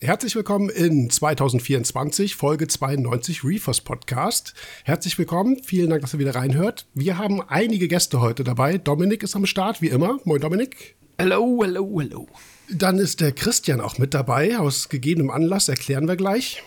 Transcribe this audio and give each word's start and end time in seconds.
Herzlich 0.00 0.36
willkommen 0.36 0.68
in 0.68 1.10
2024, 1.10 2.36
Folge 2.36 2.68
92 2.68 3.42
Reefers 3.42 3.80
Podcast. 3.80 4.54
Herzlich 4.84 5.18
willkommen, 5.18 5.60
vielen 5.64 5.90
Dank, 5.90 6.02
dass 6.02 6.14
ihr 6.14 6.20
wieder 6.20 6.36
reinhört. 6.36 6.86
Wir 6.94 7.18
haben 7.18 7.42
einige 7.42 7.88
Gäste 7.88 8.20
heute 8.20 8.44
dabei. 8.44 8.78
Dominik 8.78 9.24
ist 9.24 9.34
am 9.34 9.44
Start, 9.44 9.82
wie 9.82 9.88
immer. 9.88 10.20
Moin, 10.22 10.40
Dominik. 10.40 10.94
Hello, 11.18 11.64
hello, 11.64 12.00
hello. 12.00 12.28
Dann 12.70 12.98
ist 12.98 13.20
der 13.20 13.32
Christian 13.32 13.80
auch 13.80 13.98
mit 13.98 14.14
dabei, 14.14 14.56
aus 14.60 14.88
gegebenem 14.88 15.30
Anlass, 15.30 15.68
erklären 15.68 16.06
wir 16.06 16.14
gleich. 16.14 16.62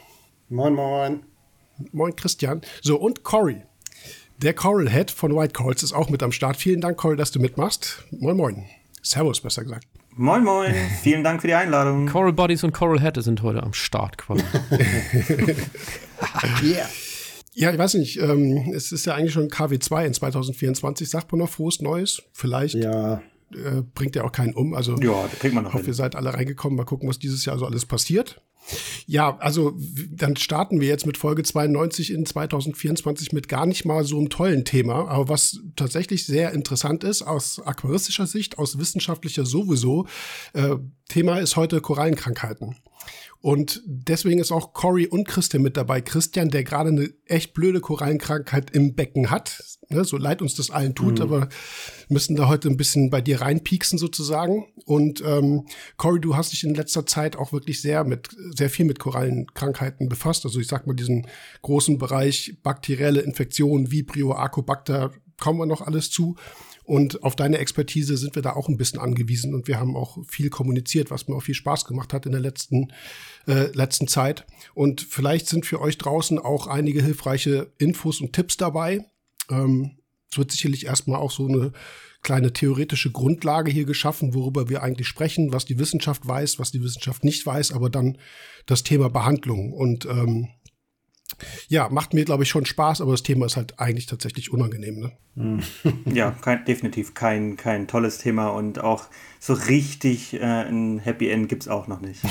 Moin, 0.50 0.74
moin. 0.74 1.24
Moin, 1.94 2.14
Christian. 2.18 2.60
So, 2.82 3.00
und 3.00 3.24
Cory. 3.24 3.62
Der 4.40 4.54
Coral 4.54 4.90
Head 4.90 5.10
von 5.10 5.34
White 5.38 5.54
Calls 5.54 5.84
ist 5.84 5.94
auch 5.94 6.10
mit 6.10 6.22
am 6.22 6.34
Start. 6.34 6.58
Vielen 6.58 6.82
Dank, 6.82 6.98
Cory, 6.98 7.16
dass 7.16 7.32
du 7.32 7.40
mitmachst. 7.40 8.04
Moin, 8.12 8.36
moin. 8.36 8.66
Servus, 9.02 9.40
besser 9.40 9.64
gesagt. 9.64 9.88
Moin 10.16 10.44
Moin, 10.44 10.74
vielen 11.02 11.24
Dank 11.24 11.40
für 11.42 11.48
die 11.48 11.54
Einladung. 11.54 12.06
Coral 12.06 12.34
Bodies 12.34 12.66
und 12.66 12.74
Coral 12.74 13.00
Head 13.00 13.24
sind 13.24 13.42
heute 13.44 13.64
am 13.64 13.74
Start 13.74 14.18
quasi. 14.18 14.44
yeah. 16.64 16.90
Ja, 17.54 17.72
ich 17.72 17.78
weiß 17.78 17.94
nicht, 17.96 18.20
ähm, 18.20 18.74
es 18.76 18.92
ist 18.92 19.06
ja 19.06 19.16
eigentlich 19.16 19.32
schon 19.32 19.48
KW2 19.48 20.06
in 20.06 20.14
2024. 20.14 21.10
Sagt 21.10 21.32
man 21.32 21.40
noch 21.40 21.50
frohes 21.50 21.82
Neues? 21.82 22.24
Vielleicht. 22.34 22.76
Ja. 22.76 23.22
Äh, 23.54 23.84
bringt 23.96 24.16
ja 24.16 24.24
auch 24.24 24.32
keinen 24.32 24.54
um. 24.54 24.74
Also, 24.74 24.96
ja, 24.98 25.30
kriegt 25.40 25.54
man 25.54 25.64
noch. 25.64 25.72
Ich 25.72 25.76
hoffe, 25.76 25.88
ihr 25.88 25.94
seid 25.94 26.16
alle 26.16 26.34
reingekommen. 26.34 26.78
Mal 26.78 26.86
gucken, 26.86 27.08
was 27.08 27.20
dieses 27.20 27.46
Jahr 27.46 27.58
so 27.58 27.66
alles 27.66 27.86
passiert. 27.86 28.42
Ja, 29.06 29.38
also 29.40 29.74
dann 30.10 30.36
starten 30.36 30.80
wir 30.80 30.88
jetzt 30.88 31.06
mit 31.06 31.18
Folge 31.18 31.44
92 31.44 32.12
in 32.12 32.26
2024 32.26 33.34
mit 33.34 33.48
gar 33.48 33.66
nicht 33.66 33.86
mal 33.86 34.06
so 34.06 34.18
einem 34.18 34.30
tollen 34.30 34.66
Thema, 34.66 35.08
aber 35.10 35.30
was 35.30 35.60
tatsächlich 35.76 36.26
sehr 36.26 36.54
interessant 36.54 37.04
ist 37.04 37.22
aus 37.22 37.60
aquaristischer 37.60 38.28
Sicht, 38.28 38.58
aus 38.58 38.78
wissenschaftlicher 38.78 39.46
sowieso. 39.46 40.08
Äh, 40.54 40.76
Thema 41.10 41.40
ist 41.40 41.56
heute 41.58 41.82
Korallenkrankheiten. 41.82 42.78
Und 43.42 43.82
deswegen 43.86 44.40
ist 44.40 44.52
auch 44.52 44.74
Cory 44.74 45.08
und 45.08 45.28
Christian 45.28 45.64
mit 45.64 45.76
dabei. 45.76 46.02
Christian, 46.02 46.50
der 46.50 46.64
gerade 46.64 46.90
eine 46.90 47.10
echt 47.26 47.54
blöde 47.56 47.82
Korallenkrankheit 47.82 48.70
im 48.72 48.94
Becken 48.94 49.32
hat. 49.32 49.64
Ne, 49.90 50.06
so 50.06 50.16
leid 50.18 50.44
uns 50.44 50.54
das 50.54 50.70
allen 50.70 50.94
tut, 50.94 51.16
mhm. 51.16 51.24
aber 51.24 51.50
müssen 52.08 52.36
da 52.36 52.48
heute 52.48 52.70
ein 52.70 52.78
bisschen 52.78 53.10
bei 53.10 53.20
dir 53.20 53.42
reinpieksen 53.42 53.98
sozusagen. 53.98 54.68
Und 54.86 55.24
ähm, 55.26 55.66
Cory, 55.98 56.22
du 56.22 56.36
hast 56.36 56.54
dich 56.54 56.64
in 56.64 56.76
letzter 56.76 57.08
Zeit 57.08 57.36
auch 57.36 57.52
wirklich 57.52 57.82
sehr 57.82 58.04
mit 58.04 58.30
sehr 58.56 58.70
viel 58.70 58.86
mit 58.86 59.00
Korallenkrankheiten 59.00 60.08
befasst. 60.08 60.46
Also 60.46 60.60
ich 60.60 60.68
sag 60.68 60.86
mal 60.86 60.96
diesen 60.96 61.28
großen 61.64 61.98
Bereich 61.98 62.58
bakterielle 62.62 63.22
Infektionen, 63.22 63.92
Vibrio, 63.92 64.34
Acobacter, 64.34 65.12
kommen 65.40 65.60
wir 65.60 65.66
noch 65.66 65.82
alles 65.82 66.12
zu. 66.12 66.36
Und 66.84 67.24
auf 67.24 67.36
deine 67.36 67.60
Expertise 67.60 68.18
sind 68.18 68.36
wir 68.36 68.42
da 68.42 68.54
auch 68.54 68.68
ein 68.68 68.78
bisschen 68.78 69.00
angewiesen 69.00 69.54
und 69.54 69.68
wir 69.68 69.80
haben 69.80 69.96
auch 69.96 70.18
viel 70.28 70.50
kommuniziert, 70.50 71.12
was 71.12 71.28
mir 71.28 71.36
auch 71.36 71.44
viel 71.44 71.56
Spaß 71.56 71.86
gemacht 71.86 72.12
hat 72.12 72.26
in 72.26 72.32
der 72.32 72.42
letzten, 72.42 72.92
äh, 73.48 73.68
letzten 73.74 74.08
Zeit. 74.08 74.46
Und 74.74 75.02
vielleicht 75.02 75.48
sind 75.48 75.66
für 75.66 75.82
euch 75.82 75.98
draußen 75.98 76.40
auch 76.40 76.68
einige 76.68 77.02
hilfreiche 77.02 77.72
Infos 77.78 78.22
und 78.22 78.34
Tipps 78.34 78.58
dabei. 78.58 79.06
Ähm, 79.50 79.98
es 80.32 80.38
wird 80.38 80.52
sicherlich 80.52 80.86
erstmal 80.86 81.20
auch 81.20 81.32
so 81.32 81.48
eine 81.48 81.74
kleine 82.22 82.54
theoretische 82.54 83.12
Grundlage 83.12 83.72
hier 83.72 83.86
geschaffen, 83.86 84.34
worüber 84.34 84.70
wir 84.70 84.84
eigentlich 84.84 85.08
sprechen, 85.08 85.54
was 85.54 85.66
die 85.66 85.80
Wissenschaft 85.80 86.28
weiß, 86.28 86.60
was 86.60 86.72
die 86.72 86.84
Wissenschaft 86.84 87.24
nicht 87.24 87.46
weiß, 87.46 87.72
aber 87.72 87.90
dann 87.90 88.18
das 88.68 88.84
Thema 88.84 89.10
Behandlung. 89.10 89.74
Und 89.74 90.06
ähm, 90.06 90.50
ja, 91.68 91.90
macht 91.90 92.14
mir, 92.14 92.26
glaube 92.26 92.44
ich, 92.44 92.50
schon 92.50 92.66
Spaß, 92.66 93.02
aber 93.02 93.12
das 93.12 93.24
Thema 93.24 93.46
ist 93.46 93.58
halt 93.58 93.80
eigentlich 93.80 94.06
tatsächlich 94.06 94.52
unangenehm. 94.52 95.00
Ne? 95.00 95.12
Ja, 96.14 96.32
kein, 96.32 96.66
definitiv 96.66 97.14
kein, 97.14 97.56
kein 97.56 97.88
tolles 97.88 98.18
Thema 98.18 98.50
und 98.50 98.80
auch 98.80 99.06
so 99.40 99.54
richtig 99.54 100.34
äh, 100.34 100.40
ein 100.40 101.00
Happy 101.00 101.30
End 101.30 101.48
gibt 101.48 101.64
es 101.64 101.68
auch 101.70 101.88
noch 101.88 102.02
nicht. 102.02 102.22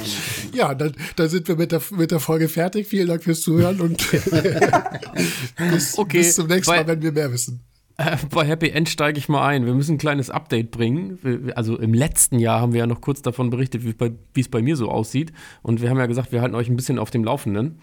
ja, 0.54 0.74
dann, 0.74 0.92
dann 1.16 1.28
sind 1.28 1.48
wir 1.48 1.56
mit 1.56 1.72
der, 1.72 1.82
mit 1.90 2.10
der 2.10 2.20
Folge 2.20 2.48
fertig. 2.48 2.86
Vielen 2.86 3.08
Dank 3.08 3.22
fürs 3.24 3.42
Zuhören 3.42 3.80
und 3.80 4.10
bis, 5.58 5.98
okay, 5.98 6.18
bis 6.18 6.34
zum 6.34 6.46
nächsten 6.46 6.74
Mal, 6.74 6.86
wenn 6.86 7.02
wir 7.02 7.12
mehr 7.12 7.30
wissen. 7.30 7.60
Äh, 7.98 8.16
bei 8.30 8.46
Happy 8.46 8.70
End 8.70 8.88
steige 8.88 9.18
ich 9.18 9.28
mal 9.28 9.46
ein. 9.46 9.66
Wir 9.66 9.74
müssen 9.74 9.94
ein 9.94 9.98
kleines 9.98 10.30
Update 10.30 10.70
bringen. 10.70 11.52
Also 11.54 11.78
im 11.78 11.94
letzten 11.94 12.38
Jahr 12.38 12.60
haben 12.60 12.72
wir 12.72 12.80
ja 12.80 12.86
noch 12.86 13.00
kurz 13.00 13.22
davon 13.22 13.50
berichtet, 13.50 13.84
wie 13.84 14.40
es 14.40 14.48
bei 14.48 14.62
mir 14.62 14.76
so 14.76 14.90
aussieht. 14.90 15.32
Und 15.62 15.80
wir 15.80 15.90
haben 15.90 15.98
ja 15.98 16.06
gesagt, 16.06 16.32
wir 16.32 16.42
halten 16.42 16.54
euch 16.54 16.68
ein 16.68 16.76
bisschen 16.76 16.98
auf 16.98 17.10
dem 17.10 17.24
Laufenden. 17.24 17.80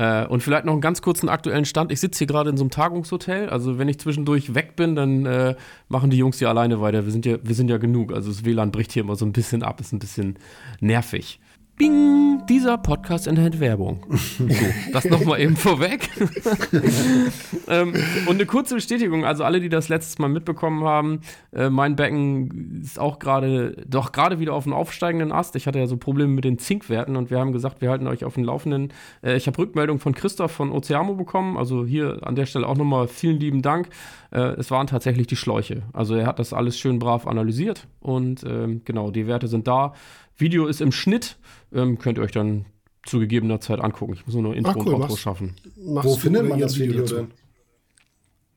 Äh, 0.00 0.24
und 0.28 0.42
vielleicht 0.42 0.64
noch 0.64 0.72
einen 0.72 0.80
ganz 0.80 1.02
kurzen 1.02 1.28
aktuellen 1.28 1.66
Stand. 1.66 1.92
Ich 1.92 2.00
sitze 2.00 2.18
hier 2.18 2.26
gerade 2.26 2.48
in 2.48 2.56
so 2.56 2.64
einem 2.64 2.70
Tagungshotel. 2.70 3.50
Also 3.50 3.78
wenn 3.78 3.86
ich 3.86 3.98
zwischendurch 3.98 4.54
weg 4.54 4.74
bin, 4.74 4.96
dann 4.96 5.26
äh, 5.26 5.54
machen 5.90 6.08
die 6.08 6.16
Jungs 6.16 6.38
hier 6.38 6.48
alleine 6.48 6.80
weiter. 6.80 7.04
Wir 7.04 7.12
sind 7.12 7.26
ja, 7.26 7.36
wir 7.42 7.54
sind 7.54 7.68
ja 7.68 7.76
genug. 7.76 8.10
Also 8.10 8.30
das 8.30 8.46
WLAN 8.46 8.70
bricht 8.70 8.92
hier 8.92 9.02
immer 9.02 9.16
so 9.16 9.26
ein 9.26 9.32
bisschen 9.32 9.62
ab. 9.62 9.78
Ist 9.78 9.92
ein 9.92 9.98
bisschen 9.98 10.38
nervig. 10.80 11.38
Bing, 11.80 12.44
dieser 12.46 12.76
Podcast 12.76 13.26
enthält 13.26 13.58
Werbung. 13.58 14.04
So, 14.40 14.46
das 14.92 15.04
nochmal 15.06 15.40
eben 15.40 15.56
vorweg. 15.56 16.08
ähm, 17.68 17.94
und 18.26 18.34
eine 18.34 18.46
kurze 18.46 18.74
Bestätigung, 18.74 19.24
also 19.24 19.44
alle, 19.44 19.60
die 19.60 19.68
das 19.68 19.88
letztes 19.88 20.18
Mal 20.18 20.28
mitbekommen 20.28 20.84
haben, 20.84 21.20
äh, 21.52 21.70
mein 21.70 21.96
Becken 21.96 22.80
ist 22.82 22.98
auch 22.98 23.18
gerade, 23.18 23.76
doch 23.86 24.12
gerade 24.12 24.40
wieder 24.40 24.54
auf 24.54 24.64
dem 24.64 24.72
aufsteigenden 24.72 25.32
Ast. 25.32 25.56
Ich 25.56 25.66
hatte 25.66 25.78
ja 25.78 25.86
so 25.86 25.96
Probleme 25.96 26.32
mit 26.32 26.44
den 26.44 26.58
Zinkwerten 26.58 27.16
und 27.16 27.30
wir 27.30 27.38
haben 27.38 27.52
gesagt, 27.52 27.80
wir 27.80 27.90
halten 27.90 28.06
euch 28.06 28.24
auf 28.24 28.34
dem 28.34 28.44
Laufenden. 28.44 28.92
Äh, 29.22 29.36
ich 29.36 29.46
habe 29.46 29.56
Rückmeldung 29.58 29.98
von 29.98 30.14
Christoph 30.14 30.52
von 30.52 30.72
Oceamo 30.72 31.14
bekommen, 31.14 31.56
also 31.56 31.86
hier 31.86 32.18
an 32.22 32.34
der 32.34 32.46
Stelle 32.46 32.66
auch 32.66 32.76
nochmal 32.76 33.08
vielen 33.08 33.40
lieben 33.40 33.62
Dank. 33.62 33.88
Äh, 34.32 34.40
es 34.58 34.70
waren 34.70 34.86
tatsächlich 34.86 35.28
die 35.28 35.36
Schläuche. 35.36 35.82
Also 35.92 36.14
er 36.14 36.26
hat 36.26 36.38
das 36.38 36.52
alles 36.52 36.78
schön 36.78 36.98
brav 36.98 37.26
analysiert 37.26 37.86
und 38.00 38.44
ähm, 38.44 38.82
genau, 38.84 39.10
die 39.10 39.26
Werte 39.26 39.48
sind 39.48 39.66
da. 39.66 39.94
Video 40.40 40.66
ist 40.66 40.80
im 40.80 40.92
Schnitt. 40.92 41.36
Ähm, 41.72 41.98
könnt 41.98 42.18
ihr 42.18 42.24
euch 42.24 42.32
dann 42.32 42.66
zu 43.04 43.18
gegebener 43.18 43.60
Zeit 43.60 43.80
angucken. 43.80 44.14
Ich 44.14 44.26
muss 44.26 44.34
nur 44.34 44.44
noch 44.44 44.52
Intro 44.52 44.72
ah, 44.72 44.76
cool, 44.78 44.94
und 44.94 45.02
Outro 45.02 45.16
schaffen. 45.16 45.54
Wo 45.76 46.16
findet 46.16 46.48
man 46.48 46.58
das 46.60 46.78
Video, 46.78 47.04
Video 47.04 47.16
denn? 47.16 47.28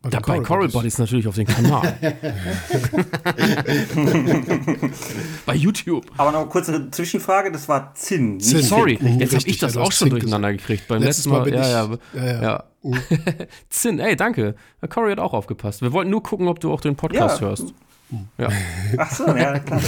Da 0.10 0.20
bei 0.20 0.40
Coral 0.40 0.68
Bodies 0.68 0.98
natürlich 0.98 1.26
auf 1.30 1.36
dem 1.36 1.48
Kanal. 1.48 1.98
bei 5.46 5.56
YouTube. 5.56 6.06
Aber 6.18 6.34
noch 6.34 6.42
eine 6.42 6.50
kurze 6.50 6.92
Zwischenfrage, 6.92 7.54
das 7.54 7.70
war 7.70 7.96
Zinn. 7.96 8.38
Zinn. 8.42 8.64
Sorry, 8.64 9.00
mhm, 9.00 9.22
jetzt 9.22 9.34
habe 9.34 9.48
ich 9.48 9.60
das 9.60 9.78
auch 9.78 9.94
schon 9.94 10.10
durcheinander 10.10 10.52
gekriegt. 10.52 10.90
Beim 10.90 11.02
letzten 11.02 11.30
Mal, 11.30 11.40
Mal 11.40 11.54
ja, 11.54 11.70
ja, 11.70 11.98
ja, 12.16 12.42
ja. 12.42 12.64
Mhm. 12.82 13.00
Zinn, 13.70 14.00
ey, 14.00 14.18
danke. 14.18 14.56
Cory 14.90 15.12
hat 15.12 15.20
auch 15.20 15.32
aufgepasst. 15.32 15.82
Wir 15.82 15.94
wollten 15.94 16.12
nur 16.12 16.22
gucken, 16.22 16.50
ob 16.50 16.60
du 16.60 16.74
auch 16.74 16.82
den 16.82 16.98
Podcast 16.98 17.40
ja. 17.40 17.48
hörst. 17.48 17.74
Ja. 18.38 18.50
Ach 18.98 19.10
so, 19.10 19.26
ja, 19.28 19.58
klar. 19.60 19.82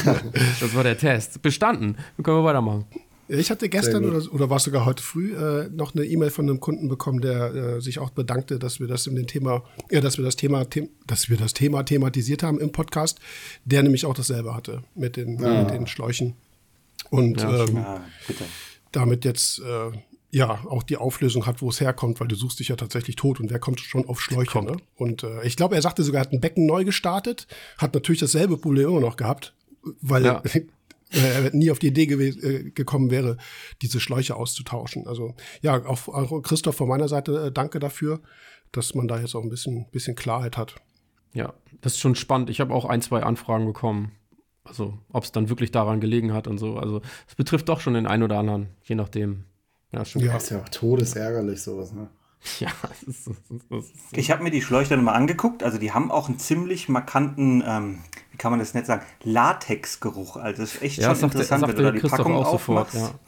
Das 0.61 0.73
war 0.73 0.83
der 0.83 0.97
Test. 0.97 1.41
Bestanden. 1.41 1.97
Dann 2.15 2.23
können 2.23 2.37
wir 2.37 2.43
weitermachen. 2.45 2.85
Ich 3.27 3.49
hatte 3.49 3.69
gestern 3.69 4.05
oder, 4.05 4.33
oder 4.33 4.49
war 4.49 4.57
es 4.57 4.63
sogar 4.63 4.85
heute 4.85 5.01
früh 5.01 5.35
äh, 5.35 5.69
noch 5.69 5.95
eine 5.95 6.05
E-Mail 6.05 6.29
von 6.29 6.47
einem 6.47 6.59
Kunden 6.59 6.87
bekommen, 6.87 7.21
der 7.21 7.53
äh, 7.53 7.81
sich 7.81 7.99
auch 7.99 8.11
bedankte, 8.11 8.59
dass 8.59 8.79
wir 8.79 8.87
das 8.87 9.07
in 9.07 9.15
dem 9.15 9.25
Thema, 9.25 9.63
ja, 9.89 9.99
dass 9.99 10.17
wir 10.17 10.25
das 10.25 10.35
Thema, 10.35 10.65
them 10.65 10.89
dass 11.07 11.29
wir 11.29 11.37
das 11.37 11.53
Thema 11.53 11.83
thematisiert 11.83 12.43
haben 12.43 12.59
im 12.59 12.71
Podcast, 12.71 13.19
der 13.65 13.81
nämlich 13.83 14.05
auch 14.05 14.13
dasselbe 14.13 14.55
hatte 14.55 14.83
mit 14.93 15.15
den, 15.17 15.39
ja. 15.41 15.63
mit 15.63 15.71
den 15.71 15.87
Schläuchen. 15.87 16.35
Und 17.09 17.41
ja, 17.41 17.65
ähm, 17.65 17.85
damit 18.91 19.25
jetzt 19.25 19.59
äh, 19.59 19.91
ja 20.31 20.59
auch 20.65 20.83
die 20.83 20.97
Auflösung 20.97 21.45
hat, 21.45 21.61
wo 21.61 21.69
es 21.69 21.81
herkommt, 21.81 22.19
weil 22.19 22.27
du 22.27 22.35
suchst 22.35 22.59
dich 22.59 22.67
ja 22.67 22.75
tatsächlich 22.75 23.15
tot 23.15 23.39
und 23.39 23.49
wer 23.49 23.59
kommt 23.59 23.79
schon 23.79 24.07
auf 24.07 24.21
Schläuche. 24.21 24.61
Ne? 24.63 24.77
Und 24.95 25.23
äh, 25.23 25.45
ich 25.45 25.55
glaube, 25.55 25.75
er 25.75 25.81
sagte 25.81 26.03
sogar, 26.03 26.21
er 26.21 26.25
hat 26.25 26.33
ein 26.33 26.41
Becken 26.41 26.65
neu 26.65 26.83
gestartet, 26.83 27.47
hat 27.77 27.93
natürlich 27.93 28.19
dasselbe 28.19 28.57
Problem 28.57 28.89
immer 28.89 28.99
noch 28.99 29.17
gehabt, 29.17 29.53
weil 30.01 30.25
ja. 30.25 30.43
er 31.11 31.53
nie 31.53 31.71
auf 31.71 31.79
die 31.79 31.87
Idee 31.87 32.03
äh, 32.03 32.71
gekommen 32.71 33.11
wäre, 33.11 33.37
diese 33.81 33.99
Schläuche 33.99 34.35
auszutauschen. 34.35 35.07
Also 35.07 35.35
ja, 35.61 35.85
auch, 35.85 36.07
auch 36.07 36.41
Christoph 36.41 36.75
von 36.75 36.87
meiner 36.87 37.07
Seite 37.07 37.47
äh, 37.47 37.51
danke 37.51 37.79
dafür, 37.79 38.21
dass 38.71 38.95
man 38.95 39.07
da 39.07 39.19
jetzt 39.19 39.35
auch 39.35 39.43
ein 39.43 39.49
bisschen, 39.49 39.85
bisschen 39.91 40.15
Klarheit 40.15 40.57
hat. 40.57 40.75
Ja, 41.33 41.53
das 41.81 41.93
ist 41.93 41.99
schon 41.99 42.15
spannend. 42.15 42.49
Ich 42.49 42.59
habe 42.59 42.73
auch 42.73 42.85
ein, 42.85 43.01
zwei 43.01 43.23
Anfragen 43.23 43.65
bekommen. 43.65 44.13
Also, 44.63 44.97
ob 45.09 45.23
es 45.23 45.31
dann 45.31 45.49
wirklich 45.49 45.71
daran 45.71 46.01
gelegen 46.01 46.33
hat 46.33 46.47
und 46.47 46.57
so. 46.57 46.77
Also, 46.77 47.01
es 47.27 47.35
betrifft 47.35 47.69
doch 47.69 47.79
schon 47.79 47.93
den 47.93 48.07
einen 48.07 48.23
oder 48.23 48.39
anderen, 48.39 48.69
je 48.83 48.95
nachdem. 48.95 49.43
Ja, 49.91 50.03
schon 50.03 50.23
ja, 50.23 50.35
ist 50.35 50.49
ja 50.49 50.61
auch 50.61 50.69
todesärgerlich 50.69 51.61
sowas, 51.61 51.93
ne? 51.93 52.09
Ja, 52.59 52.69
das 52.81 53.03
ist, 53.03 53.27
das 53.27 53.35
ist, 53.35 53.65
das 53.69 53.85
ist 53.85 54.09
so. 54.11 54.17
ich 54.17 54.31
habe 54.31 54.43
mir 54.43 54.51
die 54.51 54.61
Schläuche 54.61 54.95
mal 54.97 55.13
angeguckt. 55.13 55.63
Also 55.63 55.77
die 55.77 55.91
haben 55.91 56.11
auch 56.11 56.29
einen 56.29 56.39
ziemlich 56.39 56.89
markanten, 56.89 57.63
ähm, 57.65 57.99
wie 58.31 58.37
kann 58.37 58.51
man 58.51 58.59
das 58.59 58.73
nicht 58.73 58.85
sagen, 58.85 59.05
Latexgeruch. 59.23 60.37
Also 60.37 60.61
das 60.61 60.75
ist 60.75 60.81
echt 60.81 60.97
ja, 60.97 61.15
schon 61.15 61.25
interessant, 61.25 61.67
wenn 61.67 61.75
du 61.75 61.83
da 61.83 61.91
die 61.91 61.99
Christoph 61.99 62.19
Packung 62.19 62.35
auch 62.35 62.53
aufmachst. 62.53 62.93
Sofort, 62.93 63.13
ja. 63.13 63.19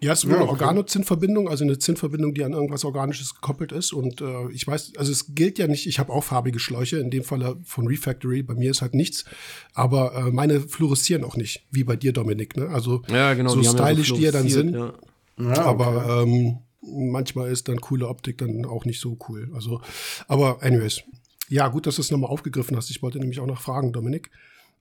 Ja, 0.00 0.12
es 0.12 0.22
ist 0.22 0.30
eine. 0.30 0.48
Organozinnverbindung, 0.48 1.48
also 1.48 1.64
eine 1.64 1.78
Zinnverbindung, 1.78 2.32
die 2.32 2.44
an 2.44 2.52
irgendwas 2.52 2.84
Organisches 2.84 3.34
gekoppelt 3.34 3.72
ist. 3.72 3.92
Und 3.92 4.20
äh, 4.20 4.48
ich 4.52 4.64
weiß, 4.66 4.92
also 4.96 5.10
es 5.10 5.34
gilt 5.34 5.58
ja 5.58 5.66
nicht, 5.66 5.86
ich 5.86 5.98
habe 5.98 6.12
auch 6.12 6.22
farbige 6.22 6.60
Schläuche, 6.60 6.98
in 6.98 7.10
dem 7.10 7.24
Fall 7.24 7.56
von 7.64 7.88
Refactory, 7.88 8.42
bei 8.42 8.54
mir 8.54 8.70
ist 8.70 8.80
halt 8.80 8.94
nichts. 8.94 9.24
Aber 9.74 10.14
äh, 10.14 10.30
meine 10.30 10.60
fluoreszieren 10.60 11.24
auch 11.24 11.36
nicht, 11.36 11.66
wie 11.72 11.82
bei 11.82 11.96
dir, 11.96 12.12
Dominik. 12.12 12.56
Ne? 12.56 12.68
Also 12.68 13.02
ja, 13.08 13.34
genau, 13.34 13.50
so 13.50 13.62
stylisch, 13.64 14.08
ja 14.08 14.14
so 14.14 14.16
die 14.16 14.22
ja 14.22 14.32
dann 14.32 14.48
sind. 14.48 14.74
Ja. 14.74 14.92
Ja, 15.40 15.64
aber 15.64 16.22
ähm, 16.22 16.58
manchmal 16.80 17.50
ist 17.50 17.68
dann 17.68 17.80
coole 17.80 18.08
Optik 18.08 18.38
dann 18.38 18.64
auch 18.64 18.84
nicht 18.84 19.00
so 19.00 19.18
cool. 19.28 19.50
Also, 19.54 19.80
aber 20.26 20.62
anyways. 20.62 21.02
Ja, 21.48 21.68
gut, 21.68 21.86
dass 21.86 21.96
du 21.96 22.02
es 22.02 22.10
nochmal 22.10 22.30
aufgegriffen 22.30 22.76
hast. 22.76 22.90
Ich 22.90 23.02
wollte 23.02 23.18
nämlich 23.18 23.40
auch 23.40 23.46
noch 23.46 23.60
fragen, 23.60 23.92
Dominik. 23.92 24.30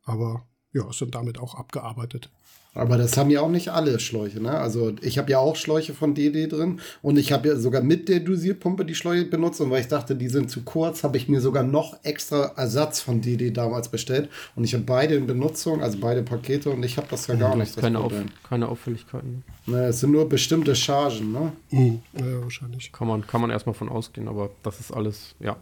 Aber 0.03 0.45
ja, 0.73 0.89
ist 0.89 1.01
dann 1.01 1.11
damit 1.11 1.39
auch 1.39 1.55
abgearbeitet. 1.55 2.29
Aber 2.77 2.97
das 2.97 3.18
haben 3.18 3.31
ja 3.31 3.41
auch 3.41 3.50
nicht 3.50 3.69
alle 3.69 4.00
Schläuche, 4.00 4.39
ne? 4.39 4.51
Also 4.51 4.94
ich 5.01 5.18
habe 5.18 5.31
ja 5.31 5.39
auch 5.39 5.56
Schläuche 5.56 5.95
von 5.95 6.13
DD 6.13 6.47
drin 6.47 6.79
und 7.01 7.18
ich 7.18 7.31
habe 7.31 7.47
ja 7.47 7.56
sogar 7.56 7.81
mit 7.81 8.07
der 8.07 8.19
Dosierpumpe 8.19 8.85
die 8.85 8.94
Schläuche 8.94 9.25
benutzt 9.25 9.59
und 9.62 9.71
weil 9.71 9.81
ich 9.81 9.88
dachte, 9.88 10.15
die 10.15 10.27
sind 10.27 10.51
zu 10.51 10.62
kurz, 10.62 11.03
habe 11.03 11.18
ich 11.18 11.27
mir 11.27 11.41
sogar 11.41 11.63
noch 11.63 11.97
extra 12.03 12.51
Ersatz 12.56 13.00
von 13.00 13.21
DD 13.21 13.50
damals 13.50 13.89
bestellt 13.89 14.29
und 14.56 14.63
ich 14.63 14.75
habe 14.75 14.83
beide 14.83 15.15
in 15.15 15.25
Benutzung, 15.25 15.81
also 15.81 15.97
beide 16.00 16.21
Pakete 16.21 16.69
und 16.69 16.83
ich 16.83 16.97
habe 16.97 17.07
das 17.09 17.25
ja 17.25 17.33
gar 17.33 17.56
mhm, 17.56 17.62
nicht. 17.62 17.75
Keine, 17.77 18.00
Auf, 18.00 18.13
keine 18.47 18.69
Auffälligkeiten. 18.69 19.44
Ne, 19.65 19.88
es 19.88 20.01
sind 20.01 20.12
nur 20.12 20.30
bestimmte 20.30 20.75
Chargen, 20.75 21.31
ne? 21.31 21.53
Mhm. 21.71 22.01
Ja, 22.13 22.44
wahrscheinlich. 22.44 22.91
Kann 22.91 23.07
man, 23.07 23.25
kann 23.25 23.41
man 23.41 23.50
erstmal 23.50 23.73
von 23.73 23.89
ausgehen, 23.89 24.27
aber 24.27 24.51
das 24.62 24.80
ist 24.80 24.91
alles, 24.91 25.33
ja. 25.39 25.57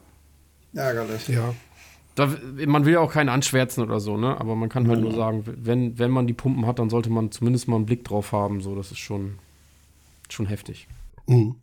Ärgerlich. 0.73 1.29
Ja. 1.29 1.53
Da, 2.15 2.33
man 2.65 2.85
will 2.85 2.93
ja 2.93 3.01
auch 3.01 3.11
keinen 3.11 3.29
anschwärzen 3.29 3.83
oder 3.83 3.99
so, 3.99 4.15
ne? 4.15 4.39
Aber 4.39 4.55
man 4.55 4.69
kann 4.69 4.87
halt 4.87 5.01
nur 5.01 5.13
sagen, 5.13 5.43
wenn, 5.45 5.99
wenn 5.99 6.11
man 6.11 6.27
die 6.27 6.33
Pumpen 6.33 6.65
hat, 6.65 6.79
dann 6.79 6.89
sollte 6.89 7.09
man 7.09 7.31
zumindest 7.31 7.67
mal 7.67 7.75
einen 7.75 7.85
Blick 7.85 8.05
drauf 8.05 8.31
haben. 8.31 8.61
So, 8.61 8.73
das 8.73 8.91
ist 8.91 8.99
schon, 8.99 9.35
schon 10.29 10.45
heftig. 10.45 10.87
Mhm. 11.27 11.55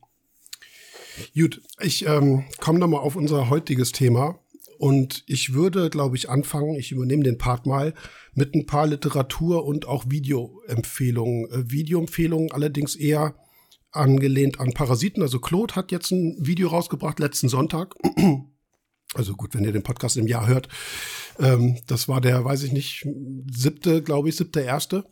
Gut, 1.34 1.62
ich 1.80 2.06
ähm, 2.06 2.44
komme 2.60 2.78
nochmal 2.78 3.00
auf 3.00 3.16
unser 3.16 3.48
heutiges 3.48 3.92
Thema. 3.92 4.38
Und 4.78 5.22
ich 5.26 5.54
würde, 5.54 5.90
glaube 5.90 6.16
ich, 6.16 6.28
anfangen, 6.28 6.74
ich 6.74 6.90
übernehme 6.90 7.22
den 7.22 7.38
Part 7.38 7.66
mal, 7.66 7.94
mit 8.34 8.54
ein 8.54 8.66
paar 8.66 8.86
Literatur- 8.86 9.64
und 9.64 9.86
auch 9.86 10.06
Videoempfehlungen. 10.08 11.50
Äh, 11.50 11.70
Videoempfehlungen 11.70 12.52
allerdings 12.52 12.96
eher 12.96 13.34
angelehnt 13.92 14.58
an 14.58 14.72
Parasiten. 14.72 15.22
Also 15.22 15.38
Claude 15.38 15.76
hat 15.76 15.92
jetzt 15.92 16.10
ein 16.10 16.36
Video 16.40 16.68
rausgebracht 16.68 17.20
letzten 17.20 17.48
Sonntag. 17.48 17.94
Also 19.14 19.34
gut, 19.34 19.54
wenn 19.54 19.64
ihr 19.64 19.72
den 19.72 19.82
Podcast 19.82 20.16
im 20.16 20.26
Jahr 20.26 20.46
hört. 20.46 20.68
Ähm, 21.38 21.78
das 21.86 22.08
war 22.08 22.20
der, 22.20 22.44
weiß 22.44 22.62
ich 22.62 22.72
nicht, 22.72 23.06
siebte, 23.50 24.02
glaube 24.02 24.28
ich, 24.28 24.36
siebte, 24.36 24.60
erste. 24.60 25.04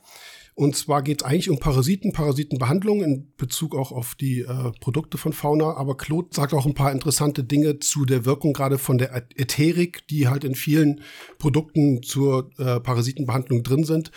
Und 0.54 0.76
zwar 0.76 1.02
geht 1.02 1.22
es 1.22 1.26
eigentlich 1.26 1.48
um 1.48 1.58
Parasiten, 1.58 2.12
Parasitenbehandlung 2.12 3.02
in 3.02 3.32
Bezug 3.36 3.74
auch 3.74 3.92
auf 3.92 4.14
die 4.14 4.40
äh, 4.40 4.72
Produkte 4.80 5.16
von 5.16 5.32
Fauna. 5.32 5.76
Aber 5.76 5.96
Claude 5.96 6.28
sagt 6.32 6.52
auch 6.52 6.66
ein 6.66 6.74
paar 6.74 6.92
interessante 6.92 7.44
Dinge 7.44 7.78
zu 7.78 8.04
der 8.04 8.26
Wirkung 8.26 8.52
gerade 8.52 8.78
von 8.78 8.98
der 8.98 9.14
Ätherik, 9.36 10.06
die 10.08 10.28
halt 10.28 10.44
in 10.44 10.54
vielen 10.54 11.02
Produkten 11.38 12.02
zur 12.02 12.50
äh, 12.58 12.80
Parasitenbehandlung 12.80 13.62
drin 13.62 13.84
sind 13.84 14.10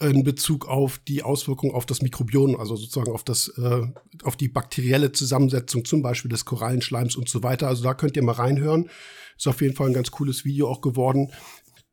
in 0.00 0.22
Bezug 0.22 0.68
auf 0.68 0.98
die 0.98 1.22
Auswirkungen 1.22 1.74
auf 1.74 1.84
das 1.84 2.02
Mikrobiom, 2.02 2.56
also 2.56 2.76
sozusagen 2.76 3.12
auf 3.12 3.24
das, 3.24 3.48
äh, 3.58 3.82
auf 4.22 4.36
die 4.36 4.48
bakterielle 4.48 5.10
Zusammensetzung, 5.12 5.84
zum 5.84 6.02
Beispiel 6.02 6.30
des 6.30 6.44
Korallenschleims 6.44 7.16
und 7.16 7.28
so 7.28 7.42
weiter. 7.42 7.66
Also 7.66 7.82
da 7.82 7.94
könnt 7.94 8.16
ihr 8.16 8.22
mal 8.22 8.32
reinhören. 8.32 8.90
Ist 9.36 9.48
auf 9.48 9.60
jeden 9.60 9.74
Fall 9.74 9.88
ein 9.88 9.94
ganz 9.94 10.10
cooles 10.10 10.44
Video 10.44 10.68
auch 10.68 10.80
geworden. 10.80 11.32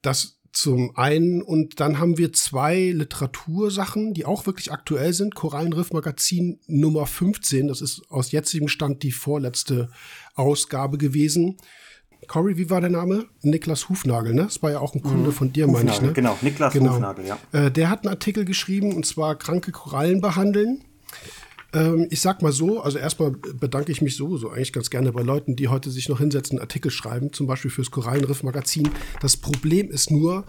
Das 0.01 0.39
zum 0.51 0.95
einen 0.95 1.41
und 1.41 1.81
dann 1.81 1.99
haben 1.99 2.17
wir 2.17 2.31
zwei 2.31 2.91
Literatursachen, 2.91 4.13
die 4.13 4.23
auch 4.23 4.45
wirklich 4.45 4.71
aktuell 4.71 5.11
sind. 5.11 5.35
Korallenriff 5.35 5.91
Magazin 5.91 6.59
Nummer 6.67 7.07
15, 7.07 7.67
das 7.67 7.81
ist 7.81 8.03
aus 8.09 8.31
jetzigem 8.31 8.69
Stand 8.69 9.03
die 9.03 9.11
vorletzte 9.11 9.89
Ausgabe 10.33 10.97
gewesen. 10.97 11.57
Cory, 12.27 12.57
wie 12.57 12.69
war 12.69 12.81
der 12.81 12.89
Name? 12.89 13.25
Niklas 13.41 13.89
Hufnagel, 13.89 14.33
ne? 14.33 14.43
Das 14.43 14.61
war 14.61 14.71
ja 14.71 14.79
auch 14.79 14.93
ein 14.95 15.01
Kunde 15.01 15.29
mhm. 15.29 15.33
von 15.33 15.53
dir, 15.53 15.67
meine 15.67 15.91
ich, 15.91 16.01
ne? 16.01 16.13
Genau, 16.13 16.37
Niklas 16.41 16.73
genau. 16.73 16.93
Hufnagel, 16.93 17.25
ja. 17.25 17.37
Äh, 17.51 17.71
der 17.71 17.89
hat 17.89 18.03
einen 18.03 18.09
Artikel 18.09 18.45
geschrieben 18.45 18.93
und 18.93 19.05
zwar 19.05 19.35
kranke 19.35 19.71
Korallen 19.71 20.21
behandeln. 20.21 20.83
Ähm, 21.73 22.07
ich 22.09 22.21
sag 22.21 22.41
mal 22.41 22.51
so, 22.51 22.81
also 22.81 22.97
erstmal 22.97 23.31
bedanke 23.31 23.91
ich 23.91 24.01
mich 24.01 24.15
sowieso 24.15 24.49
eigentlich 24.49 24.73
ganz 24.73 24.89
gerne 24.89 25.11
bei 25.11 25.21
Leuten, 25.21 25.55
die 25.55 25.67
heute 25.67 25.91
sich 25.91 26.09
noch 26.09 26.19
hinsetzen, 26.19 26.59
Artikel 26.59 26.91
schreiben, 26.91 27.33
zum 27.33 27.47
Beispiel 27.47 27.71
fürs 27.71 27.91
Korallenriff-Magazin. 27.91 28.89
Das 29.19 29.37
Problem 29.37 29.89
ist 29.89 30.09
nur, 30.09 30.45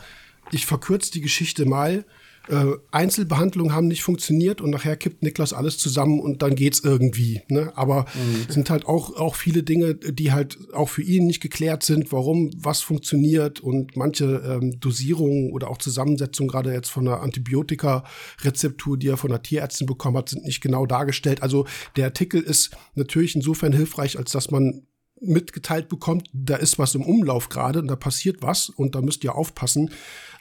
ich 0.53 0.67
verkürze 0.67 1.11
die 1.13 1.21
Geschichte 1.21 1.67
mal 1.67 2.05
äh, 2.49 2.75
Einzelbehandlungen 2.91 3.75
haben 3.75 3.89
nicht 3.89 4.03
funktioniert 4.03 4.61
und 4.61 4.71
nachher 4.71 4.97
kippt 4.97 5.23
Niklas 5.23 5.53
alles 5.53 5.79
zusammen 5.79 6.21
und 6.21 6.43
dann 6.43 6.55
geht's 6.55 6.81
irgendwie. 6.81 7.43
Ne? 7.49 7.73
Aber 7.77 8.07
mhm. 8.15 8.53
sind 8.53 8.71
halt 8.71 8.87
auch, 8.87 9.17
auch 9.17 9.35
viele 9.35 9.63
Dinge, 9.63 9.95
die 9.95 10.33
halt 10.33 10.59
auch 10.73 10.89
für 10.89 11.03
ihn 11.03 11.27
nicht 11.27 11.41
geklärt 11.41 11.83
sind, 11.83 12.13
warum 12.13 12.51
was 12.57 12.81
funktioniert 12.81 13.61
und 13.61 13.97
manche 13.97 14.43
ähm, 14.47 14.79
Dosierungen 14.79 15.53
oder 15.53 15.71
auch 15.71 15.79
Zusammensetzungen, 15.79 16.49
gerade 16.49 16.73
jetzt 16.73 16.91
von 16.91 17.05
der 17.05 17.21
Antibiotika-Rezeptur, 17.21 18.97
die 18.97 19.09
er 19.09 19.17
von 19.17 19.31
der 19.31 19.43
Tierärztin 19.43 19.87
bekommen 19.87 20.17
hat, 20.17 20.29
sind 20.29 20.45
nicht 20.45 20.61
genau 20.61 20.87
dargestellt. 20.87 21.43
Also 21.43 21.67
der 21.97 22.07
Artikel 22.07 22.41
ist 22.43 22.71
natürlich 22.95 23.35
insofern 23.35 23.73
hilfreich, 23.73 24.19
als 24.19 24.31
dass 24.31 24.51
man 24.51 24.87
mitgeteilt 25.21 25.89
bekommt, 25.89 26.29
da 26.33 26.57
ist 26.57 26.79
was 26.79 26.95
im 26.95 27.03
Umlauf 27.03 27.49
gerade 27.49 27.81
und 27.81 27.89
da 27.89 27.97
passiert 27.97 28.43
was 28.43 28.69
und 28.69 28.95
da 28.95 29.01
müsst 29.01 29.25
ihr 29.25 29.35
aufpassen. 29.35 29.91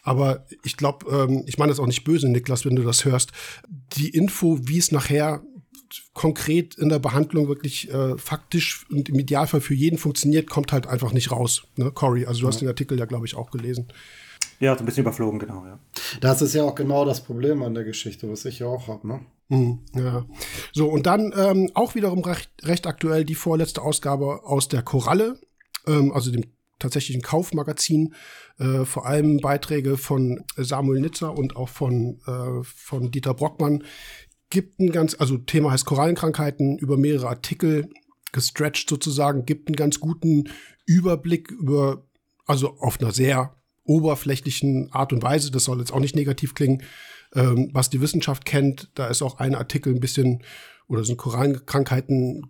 Aber 0.06 0.46
ich 0.64 0.78
glaube, 0.78 1.08
ähm, 1.10 1.44
ich 1.48 1.58
meine 1.58 1.72
das 1.72 1.80
auch 1.80 1.88
nicht 1.88 2.04
böse, 2.04 2.30
Niklas, 2.30 2.64
wenn 2.64 2.76
du 2.76 2.84
das 2.84 3.04
hörst. 3.06 3.32
Die 3.98 4.10
Info, 4.10 4.60
wie 4.62 4.78
es 4.78 4.92
nachher 4.92 5.42
konkret 6.14 6.76
in 6.76 6.90
der 6.90 7.00
Behandlung 7.00 7.48
wirklich 7.48 7.92
äh, 7.92 8.18
faktisch 8.18 8.86
und 8.90 9.10
im 9.10 9.20
Idealfall 9.20 9.62
für 9.62 9.74
jeden 9.74 9.98
funktioniert, 9.98 10.50
kommt 10.50 10.72
halt 10.72 10.86
einfach 10.88 11.12
nicht 11.12 11.32
raus. 11.32 11.64
Ne, 11.76 11.92
Cory, 11.92 12.26
also 12.26 12.42
du 12.42 12.46
ja. 12.46 12.52
hast 12.52 12.62
den 12.62 12.68
Artikel 12.68 13.00
ja, 13.00 13.06
glaube 13.06 13.26
ich, 13.26 13.36
auch 13.36 13.50
gelesen. 13.50 13.88
Ja, 14.60 14.76
so 14.76 14.84
ein 14.84 14.86
bisschen 14.86 15.04
überflogen, 15.04 15.40
genau, 15.40 15.66
ja. 15.66 15.80
Das 16.22 16.42
ist 16.42 16.54
ja 16.54 16.64
auch 16.64 16.76
genau 16.76 17.04
das 17.04 17.24
Problem 17.24 17.64
an 17.64 17.74
der 17.74 17.84
Geschichte, 17.84 18.30
was 18.30 18.46
ich 18.46 18.60
ja 18.60 18.68
auch 18.68 18.88
habe, 18.88 19.08
ne? 19.08 19.26
Mhm, 19.50 19.80
ja. 19.96 20.26
So, 20.72 20.88
und 20.88 21.08
dann 21.08 21.34
ähm, 21.36 21.72
auch 21.74 21.96
wiederum 21.96 22.20
recht, 22.20 22.50
recht 22.64 22.88
aktuell 22.88 23.26
die 23.26 23.36
vorletzte 23.36 23.82
Ausgabe 23.82 24.44
aus 24.44 24.68
der 24.68 24.82
Koralle, 24.82 25.40
ähm, 25.88 26.12
also 26.14 26.32
dem 26.32 26.44
tatsächlichen 26.80 27.22
Kaufmagazin, 27.22 28.14
äh, 28.60 28.86
vor 28.86 29.06
allem 29.06 29.38
Beiträge 29.38 29.98
von 29.98 30.44
Samuel 30.58 31.02
Nitzer 31.02 31.38
und 31.38 31.56
auch 31.56 31.70
von, 31.70 32.20
äh, 32.28 32.64
von 32.64 33.12
Dieter 33.12 33.34
Brockmann. 33.34 33.84
Gibt 34.50 34.80
ein 34.80 34.92
ganz, 34.92 35.16
also 35.20 35.38
Thema 35.38 35.72
heißt 35.72 35.86
Korallenkrankheiten, 35.86 36.78
über 36.78 36.98
mehrere 36.98 37.30
Artikel 37.30 37.90
gestretched 38.32 38.90
sozusagen, 38.90 39.46
gibt 39.46 39.70
einen 39.70 39.76
ganz 39.76 40.00
guten 40.00 40.50
Überblick 40.86 41.52
über, 41.52 42.06
also 42.46 42.78
auf 42.80 43.00
einer 43.00 43.12
sehr 43.12 43.56
oberflächlichen 43.86 44.92
Art 44.92 45.14
und 45.14 45.24
Weise, 45.24 45.52
das 45.52 45.64
soll 45.64 45.80
jetzt 45.80 45.94
auch 45.94 46.00
nicht 46.00 46.16
negativ 46.16 46.54
klingen, 46.54 46.84
ähm, 47.34 47.70
was 47.74 47.90
die 47.90 48.02
Wissenschaft 48.02 48.46
kennt. 48.46 48.92
Da 48.96 49.08
ist 49.08 49.22
auch 49.22 49.40
ein 49.40 49.56
Artikel 49.56 49.94
ein 49.94 50.00
bisschen, 50.00 50.44
oder 50.88 51.04
sind 51.04 51.18
Korallenkrankheiten 51.18 52.44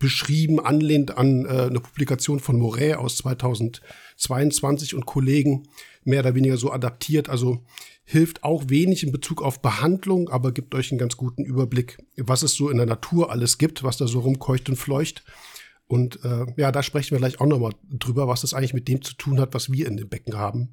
beschrieben, 0.00 0.58
anlehnt 0.58 1.16
an 1.16 1.44
äh, 1.44 1.66
eine 1.66 1.78
Publikation 1.78 2.40
von 2.40 2.58
Moret 2.58 2.96
aus 2.96 3.18
2022 3.18 4.96
und 4.96 5.06
Kollegen 5.06 5.68
mehr 6.02 6.20
oder 6.20 6.34
weniger 6.34 6.56
so 6.56 6.72
adaptiert. 6.72 7.28
Also 7.28 7.62
hilft 8.04 8.42
auch 8.42 8.64
wenig 8.68 9.04
in 9.04 9.12
Bezug 9.12 9.42
auf 9.42 9.62
Behandlung, 9.62 10.30
aber 10.30 10.50
gibt 10.50 10.74
euch 10.74 10.90
einen 10.90 10.98
ganz 10.98 11.16
guten 11.16 11.44
Überblick, 11.44 11.98
was 12.16 12.42
es 12.42 12.54
so 12.54 12.70
in 12.70 12.78
der 12.78 12.86
Natur 12.86 13.30
alles 13.30 13.58
gibt, 13.58 13.84
was 13.84 13.98
da 13.98 14.08
so 14.08 14.20
rumkeucht 14.20 14.68
und 14.68 14.76
fleucht. 14.76 15.22
Und 15.86 16.24
äh, 16.24 16.46
ja, 16.56 16.72
da 16.72 16.82
sprechen 16.82 17.12
wir 17.12 17.18
gleich 17.18 17.40
auch 17.40 17.46
nochmal 17.46 17.74
drüber, 17.90 18.26
was 18.26 18.40
das 18.40 18.54
eigentlich 18.54 18.74
mit 18.74 18.88
dem 18.88 19.02
zu 19.02 19.14
tun 19.14 19.38
hat, 19.38 19.54
was 19.54 19.70
wir 19.70 19.86
in 19.86 19.96
dem 19.96 20.08
Becken 20.08 20.36
haben. 20.36 20.70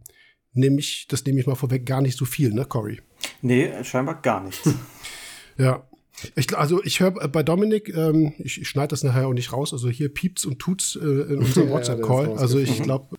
Nämlich, 0.54 1.06
das 1.10 1.26
nehme 1.26 1.40
ich 1.40 1.48
mal 1.48 1.56
vorweg, 1.56 1.86
gar 1.86 2.02
nicht 2.02 2.18
so 2.18 2.26
viel, 2.26 2.54
ne, 2.54 2.66
Cory? 2.66 3.02
Nee, 3.42 3.84
scheinbar 3.84 4.22
gar 4.22 4.44
nichts. 4.44 4.70
ja, 5.58 5.88
ich, 6.36 6.58
also 6.58 6.84
ich 6.84 7.00
höre 7.00 7.12
bei 7.12 7.44
Dominik, 7.44 7.96
ähm, 7.96 8.34
ich, 8.40 8.62
ich 8.62 8.70
schneide 8.70 8.90
das 8.90 9.04
nachher 9.04 9.28
auch 9.28 9.34
nicht 9.34 9.54
raus, 9.54 9.74
also 9.74 9.90
hier 9.90 10.14
piept's 10.14 10.46
und 10.46 10.60
tut's 10.60 10.96
äh, 10.96 11.06
in 11.06 11.38
unserem 11.40 11.70
WhatsApp-Call. 11.70 12.30
Ja, 12.30 12.36
also 12.36 12.60
ich 12.60 12.82
glaube, 12.82 13.18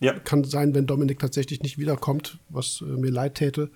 ja. 0.00 0.18
kann 0.18 0.44
sein, 0.44 0.74
wenn 0.74 0.86
Dominik 0.86 1.18
tatsächlich 1.18 1.62
nicht 1.62 1.78
wiederkommt, 1.78 2.38
was 2.48 2.82
äh, 2.82 2.84
mir 2.84 3.10
leid 3.10 3.36
täte, 3.36 3.70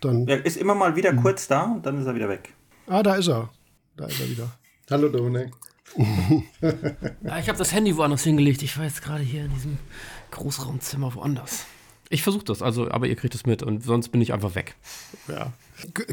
dann. 0.00 0.28
Er 0.28 0.44
ist 0.44 0.56
immer 0.56 0.74
mal 0.74 0.96
wieder 0.96 1.12
kurz 1.14 1.48
da 1.48 1.64
und 1.64 1.86
dann 1.86 1.98
ist 1.98 2.06
er 2.06 2.14
wieder 2.14 2.28
weg. 2.28 2.54
Ah, 2.86 3.02
da 3.02 3.16
ist 3.16 3.28
er. 3.28 3.50
Da 3.96 4.06
ist 4.06 4.20
er 4.20 4.30
wieder. 4.30 4.58
Hallo 4.90 5.08
Dominik. 5.08 5.50
ja, 7.22 7.38
ich 7.38 7.48
habe 7.48 7.58
das 7.58 7.72
Handy 7.72 7.96
woanders 7.96 8.24
hingelegt. 8.24 8.62
Ich 8.62 8.78
war 8.78 8.84
jetzt 8.84 9.02
gerade 9.02 9.22
hier 9.22 9.44
in 9.44 9.52
diesem 9.52 9.78
Großraumzimmer 10.30 11.14
woanders. 11.14 11.66
Ich 12.12 12.22
versuche 12.22 12.44
das, 12.44 12.60
also, 12.60 12.90
aber 12.90 13.06
ihr 13.06 13.16
kriegt 13.16 13.34
es 13.34 13.46
mit 13.46 13.62
und 13.62 13.82
sonst 13.82 14.10
bin 14.10 14.20
ich 14.20 14.34
einfach 14.34 14.54
weg. 14.54 14.76
Ja. 15.28 15.54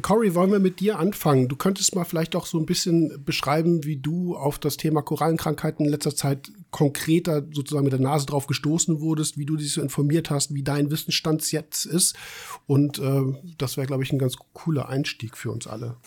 Cory, 0.02 0.34
wollen 0.34 0.50
wir 0.50 0.60
mit 0.60 0.80
dir 0.80 0.98
anfangen? 0.98 1.50
Du 1.50 1.58
könntest 1.58 1.94
mal 1.94 2.06
vielleicht 2.06 2.38
auch 2.38 2.46
so 2.46 2.58
ein 2.58 2.66
bisschen 2.66 3.22
beschreiben, 3.26 3.84
wie 3.84 3.98
du 3.98 4.38
auf 4.38 4.60
das 4.60 4.78
Thema 4.78 5.02
Korallenkrankheiten 5.02 5.86
in 5.86 5.92
letzter 5.92 6.16
Zeit 6.16 6.54
konkreter 6.72 7.44
sozusagen 7.52 7.84
mit 7.84 7.92
der 7.92 8.00
Nase 8.00 8.26
drauf 8.26 8.48
gestoßen 8.48 9.02
wurdest, 9.02 9.38
wie 9.38 9.46
du 9.46 9.58
dich 9.58 9.74
so 9.74 9.82
informiert 9.82 10.30
hast, 10.30 10.54
wie 10.54 10.64
dein 10.64 10.90
Wissensstand 10.90 11.52
jetzt 11.52 11.86
ist. 11.86 12.16
Und 12.66 13.00
äh, 13.00 13.22
das 13.58 13.76
wäre, 13.76 13.86
glaube 13.86 14.04
ich, 14.04 14.14
ein 14.14 14.20
ganz 14.20 14.38
cooler 14.54 14.88
Einstieg 14.88 15.36
für 15.36 15.52
uns 15.52 15.68
alle. 15.68 15.98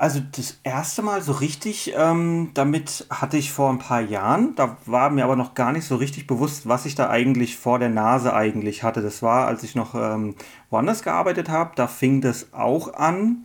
Also 0.00 0.20
das 0.30 0.60
erste 0.62 1.02
Mal 1.02 1.22
so 1.22 1.32
richtig, 1.32 1.92
ähm, 1.96 2.52
damit 2.54 3.06
hatte 3.10 3.36
ich 3.36 3.50
vor 3.50 3.68
ein 3.68 3.80
paar 3.80 4.00
Jahren. 4.00 4.54
Da 4.54 4.76
war 4.86 5.10
mir 5.10 5.24
aber 5.24 5.34
noch 5.34 5.54
gar 5.54 5.72
nicht 5.72 5.86
so 5.86 5.96
richtig 5.96 6.28
bewusst, 6.28 6.68
was 6.68 6.86
ich 6.86 6.94
da 6.94 7.10
eigentlich 7.10 7.56
vor 7.56 7.80
der 7.80 7.88
Nase 7.88 8.32
eigentlich 8.32 8.84
hatte. 8.84 9.02
Das 9.02 9.22
war, 9.22 9.48
als 9.48 9.64
ich 9.64 9.74
noch 9.74 9.96
ähm, 9.96 10.36
woanders 10.70 11.02
gearbeitet 11.02 11.48
habe. 11.48 11.72
Da 11.74 11.88
fing 11.88 12.20
das 12.20 12.52
auch 12.52 12.94
an. 12.94 13.44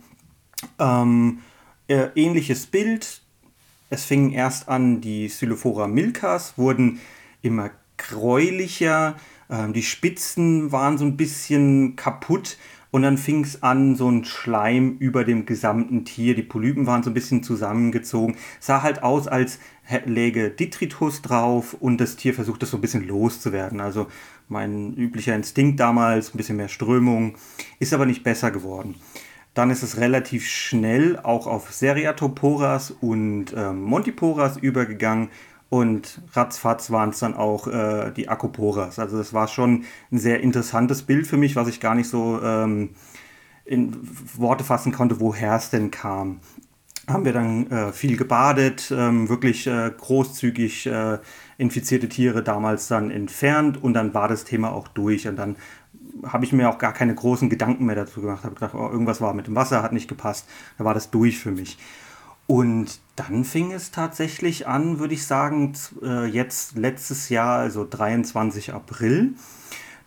Ähm, 0.78 1.40
äh, 1.88 2.06
ähnliches 2.14 2.66
Bild. 2.66 3.22
Es 3.90 4.04
fing 4.04 4.30
erst 4.30 4.68
an, 4.68 5.00
die 5.00 5.26
Xylophora 5.26 5.88
milkas 5.88 6.56
wurden 6.56 7.00
immer 7.42 7.70
gräulicher. 7.96 9.16
Ähm, 9.50 9.72
die 9.72 9.82
Spitzen 9.82 10.70
waren 10.70 10.98
so 10.98 11.04
ein 11.04 11.16
bisschen 11.16 11.96
kaputt 11.96 12.58
Und 12.94 13.02
dann 13.02 13.18
fing 13.18 13.42
es 13.42 13.60
an, 13.60 13.96
so 13.96 14.08
ein 14.08 14.24
Schleim 14.24 14.98
über 15.00 15.24
dem 15.24 15.46
gesamten 15.46 16.04
Tier. 16.04 16.36
Die 16.36 16.44
Polypen 16.44 16.86
waren 16.86 17.02
so 17.02 17.10
ein 17.10 17.14
bisschen 17.14 17.42
zusammengezogen. 17.42 18.36
Sah 18.60 18.84
halt 18.84 19.02
aus, 19.02 19.26
als 19.26 19.58
läge 20.04 20.50
Detritus 20.50 21.20
drauf 21.20 21.74
und 21.80 22.00
das 22.00 22.14
Tier 22.14 22.34
versucht 22.34 22.62
es 22.62 22.70
so 22.70 22.78
ein 22.78 22.80
bisschen 22.80 23.04
loszuwerden. 23.04 23.80
Also 23.80 24.06
mein 24.46 24.94
üblicher 24.94 25.34
Instinkt 25.34 25.80
damals, 25.80 26.32
ein 26.32 26.36
bisschen 26.36 26.56
mehr 26.56 26.68
Strömung, 26.68 27.34
ist 27.80 27.92
aber 27.92 28.06
nicht 28.06 28.22
besser 28.22 28.52
geworden. 28.52 28.94
Dann 29.54 29.70
ist 29.70 29.82
es 29.82 29.96
relativ 29.96 30.46
schnell 30.46 31.18
auch 31.20 31.48
auf 31.48 31.72
Seriatoporas 31.72 32.92
und 32.92 33.46
ähm, 33.56 33.82
Montiporas 33.82 34.56
übergegangen 34.56 35.30
und 35.70 36.22
ratzfatz 36.32 36.90
waren 36.90 37.10
es 37.10 37.18
dann 37.18 37.34
auch 37.34 37.66
äh, 37.66 38.12
die 38.12 38.28
Acroporas. 38.28 38.98
Also 38.98 39.16
das 39.16 39.32
war 39.32 39.48
schon 39.48 39.84
ein 40.12 40.18
sehr 40.18 40.40
interessantes 40.40 41.02
Bild 41.02 41.26
für 41.26 41.36
mich, 41.36 41.56
was 41.56 41.68
ich 41.68 41.80
gar 41.80 41.94
nicht 41.94 42.08
so 42.08 42.40
ähm, 42.42 42.90
in 43.64 43.96
Worte 44.36 44.62
fassen 44.62 44.92
konnte, 44.92 45.20
woher 45.20 45.56
es 45.56 45.70
denn 45.70 45.90
kam. 45.90 46.40
Haben 47.08 47.24
wir 47.24 47.32
dann 47.32 47.70
äh, 47.70 47.92
viel 47.92 48.16
gebadet, 48.16 48.92
ähm, 48.96 49.28
wirklich 49.28 49.66
äh, 49.66 49.90
großzügig 49.90 50.86
äh, 50.86 51.18
infizierte 51.58 52.08
Tiere 52.08 52.42
damals 52.42 52.88
dann 52.88 53.10
entfernt 53.10 53.82
und 53.82 53.94
dann 53.94 54.14
war 54.14 54.28
das 54.28 54.44
Thema 54.44 54.72
auch 54.72 54.88
durch. 54.88 55.28
Und 55.28 55.36
dann 55.36 55.56
habe 56.24 56.44
ich 56.44 56.52
mir 56.52 56.70
auch 56.70 56.78
gar 56.78 56.92
keine 56.92 57.14
großen 57.14 57.50
Gedanken 57.50 57.84
mehr 57.84 57.96
dazu 57.96 58.20
gemacht. 58.20 58.44
Habe 58.44 58.54
gedacht, 58.54 58.74
oh, 58.74 58.88
irgendwas 58.88 59.20
war 59.20 59.34
mit 59.34 59.46
dem 59.46 59.54
Wasser, 59.54 59.82
hat 59.82 59.92
nicht 59.92 60.08
gepasst. 60.08 60.48
Da 60.78 60.84
war 60.84 60.94
das 60.94 61.10
durch 61.10 61.38
für 61.38 61.50
mich. 61.50 61.78
Und 62.46 63.00
dann 63.16 63.44
fing 63.44 63.72
es 63.72 63.90
tatsächlich 63.90 64.66
an, 64.66 64.98
würde 64.98 65.14
ich 65.14 65.26
sagen, 65.26 65.72
äh, 66.02 66.26
jetzt 66.26 66.76
letztes 66.76 67.28
Jahr, 67.28 67.58
also 67.58 67.86
23 67.88 68.72
April. 68.72 69.34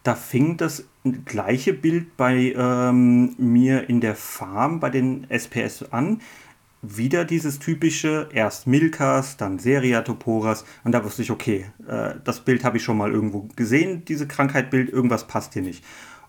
Da 0.03 0.15
fing 0.15 0.57
das 0.57 0.85
gleiche 1.25 1.73
Bild 1.73 2.17
bei 2.17 2.53
ähm, 2.55 3.35
mir 3.37 3.89
in 3.89 4.01
der 4.01 4.15
Farm 4.15 4.79
bei 4.79 4.89
den 4.89 5.29
SPS 5.29 5.83
an. 5.91 6.21
Wieder 6.81 7.25
dieses 7.25 7.59
typische, 7.59 8.29
erst 8.31 8.67
Milkas, 8.67 9.37
dann 9.37 9.59
Seriatoporas. 9.59 10.65
Und 10.83 10.91
da 10.91 11.03
wusste 11.03 11.21
ich, 11.21 11.31
okay, 11.31 11.65
äh, 11.87 12.15
das 12.23 12.41
Bild 12.41 12.63
habe 12.63 12.77
ich 12.77 12.83
schon 12.83 12.97
mal 12.97 13.11
irgendwo 13.11 13.47
gesehen, 13.55 14.05
diese 14.05 14.27
Krankheitbild, 14.27 14.89
irgendwas 14.89 15.27
passt 15.27 15.53
hier 15.53 15.63
nicht. 15.63 15.83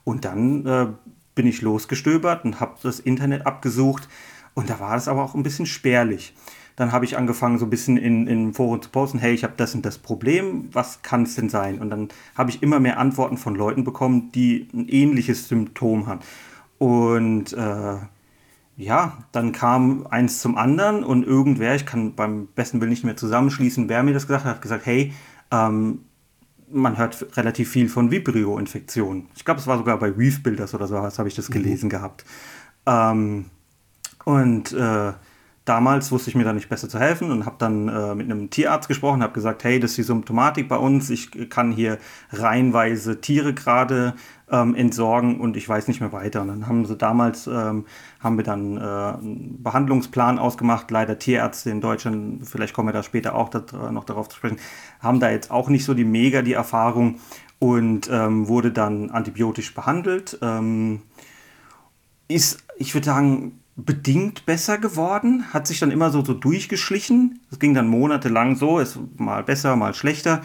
Und 0.04 0.25
dann 0.25 0.64
äh, 0.66 0.87
bin 1.35 1.47
ich 1.47 1.61
losgestöbert 1.61 2.44
und 2.44 2.61
habe 2.61 2.76
das 2.82 2.99
Internet 2.99 3.47
abgesucht 3.47 4.08
und 4.58 4.70
da 4.70 4.80
war 4.80 4.97
es 4.97 5.06
aber 5.06 5.23
auch 5.23 5.37
ein 5.37 5.44
bisschen 5.44 5.66
spärlich. 5.66 6.35
Dann 6.78 6.92
habe 6.92 7.04
ich 7.04 7.18
angefangen, 7.18 7.58
so 7.58 7.66
ein 7.66 7.70
bisschen 7.70 7.97
in, 7.97 8.28
in 8.28 8.54
Foren 8.54 8.80
zu 8.80 8.88
posten, 8.90 9.18
hey, 9.18 9.35
ich 9.35 9.42
habe 9.42 9.54
das 9.56 9.75
und 9.75 9.85
das 9.85 9.99
Problem, 9.99 10.68
was 10.70 11.02
kann 11.02 11.25
es 11.25 11.35
denn 11.35 11.49
sein? 11.49 11.80
Und 11.80 11.90
dann 11.90 12.08
habe 12.37 12.50
ich 12.50 12.62
immer 12.62 12.78
mehr 12.78 13.00
Antworten 13.00 13.37
von 13.37 13.56
Leuten 13.56 13.82
bekommen, 13.82 14.30
die 14.32 14.68
ein 14.73 14.88
ähnliches 14.88 15.49
Symptom 15.49 16.06
haben. 16.06 16.20
Und 16.78 17.52
äh, 17.52 17.97
ja, 18.76 19.18
dann 19.32 19.50
kam 19.50 20.06
eins 20.06 20.40
zum 20.40 20.56
anderen 20.56 21.02
und 21.02 21.26
irgendwer, 21.26 21.75
ich 21.75 21.85
kann 21.85 22.14
beim 22.14 22.47
besten 22.54 22.80
Willen 22.80 22.90
nicht 22.90 23.02
mehr 23.02 23.16
zusammenschließen, 23.16 23.88
wer 23.88 24.04
mir 24.04 24.14
das 24.14 24.28
gesagt 24.28 24.44
hat, 24.44 24.54
hat 24.54 24.62
gesagt, 24.62 24.87
hey, 24.87 25.12
ähm, 25.50 26.04
man 26.70 26.97
hört 26.97 27.37
relativ 27.37 27.70
viel 27.70 27.88
von 27.88 28.12
Vibrio-Infektionen. 28.12 29.26
Ich 29.35 29.44
glaube, 29.44 29.58
es 29.58 29.66
war 29.66 29.78
sogar 29.78 29.99
bei 29.99 30.16
Weave 30.16 30.38
Builders 30.44 30.75
oder 30.75 30.87
so, 30.87 30.97
habe 30.97 31.26
ich 31.26 31.35
das 31.35 31.49
mhm. 31.49 31.54
gelesen 31.54 31.87
mhm. 31.87 31.90
gehabt. 31.90 32.25
Ähm, 32.87 33.47
und 34.25 34.73
äh, 34.75 35.12
damals 35.68 36.10
wusste 36.10 36.30
ich 36.30 36.37
mir 36.37 36.44
da 36.44 36.52
nicht 36.52 36.68
besser 36.68 36.88
zu 36.88 36.98
helfen 36.98 37.30
und 37.30 37.44
habe 37.44 37.56
dann 37.58 37.88
äh, 37.88 38.14
mit 38.14 38.30
einem 38.30 38.50
Tierarzt 38.50 38.88
gesprochen, 38.88 39.22
habe 39.22 39.32
gesagt, 39.32 39.64
hey, 39.64 39.78
das 39.78 39.90
ist 39.90 39.98
die 39.98 40.02
Symptomatik 40.02 40.68
bei 40.68 40.76
uns, 40.76 41.10
ich 41.10 41.50
kann 41.50 41.72
hier 41.72 41.98
reihenweise 42.32 43.20
Tiere 43.20 43.52
gerade 43.52 44.14
ähm, 44.50 44.75
entsorgen 44.75 45.40
und 45.40 45.56
ich 45.56 45.68
weiß 45.68 45.88
nicht 45.88 46.00
mehr 46.00 46.12
weiter. 46.12 46.42
Und 46.42 46.48
dann 46.48 46.66
haben 46.66 46.87
sie 46.87 46.96
damals, 46.96 47.46
ähm, 47.46 47.84
haben 48.20 48.37
wir 48.37 48.44
dann 48.44 48.76
äh, 48.76 48.80
einen 48.80 49.62
Behandlungsplan 49.62 50.38
ausgemacht, 50.38 50.90
leider 50.90 51.18
Tierärzte 51.18 51.70
in 51.70 51.80
Deutschland, 51.80 52.48
vielleicht 52.48 52.75
kommen 52.75 52.88
wir 52.88 52.92
da 52.92 53.02
später 53.02 53.34
auch 53.34 53.48
da, 53.48 53.90
noch 53.90 54.04
darauf 54.04 54.28
zu 54.28 54.37
sprechen, 54.37 54.58
haben 55.00 55.20
da 55.20 55.30
jetzt 55.30 55.50
auch 55.50 55.68
nicht 55.68 55.84
so 55.84 55.94
die 55.94 56.04
mega 56.04 56.42
die 56.42 56.54
Erfahrung 56.54 57.20
und 57.58 58.08
ähm, 58.10 58.48
wurde 58.48 58.72
dann 58.72 59.10
antibiotisch 59.10 59.75
behandelt. 59.75 60.38
Ähm, 60.40 61.02
ist, 62.28 62.64
ich 62.76 62.94
würde 62.94 63.06
sagen, 63.06 63.57
bedingt 63.78 64.44
besser 64.44 64.76
geworden, 64.76 65.44
hat 65.52 65.68
sich 65.68 65.78
dann 65.78 65.92
immer 65.92 66.11
so, 66.11 66.25
so 66.25 66.35
durchgeschlichen. 66.35 67.40
Es 67.50 67.61
ging 67.61 67.75
dann 67.75 67.87
monatelang 67.87 68.56
so, 68.56 68.80
ist 68.80 68.99
mal 69.16 69.44
besser, 69.44 69.76
mal 69.76 69.94
schlechter. 69.94 70.42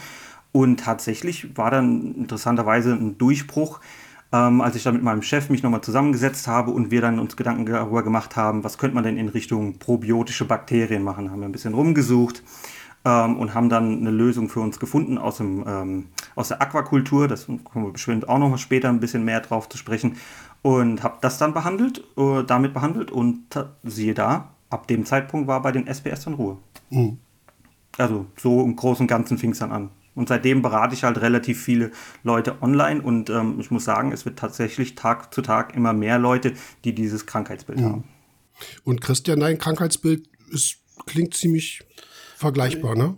Und 0.52 0.80
tatsächlich 0.80 1.58
war 1.58 1.72
dann 1.72 2.14
interessanterweise 2.14 2.94
ein 2.94 3.18
Durchbruch, 3.18 3.80
ähm, 4.32 4.62
als 4.62 4.76
ich 4.76 4.84
dann 4.84 4.94
mit 4.94 5.04
meinem 5.04 5.24
Chef 5.24 5.50
mich 5.50 5.64
nochmal 5.64 5.82
zusammengesetzt 5.82 6.48
habe 6.48 6.70
und 6.70 6.92
wir 6.92 7.02
dann 7.02 7.18
uns 7.18 7.36
Gedanken 7.36 7.66
darüber 7.66 8.04
gemacht 8.04 8.36
haben, 8.36 8.64
was 8.64 8.78
könnte 8.78 8.94
man 8.94 9.04
denn 9.04 9.18
in 9.18 9.30
Richtung 9.30 9.80
probiotische 9.80 10.46
Bakterien 10.46 11.04
machen. 11.04 11.32
Haben 11.32 11.40
wir 11.40 11.50
ein 11.50 11.54
bisschen 11.54 11.74
rumgesucht 11.74 12.44
ähm, 13.06 13.38
und 13.38 13.54
haben 13.54 13.70
dann 13.70 14.00
eine 14.00 14.12
Lösung 14.12 14.50
für 14.50 14.60
uns 14.62 14.80
gefunden 14.80 15.18
aus, 15.18 15.38
dem, 15.38 15.64
ähm, 15.68 16.06
aus 16.36 16.50
der 16.50 16.62
Aquakultur. 16.62 17.28
Das 17.28 17.46
kommen 17.46 17.86
wir 17.86 17.92
bestimmt 17.92 18.28
auch 18.30 18.40
noch 18.40 18.58
später 18.58 18.90
ein 18.90 19.00
bisschen 19.00 19.26
mehr 19.26 19.42
drauf 19.42 19.70
zu 19.70 19.78
sprechen 19.78 20.18
und 20.62 21.04
habe 21.04 21.18
das 21.22 21.38
dann 21.38 21.54
behandelt, 21.54 22.04
äh, 22.18 22.44
damit 22.44 22.74
behandelt 22.74 23.12
und 23.12 23.44
siehe 23.84 24.14
da, 24.14 24.54
ab 24.70 24.88
dem 24.88 25.06
Zeitpunkt 25.06 25.48
war 25.48 25.62
bei 25.62 25.72
den 25.72 25.88
SPS 25.88 26.26
dann 26.26 26.34
Ruhe. 26.34 26.58
Mhm. 26.90 27.18
Also 27.98 28.26
so 28.38 28.64
im 28.64 28.76
Großen 28.76 29.04
und 29.04 29.08
Ganzen 29.08 29.38
fing 29.38 29.52
es 29.52 29.60
dann 29.60 29.72
an. 29.72 29.90
Und 30.16 30.30
seitdem 30.30 30.62
berate 30.62 30.94
ich 30.94 31.04
halt 31.04 31.20
relativ 31.22 31.62
viele 31.62 31.92
Leute 32.24 32.62
online 32.62 33.02
und 33.02 33.30
ähm, 33.30 33.60
ich 33.60 33.72
muss 33.72 33.84
sagen, 33.84 34.12
es 34.12 34.26
wird 34.26 34.38
tatsächlich 34.38 34.96
Tag 34.96 35.34
zu 35.34 35.42
Tag 35.42 35.76
immer 35.76 35.92
mehr 35.92 36.20
Leute, 36.20 36.54
die 36.84 36.94
dieses 36.94 37.26
Krankheitsbild 37.26 37.80
mhm. 37.80 37.86
haben. 37.86 38.04
Und 38.84 39.02
Christian, 39.02 39.40
dein 39.40 39.58
Krankheitsbild 39.58 40.28
ist, 40.52 40.78
klingt 41.08 41.34
ziemlich 41.34 41.84
vergleichbar, 42.44 42.96
ne? 42.96 43.16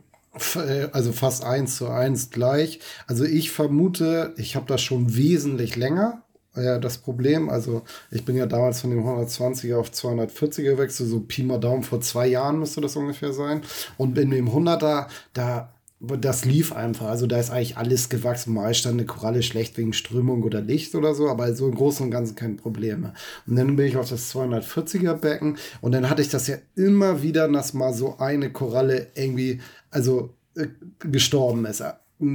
Äh, 0.56 0.88
also 0.92 1.12
fast 1.12 1.44
eins 1.44 1.76
zu 1.78 1.88
eins 1.88 2.30
gleich. 2.30 2.80
Also 3.08 3.26
ich 3.26 3.52
vermute, 3.52 4.34
ich 4.38 4.56
habe 4.56 4.66
das 4.68 4.82
schon 4.82 5.16
wesentlich 5.16 5.76
länger 5.76 6.22
ja 6.64 6.80
das 6.80 6.98
Problem. 6.98 7.50
Also 7.50 7.84
ich 8.12 8.26
bin 8.26 8.36
ja 8.36 8.46
damals 8.46 8.82
von 8.82 8.90
dem 8.90 9.04
120er 9.04 9.78
auf 9.78 9.90
240er 9.90 10.64
gewechselt, 10.64 11.10
so 11.10 11.20
Pi 11.20 11.44
mal 11.44 11.60
Daumen 11.60 11.84
vor 11.84 12.02
zwei 12.02 12.28
Jahren 12.28 12.60
müsste 12.60 12.82
das 12.82 12.96
ungefähr 12.96 13.34
sein. 13.34 13.62
Und 13.98 14.18
in 14.18 14.32
dem 14.32 14.50
100er, 14.50 15.08
da 15.34 15.75
das 16.20 16.46
lief 16.46 16.74
einfach. 16.74 17.08
Also 17.08 17.28
da 17.28 17.40
ist 17.40 17.50
eigentlich 17.50 17.78
alles 17.78 18.10
gewachsen. 18.10 18.54
Mal 18.54 18.74
stand 18.74 19.00
eine 19.00 19.06
Koralle 19.06 19.44
schlecht 19.44 19.78
wegen 19.78 19.94
Strömung 19.94 20.44
oder 20.44 20.62
Licht 20.62 20.96
oder 20.96 21.14
so, 21.14 21.30
aber 21.30 21.54
so 21.56 21.68
im 21.68 21.76
Großen 21.76 22.06
und 22.06 22.12
Ganzen 22.12 22.36
keine 22.36 22.56
Probleme. 22.56 23.14
Und 23.48 23.56
dann 23.56 23.76
bin 23.76 23.88
ich 23.88 23.98
auf 23.98 24.10
das 24.10 24.34
240er 24.34 25.14
Becken 25.16 25.58
und 25.82 25.92
dann 25.92 26.10
hatte 26.10 26.22
ich 26.22 26.30
das 26.30 26.48
ja 26.48 26.58
immer 26.76 27.22
wieder, 27.22 27.48
dass 27.48 27.74
mal 27.74 27.94
so 27.94 28.18
eine 28.18 28.52
Koralle 28.52 29.08
irgendwie, 29.16 29.60
also 29.92 30.34
äh, 30.56 30.68
gestorben 31.00 31.66
ist 31.66 31.84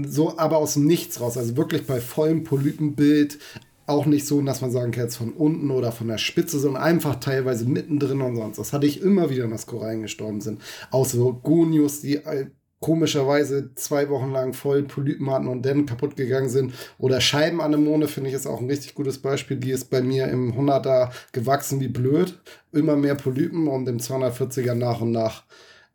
so 0.07 0.37
aber 0.37 0.59
aus 0.59 0.75
dem 0.75 0.87
Nichts 0.87 1.21
raus, 1.21 1.37
also 1.37 1.57
wirklich 1.57 1.87
bei 1.87 2.01
vollem 2.01 2.45
Polypenbild, 2.45 3.39
auch 3.87 4.07
nicht 4.07 4.27
so, 4.27 4.41
dass 4.43 4.61
man 4.61 4.71
sagen 4.71 4.93
kann, 4.93 5.05
jetzt 5.05 5.17
von 5.17 5.33
unten 5.33 5.71
oder 5.71 5.91
von 5.91 6.07
der 6.07 6.19
Spitze, 6.19 6.61
sondern 6.61 6.83
einfach 6.83 7.17
teilweise 7.17 7.65
mittendrin 7.65 8.21
und 8.21 8.37
sonst. 8.37 8.59
Das 8.59 8.73
hatte 8.73 8.87
ich 8.87 9.03
immer 9.03 9.31
wieder, 9.31 9.49
dass 9.49 9.67
Korallen 9.67 10.03
gestorben 10.03 10.41
sind. 10.41 10.61
Außer 10.93 11.17
so 11.17 11.33
Gonius, 11.33 12.01
die 12.01 12.17
äh, 12.17 12.47
komischerweise 12.81 13.75
zwei 13.75 14.09
Wochen 14.09 14.33
lang 14.33 14.55
voll 14.55 14.83
Polypen 14.85 15.31
hatten 15.31 15.49
und 15.49 15.65
dann 15.65 15.87
kaputt 15.87 16.17
gegangen 16.17 16.49
sind. 16.49 16.75
Oder 16.99 17.21
Scheibenanemone 17.21 18.09
finde 18.09 18.31
ich 18.31 18.37
ist 18.37 18.47
auch 18.47 18.61
ein 18.61 18.71
richtig 18.71 18.95
gutes 18.95 19.19
Beispiel. 19.19 19.59
Die 19.59 19.71
ist 19.71 19.91
bei 19.91 20.01
mir 20.01 20.29
im 20.29 20.55
100er 20.55 21.11
gewachsen 21.33 21.81
wie 21.81 21.89
blöd. 21.89 22.39
Immer 22.73 22.97
mehr 22.97 23.15
Polypen 23.15 23.69
und 23.69 23.87
im 23.87 23.99
240er 23.99 24.75
nach 24.75 25.01
und 25.03 25.13
nach 25.13 25.45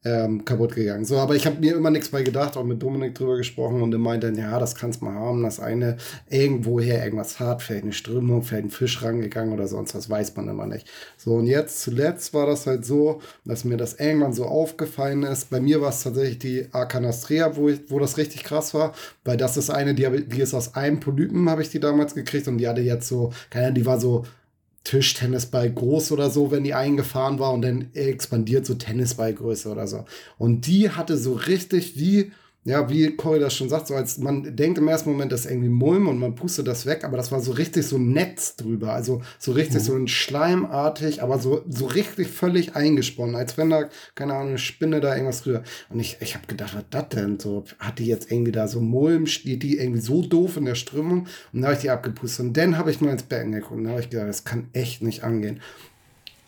ähm, 0.06 0.46
kaputt 0.46 0.76
gegangen. 0.76 1.04
So, 1.04 1.18
aber 1.18 1.36
ich 1.36 1.48
habe 1.48 1.60
mir 1.60 1.76
immer 1.76 1.90
nichts 1.90 2.10
bei 2.10 2.22
gedacht, 2.22 2.56
auch 2.56 2.64
mit 2.64 2.82
Dominik 2.82 3.16
drüber 3.16 3.38
gesprochen 3.38 3.82
und 3.82 3.92
er 3.92 4.00
meinte, 4.00 4.32
ja, 4.38 4.60
das 4.60 4.76
kannst 4.76 5.02
mal 5.02 5.16
haben, 5.16 5.42
das 5.42 5.60
eine 5.60 5.98
irgendwoher 6.30 7.04
irgendwas 7.04 7.40
hart, 7.40 7.64
vielleicht 7.64 7.84
eine 7.84 7.94
Strömung, 7.94 8.44
vielleicht 8.44 8.66
ein 8.66 8.70
Fisch 8.70 9.02
rangegangen 9.02 9.54
oder 9.54 9.68
sonst 9.68 9.96
was, 9.96 10.10
weiß 10.10 10.36
man 10.36 10.48
immer 10.48 10.68
nicht. 10.68 10.88
So, 11.18 11.34
und 11.34 11.48
jetzt 11.48 11.82
zuletzt 11.82 12.34
war 12.36 12.46
das 12.46 12.68
halt 12.68 12.86
so, 12.86 13.20
dass 13.46 13.66
mir 13.66 13.78
das 13.78 13.96
irgendwann 13.96 14.34
so 14.34 14.46
aufgefallen 14.46 15.24
ist. 15.24 15.50
Bei 15.50 15.60
mir 15.60 15.82
war 15.82 15.90
es 15.90 16.04
tatsächlich 16.04 16.38
die 16.38 16.68
Arcanastrea, 16.72 17.56
wo, 17.56 17.70
ich, 17.70 17.82
wo 17.90 17.98
das 17.98 18.18
richtig 18.18 18.44
krass 18.44 18.76
war, 18.76 18.94
weil 19.24 19.38
das 19.38 19.58
ist 19.58 19.72
eine, 19.72 19.96
die, 19.96 20.28
die 20.28 20.42
ist 20.42 20.54
aus 20.54 20.76
einem 20.76 21.00
Polypen, 21.00 21.50
habe 21.50 21.64
ich 21.64 21.70
die 21.70 21.80
damals 21.80 22.14
gekriegt 22.14 22.48
und 22.48 22.60
die 22.60 22.68
hatte 22.68 22.82
jetzt 22.82 23.08
so, 23.08 23.34
keine 23.50 23.66
Ahnung, 23.66 23.76
die 23.76 23.86
war 23.88 24.00
so 24.00 24.24
Tischtennisball 24.86 25.72
groß 25.72 26.13
oder 26.13 26.30
so, 26.30 26.51
wenn 26.51 26.63
die 26.63 26.74
eingefahren 26.74 27.39
war 27.39 27.51
und 27.51 27.63
dann 27.63 27.89
expandiert 27.94 28.65
so 28.65 28.75
Tennisballgröße 28.75 29.70
oder 29.70 29.88
so. 29.88 30.06
Und 30.38 30.68
die 30.68 30.92
hatte 30.92 31.18
so 31.18 31.34
richtig 31.34 32.00
wie 32.00 32.32
ja, 32.65 32.89
wie 32.89 33.15
Cory 33.15 33.39
das 33.39 33.53
schon 33.53 33.69
sagt, 33.69 33.86
so 33.86 33.93
als 33.93 34.17
man 34.17 34.55
denkt 34.55 34.79
im 34.79 34.88
ersten 34.88 35.12
Moment, 35.12 35.31
das 35.31 35.41
ist 35.41 35.51
irgendwie 35.51 35.69
Mulm 35.69 36.07
und 36.07 36.17
man 36.17 36.34
pustet 36.34 36.65
das 36.65 36.88
weg, 36.88 37.03
aber 37.03 37.15
das 37.15 37.31
war 37.31 37.39
so 37.39 37.51
richtig 37.51 37.86
so 37.86 37.98
ein 37.98 38.12
Netz 38.12 38.55
drüber. 38.55 38.91
Also 38.91 39.22
so 39.38 39.51
richtig 39.51 39.81
mhm. 39.81 39.86
so 39.86 39.95
ein 39.95 40.07
Schleimartig, 40.07 41.22
aber 41.22 41.38
so, 41.38 41.63
so 41.69 41.86
richtig 41.86 42.27
völlig 42.27 42.75
eingesponnen, 42.75 43.36
als 43.36 43.55
wenn 43.60 43.69
da, 43.69 43.88
keine 44.15 44.34
Ahnung, 44.34 44.50
eine 44.50 44.57
Spinne 44.57 45.00
da 45.00 45.13
irgendwas 45.13 45.43
drüber. 45.43 45.62
Und 45.89 46.00
ich, 46.00 46.17
ich 46.22 46.34
habe 46.34 46.48
gedacht, 46.48 46.75
was 46.75 46.86
das 46.89 47.10
denn? 47.10 47.39
So, 47.39 47.65
hat 47.77 48.00
die 48.00 48.07
jetzt 48.07 48.31
irgendwie 48.31 48.51
da 48.51 48.67
so 48.67 48.81
Mulm, 48.81 49.27
steht 49.27 49.62
die 49.62 49.77
irgendwie 49.77 50.01
so 50.01 50.24
doof 50.24 50.57
in 50.57 50.65
der 50.65 50.75
Strömung? 50.75 51.27
Und 51.53 51.62
dann 51.62 51.65
habe 51.65 51.75
ich 51.75 51.81
die 51.81 51.91
abgepustet. 51.91 52.48
Und 52.48 52.57
dann 52.57 52.79
habe 52.79 52.89
ich 52.89 53.00
mal 53.00 53.12
ins 53.12 53.24
Becken 53.24 53.51
geguckt 53.51 53.74
und 53.74 53.84
dann 53.84 53.91
habe 53.91 54.01
ich 54.01 54.10
gedacht, 54.10 54.27
das 54.27 54.43
kann 54.43 54.69
echt 54.74 55.03
nicht 55.03 55.24
angehen. 55.24 55.62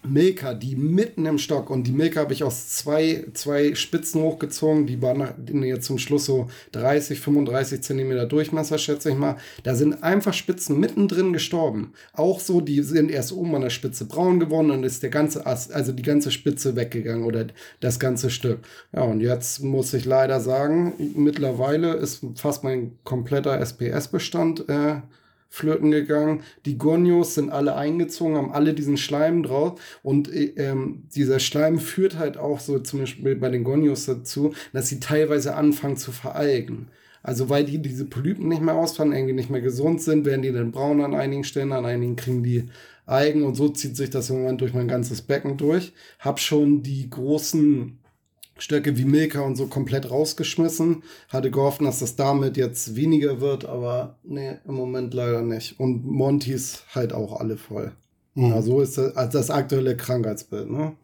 Milka, 0.03 0.53
die 0.53 0.75
mitten 0.75 1.25
im 1.25 1.37
Stock 1.37 1.69
und 1.69 1.85
die 1.85 1.91
Milka 1.91 2.21
habe 2.21 2.33
ich 2.33 2.43
aus 2.43 2.69
zwei, 2.69 3.25
zwei 3.33 3.75
Spitzen 3.75 4.21
hochgezogen, 4.21 4.87
die 4.87 5.01
waren 5.01 5.63
jetzt 5.63 5.85
zum 5.85 5.97
Schluss 5.97 6.25
so 6.25 6.47
30, 6.71 7.19
35 7.19 7.81
Zentimeter 7.81 8.25
Durchmesser, 8.25 8.77
schätze 8.77 9.09
ich 9.09 9.17
mal. 9.17 9.37
Da 9.63 9.75
sind 9.75 10.03
einfach 10.03 10.33
Spitzen 10.33 10.79
mittendrin 10.79 11.33
gestorben. 11.33 11.93
Auch 12.13 12.39
so, 12.39 12.61
die 12.61 12.81
sind 12.81 13.11
erst 13.11 13.31
oben 13.31 13.55
an 13.55 13.61
der 13.61 13.69
Spitze 13.69 14.05
braun 14.05 14.39
geworden 14.39 14.71
und 14.71 14.83
ist 14.83 15.03
der 15.03 15.09
ganze 15.09 15.45
Ast, 15.45 15.73
also 15.73 15.91
die 15.91 16.03
ganze 16.03 16.31
Spitze 16.31 16.75
weggegangen 16.75 17.25
oder 17.25 17.47
das 17.79 17.99
ganze 17.99 18.29
Stück. 18.29 18.59
Ja, 18.93 19.01
und 19.03 19.21
jetzt 19.21 19.63
muss 19.63 19.93
ich 19.93 20.05
leider 20.05 20.39
sagen, 20.39 20.93
mittlerweile 21.15 21.93
ist 21.93 22.23
fast 22.35 22.63
mein 22.63 22.97
kompletter 23.03 23.59
SPS-Bestand 23.59 24.69
äh, 24.69 25.01
flirten 25.49 25.91
gegangen. 25.91 26.43
Die 26.65 26.77
Gonios 26.77 27.35
sind 27.35 27.49
alle 27.49 27.75
eingezogen, 27.75 28.35
haben 28.35 28.51
alle 28.51 28.73
diesen 28.73 28.97
Schleim 28.97 29.43
drauf. 29.43 29.79
Und 30.03 30.31
äh, 30.33 30.53
ähm, 30.57 31.03
dieser 31.15 31.39
Schleim 31.39 31.79
führt 31.79 32.17
halt 32.17 32.37
auch 32.37 32.59
so 32.59 32.79
zum 32.79 33.01
Beispiel 33.01 33.35
bei 33.35 33.49
den 33.49 33.63
Gonios 33.63 34.05
dazu, 34.05 34.53
dass 34.73 34.89
sie 34.89 34.99
teilweise 34.99 35.55
anfangen 35.55 35.97
zu 35.97 36.11
veralgen. 36.11 36.87
Also 37.23 37.49
weil 37.49 37.65
die 37.65 37.81
diese 37.81 38.05
Polypen 38.05 38.47
nicht 38.47 38.61
mehr 38.61 38.75
ausfallen, 38.75 39.11
irgendwie 39.11 39.33
nicht 39.33 39.49
mehr 39.49 39.61
gesund 39.61 40.01
sind, 40.01 40.25
werden 40.25 40.43
die 40.43 40.51
dann 40.51 40.71
braun 40.71 41.01
an 41.01 41.13
einigen 41.13 41.43
Stellen, 41.43 41.73
an 41.73 41.85
einigen 41.85 42.15
kriegen 42.15 42.43
die 42.43 42.69
Algen 43.05 43.43
und 43.43 43.55
so 43.55 43.69
zieht 43.69 43.97
sich 43.97 44.09
das 44.09 44.29
irgendwann 44.29 44.57
durch 44.57 44.73
mein 44.73 44.87
ganzes 44.87 45.21
Becken 45.21 45.57
durch. 45.57 45.93
Hab 46.19 46.39
schon 46.39 46.83
die 46.83 47.09
großen 47.09 47.97
Stöcke 48.57 48.97
wie 48.97 49.05
Milka 49.05 49.41
und 49.41 49.55
so 49.55 49.67
komplett 49.67 50.09
rausgeschmissen. 50.09 51.03
Hatte 51.29 51.51
gehofft, 51.51 51.81
dass 51.81 51.99
das 51.99 52.15
damit 52.15 52.57
jetzt 52.57 52.95
weniger 52.95 53.41
wird, 53.41 53.65
aber 53.65 54.17
nee, 54.23 54.57
im 54.67 54.75
Moment 54.75 55.13
leider 55.13 55.41
nicht. 55.41 55.79
Und 55.79 56.05
Montys 56.05 56.83
halt 56.93 57.13
auch 57.13 57.39
alle 57.39 57.57
voll. 57.57 57.93
Mhm. 58.35 58.49
Ja, 58.49 58.61
so 58.61 58.81
ist 58.81 58.97
das, 58.97 59.15
also 59.15 59.37
das 59.37 59.49
aktuelle 59.49 59.97
Krankheitsbild, 59.97 60.69
ne? 60.69 60.95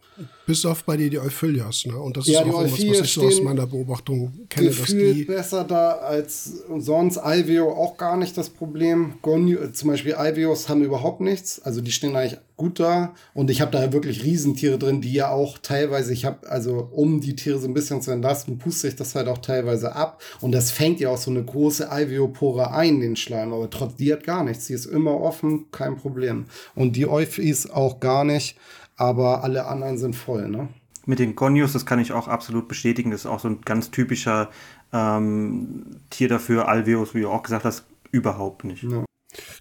Bis 0.45 0.65
auf 0.65 0.83
bei 0.83 0.97
dir 0.97 1.09
die 1.09 1.19
Euphyllias, 1.19 1.85
ne? 1.85 1.97
Und 1.97 2.17
das 2.17 2.27
ja, 2.27 2.41
ist 2.41 2.47
auch 2.47 2.63
was, 2.63 2.71
was 2.73 2.79
ich 2.79 3.13
so 3.13 3.25
aus 3.25 3.41
meiner 3.41 3.65
Beobachtung 3.65 4.47
kenne, 4.49 4.69
dass 4.69 4.85
die 4.87 5.23
besser 5.23 5.63
da 5.63 5.91
als 5.91 6.63
sonst. 6.77 7.17
Alveo 7.17 7.71
auch 7.71 7.97
gar 7.97 8.17
nicht 8.17 8.37
das 8.37 8.49
Problem. 8.49 9.13
Gonio, 9.21 9.71
zum 9.71 9.89
Beispiel 9.89 10.15
Alveos 10.15 10.67
haben 10.67 10.83
überhaupt 10.83 11.21
nichts. 11.21 11.61
Also 11.61 11.81
die 11.81 11.91
stehen 11.91 12.15
eigentlich 12.15 12.39
gut 12.57 12.79
da. 12.79 13.13
Und 13.33 13.49
ich 13.49 13.61
habe 13.61 13.71
da 13.71 13.93
wirklich 13.93 14.23
Riesentiere 14.23 14.77
drin, 14.77 15.01
die 15.01 15.13
ja 15.13 15.29
auch 15.31 15.57
teilweise, 15.57 16.13
ich 16.13 16.25
habe, 16.25 16.49
also 16.49 16.89
um 16.91 17.21
die 17.21 17.35
Tiere 17.35 17.59
so 17.59 17.67
ein 17.67 17.73
bisschen 17.73 18.01
zu 18.01 18.11
entlasten, 18.11 18.57
puste 18.57 18.87
ich 18.87 18.95
das 18.95 19.15
halt 19.15 19.27
auch 19.27 19.39
teilweise 19.39 19.95
ab. 19.95 20.21
Und 20.41 20.51
das 20.51 20.71
fängt 20.71 20.99
ja 20.99 21.09
auch 21.09 21.17
so 21.17 21.31
eine 21.31 21.43
große 21.43 21.89
Alveopore 21.89 22.71
ein, 22.71 22.99
den 22.99 23.15
Schleim. 23.15 23.53
Aber 23.53 23.69
trotz, 23.69 23.95
die 23.95 24.11
hat 24.11 24.23
gar 24.23 24.43
nichts. 24.43 24.67
Die 24.67 24.73
ist 24.73 24.85
immer 24.85 25.19
offen, 25.19 25.71
kein 25.71 25.95
Problem. 25.95 26.45
Und 26.75 26.95
die 26.95 27.07
Euphis 27.07 27.69
auch 27.69 27.99
gar 27.99 28.23
nicht 28.23 28.57
aber 28.95 29.43
alle 29.43 29.65
anderen 29.65 29.97
sind 29.97 30.15
voll, 30.15 30.49
ne? 30.49 30.69
Mit 31.05 31.19
den 31.19 31.35
Gonius, 31.35 31.73
das 31.73 31.85
kann 31.85 31.99
ich 31.99 32.13
auch 32.13 32.29
absolut 32.29 32.69
bestätigen. 32.69 33.11
Das 33.11 33.19
ist 33.21 33.25
auch 33.25 33.41
so 33.41 33.49
ein 33.49 33.59
ganz 33.61 33.91
typischer 33.91 34.49
ähm, 34.93 35.99
Tier 36.09 36.29
dafür. 36.29 36.69
Alveus, 36.69 37.13
wie 37.13 37.19
du 37.21 37.29
auch 37.29 37.43
gesagt 37.43 37.65
hast, 37.65 37.85
überhaupt 38.11 38.63
nicht. 38.63 38.83
Ja. 38.83 39.03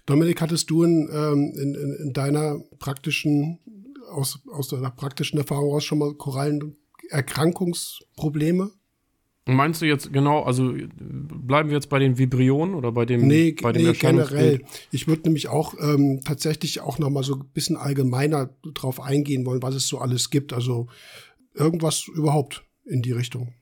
Dominik, 0.05 0.41
hattest 0.41 0.69
du 0.69 0.83
in, 0.83 1.09
ähm, 1.11 1.51
in, 1.55 1.73
in, 1.75 1.97
in, 2.01 2.13
deiner 2.13 2.61
praktischen, 2.79 3.59
aus, 4.09 4.39
aus 4.49 4.69
deiner 4.69 4.91
praktischen 4.91 5.37
Erfahrung 5.37 5.73
aus 5.73 5.83
schon 5.83 5.97
mal 5.97 6.13
Korallenerkrankungsprobleme? 6.13 8.71
Meinst 9.45 9.81
du 9.81 9.85
jetzt 9.85 10.13
genau, 10.13 10.43
also 10.43 10.73
bleiben 10.95 11.69
wir 11.69 11.75
jetzt 11.75 11.89
bei 11.89 11.99
den 11.99 12.17
Vibrionen 12.17 12.75
oder 12.75 12.93
bei 12.93 13.05
dem, 13.05 13.27
nee, 13.27 13.53
bei 13.61 13.73
dem 13.73 13.87
nee, 13.87 13.93
generell. 13.93 14.63
Ich 14.91 15.07
würde 15.07 15.23
nämlich 15.23 15.49
auch 15.49 15.73
ähm, 15.81 16.21
tatsächlich 16.23 16.79
auch 16.79 16.97
noch 16.97 17.09
mal 17.09 17.23
so 17.23 17.35
ein 17.35 17.49
bisschen 17.53 17.75
allgemeiner 17.75 18.55
drauf 18.73 19.01
eingehen 19.01 19.45
wollen, 19.45 19.61
was 19.61 19.75
es 19.75 19.87
so 19.87 19.97
alles 19.97 20.29
gibt. 20.29 20.53
Also 20.53 20.87
irgendwas 21.53 22.07
überhaupt 22.07 22.63
in 22.85 23.01
die 23.01 23.11
Richtung. 23.11 23.53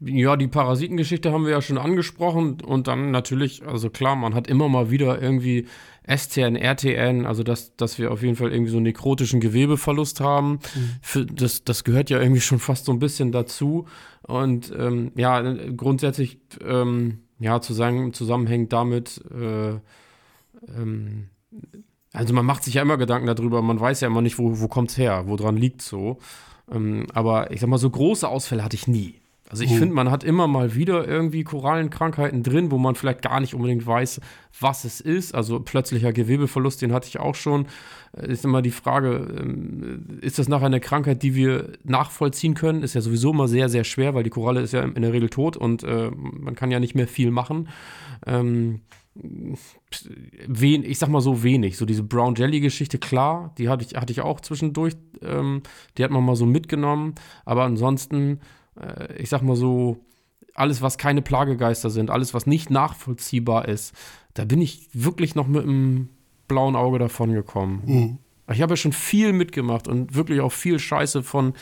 Ja, 0.00 0.36
die 0.36 0.48
Parasitengeschichte 0.48 1.32
haben 1.32 1.44
wir 1.44 1.52
ja 1.52 1.62
schon 1.62 1.78
angesprochen 1.78 2.60
und 2.60 2.86
dann 2.86 3.10
natürlich, 3.10 3.66
also 3.66 3.90
klar, 3.90 4.16
man 4.16 4.34
hat 4.34 4.46
immer 4.46 4.68
mal 4.68 4.90
wieder 4.90 5.20
irgendwie 5.20 5.66
STN, 6.06 6.56
RTN, 6.56 7.24
also 7.24 7.42
dass, 7.42 7.76
dass 7.76 7.98
wir 7.98 8.12
auf 8.12 8.22
jeden 8.22 8.36
Fall 8.36 8.52
irgendwie 8.52 8.70
so 8.70 8.76
einen 8.76 8.84
nekrotischen 8.84 9.40
Gewebeverlust 9.40 10.20
haben. 10.20 10.52
Mhm. 10.74 10.90
Für, 11.00 11.26
das, 11.26 11.64
das 11.64 11.84
gehört 11.84 12.10
ja 12.10 12.20
irgendwie 12.20 12.42
schon 12.42 12.58
fast 12.58 12.84
so 12.84 12.92
ein 12.92 12.98
bisschen 12.98 13.32
dazu. 13.32 13.86
Und 14.22 14.72
ähm, 14.76 15.12
ja, 15.16 15.40
grundsätzlich, 15.76 16.38
ähm, 16.64 17.20
ja, 17.38 17.60
zu 17.60 17.72
sagen, 17.72 18.12
zusammenhängt 18.12 18.72
damit, 18.72 19.22
äh, 19.34 19.74
ähm, 20.76 21.28
also 22.12 22.32
man 22.32 22.46
macht 22.46 22.64
sich 22.64 22.74
ja 22.74 22.82
immer 22.82 22.96
Gedanken 22.96 23.26
darüber, 23.26 23.60
man 23.60 23.80
weiß 23.80 24.00
ja 24.00 24.08
immer 24.08 24.22
nicht, 24.22 24.38
wo, 24.38 24.60
wo 24.60 24.68
kommt 24.68 24.90
es 24.90 24.98
her, 24.98 25.24
woran 25.26 25.56
liegt 25.56 25.82
so. 25.82 26.18
Ähm, 26.70 27.06
aber 27.12 27.50
ich 27.50 27.60
sag 27.60 27.68
mal, 27.68 27.78
so 27.78 27.90
große 27.90 28.28
Ausfälle 28.28 28.62
hatte 28.62 28.76
ich 28.76 28.86
nie. 28.86 29.20
Also 29.54 29.62
ich 29.62 29.70
mhm. 29.70 29.76
finde, 29.76 29.94
man 29.94 30.10
hat 30.10 30.24
immer 30.24 30.48
mal 30.48 30.74
wieder 30.74 31.06
irgendwie 31.06 31.44
Korallenkrankheiten 31.44 32.42
drin, 32.42 32.72
wo 32.72 32.78
man 32.78 32.96
vielleicht 32.96 33.22
gar 33.22 33.38
nicht 33.38 33.54
unbedingt 33.54 33.86
weiß, 33.86 34.20
was 34.58 34.84
es 34.84 35.00
ist. 35.00 35.32
Also 35.32 35.60
plötzlicher 35.60 36.12
Gewebeverlust, 36.12 36.82
den 36.82 36.92
hatte 36.92 37.06
ich 37.06 37.20
auch 37.20 37.36
schon. 37.36 37.66
Äh, 38.16 38.32
ist 38.32 38.44
immer 38.44 38.62
die 38.62 38.72
Frage, 38.72 39.32
ähm, 39.38 40.18
ist 40.22 40.40
das 40.40 40.48
nachher 40.48 40.66
eine 40.66 40.80
Krankheit, 40.80 41.22
die 41.22 41.36
wir 41.36 41.74
nachvollziehen 41.84 42.54
können? 42.54 42.82
Ist 42.82 42.94
ja 42.94 43.00
sowieso 43.00 43.30
immer 43.30 43.46
sehr, 43.46 43.68
sehr 43.68 43.84
schwer, 43.84 44.12
weil 44.12 44.24
die 44.24 44.30
Koralle 44.30 44.60
ist 44.60 44.72
ja 44.72 44.82
in 44.82 45.02
der 45.02 45.12
Regel 45.12 45.30
tot 45.30 45.56
und 45.56 45.84
äh, 45.84 46.10
man 46.10 46.56
kann 46.56 46.72
ja 46.72 46.80
nicht 46.80 46.96
mehr 46.96 47.06
viel 47.06 47.30
machen. 47.30 47.68
Ähm, 48.26 48.80
wen, 49.14 50.82
ich 50.82 50.98
sag 50.98 51.10
mal 51.10 51.20
so 51.20 51.44
wenig. 51.44 51.76
So 51.76 51.86
diese 51.86 52.02
Brown 52.02 52.34
Jelly-Geschichte, 52.34 52.98
klar, 52.98 53.54
die 53.56 53.68
hatte 53.68 53.84
ich, 53.84 53.94
hatte 53.94 54.12
ich 54.12 54.20
auch 54.20 54.40
zwischendurch. 54.40 54.96
Ähm, 55.22 55.62
die 55.96 56.02
hat 56.02 56.10
man 56.10 56.24
mal 56.24 56.34
so 56.34 56.44
mitgenommen. 56.44 57.14
Aber 57.44 57.62
ansonsten 57.62 58.40
äh, 58.80 59.14
ich 59.16 59.28
sag 59.28 59.42
mal 59.42 59.56
so, 59.56 59.98
alles, 60.54 60.82
was 60.82 60.98
keine 60.98 61.22
Plagegeister 61.22 61.90
sind, 61.90 62.10
alles, 62.10 62.32
was 62.32 62.46
nicht 62.46 62.70
nachvollziehbar 62.70 63.68
ist, 63.68 63.94
da 64.34 64.44
bin 64.44 64.62
ich 64.62 64.88
wirklich 64.92 65.34
noch 65.34 65.48
mit 65.48 65.64
einem 65.64 66.08
blauen 66.48 66.76
Auge 66.76 66.98
davon 66.98 67.32
gekommen. 67.32 67.82
Mhm. 67.84 68.18
Ich 68.52 68.60
habe 68.60 68.72
ja 68.72 68.76
schon 68.76 68.92
viel 68.92 69.32
mitgemacht 69.32 69.88
und 69.88 70.14
wirklich 70.14 70.42
auch 70.42 70.52
viel 70.52 70.78
Scheiße 70.78 71.22
von, 71.22 71.54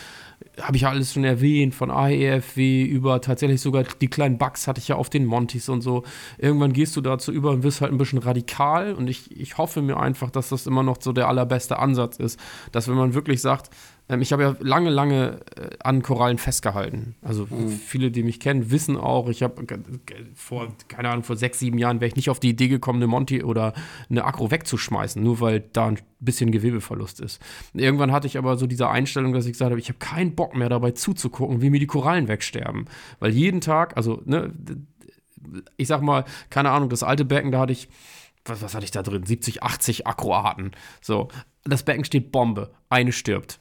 habe 0.60 0.74
ich 0.74 0.82
ja 0.82 0.90
alles 0.90 1.12
schon 1.12 1.22
erwähnt, 1.22 1.76
von 1.76 1.92
AEFW 1.92 2.82
über 2.82 3.20
tatsächlich 3.20 3.60
sogar 3.60 3.84
die 3.84 4.08
kleinen 4.08 4.36
Bugs 4.36 4.66
hatte 4.66 4.80
ich 4.80 4.88
ja 4.88 4.96
auf 4.96 5.08
den 5.08 5.24
Montys 5.24 5.68
und 5.68 5.80
so. 5.80 6.02
Irgendwann 6.38 6.72
gehst 6.72 6.96
du 6.96 7.00
dazu 7.00 7.30
über 7.30 7.50
und 7.50 7.62
wirst 7.62 7.82
halt 7.82 7.92
ein 7.92 7.98
bisschen 7.98 8.18
radikal 8.18 8.94
und 8.94 9.08
ich, 9.08 9.30
ich 9.30 9.58
hoffe 9.58 9.80
mir 9.80 9.96
einfach, 9.96 10.30
dass 10.30 10.48
das 10.48 10.66
immer 10.66 10.82
noch 10.82 10.96
so 11.00 11.12
der 11.12 11.28
allerbeste 11.28 11.78
Ansatz 11.78 12.16
ist, 12.16 12.40
dass 12.72 12.88
wenn 12.88 12.96
man 12.96 13.14
wirklich 13.14 13.40
sagt, 13.40 13.70
ähm, 14.08 14.20
ich 14.20 14.32
habe 14.32 14.42
ja 14.42 14.56
lange, 14.60 14.90
lange 14.90 15.40
äh, 15.56 15.70
an 15.80 16.02
Korallen 16.02 16.38
festgehalten. 16.38 17.14
Also 17.22 17.46
mhm. 17.48 17.68
viele, 17.68 18.10
die 18.10 18.22
mich 18.22 18.40
kennen, 18.40 18.70
wissen 18.70 18.96
auch, 18.96 19.28
ich 19.28 19.42
habe 19.42 19.64
vor, 20.34 20.68
keine 20.88 21.10
Ahnung, 21.10 21.24
vor 21.24 21.36
sechs, 21.36 21.58
sieben 21.58 21.78
Jahren 21.78 22.00
wäre 22.00 22.08
ich 22.08 22.16
nicht 22.16 22.30
auf 22.30 22.40
die 22.40 22.50
Idee 22.50 22.68
gekommen, 22.68 22.98
eine 22.98 23.06
Monty 23.06 23.42
oder 23.42 23.72
eine 24.10 24.24
Akro 24.24 24.50
wegzuschmeißen, 24.50 25.22
nur 25.22 25.40
weil 25.40 25.60
da 25.72 25.88
ein 25.88 25.98
bisschen 26.20 26.52
Gewebeverlust 26.52 27.20
ist. 27.20 27.40
Irgendwann 27.74 28.12
hatte 28.12 28.26
ich 28.26 28.38
aber 28.38 28.56
so 28.56 28.66
diese 28.66 28.88
Einstellung, 28.88 29.32
dass 29.32 29.46
ich 29.46 29.52
gesagt 29.52 29.70
habe, 29.70 29.80
ich 29.80 29.88
habe 29.88 29.98
keinen 29.98 30.34
Bock 30.34 30.54
mehr 30.54 30.68
dabei 30.68 30.92
zuzugucken, 30.92 31.62
wie 31.62 31.70
mir 31.70 31.80
die 31.80 31.86
Korallen 31.86 32.28
wegsterben. 32.28 32.86
Weil 33.18 33.32
jeden 33.32 33.60
Tag, 33.60 33.96
also, 33.96 34.22
ne, 34.24 34.52
ich 35.76 35.88
sag 35.88 36.02
mal, 36.02 36.24
keine 36.50 36.70
Ahnung, 36.70 36.88
das 36.88 37.02
alte 37.02 37.24
Becken, 37.24 37.50
da 37.50 37.60
hatte 37.60 37.72
ich 37.72 37.88
was, 38.44 38.60
was 38.60 38.74
hatte 38.74 38.84
ich 38.84 38.90
da 38.90 39.04
drin? 39.04 39.24
70, 39.24 39.62
80 39.62 40.08
Akroarten. 40.08 40.72
So, 41.00 41.28
das 41.62 41.84
Becken 41.84 42.04
steht 42.04 42.32
Bombe, 42.32 42.72
eine 42.88 43.12
stirbt 43.12 43.60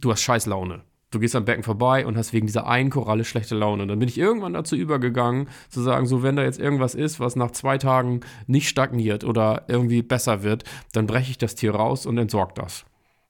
du 0.00 0.10
hast 0.10 0.22
scheiß 0.22 0.46
Laune. 0.46 0.82
Du 1.10 1.18
gehst 1.18 1.34
am 1.34 1.44
Becken 1.44 1.64
vorbei 1.64 2.06
und 2.06 2.16
hast 2.16 2.32
wegen 2.32 2.46
dieser 2.46 2.68
einen 2.68 2.90
Koralle 2.90 3.24
schlechte 3.24 3.56
Laune. 3.56 3.82
Und 3.82 3.88
dann 3.88 3.98
bin 3.98 4.08
ich 4.08 4.16
irgendwann 4.16 4.52
dazu 4.52 4.76
übergegangen, 4.76 5.48
zu 5.68 5.82
sagen, 5.82 6.06
so, 6.06 6.22
wenn 6.22 6.36
da 6.36 6.44
jetzt 6.44 6.60
irgendwas 6.60 6.94
ist, 6.94 7.18
was 7.18 7.34
nach 7.34 7.50
zwei 7.50 7.78
Tagen 7.78 8.20
nicht 8.46 8.68
stagniert 8.68 9.24
oder 9.24 9.64
irgendwie 9.66 10.02
besser 10.02 10.44
wird, 10.44 10.62
dann 10.92 11.08
breche 11.08 11.32
ich 11.32 11.38
das 11.38 11.56
Tier 11.56 11.74
raus 11.74 12.06
und 12.06 12.16
entsorge 12.16 12.54
das. 12.54 12.84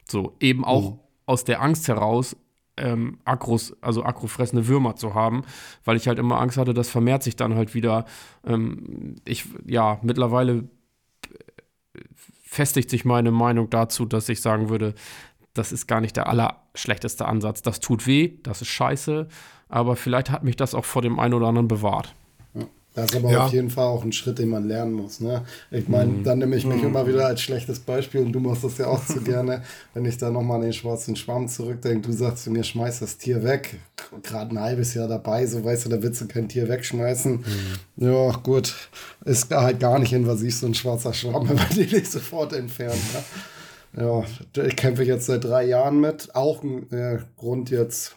So, 0.07 0.37
eben 0.41 0.65
auch 0.65 0.93
mhm. 0.93 0.99
aus 1.25 1.45
der 1.45 1.63
Angst 1.63 1.89
heraus, 1.89 2.37
ähm, 2.77 3.19
Akros, 3.25 3.75
also 3.81 4.05
akrofressende 4.05 4.69
Würmer 4.69 4.97
zu 4.97 5.15
haben, 5.15 5.43
weil 5.85 5.97
ich 5.97 6.07
halt 6.07 6.19
immer 6.19 6.39
Angst 6.39 6.59
hatte, 6.59 6.75
das 6.75 6.91
vermehrt 6.91 7.23
sich 7.23 7.37
dann 7.37 7.55
halt 7.55 7.75
wieder. 7.75 8.05
Ähm, 8.45 9.17
ich, 9.25 9.47
ja, 9.67 9.99
mittlerweile 10.03 10.65
festigt 12.43 12.91
sich 12.91 13.05
meine 13.05 13.31
Meinung 13.31 13.71
dazu, 13.71 14.07
dass 14.07 14.29
ich 14.29 14.41
sagen 14.41 14.69
würde, 14.71 14.95
das 15.55 15.73
ist 15.73 15.87
gar 15.87 16.01
nicht 16.01 16.17
der 16.17 16.29
allerschlechteste 16.29 17.27
Ansatz. 17.27 17.63
Das 17.63 17.81
tut 17.81 18.07
weh, 18.07 18.39
das 18.43 18.63
ist 18.63 18.69
scheiße, 18.69 19.29
aber 19.69 19.97
vielleicht 19.97 20.31
hat 20.31 20.45
mich 20.45 20.57
das 20.57 20.75
auch 20.75 20.85
vor 20.85 21.03
dem 21.03 21.19
einen 21.19 21.35
oder 21.35 21.49
anderen 21.49 21.69
bewahrt. 21.69 22.15
Das 22.95 23.13
ist 23.13 23.17
aber 23.17 23.31
ja. 23.31 23.47
auf 23.47 23.53
jeden 23.53 23.71
Fall 23.71 23.87
auch 23.87 24.03
ein 24.03 24.11
Schritt, 24.11 24.41
den 24.41 24.49
man 24.49 24.67
lernen 24.67 24.93
muss. 24.93 25.21
Ne? 25.21 25.43
Ich 25.71 25.87
meine, 25.87 26.11
mhm. 26.11 26.25
dann 26.25 26.39
nehme 26.39 26.57
ich 26.57 26.67
mich 26.67 26.83
mhm. 26.83 26.89
immer 26.89 27.07
wieder 27.07 27.27
als 27.27 27.41
schlechtes 27.41 27.79
Beispiel 27.79 28.21
und 28.21 28.33
du 28.33 28.41
machst 28.41 28.65
das 28.65 28.79
ja 28.79 28.89
auch 28.89 29.03
so 29.05 29.21
gerne, 29.25 29.63
wenn 29.95 30.05
ich 30.05 30.19
da 30.19 30.31
nochmal 30.31 30.57
an 30.57 30.63
den 30.63 30.73
schwarzen 30.73 31.15
Schwamm 31.15 31.47
zurückdenke. 31.47 32.09
Du 32.09 32.13
sagst 32.13 32.45
zu 32.45 32.51
mir, 32.51 32.65
schmeiß 32.65 32.99
das 33.01 33.17
Tier 33.17 33.45
weg. 33.45 33.79
Gerade 34.25 34.57
ein 34.57 34.61
halbes 34.61 34.95
Jahr 34.95 35.07
dabei, 35.07 35.47
so 35.47 35.65
weißt 35.65 35.87
du, 35.87 35.91
da 35.91 36.03
willst 36.03 36.21
du 36.21 36.27
kein 36.27 36.49
Tier 36.49 36.69
wegschmeißen. 36.69 37.33
Mhm. 37.33 38.05
Ja, 38.05 38.33
gut. 38.43 38.75
Ist 39.25 39.55
halt 39.55 39.79
gar 39.79 40.01
nicht 40.01 40.13
invasiv, 40.13 40.57
so 40.57 40.67
ein 40.67 40.75
schwarzer 40.75 41.15
Schwamm, 41.15 41.49
wenn 41.49 41.57
man 41.57 41.69
den 41.69 41.91
nicht 41.91 42.11
sofort 42.11 42.53
entfernt. 42.53 43.01
Ne? 43.15 43.23
Ja, 43.97 44.25
ich 44.65 44.77
kämpfe 44.77 45.03
jetzt 45.03 45.27
seit 45.27 45.45
drei 45.45 45.65
Jahren 45.65 46.01
mit. 46.01 46.35
Auch 46.35 46.63
ein 46.63 46.91
äh, 46.93 47.19
Grund 47.37 47.71
jetzt 47.71 48.17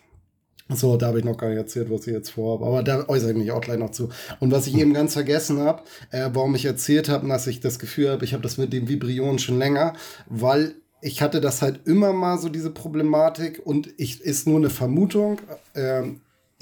so, 0.70 0.98
da 0.98 1.08
habe 1.08 1.20
ich 1.20 1.26
noch 1.26 1.38
gar 1.38 1.50
nicht 1.50 1.58
erzählt, 1.58 1.92
was 1.92 2.08
ich 2.08 2.14
jetzt 2.14 2.32
vorhabe. 2.32 2.66
Aber 2.66 2.84
da 2.84 3.06
äußere 3.08 3.32
ich 3.32 3.38
mich 3.38 3.52
auch 3.52 3.62
gleich 3.62 3.78
noch 3.78 3.92
zu. 3.92 4.10
Und 4.40 4.52
was 4.52 4.68
ich 4.68 4.78
eben 4.78 4.94
ganz 4.94 5.14
vergessen 5.14 5.60
habe, 5.60 5.84
äh, 6.12 6.30
warum 6.34 6.56
ich 6.56 6.66
erzählt 6.66 7.10
habe, 7.10 7.28
dass 7.28 7.48
ich 7.48 7.60
das 7.60 7.80
Gefühl 7.80 8.10
habe, 8.10 8.26
ich 8.26 8.34
habe 8.34 8.44
das 8.44 8.58
mit 8.58 8.72
dem 8.74 8.88
Vibrion 8.88 9.40
schon 9.40 9.60
länger, 9.60 9.94
weil 10.28 10.76
ich 11.02 11.22
hatte 11.22 11.42
das 11.42 11.62
halt 11.62 11.86
immer 11.86 12.14
mal 12.14 12.38
so 12.38 12.48
diese 12.48 12.72
Problematik 12.72 13.62
und 13.64 13.94
ich 13.98 14.22
ist 14.22 14.48
nur 14.48 14.58
eine 14.58 14.70
Vermutung. 14.70 15.40
Äh, 15.74 16.04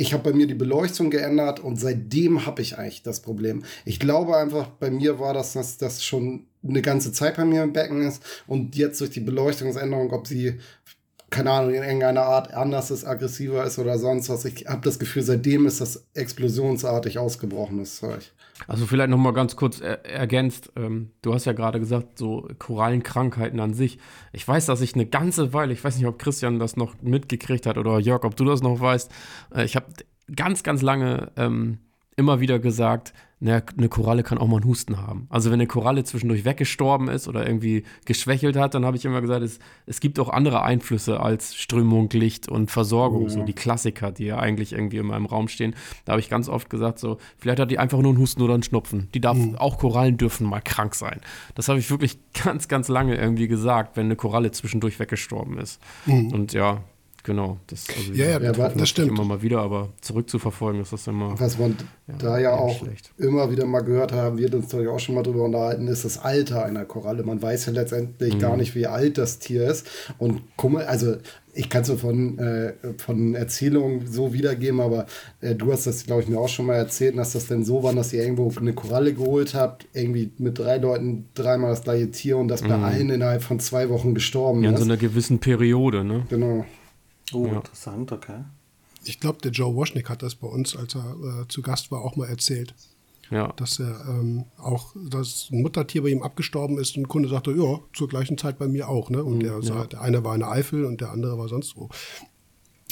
ich 0.02 0.14
habe 0.14 0.32
bei 0.32 0.36
mir 0.36 0.48
die 0.48 0.56
Beleuchtung 0.56 1.12
geändert 1.12 1.60
und 1.60 1.80
seitdem 1.80 2.48
habe 2.48 2.64
ich 2.64 2.80
eigentlich 2.80 3.04
das 3.04 3.20
Problem. 3.20 3.64
Ich 3.86 4.00
glaube 4.00 4.36
einfach, 4.36 4.68
bei 4.68 4.90
mir 4.90 5.20
war 5.20 5.36
das, 5.36 5.54
dass 5.54 5.78
das 5.78 6.04
schon 6.04 6.48
eine 6.68 6.82
ganze 6.82 7.12
Zeit 7.12 7.38
bei 7.38 7.46
mir 7.46 7.62
im 7.62 7.72
Becken 7.72 8.02
ist 8.02 8.24
und 8.48 8.76
jetzt 8.76 9.00
durch 9.00 9.12
die 9.12 9.20
Beleuchtungsänderung, 9.20 10.12
ob 10.12 10.26
sie 10.26 10.58
keine 11.30 11.52
Ahnung, 11.52 11.76
in 11.76 11.84
irgendeiner 11.84 12.24
Art 12.24 12.52
anders 12.54 12.90
ist, 12.90 13.06
aggressiver 13.06 13.64
ist 13.64 13.78
oder 13.78 14.00
sonst 14.00 14.28
was. 14.30 14.44
Ich 14.44 14.66
habe 14.68 14.82
das 14.84 14.98
Gefühl, 14.98 15.22
seitdem 15.22 15.68
ist 15.68 15.80
das 15.80 16.04
explosionsartig 16.16 17.20
ausgebrochenes 17.20 17.98
Zeug. 17.98 18.34
Also 18.68 18.86
vielleicht 18.86 19.10
noch 19.10 19.18
mal 19.18 19.34
ganz 19.34 19.56
kurz 19.56 19.80
er 19.80 20.06
ergänzt. 20.06 20.72
Ähm, 20.76 21.12
du 21.22 21.34
hast 21.34 21.46
ja 21.46 21.54
gerade 21.54 21.80
gesagt, 21.80 22.18
so 22.18 22.48
Korallenkrankheiten 22.60 23.60
an 23.60 23.74
sich. 23.74 24.00
Ich 24.34 24.48
weiß, 24.48 24.66
dass 24.66 24.82
ich 24.82 24.96
eine 24.96 25.06
ganze 25.06 25.54
Weile, 25.54 25.74
ich 25.74 25.84
weiß 25.84 25.98
nicht, 25.98 26.08
ob 26.08 26.20
Christian 26.20 26.60
das 26.60 26.78
noch 26.78 27.02
mitgekriegt 27.02 27.66
hat 27.66 27.78
oder 27.78 28.00
Jörg, 28.00 28.24
ob 28.24 28.36
du 28.36 28.46
das 28.46 28.62
noch 28.62 28.80
weißt. 28.80 29.12
Äh, 29.56 29.66
ich 29.66 29.76
habe 29.76 29.88
ganz, 30.36 30.64
ganz 30.64 30.82
lange 30.82 31.32
ähm, 31.36 31.80
immer 32.16 32.40
wieder 32.40 32.60
gesagt, 32.60 33.14
na, 33.44 33.60
eine 33.76 33.90
Koralle 33.90 34.22
kann 34.22 34.38
auch 34.38 34.48
mal 34.48 34.58
einen 34.58 34.66
Husten 34.66 35.00
haben. 35.00 35.26
Also 35.30 35.50
wenn 35.50 35.60
eine 35.60 35.66
Koralle 35.66 36.04
zwischendurch 36.04 36.46
weggestorben 36.46 37.08
ist 37.08 37.28
oder 37.28 37.48
irgendwie 37.48 37.84
geschwächelt 38.06 38.56
hat, 38.56 38.76
dann 38.76 38.86
habe 38.86 38.96
ich 38.98 39.04
immer 39.04 39.20
gesagt, 39.20 39.42
es, 39.42 39.58
es 39.88 40.00
gibt 40.00 40.20
auch 40.20 40.30
andere 40.30 40.62
Einflüsse 40.62 41.20
als 41.20 41.56
Strömung, 41.56 42.08
Licht 42.12 42.48
und 42.48 42.70
Versorgung, 42.70 43.24
ja. 43.24 43.30
so 43.30 43.44
die 43.44 43.54
Klassiker, 43.54 44.12
die 44.12 44.26
ja 44.26 44.38
eigentlich 44.38 44.74
irgendwie 44.74 44.98
immer 44.98 45.18
im 45.18 45.26
Raum 45.26 45.48
stehen. 45.48 45.74
Da 46.06 46.12
habe 46.12 46.20
ich 46.20 46.30
ganz 46.30 46.50
oft 46.50 46.70
gesagt, 46.70 47.00
so, 47.00 47.18
vielleicht 47.40 47.60
hat 47.60 47.72
die 47.72 47.80
einfach 47.80 47.98
nur 47.98 48.12
einen 48.12 48.20
Husten 48.20 48.44
oder 48.44 48.54
einen 48.54 48.64
Schnupfen. 48.64 49.10
Die 49.16 49.22
darf, 49.22 49.38
mhm. 49.38 49.56
auch 49.56 49.80
Korallen 49.80 50.18
dürfen 50.18 50.46
mal 50.46 50.62
krank 50.62 50.94
sein. 50.94 51.20
Das 51.56 51.68
habe 51.68 51.80
ich 51.80 51.90
wirklich 51.90 52.20
ganz, 52.44 52.68
ganz 52.68 52.90
lange 52.90 53.16
irgendwie 53.16 53.48
gesagt, 53.48 53.98
wenn 53.98 54.06
eine 54.06 54.16
Koralle 54.16 54.52
zwischendurch 54.52 55.00
weggestorben 55.00 55.58
ist. 55.58 55.82
Mhm. 56.06 56.32
Und 56.32 56.54
ja, 56.54 56.84
Genau, 57.24 57.60
das, 57.68 57.86
also 57.96 58.14
ja, 58.14 58.40
ja, 58.40 58.40
das, 58.40 58.74
das 58.74 58.90
stimmt. 58.90 59.10
immer 59.10 59.24
mal 59.24 59.42
wieder, 59.44 59.60
aber 59.60 59.90
zurückzuverfolgen 60.02 60.82
ist 60.82 60.92
das 60.92 61.06
immer. 61.06 61.40
Was 61.40 61.60
man 61.60 61.78
ja, 62.08 62.16
da 62.18 62.40
ja 62.40 62.54
auch 62.54 62.80
schlecht. 62.80 63.12
immer 63.18 63.52
wieder 63.52 63.66
mal 63.66 63.82
gehört 63.82 64.12
haben, 64.12 64.40
wir 64.40 64.52
uns 64.54 64.66
natürlich 64.66 64.88
auch 64.88 65.00
schon 65.00 65.16
mal 65.16 65.24
drüber 65.24 65.44
unterhalten, 65.44 65.88
ist 65.88 66.04
das 66.04 66.18
Alter 66.18 66.66
einer 66.66 66.86
Koralle. 66.86 67.24
Man 67.24 67.40
weiß 67.40 67.68
ja 67.68 67.74
letztendlich 67.74 68.36
mhm. 68.36 68.40
gar 68.40 68.58
nicht, 68.58 68.74
wie 68.74 68.88
alt 68.88 69.20
das 69.20 69.38
Tier 69.38 69.70
ist. 69.70 69.88
Und 70.18 70.42
Kummel, 70.58 70.86
also 70.86 71.16
ich 71.54 71.70
kann 71.70 71.82
es 71.82 71.88
so 71.90 71.98
von, 71.98 72.40
äh, 72.40 72.74
von 72.98 73.36
Erzählungen 73.36 74.08
so 74.08 74.34
wiedergeben, 74.34 74.80
aber 74.80 75.06
äh, 75.42 75.54
du 75.54 75.72
hast 75.72 75.86
das, 75.86 76.06
glaube 76.06 76.22
ich, 76.22 76.28
mir 76.28 76.40
auch 76.40 76.48
schon 76.48 76.66
mal 76.66 76.76
erzählt, 76.76 77.18
dass 77.18 77.34
das 77.34 77.48
denn 77.48 77.66
so 77.66 77.84
war, 77.84 77.94
dass 77.94 78.14
ihr 78.14 78.24
irgendwo 78.24 78.52
eine 78.58 78.74
Koralle 78.74 79.14
geholt 79.14 79.54
habt, 79.54 79.88
irgendwie 79.94 80.32
mit 80.38 80.58
drei 80.58 80.78
Leuten 80.78 81.26
dreimal 81.34 81.72
das 81.72 81.84
gleiche 81.84 82.10
Tier 82.10 82.38
und 82.38 82.48
das 82.48 82.62
bei 82.62 82.78
mhm. 82.78 82.84
allen 82.84 83.10
innerhalb 83.10 83.44
von 83.44 83.60
zwei 83.60 83.90
Wochen 83.90 84.14
gestorben 84.16 84.64
ja, 84.64 84.70
ist. 84.70 84.74
Ja, 84.74 84.80
in 84.80 84.86
so 84.86 84.92
einer 84.92 85.00
gewissen 85.00 85.40
Periode, 85.40 86.04
ne? 86.04 86.26
Genau. 86.30 86.66
Oh, 87.34 87.46
ja. 87.46 87.54
interessant, 87.54 88.12
okay. 88.12 88.44
Ich 89.04 89.20
glaube, 89.20 89.40
der 89.42 89.52
Joe 89.52 89.76
Washnick 89.76 90.10
hat 90.10 90.22
das 90.22 90.36
bei 90.36 90.48
uns, 90.48 90.76
als 90.76 90.96
er 90.96 91.16
äh, 91.42 91.48
zu 91.48 91.62
Gast 91.62 91.92
war, 91.92 92.02
auch 92.02 92.16
mal 92.16 92.28
erzählt. 92.28 92.76
Ja. 93.32 93.54
Dass 93.56 93.80
er 93.80 94.06
ähm, 94.10 94.46
auch, 94.58 94.94
dass 95.10 95.48
ein 95.52 95.62
Muttertier 95.62 96.04
bei 96.04 96.10
ihm 96.10 96.22
abgestorben 96.22 96.78
ist 96.78 96.98
und 96.98 97.04
ein 97.04 97.08
Kunde 97.08 97.30
sagte, 97.30 97.52
ja, 97.52 97.80
zur 97.94 98.10
gleichen 98.10 98.38
Zeit 98.38 98.60
bei 98.60 98.68
mir 98.68 98.90
auch. 98.90 99.10
Ne? 99.10 99.24
Und 99.24 99.38
mhm, 99.38 99.40
der, 99.40 99.60
ja. 99.62 99.86
der 99.86 100.02
eine 100.02 100.24
war 100.24 100.34
in 100.34 100.42
der 100.42 100.52
Eifel 100.52 100.84
und 100.86 101.00
der 101.00 101.12
andere 101.12 101.38
war 101.38 101.48
sonst 101.48 101.78
wo. 101.78 101.90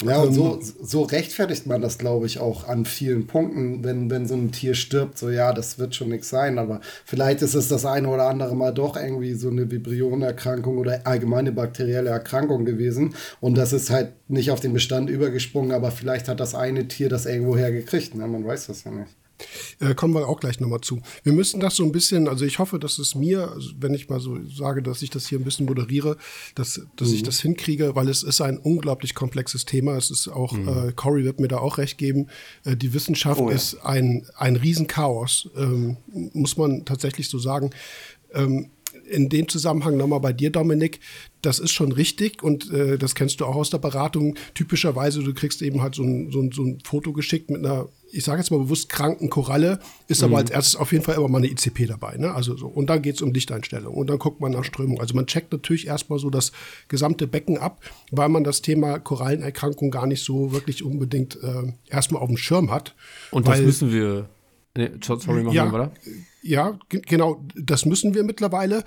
Ja, 0.04 0.22
und 0.22 0.32
so, 0.32 0.58
so 0.60 1.02
rechtfertigt 1.02 1.66
man 1.66 1.82
das, 1.82 1.98
glaube 1.98 2.26
ich, 2.26 2.38
auch 2.38 2.66
an 2.66 2.84
vielen 2.84 3.26
Punkten, 3.26 3.84
wenn, 3.84 4.10
wenn 4.10 4.26
so 4.26 4.34
ein 4.34 4.50
Tier 4.50 4.74
stirbt, 4.74 5.18
so 5.18 5.30
ja, 5.30 5.52
das 5.52 5.78
wird 5.78 5.94
schon 5.94 6.08
nichts 6.08 6.30
sein, 6.30 6.58
aber 6.58 6.80
vielleicht 7.04 7.42
ist 7.42 7.54
es 7.54 7.68
das 7.68 7.84
eine 7.84 8.08
oder 8.08 8.28
andere 8.28 8.56
Mal 8.56 8.72
doch 8.72 8.96
irgendwie 8.96 9.34
so 9.34 9.50
eine 9.50 9.70
Vibrionerkrankung 9.70 10.78
oder 10.78 11.06
allgemeine 11.06 11.52
bakterielle 11.52 12.10
Erkrankung 12.10 12.64
gewesen 12.64 13.14
und 13.40 13.58
das 13.58 13.72
ist 13.72 13.90
halt 13.90 14.12
nicht 14.28 14.50
auf 14.50 14.60
den 14.60 14.72
Bestand 14.72 15.10
übergesprungen, 15.10 15.72
aber 15.72 15.90
vielleicht 15.90 16.28
hat 16.28 16.40
das 16.40 16.54
eine 16.54 16.88
Tier 16.88 17.08
das 17.08 17.26
irgendwo 17.26 17.56
hergekriegt, 17.56 18.14
ne? 18.14 18.26
man 18.26 18.46
weiß 18.46 18.68
das 18.68 18.84
ja 18.84 18.90
nicht. 18.90 19.19
Äh, 19.80 19.94
kommen 19.94 20.14
wir 20.14 20.28
auch 20.28 20.40
gleich 20.40 20.60
nochmal 20.60 20.80
zu. 20.80 21.00
Wir 21.22 21.32
müssen 21.32 21.60
das 21.60 21.76
so 21.76 21.84
ein 21.84 21.92
bisschen, 21.92 22.28
also 22.28 22.44
ich 22.44 22.58
hoffe, 22.58 22.78
dass 22.78 22.98
es 22.98 23.14
mir, 23.14 23.50
also 23.52 23.70
wenn 23.78 23.94
ich 23.94 24.08
mal 24.08 24.20
so 24.20 24.38
sage, 24.48 24.82
dass 24.82 25.02
ich 25.02 25.10
das 25.10 25.26
hier 25.26 25.38
ein 25.38 25.44
bisschen 25.44 25.66
moderiere, 25.66 26.16
dass, 26.54 26.80
dass 26.96 27.08
mhm. 27.08 27.14
ich 27.14 27.22
das 27.22 27.40
hinkriege, 27.40 27.94
weil 27.94 28.08
es 28.08 28.22
ist 28.22 28.40
ein 28.40 28.58
unglaublich 28.58 29.14
komplexes 29.14 29.64
Thema. 29.64 29.96
Es 29.96 30.10
ist 30.10 30.28
auch, 30.28 30.52
mhm. 30.52 30.68
äh, 30.68 30.92
Cory 30.92 31.24
wird 31.24 31.40
mir 31.40 31.48
da 31.48 31.58
auch 31.58 31.78
recht 31.78 31.98
geben, 31.98 32.28
äh, 32.64 32.76
die 32.76 32.94
Wissenschaft 32.94 33.40
oh, 33.40 33.48
ja. 33.48 33.56
ist 33.56 33.76
ein, 33.84 34.26
ein 34.36 34.56
Riesenchaos, 34.56 35.48
ähm, 35.56 35.96
muss 36.32 36.56
man 36.56 36.84
tatsächlich 36.84 37.28
so 37.28 37.38
sagen. 37.38 37.70
Ähm, 38.32 38.70
in 39.08 39.28
dem 39.28 39.48
Zusammenhang 39.48 39.96
nochmal 39.96 40.20
bei 40.20 40.32
dir, 40.32 40.50
Dominik, 40.50 41.00
das 41.42 41.58
ist 41.58 41.72
schon 41.72 41.92
richtig 41.92 42.42
und 42.42 42.70
äh, 42.72 42.98
das 42.98 43.14
kennst 43.14 43.40
du 43.40 43.46
auch 43.46 43.56
aus 43.56 43.70
der 43.70 43.78
Beratung. 43.78 44.36
Typischerweise, 44.54 45.22
du 45.22 45.34
kriegst 45.34 45.62
eben 45.62 45.82
halt 45.82 45.94
so 45.94 46.02
ein, 46.02 46.30
so 46.30 46.40
ein, 46.40 46.52
so 46.52 46.62
ein 46.62 46.78
Foto 46.84 47.12
geschickt 47.12 47.50
mit 47.50 47.64
einer, 47.64 47.88
ich 48.12 48.24
sage 48.24 48.40
jetzt 48.40 48.50
mal 48.50 48.58
bewusst 48.58 48.88
kranken 48.88 49.30
Koralle, 49.30 49.78
ist 50.08 50.20
mhm. 50.20 50.28
aber 50.28 50.38
als 50.38 50.50
erstes 50.50 50.76
auf 50.76 50.92
jeden 50.92 51.04
Fall 51.04 51.16
immer 51.16 51.28
mal 51.28 51.38
eine 51.38 51.48
ICP 51.48 51.86
dabei. 51.86 52.16
Ne? 52.16 52.32
Also 52.32 52.56
so. 52.56 52.66
Und 52.66 52.88
dann 52.88 53.02
geht 53.02 53.16
es 53.16 53.22
um 53.22 53.32
Lichteinstellung 53.32 53.94
und 53.94 54.08
dann 54.08 54.18
guckt 54.18 54.40
man 54.40 54.52
nach 54.52 54.64
Strömung. 54.64 55.00
Also 55.00 55.14
man 55.14 55.26
checkt 55.26 55.52
natürlich 55.52 55.86
erstmal 55.86 56.18
so 56.18 56.30
das 56.30 56.52
gesamte 56.88 57.26
Becken 57.26 57.58
ab, 57.58 57.80
weil 58.10 58.28
man 58.28 58.44
das 58.44 58.62
Thema 58.62 58.98
Korallenerkrankung 58.98 59.90
gar 59.90 60.06
nicht 60.06 60.24
so 60.24 60.52
wirklich 60.52 60.84
unbedingt 60.84 61.38
äh, 61.42 61.72
erstmal 61.88 62.22
auf 62.22 62.28
dem 62.28 62.36
Schirm 62.36 62.70
hat. 62.70 62.94
Und 63.30 63.46
das 63.46 63.60
müssen 63.60 63.92
wir 63.92 64.28
Nee, 64.80 64.92
sorry, 65.02 65.42
machen 65.42 65.54
ja, 65.54 65.66
wir 65.66 65.72
weiter. 65.72 65.92
Ja, 66.42 66.78
genau, 66.88 67.44
das 67.54 67.84
müssen 67.84 68.14
wir 68.14 68.24
mittlerweile. 68.24 68.82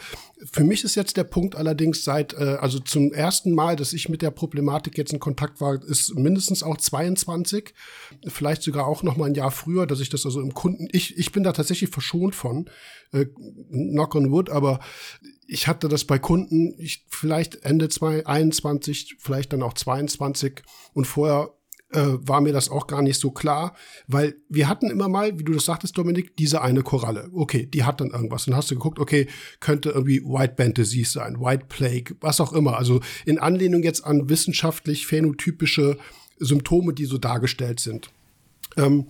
Für 0.52 0.64
mich 0.64 0.84
ist 0.84 0.96
jetzt 0.96 1.18
der 1.18 1.24
Punkt 1.24 1.56
allerdings 1.56 2.04
seit, 2.04 2.34
äh, 2.34 2.58
also 2.60 2.80
zum 2.80 3.14
ersten 3.14 3.54
Mal, 3.54 3.76
dass 3.76 3.94
ich 3.94 4.10
mit 4.10 4.24
der 4.24 4.32
Problematik 4.32 4.98
jetzt 4.98 5.14
in 5.14 5.20
Kontakt 5.20 5.62
war, 5.62 5.84
ist 5.84 6.16
mindestens 6.16 6.64
auch 6.64 6.78
22, 6.78 7.76
vielleicht 8.26 8.64
sogar 8.64 8.88
auch 8.88 9.04
noch 9.04 9.18
mal 9.18 9.26
ein 9.26 9.36
Jahr 9.36 9.52
früher, 9.52 9.86
dass 9.86 10.00
ich 10.00 10.10
das 10.10 10.26
also 10.26 10.42
im 10.42 10.56
Kunden, 10.56 10.88
ich, 10.92 11.16
ich 11.16 11.32
bin 11.32 11.44
da 11.44 11.52
tatsächlich 11.52 11.92
verschont 11.92 12.34
von, 12.34 12.72
äh, 13.12 13.26
knock 13.70 14.16
on 14.16 14.32
wood, 14.32 14.50
aber 14.50 14.80
ich 15.46 15.68
hatte 15.68 15.90
das 15.90 16.06
bei 16.06 16.18
Kunden, 16.18 16.74
ich, 16.80 17.06
vielleicht 17.08 17.64
Ende 17.66 17.88
2021, 17.88 19.18
vielleicht 19.20 19.54
dann 19.54 19.62
auch 19.62 19.74
22 19.74 20.64
und 20.94 21.06
vorher 21.06 21.54
äh, 21.94 22.18
war 22.28 22.42
mir 22.42 22.54
das 22.54 22.70
auch 22.70 22.88
gar 22.88 23.02
nicht 23.02 23.20
so 23.20 23.32
klar, 23.32 23.76
weil 24.08 24.36
wir 24.50 24.68
hatten 24.68 24.90
immer 24.90 25.08
mal, 25.08 25.38
wie 25.40 25.44
du 25.44 25.54
das 25.54 25.66
sagtest, 25.66 25.98
Dominik, 25.98 26.36
diese 26.38 26.62
eine 26.62 26.84
Koralle. 26.84 27.30
Okay, 27.34 27.66
die 27.66 27.84
hat 27.84 28.02
dann 28.02 28.12
irgendwas. 28.12 28.46
Dann 28.46 28.56
hast 28.56 28.72
du 28.72 28.76
geguckt, 28.76 29.00
okay, 29.00 29.28
könnte 29.60 29.90
irgendwie 29.90 30.22
White 30.24 30.74
Disease 30.74 31.12
sein, 31.12 31.40
White 31.40 31.66
Plague, 31.70 32.16
was 32.20 32.42
auch 32.42 32.54
immer. 32.54 32.78
Also 32.78 33.02
in 33.26 33.40
Anlehnung 33.40 33.84
jetzt 33.84 34.06
an 34.06 34.30
wissenschaftlich 34.30 35.08
phänotypische 35.08 35.98
Symptome, 36.40 36.94
die 36.94 37.06
so 37.06 37.18
dargestellt 37.18 37.80
sind. 37.80 38.10
Ähm, 38.78 39.08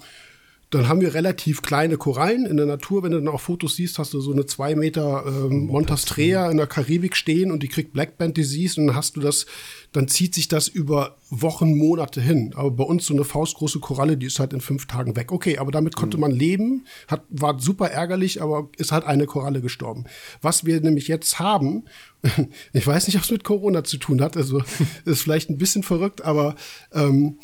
dann 0.73 0.87
haben 0.87 1.01
wir 1.01 1.13
relativ 1.13 1.61
kleine 1.61 1.97
Korallen 1.97 2.45
in 2.45 2.57
der 2.57 2.65
Natur. 2.65 3.03
Wenn 3.03 3.11
du 3.11 3.19
dann 3.19 3.27
auch 3.27 3.41
Fotos 3.41 3.75
siehst, 3.75 3.99
hast 3.99 4.13
du 4.13 4.21
so 4.21 4.31
eine 4.31 4.45
zwei 4.45 4.75
Meter 4.75 5.23
ähm, 5.27 5.67
Montastrea 5.67 6.49
in 6.49 6.57
der 6.57 6.67
Karibik 6.67 7.15
stehen 7.15 7.51
und 7.51 7.61
die 7.61 7.67
kriegt 7.67 7.93
Black 7.93 8.17
Band 8.17 8.37
Disease 8.37 8.79
und 8.79 8.87
dann 8.87 8.95
hast 8.95 9.15
du 9.15 9.19
das, 9.19 9.45
dann 9.91 10.07
zieht 10.07 10.33
sich 10.33 10.47
das 10.47 10.67
über 10.67 11.17
Wochen, 11.29 11.77
Monate 11.77 12.21
hin. 12.21 12.53
Aber 12.55 12.71
bei 12.71 12.83
uns 12.83 13.05
so 13.05 13.13
eine 13.13 13.23
faustgroße 13.23 13.79
Koralle, 13.79 14.17
die 14.17 14.25
ist 14.25 14.39
halt 14.39 14.53
in 14.53 14.61
fünf 14.61 14.87
Tagen 14.87 15.15
weg. 15.15 15.31
Okay, 15.31 15.59
aber 15.59 15.71
damit 15.71 15.95
konnte 15.95 16.17
mhm. 16.17 16.21
man 16.21 16.31
leben, 16.31 16.85
hat, 17.07 17.23
war 17.29 17.59
super 17.59 17.89
ärgerlich, 17.89 18.41
aber 18.41 18.69
ist 18.77 18.91
halt 18.91 19.05
eine 19.05 19.25
Koralle 19.25 19.61
gestorben. 19.61 20.05
Was 20.41 20.65
wir 20.65 20.81
nämlich 20.81 21.07
jetzt 21.07 21.39
haben, 21.39 21.83
ich 22.73 22.87
weiß 22.87 23.07
nicht, 23.07 23.17
ob 23.17 23.23
es 23.23 23.31
mit 23.31 23.43
Corona 23.43 23.83
zu 23.83 23.97
tun 23.97 24.21
hat, 24.21 24.37
also 24.37 24.63
ist 25.05 25.21
vielleicht 25.21 25.49
ein 25.49 25.57
bisschen 25.57 25.83
verrückt, 25.83 26.23
aber 26.23 26.55
ähm, 26.93 27.37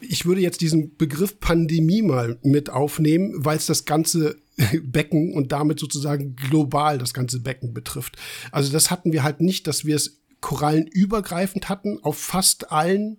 ich 0.00 0.26
würde 0.26 0.40
jetzt 0.40 0.60
diesen 0.60 0.96
Begriff 0.96 1.40
Pandemie 1.40 2.02
mal 2.02 2.38
mit 2.42 2.70
aufnehmen, 2.70 3.32
weil 3.36 3.56
es 3.56 3.66
das 3.66 3.84
ganze 3.84 4.36
Becken 4.82 5.34
und 5.34 5.52
damit 5.52 5.80
sozusagen 5.80 6.36
global 6.36 6.98
das 6.98 7.14
ganze 7.14 7.40
Becken 7.40 7.74
betrifft. 7.74 8.16
Also 8.50 8.72
das 8.72 8.90
hatten 8.90 9.12
wir 9.12 9.22
halt 9.22 9.40
nicht, 9.40 9.66
dass 9.66 9.84
wir 9.84 9.96
es 9.96 10.20
korallenübergreifend 10.40 11.68
hatten 11.68 11.98
auf 12.02 12.18
fast 12.18 12.72
allen 12.72 13.18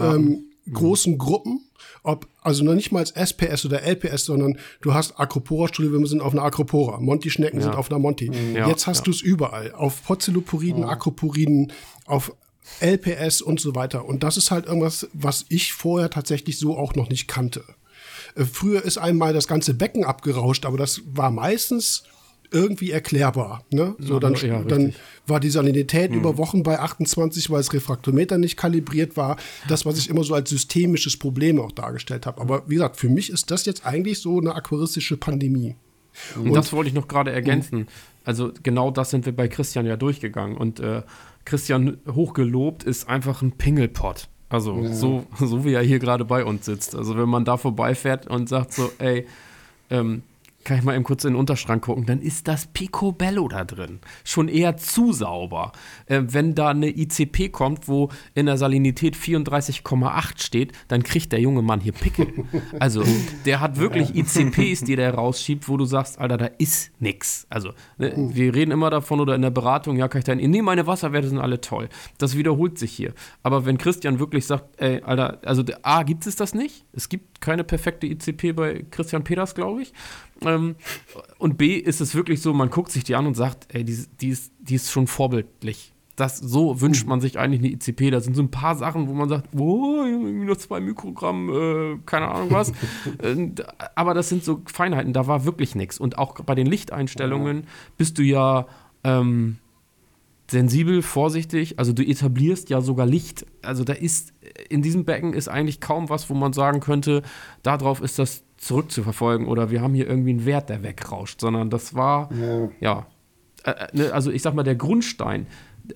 ähm, 0.00 0.46
großen 0.72 1.18
Gruppen, 1.18 1.60
ob, 2.02 2.26
also 2.40 2.64
noch 2.64 2.74
nicht 2.74 2.90
mal 2.90 3.00
als 3.00 3.10
SPS 3.10 3.64
oder 3.66 3.82
LPS, 3.82 4.24
sondern 4.24 4.58
du 4.80 4.94
hast 4.94 5.18
Acropora-Studie, 5.18 5.92
wir 5.92 6.06
sind 6.06 6.22
auf 6.22 6.32
einer 6.32 6.42
Acropora, 6.42 7.00
Monty-Schnecken 7.00 7.58
ja. 7.58 7.64
sind 7.64 7.74
auf 7.74 7.90
einer 7.90 7.98
Monty. 7.98 8.30
Mhm. 8.30 8.56
Ja, 8.56 8.68
Jetzt 8.68 8.86
hast 8.86 9.00
ja. 9.00 9.04
du 9.04 9.10
es 9.10 9.20
überall, 9.20 9.72
auf 9.72 10.04
Porzellopuriden, 10.04 10.82
mhm. 10.82 10.88
Acropuriden, 10.88 11.72
auf 12.06 12.34
LPS 12.80 13.42
und 13.42 13.60
so 13.60 13.74
weiter. 13.74 14.04
Und 14.04 14.22
das 14.22 14.36
ist 14.36 14.50
halt 14.50 14.66
irgendwas, 14.66 15.08
was 15.12 15.44
ich 15.48 15.72
vorher 15.72 16.10
tatsächlich 16.10 16.58
so 16.58 16.76
auch 16.76 16.94
noch 16.94 17.08
nicht 17.08 17.28
kannte. 17.28 17.64
Äh, 18.34 18.44
früher 18.44 18.82
ist 18.82 18.98
einmal 18.98 19.32
das 19.32 19.48
ganze 19.48 19.74
Becken 19.74 20.04
abgerauscht, 20.04 20.64
aber 20.66 20.76
das 20.76 21.02
war 21.06 21.30
meistens 21.30 22.04
irgendwie 22.50 22.92
erklärbar. 22.92 23.64
Ne? 23.70 23.96
So, 23.98 24.20
dann, 24.20 24.34
ja, 24.34 24.62
dann 24.62 24.94
war 25.26 25.40
die 25.40 25.50
Salinität 25.50 26.12
mhm. 26.12 26.18
über 26.18 26.38
Wochen 26.38 26.62
bei 26.62 26.78
28, 26.78 27.50
weil 27.50 27.58
das 27.58 27.72
Refraktometer 27.72 28.38
nicht 28.38 28.56
kalibriert 28.56 29.16
war. 29.16 29.36
Das, 29.68 29.84
was 29.84 29.98
ich 29.98 30.08
immer 30.08 30.22
so 30.22 30.34
als 30.34 30.50
systemisches 30.50 31.16
Problem 31.16 31.58
auch 31.60 31.72
dargestellt 31.72 32.26
habe. 32.26 32.40
Aber 32.40 32.62
wie 32.68 32.74
gesagt, 32.74 32.96
für 32.96 33.08
mich 33.08 33.30
ist 33.30 33.50
das 33.50 33.66
jetzt 33.66 33.84
eigentlich 33.84 34.20
so 34.20 34.38
eine 34.38 34.54
aquaristische 34.54 35.16
Pandemie. 35.16 35.74
Und, 36.36 36.48
und 36.48 36.54
das 36.54 36.72
wollte 36.72 36.88
ich 36.88 36.94
noch 36.94 37.08
gerade 37.08 37.32
ergänzen. 37.32 37.88
Also 38.24 38.52
genau 38.62 38.92
das 38.92 39.10
sind 39.10 39.26
wir 39.26 39.34
bei 39.34 39.48
Christian 39.48 39.84
ja 39.84 39.96
durchgegangen. 39.96 40.56
Und 40.56 40.78
äh, 40.78 41.02
Christian 41.44 41.98
hochgelobt 42.08 42.84
ist 42.84 43.08
einfach 43.08 43.42
ein 43.42 43.52
Pingelpott. 43.52 44.28
Also 44.48 44.82
ja. 44.82 44.92
so, 44.92 45.26
so 45.38 45.64
wie 45.64 45.72
er 45.74 45.82
hier 45.82 45.98
gerade 45.98 46.24
bei 46.24 46.44
uns 46.44 46.64
sitzt. 46.64 46.94
Also 46.94 47.16
wenn 47.18 47.28
man 47.28 47.44
da 47.44 47.56
vorbeifährt 47.56 48.26
und 48.26 48.48
sagt 48.48 48.72
so, 48.72 48.90
ey, 48.98 49.26
ähm, 49.90 50.22
kann 50.64 50.78
ich 50.78 50.84
mal 50.84 50.94
eben 50.94 51.04
kurz 51.04 51.24
in 51.24 51.32
den 51.32 51.38
Unterschrank 51.38 51.84
gucken, 51.84 52.06
dann 52.06 52.20
ist 52.20 52.48
das 52.48 52.66
Picobello 52.66 53.48
da 53.48 53.64
drin. 53.64 54.00
Schon 54.24 54.48
eher 54.48 54.76
zu 54.76 55.12
sauber. 55.12 55.72
Äh, 56.06 56.22
wenn 56.26 56.54
da 56.54 56.70
eine 56.70 56.88
ICP 56.88 57.50
kommt, 57.50 57.88
wo 57.88 58.10
in 58.34 58.46
der 58.46 58.56
Salinität 58.56 59.16
34,8 59.16 60.42
steht, 60.42 60.72
dann 60.88 61.02
kriegt 61.02 61.32
der 61.32 61.40
junge 61.40 61.62
Mann 61.62 61.80
hier 61.80 61.92
Pickel. 61.92 62.28
Also, 62.80 63.04
der 63.44 63.60
hat 63.60 63.78
wirklich 63.78 64.14
ICPs, 64.16 64.84
die 64.84 64.96
der 64.96 65.14
rausschiebt, 65.14 65.68
wo 65.68 65.76
du 65.76 65.84
sagst, 65.84 66.18
Alter, 66.18 66.36
da 66.36 66.46
ist 66.58 66.92
nix. 66.98 67.46
Also, 67.50 67.72
ne, 67.98 68.12
wir 68.16 68.54
reden 68.54 68.70
immer 68.70 68.90
davon 68.90 69.20
oder 69.20 69.34
in 69.34 69.42
der 69.42 69.50
Beratung, 69.50 69.96
ja, 69.96 70.08
kann 70.08 70.20
ich 70.20 70.24
da 70.24 70.34
nee, 70.34 70.62
meine 70.62 70.86
Wasserwerte 70.86 71.28
sind 71.28 71.38
alle 71.38 71.60
toll. 71.60 71.88
Das 72.18 72.36
wiederholt 72.36 72.78
sich 72.78 72.92
hier. 72.92 73.12
Aber 73.42 73.66
wenn 73.66 73.78
Christian 73.78 74.18
wirklich 74.18 74.46
sagt, 74.46 74.80
ey, 74.80 75.02
Alter, 75.02 75.38
also 75.44 75.62
A, 75.82 76.02
gibt 76.02 76.26
es 76.26 76.36
das 76.36 76.54
nicht? 76.54 76.84
Es 76.92 77.08
gibt 77.08 77.40
keine 77.40 77.64
perfekte 77.64 78.06
ICP 78.06 78.52
bei 78.52 78.84
Christian 78.90 79.24
Peters, 79.24 79.54
glaube 79.54 79.82
ich. 79.82 79.92
Ähm, 80.42 80.76
und 81.38 81.58
B 81.58 81.76
ist 81.76 82.00
es 82.00 82.14
wirklich 82.14 82.40
so, 82.40 82.52
man 82.52 82.70
guckt 82.70 82.90
sich 82.90 83.04
die 83.04 83.14
an 83.14 83.26
und 83.26 83.34
sagt, 83.34 83.74
ey, 83.74 83.84
die, 83.84 84.04
die, 84.20 84.28
ist, 84.28 84.52
die 84.60 84.74
ist 84.74 84.90
schon 84.90 85.06
vorbildlich. 85.06 85.92
Das, 86.16 86.38
so 86.38 86.80
wünscht 86.80 87.08
man 87.08 87.20
sich 87.20 87.38
eigentlich 87.38 87.60
eine 87.60 87.72
ICP. 87.72 88.10
Da 88.10 88.20
sind 88.20 88.34
so 88.34 88.42
ein 88.42 88.50
paar 88.50 88.76
Sachen, 88.76 89.08
wo 89.08 89.14
man 89.14 89.28
sagt, 89.28 89.48
oh, 89.58 90.04
nur 90.04 90.56
zwei 90.58 90.78
Mikrogramm, 90.78 91.50
äh, 91.50 91.98
keine 92.06 92.28
Ahnung 92.28 92.50
was. 92.50 92.72
Äh, 93.22 93.50
aber 93.94 94.14
das 94.14 94.28
sind 94.28 94.44
so 94.44 94.62
Feinheiten, 94.66 95.12
da 95.12 95.26
war 95.26 95.44
wirklich 95.44 95.74
nichts. 95.74 95.98
Und 95.98 96.18
auch 96.18 96.34
bei 96.34 96.54
den 96.54 96.66
Lichteinstellungen 96.66 97.66
bist 97.96 98.18
du 98.18 98.22
ja 98.22 98.66
ähm, 99.02 99.58
sensibel, 100.50 101.02
vorsichtig. 101.02 101.78
Also 101.78 101.92
du 101.92 102.06
etablierst 102.06 102.70
ja 102.70 102.80
sogar 102.80 103.06
Licht. 103.06 103.46
Also 103.62 103.84
da 103.84 103.92
ist, 103.92 104.32
in 104.68 104.82
diesem 104.82 105.04
Becken 105.04 105.32
ist 105.32 105.48
eigentlich 105.48 105.80
kaum 105.80 106.08
was, 106.08 106.28
wo 106.30 106.34
man 106.34 106.52
sagen 106.52 106.80
könnte, 106.80 107.22
darauf 107.62 108.00
ist 108.00 108.18
das 108.18 108.44
zurückzuverfolgen 108.64 109.46
oder 109.46 109.70
wir 109.70 109.80
haben 109.80 109.94
hier 109.94 110.08
irgendwie 110.08 110.30
einen 110.30 110.46
Wert, 110.46 110.70
der 110.70 110.82
wegrauscht, 110.82 111.40
sondern 111.40 111.70
das 111.70 111.94
war, 111.94 112.30
ja, 112.34 112.68
ja 112.80 113.06
ne, 113.92 114.12
also 114.12 114.30
ich 114.30 114.42
sag 114.42 114.54
mal, 114.54 114.62
der 114.62 114.74
Grundstein, 114.74 115.46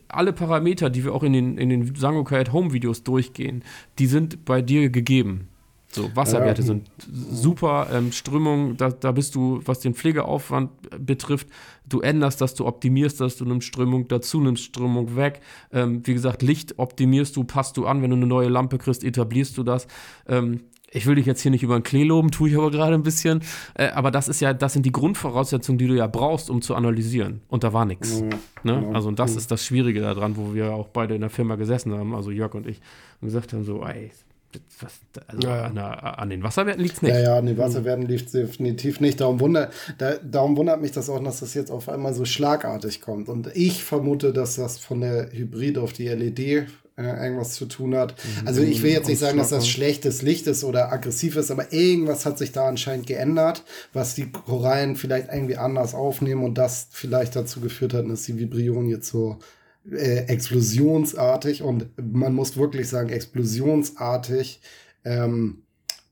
alle 0.08 0.32
Parameter, 0.32 0.90
die 0.90 1.04
wir 1.04 1.14
auch 1.14 1.22
in 1.22 1.32
den, 1.32 1.58
in 1.58 1.70
den 1.70 1.94
Sangokai 1.94 2.40
at 2.40 2.52
Home 2.52 2.72
Videos 2.72 3.04
durchgehen, 3.04 3.64
die 3.98 4.06
sind 4.06 4.44
bei 4.44 4.60
dir 4.60 4.90
gegeben. 4.90 5.48
So, 5.90 6.14
Wasserwerte 6.14 6.60
ja. 6.60 6.66
sind 6.66 6.90
super, 7.08 7.88
ähm, 7.90 8.12
Strömung, 8.12 8.76
da, 8.76 8.90
da 8.90 9.10
bist 9.12 9.34
du, 9.34 9.62
was 9.64 9.80
den 9.80 9.94
Pflegeaufwand 9.94 10.70
betrifft, 11.06 11.48
du 11.88 12.00
änderst 12.00 12.42
das, 12.42 12.54
du 12.54 12.66
optimierst 12.66 13.22
das, 13.22 13.38
du 13.38 13.46
nimmst 13.46 13.68
Strömung 13.68 14.06
dazu, 14.06 14.38
nimmst 14.40 14.64
Strömung 14.64 15.16
weg. 15.16 15.40
Ähm, 15.72 16.02
wie 16.04 16.12
gesagt, 16.12 16.42
Licht 16.42 16.78
optimierst 16.78 17.34
du, 17.36 17.44
passt 17.44 17.78
du 17.78 17.86
an, 17.86 18.02
wenn 18.02 18.10
du 18.10 18.16
eine 18.16 18.26
neue 18.26 18.48
Lampe 18.48 18.76
kriegst, 18.76 19.02
etablierst 19.02 19.56
du 19.56 19.62
das. 19.62 19.86
Ähm, 20.26 20.60
ich 20.90 21.06
will 21.06 21.16
dich 21.16 21.26
jetzt 21.26 21.42
hier 21.42 21.50
nicht 21.50 21.62
über 21.62 21.78
den 21.78 21.82
Klee 21.82 22.04
loben, 22.04 22.30
tue 22.30 22.48
ich 22.48 22.56
aber 22.56 22.70
gerade 22.70 22.94
ein 22.94 23.02
bisschen. 23.02 23.42
Äh, 23.74 23.88
aber 23.88 24.10
das 24.10 24.28
ist 24.28 24.40
ja, 24.40 24.54
das 24.54 24.72
sind 24.72 24.86
die 24.86 24.92
Grundvoraussetzungen, 24.92 25.78
die 25.78 25.86
du 25.86 25.94
ja 25.94 26.06
brauchst, 26.06 26.50
um 26.50 26.62
zu 26.62 26.74
analysieren. 26.74 27.40
Und 27.48 27.64
da 27.64 27.72
war 27.72 27.84
nichts. 27.84 28.20
Mhm. 28.20 28.28
Ne? 28.28 28.80
Genau. 28.80 28.92
Also, 28.92 29.08
und 29.08 29.18
das 29.18 29.32
mhm. 29.32 29.38
ist 29.38 29.50
das 29.50 29.64
Schwierige 29.64 30.00
daran, 30.00 30.36
wo 30.36 30.54
wir 30.54 30.72
auch 30.72 30.88
beide 30.88 31.14
in 31.14 31.20
der 31.20 31.30
Firma 31.30 31.56
gesessen 31.56 31.92
haben, 31.92 32.14
also 32.14 32.30
Jörg 32.30 32.54
und 32.54 32.66
ich, 32.66 32.80
und 33.20 33.28
gesagt 33.28 33.52
haben: 33.52 33.64
so, 33.64 33.84
ey, 33.84 34.10
was, 34.80 35.00
also 35.26 35.46
ja, 35.46 35.70
ja. 35.70 35.90
An, 35.90 36.14
an, 36.14 36.30
den 36.30 36.42
Wasserwerten 36.42 36.82
liegt 36.82 36.96
es 36.96 37.02
nicht. 37.02 37.12
Ja, 37.12 37.20
ja, 37.20 37.38
an 37.38 37.46
den 37.46 37.58
Wasserwerten 37.58 38.06
liegt 38.06 38.26
es 38.26 38.32
definitiv 38.32 39.00
nicht. 39.00 39.20
Darum, 39.20 39.40
wunder, 39.40 39.70
da, 39.98 40.14
darum 40.16 40.56
wundert 40.56 40.80
mich 40.80 40.92
das 40.92 41.10
auch, 41.10 41.22
dass 41.22 41.40
das 41.40 41.52
jetzt 41.54 41.70
auf 41.70 41.88
einmal 41.88 42.14
so 42.14 42.24
schlagartig 42.24 43.02
kommt. 43.02 43.28
Und 43.28 43.54
ich 43.54 43.84
vermute, 43.84 44.32
dass 44.32 44.56
das 44.56 44.78
von 44.78 45.02
der 45.02 45.30
Hybrid 45.32 45.76
auf 45.76 45.92
die 45.92 46.08
LED 46.08 46.68
äh, 46.98 47.24
irgendwas 47.24 47.54
zu 47.54 47.66
tun 47.66 47.94
hat. 47.94 48.14
Mhm. 48.40 48.48
Also 48.48 48.62
ich 48.62 48.82
will 48.82 48.90
jetzt 48.90 49.08
nicht 49.08 49.20
sagen, 49.20 49.38
dass 49.38 49.50
das 49.50 49.68
schlechtes 49.68 50.22
Licht 50.22 50.46
ist 50.46 50.64
oder 50.64 50.92
aggressiv 50.92 51.36
ist, 51.36 51.50
aber 51.50 51.72
irgendwas 51.72 52.26
hat 52.26 52.38
sich 52.38 52.52
da 52.52 52.66
anscheinend 52.66 53.06
geändert, 53.06 53.62
was 53.92 54.14
die 54.14 54.30
Korallen 54.30 54.96
vielleicht 54.96 55.28
irgendwie 55.32 55.56
anders 55.56 55.94
aufnehmen 55.94 56.44
und 56.44 56.58
das 56.58 56.88
vielleicht 56.90 57.36
dazu 57.36 57.60
geführt 57.60 57.94
hat, 57.94 58.08
dass 58.08 58.24
die 58.24 58.38
Vibrierung 58.38 58.88
jetzt 58.88 59.08
so 59.08 59.38
äh, 59.90 60.24
explosionsartig 60.26 61.62
und 61.62 61.86
man 61.96 62.34
muss 62.34 62.56
wirklich 62.56 62.88
sagen, 62.88 63.10
explosionsartig 63.10 64.60
ähm, 65.04 65.62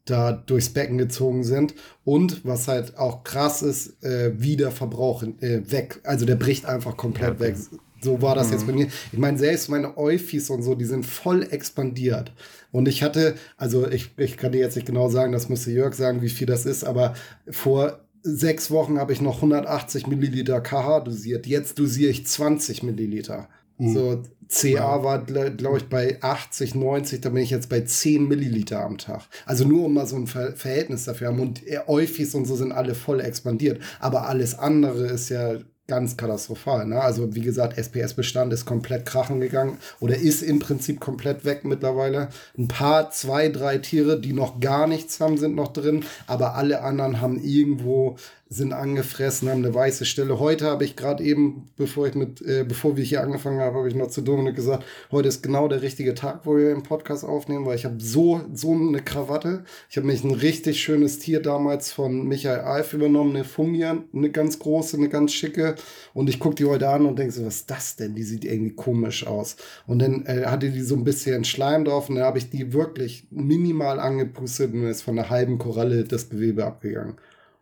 da 0.04 0.32
durchs 0.32 0.68
Becken 0.70 0.98
gezogen 0.98 1.44
sind. 1.44 1.74
Und 2.04 2.44
was 2.44 2.68
halt 2.68 2.96
auch 2.96 3.24
krass 3.24 3.62
ist, 3.62 4.02
äh, 4.04 4.32
wie 4.36 4.56
der 4.56 4.70
Verbrauch 4.70 5.22
äh, 5.22 5.70
weg. 5.70 6.00
Also 6.04 6.24
der 6.24 6.36
bricht 6.36 6.64
einfach 6.64 6.96
komplett 6.96 7.32
okay. 7.32 7.40
weg. 7.40 7.56
So 8.00 8.20
war 8.22 8.34
das 8.34 8.48
mhm. 8.48 8.52
jetzt 8.52 8.66
bei 8.66 8.72
mir. 8.72 8.88
Ich 9.12 9.18
meine, 9.18 9.38
selbst 9.38 9.68
meine 9.68 9.96
Eufis 9.96 10.50
und 10.50 10.62
so, 10.62 10.74
die 10.74 10.84
sind 10.84 11.06
voll 11.06 11.46
expandiert. 11.50 12.32
Und 12.72 12.88
ich 12.88 13.02
hatte, 13.02 13.36
also 13.56 13.88
ich, 13.88 14.10
ich 14.18 14.36
kann 14.36 14.52
dir 14.52 14.60
jetzt 14.60 14.76
nicht 14.76 14.86
genau 14.86 15.08
sagen, 15.08 15.32
das 15.32 15.48
müsste 15.48 15.70
Jörg 15.70 15.94
sagen, 15.94 16.22
wie 16.22 16.28
viel 16.28 16.46
das 16.46 16.66
ist, 16.66 16.84
aber 16.84 17.14
vor 17.48 18.00
sechs 18.22 18.70
Wochen 18.70 18.98
habe 18.98 19.12
ich 19.12 19.20
noch 19.20 19.36
180 19.36 20.06
Milliliter 20.08 20.60
KH 20.60 21.00
dosiert. 21.00 21.46
Jetzt 21.46 21.78
dosiere 21.78 22.10
ich 22.10 22.26
20 22.26 22.82
Milliliter. 22.82 23.48
Mhm. 23.78 23.94
So, 23.94 24.22
CA 24.48 25.02
war, 25.02 25.24
glaube 25.24 25.78
ich, 25.78 25.88
bei 25.88 26.18
80, 26.22 26.74
90, 26.74 27.20
da 27.20 27.30
bin 27.30 27.42
ich 27.42 27.50
jetzt 27.50 27.68
bei 27.68 27.80
10 27.80 28.28
Milliliter 28.28 28.84
am 28.84 28.98
Tag. 28.98 29.22
Also 29.44 29.66
nur 29.66 29.86
um 29.86 29.94
mal 29.94 30.06
so 30.06 30.16
ein 30.16 30.26
Ver 30.26 30.52
Verhältnis 30.56 31.04
dafür 31.04 31.28
haben. 31.28 31.40
Und 31.40 31.62
Eufis 31.86 32.34
und 32.34 32.44
so 32.44 32.56
sind 32.56 32.72
alle 32.72 32.94
voll 32.94 33.20
expandiert. 33.20 33.80
Aber 34.00 34.28
alles 34.28 34.58
andere 34.58 35.06
ist 35.06 35.30
ja 35.30 35.56
ganz 35.88 36.16
katastrophal. 36.16 36.86
Ne? 36.86 37.00
Also 37.00 37.34
wie 37.34 37.42
gesagt, 37.42 37.78
SPS-Bestand 37.78 38.52
ist 38.52 38.64
komplett 38.64 39.06
krachen 39.06 39.40
gegangen 39.40 39.78
oder 40.00 40.16
ist 40.16 40.42
im 40.42 40.58
Prinzip 40.58 41.00
komplett 41.00 41.44
weg 41.44 41.64
mittlerweile. 41.64 42.28
Ein 42.58 42.68
paar, 42.68 43.10
zwei, 43.10 43.48
drei 43.48 43.78
Tiere, 43.78 44.20
die 44.20 44.32
noch 44.32 44.60
gar 44.60 44.86
nichts 44.86 45.20
haben, 45.20 45.38
sind 45.38 45.54
noch 45.54 45.72
drin, 45.72 46.04
aber 46.26 46.54
alle 46.54 46.82
anderen 46.82 47.20
haben 47.20 47.40
irgendwo 47.42 48.16
sind 48.48 48.72
angefressen, 48.72 49.48
haben 49.48 49.64
eine 49.64 49.74
weiße 49.74 50.04
Stelle. 50.04 50.38
Heute 50.38 50.66
habe 50.66 50.84
ich 50.84 50.94
gerade 50.94 51.24
eben, 51.24 51.68
bevor 51.76 52.06
ich 52.06 52.14
mit, 52.14 52.40
äh, 52.42 52.64
bevor 52.66 52.96
wir 52.96 53.02
hier 53.02 53.20
angefangen 53.20 53.58
haben, 53.58 53.74
habe 53.76 53.88
ich 53.88 53.96
noch 53.96 54.06
zu 54.06 54.20
Dominik 54.20 54.54
gesagt, 54.54 54.84
heute 55.10 55.28
ist 55.28 55.42
genau 55.42 55.66
der 55.66 55.82
richtige 55.82 56.14
Tag, 56.14 56.42
wo 56.44 56.56
wir 56.56 56.68
den 56.68 56.84
Podcast 56.84 57.24
aufnehmen, 57.24 57.66
weil 57.66 57.74
ich 57.74 57.84
habe 57.84 57.96
so, 57.98 58.42
so 58.52 58.72
eine 58.72 59.02
Krawatte. 59.02 59.64
Ich 59.90 59.96
habe 59.96 60.06
mich 60.06 60.22
ein 60.22 60.30
richtig 60.30 60.80
schönes 60.80 61.18
Tier 61.18 61.42
damals 61.42 61.90
von 61.90 62.28
Michael 62.28 62.60
Alf 62.60 62.92
übernommen, 62.92 63.34
eine 63.34 63.44
Fungian, 63.44 64.04
eine 64.14 64.30
ganz 64.30 64.60
große, 64.60 64.96
eine 64.96 65.08
ganz 65.08 65.32
schicke. 65.32 65.74
Und 66.14 66.28
ich 66.28 66.38
gucke 66.38 66.54
die 66.54 66.66
heute 66.66 66.88
an 66.88 67.04
und 67.04 67.18
denke 67.18 67.32
so, 67.32 67.44
was 67.44 67.56
ist 67.56 67.70
das 67.70 67.96
denn? 67.96 68.14
Die 68.14 68.22
sieht 68.22 68.44
irgendwie 68.44 68.76
komisch 68.76 69.26
aus. 69.26 69.56
Und 69.88 70.00
dann 70.00 70.24
äh, 70.26 70.44
hatte 70.46 70.70
die 70.70 70.82
so 70.82 70.94
ein 70.94 71.02
bisschen 71.02 71.44
Schleim 71.44 71.84
drauf 71.84 72.08
und 72.08 72.14
dann 72.14 72.24
habe 72.24 72.38
ich 72.38 72.48
die 72.48 72.72
wirklich 72.72 73.26
minimal 73.30 73.98
angepustet 73.98 74.72
und 74.72 74.86
ist 74.86 75.02
von 75.02 75.18
einer 75.18 75.30
halben 75.30 75.58
Koralle 75.58 76.04
das 76.04 76.30
Gewebe 76.30 76.64
abgegangen. 76.64 77.16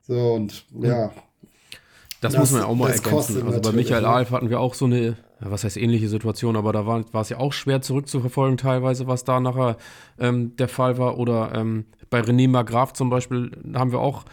So 0.06 0.34
und 0.34 0.64
ja. 0.80 1.12
Das, 2.20 2.32
das 2.32 2.40
muss 2.40 2.52
man 2.52 2.62
ja 2.62 2.66
auch 2.68 2.74
mal 2.74 2.90
ergänzen. 2.90 3.46
Also 3.46 3.60
bei 3.60 3.72
Michael? 3.72 4.06
Alf 4.06 4.30
hatten 4.30 4.48
wir 4.48 4.58
auch 4.58 4.72
so 4.74 4.86
eine, 4.86 5.16
was 5.40 5.64
heißt 5.64 5.76
ähnliche 5.76 6.08
Situation, 6.08 6.56
aber 6.56 6.72
da 6.72 6.86
war, 6.86 7.04
war 7.12 7.20
es 7.20 7.28
ja 7.28 7.38
auch 7.38 7.52
schwer 7.52 7.82
zurückzuverfolgen 7.82 8.56
teilweise, 8.56 9.06
was 9.06 9.24
da 9.24 9.40
nachher 9.40 9.76
ähm, 10.18 10.56
der 10.56 10.68
Fall 10.68 10.96
war. 10.96 11.18
Oder 11.18 11.52
ähm, 11.54 11.84
bei 12.08 12.20
René 12.20 12.48
Margraf 12.48 12.94
zum 12.94 13.10
Beispiel 13.10 13.50
haben 13.74 13.92
wir 13.92 14.00
auch 14.00 14.24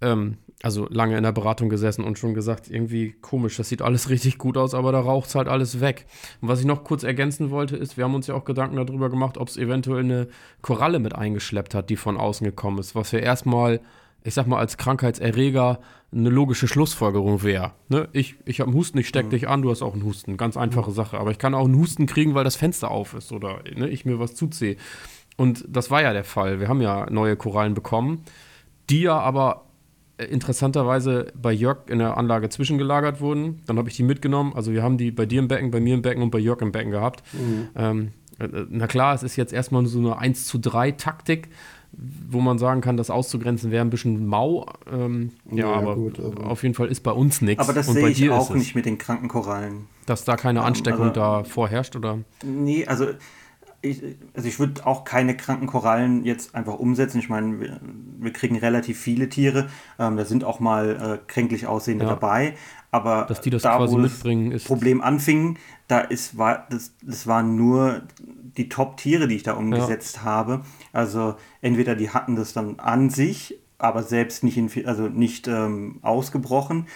ähm, 0.00 0.38
also 0.62 0.86
lange 0.90 1.16
in 1.16 1.22
der 1.22 1.32
Beratung 1.32 1.68
gesessen 1.68 2.04
und 2.04 2.18
schon 2.18 2.34
gesagt, 2.34 2.68
irgendwie 2.68 3.12
komisch, 3.12 3.56
das 3.56 3.68
sieht 3.68 3.82
alles 3.82 4.08
richtig 4.10 4.38
gut 4.38 4.56
aus, 4.56 4.74
aber 4.74 4.92
da 4.92 5.00
raucht 5.00 5.28
es 5.28 5.34
halt 5.34 5.48
alles 5.48 5.80
weg. 5.80 6.06
Und 6.40 6.48
was 6.48 6.60
ich 6.60 6.66
noch 6.66 6.84
kurz 6.84 7.02
ergänzen 7.02 7.50
wollte, 7.50 7.76
ist, 7.76 7.96
wir 7.96 8.04
haben 8.04 8.14
uns 8.14 8.26
ja 8.26 8.34
auch 8.34 8.44
Gedanken 8.44 8.76
darüber 8.76 9.08
gemacht, 9.08 9.38
ob 9.38 9.48
es 9.48 9.56
eventuell 9.56 10.04
eine 10.04 10.28
Koralle 10.62 10.98
mit 10.98 11.14
eingeschleppt 11.14 11.74
hat, 11.74 11.90
die 11.90 11.96
von 11.96 12.16
außen 12.16 12.44
gekommen 12.44 12.78
ist, 12.78 12.94
was 12.94 13.12
wir 13.12 13.22
erstmal 13.22 13.80
ich 14.22 14.34
sag 14.34 14.46
mal, 14.46 14.58
als 14.58 14.76
Krankheitserreger 14.76 15.80
eine 16.12 16.28
logische 16.28 16.66
Schlussfolgerung 16.66 17.42
wäre. 17.42 17.72
Ne? 17.88 18.08
Ich, 18.12 18.36
ich 18.44 18.60
habe 18.60 18.70
einen 18.70 18.78
Husten, 18.78 18.98
ich 18.98 19.08
stecke 19.08 19.26
mhm. 19.26 19.30
dich 19.30 19.48
an, 19.48 19.62
du 19.62 19.70
hast 19.70 19.82
auch 19.82 19.94
einen 19.94 20.04
Husten. 20.04 20.36
Ganz 20.36 20.56
einfache 20.56 20.90
mhm. 20.90 20.94
Sache. 20.94 21.18
Aber 21.18 21.30
ich 21.30 21.38
kann 21.38 21.54
auch 21.54 21.64
einen 21.64 21.76
Husten 21.76 22.06
kriegen, 22.06 22.34
weil 22.34 22.44
das 22.44 22.56
Fenster 22.56 22.90
auf 22.90 23.14
ist 23.14 23.32
oder 23.32 23.60
ne, 23.74 23.88
ich 23.88 24.04
mir 24.04 24.18
was 24.18 24.34
zuziehe. 24.34 24.76
Und 25.36 25.64
das 25.68 25.90
war 25.90 26.02
ja 26.02 26.12
der 26.12 26.24
Fall. 26.24 26.60
Wir 26.60 26.68
haben 26.68 26.82
ja 26.82 27.08
neue 27.10 27.36
Korallen 27.36 27.74
bekommen, 27.74 28.24
die 28.90 29.02
ja 29.02 29.18
aber 29.18 29.66
äh, 30.18 30.24
interessanterweise 30.24 31.32
bei 31.34 31.52
Jörg 31.52 31.88
in 31.88 32.00
der 32.00 32.16
Anlage 32.16 32.48
zwischengelagert 32.48 33.20
wurden. 33.20 33.62
Dann 33.66 33.78
habe 33.78 33.88
ich 33.88 33.96
die 33.96 34.02
mitgenommen. 34.02 34.52
Also 34.54 34.72
wir 34.72 34.82
haben 34.82 34.98
die 34.98 35.12
bei 35.12 35.26
dir 35.26 35.38
im 35.38 35.48
Becken, 35.48 35.70
bei 35.70 35.80
mir 35.80 35.94
im 35.94 36.02
Becken 36.02 36.22
und 36.22 36.30
bei 36.30 36.38
Jörg 36.38 36.60
im 36.60 36.72
Becken 36.72 36.90
gehabt. 36.90 37.22
Mhm. 37.32 37.68
Ähm, 37.76 38.12
äh, 38.40 38.48
na 38.68 38.86
klar, 38.86 39.14
es 39.14 39.22
ist 39.22 39.36
jetzt 39.36 39.52
erstmal 39.52 39.86
so 39.86 39.98
eine 39.98 40.18
1 40.18 40.46
zu 40.46 40.58
3 40.58 40.92
Taktik, 40.92 41.48
wo 41.92 42.40
man 42.40 42.58
sagen 42.58 42.80
kann, 42.80 42.96
das 42.96 43.10
auszugrenzen 43.10 43.70
wäre 43.70 43.84
ein 43.84 43.90
bisschen 43.90 44.26
mau. 44.26 44.66
Ähm, 44.90 45.32
ja, 45.50 45.66
ja, 45.68 45.72
aber, 45.72 45.96
gut, 45.96 46.20
aber, 46.20 46.46
auf 46.46 46.62
jeden 46.62 46.74
Fall 46.74 46.88
ist 46.88 47.02
bei 47.02 47.12
uns 47.12 47.40
nichts. 47.40 47.62
Aber 47.62 47.72
das 47.72 47.88
sehe 47.88 48.08
ich 48.08 48.30
auch 48.30 48.54
nicht 48.54 48.74
mit 48.74 48.86
den 48.86 48.98
kranken 48.98 49.28
Korallen. 49.28 49.86
Dass 50.06 50.24
da 50.24 50.36
keine 50.36 50.62
Ansteckung 50.62 51.08
also, 51.08 51.14
da 51.14 51.44
vorherrscht, 51.44 51.96
oder? 51.96 52.18
Nee, 52.44 52.86
also 52.86 53.06
ich, 53.82 54.02
also 54.34 54.46
ich 54.46 54.58
würde 54.58 54.86
auch 54.86 55.04
keine 55.04 55.36
kranken 55.36 55.66
Korallen 55.66 56.24
jetzt 56.24 56.54
einfach 56.54 56.74
umsetzen. 56.74 57.18
Ich 57.18 57.28
meine, 57.28 57.60
wir, 57.60 57.80
wir 58.18 58.32
kriegen 58.32 58.56
relativ 58.58 58.98
viele 58.98 59.28
Tiere. 59.28 59.68
Ähm, 59.98 60.16
da 60.16 60.24
sind 60.24 60.44
auch 60.44 60.60
mal 60.60 61.18
äh, 61.20 61.26
kränklich 61.26 61.66
aussehende 61.66 62.04
ja. 62.04 62.10
dabei. 62.10 62.54
Aber 62.90 63.24
Dass 63.26 63.40
die 63.40 63.50
das 63.50 63.62
da, 63.62 63.76
quasi 63.76 63.94
wo 63.94 63.98
mitbringen, 63.98 64.50
das 64.50 64.64
Problem 64.64 65.00
anfing, 65.00 65.58
da 65.88 66.00
ist, 66.00 66.36
war, 66.36 66.66
das, 66.70 66.92
das 67.02 67.26
waren 67.26 67.56
nur 67.56 68.02
die 68.56 68.68
Top-Tiere, 68.68 69.28
die 69.28 69.36
ich 69.36 69.42
da 69.42 69.54
umgesetzt 69.54 70.16
ja. 70.16 70.22
habe. 70.24 70.62
Also 70.92 71.36
entweder 71.60 71.94
die 71.94 72.10
hatten 72.10 72.36
das 72.36 72.52
dann 72.52 72.78
an 72.78 73.10
sich, 73.10 73.58
aber 73.78 74.02
selbst 74.02 74.44
nicht, 74.44 74.56
in, 74.56 74.70
also 74.86 75.08
nicht 75.08 75.48
ähm, 75.48 75.98
ausgebrochen. 76.02 76.86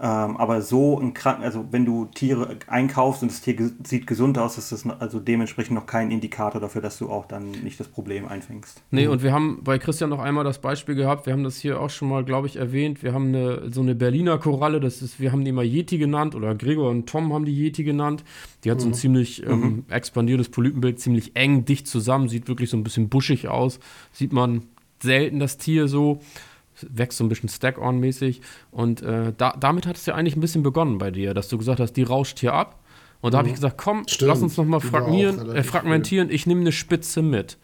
Ähm, 0.00 0.36
aber 0.36 0.62
so 0.62 1.00
ein 1.00 1.12
Kranken, 1.12 1.42
also 1.42 1.66
wenn 1.72 1.84
du 1.84 2.04
Tiere 2.06 2.56
einkaufst 2.68 3.22
und 3.22 3.32
das 3.32 3.40
Tier 3.40 3.54
ge 3.54 3.70
sieht 3.82 4.06
gesund 4.06 4.38
aus, 4.38 4.56
ist 4.56 4.70
das 4.70 4.86
also 4.86 5.18
dementsprechend 5.18 5.74
noch 5.74 5.86
kein 5.86 6.12
Indikator 6.12 6.60
dafür, 6.60 6.80
dass 6.80 6.98
du 6.98 7.10
auch 7.10 7.26
dann 7.26 7.50
nicht 7.50 7.80
das 7.80 7.88
Problem 7.88 8.28
einfängst. 8.28 8.80
Nee, 8.92 9.06
mhm. 9.06 9.12
und 9.12 9.22
wir 9.24 9.32
haben 9.32 9.60
bei 9.64 9.78
Christian 9.78 10.10
noch 10.10 10.20
einmal 10.20 10.44
das 10.44 10.60
Beispiel 10.60 10.94
gehabt, 10.94 11.26
wir 11.26 11.32
haben 11.32 11.42
das 11.42 11.56
hier 11.56 11.80
auch 11.80 11.90
schon 11.90 12.08
mal, 12.08 12.24
glaube 12.24 12.46
ich, 12.46 12.56
erwähnt. 12.56 13.02
Wir 13.02 13.12
haben 13.12 13.28
eine, 13.28 13.72
so 13.72 13.80
eine 13.80 13.96
Berliner 13.96 14.38
Koralle, 14.38 14.78
das 14.78 15.02
ist, 15.02 15.18
wir 15.18 15.32
haben 15.32 15.42
die 15.42 15.50
immer 15.50 15.64
Yeti 15.64 15.98
genannt 15.98 16.36
oder 16.36 16.54
Gregor 16.54 16.90
und 16.90 17.08
Tom 17.08 17.32
haben 17.32 17.44
die 17.44 17.54
Yeti 17.54 17.82
genannt. 17.82 18.22
Die 18.62 18.70
hat 18.70 18.78
mhm. 18.78 18.82
so 18.82 18.86
ein 18.86 18.90
mhm. 18.90 18.94
ziemlich 18.94 19.46
ähm, 19.46 19.60
mhm. 19.60 19.84
expandiertes 19.88 20.48
Polypenbild, 20.50 21.00
ziemlich 21.00 21.34
eng, 21.34 21.64
dicht 21.64 21.88
zusammen, 21.88 22.28
sieht 22.28 22.46
wirklich 22.46 22.70
so 22.70 22.76
ein 22.76 22.84
bisschen 22.84 23.08
buschig 23.08 23.48
aus. 23.48 23.80
Sieht 24.12 24.32
man 24.32 24.62
selten 25.02 25.40
das 25.40 25.58
Tier 25.58 25.88
so 25.88 26.20
wächst 26.88 27.18
so 27.18 27.24
ein 27.24 27.28
bisschen 27.28 27.48
Stack-on-mäßig. 27.48 28.40
Und 28.70 29.02
äh, 29.02 29.32
da, 29.36 29.54
damit 29.58 29.86
hat 29.86 29.96
es 29.96 30.06
ja 30.06 30.14
eigentlich 30.14 30.36
ein 30.36 30.40
bisschen 30.40 30.62
begonnen 30.62 30.98
bei 30.98 31.10
dir, 31.10 31.34
dass 31.34 31.48
du 31.48 31.58
gesagt 31.58 31.80
hast, 31.80 31.92
die 31.94 32.02
rauscht 32.02 32.38
hier 32.38 32.52
ab. 32.52 32.80
Und 33.20 33.34
da 33.34 33.38
mhm. 33.38 33.40
habe 33.40 33.48
ich 33.48 33.54
gesagt, 33.54 33.78
komm, 33.78 34.04
Stimmt. 34.06 34.28
lass 34.28 34.42
uns 34.42 34.56
noch 34.56 34.64
mal 34.64 34.80
fragmieren, 34.80 35.50
äh, 35.54 35.62
fragmentieren. 35.62 36.30
Ich 36.30 36.46
nehme 36.46 36.60
eine 36.60 36.72
Spitze 36.72 37.22
mit. 37.22 37.58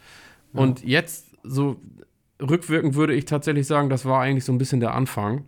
Ja. 0.53 0.61
Und 0.61 0.85
jetzt, 0.85 1.29
so 1.42 1.77
rückwirkend 2.40 2.94
würde 2.94 3.14
ich 3.14 3.24
tatsächlich 3.24 3.66
sagen, 3.66 3.88
das 3.88 4.05
war 4.05 4.20
eigentlich 4.20 4.44
so 4.44 4.53
ein 4.53 4.59
bisschen 4.59 4.81
der 4.81 4.94
Anfang. 4.94 5.44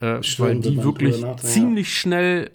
Äh, 0.00 0.22
Stimmt, 0.22 0.48
weil 0.48 0.60
die 0.60 0.84
wirklich 0.84 1.24
ziemlich 1.38 1.94
schnell 1.94 2.50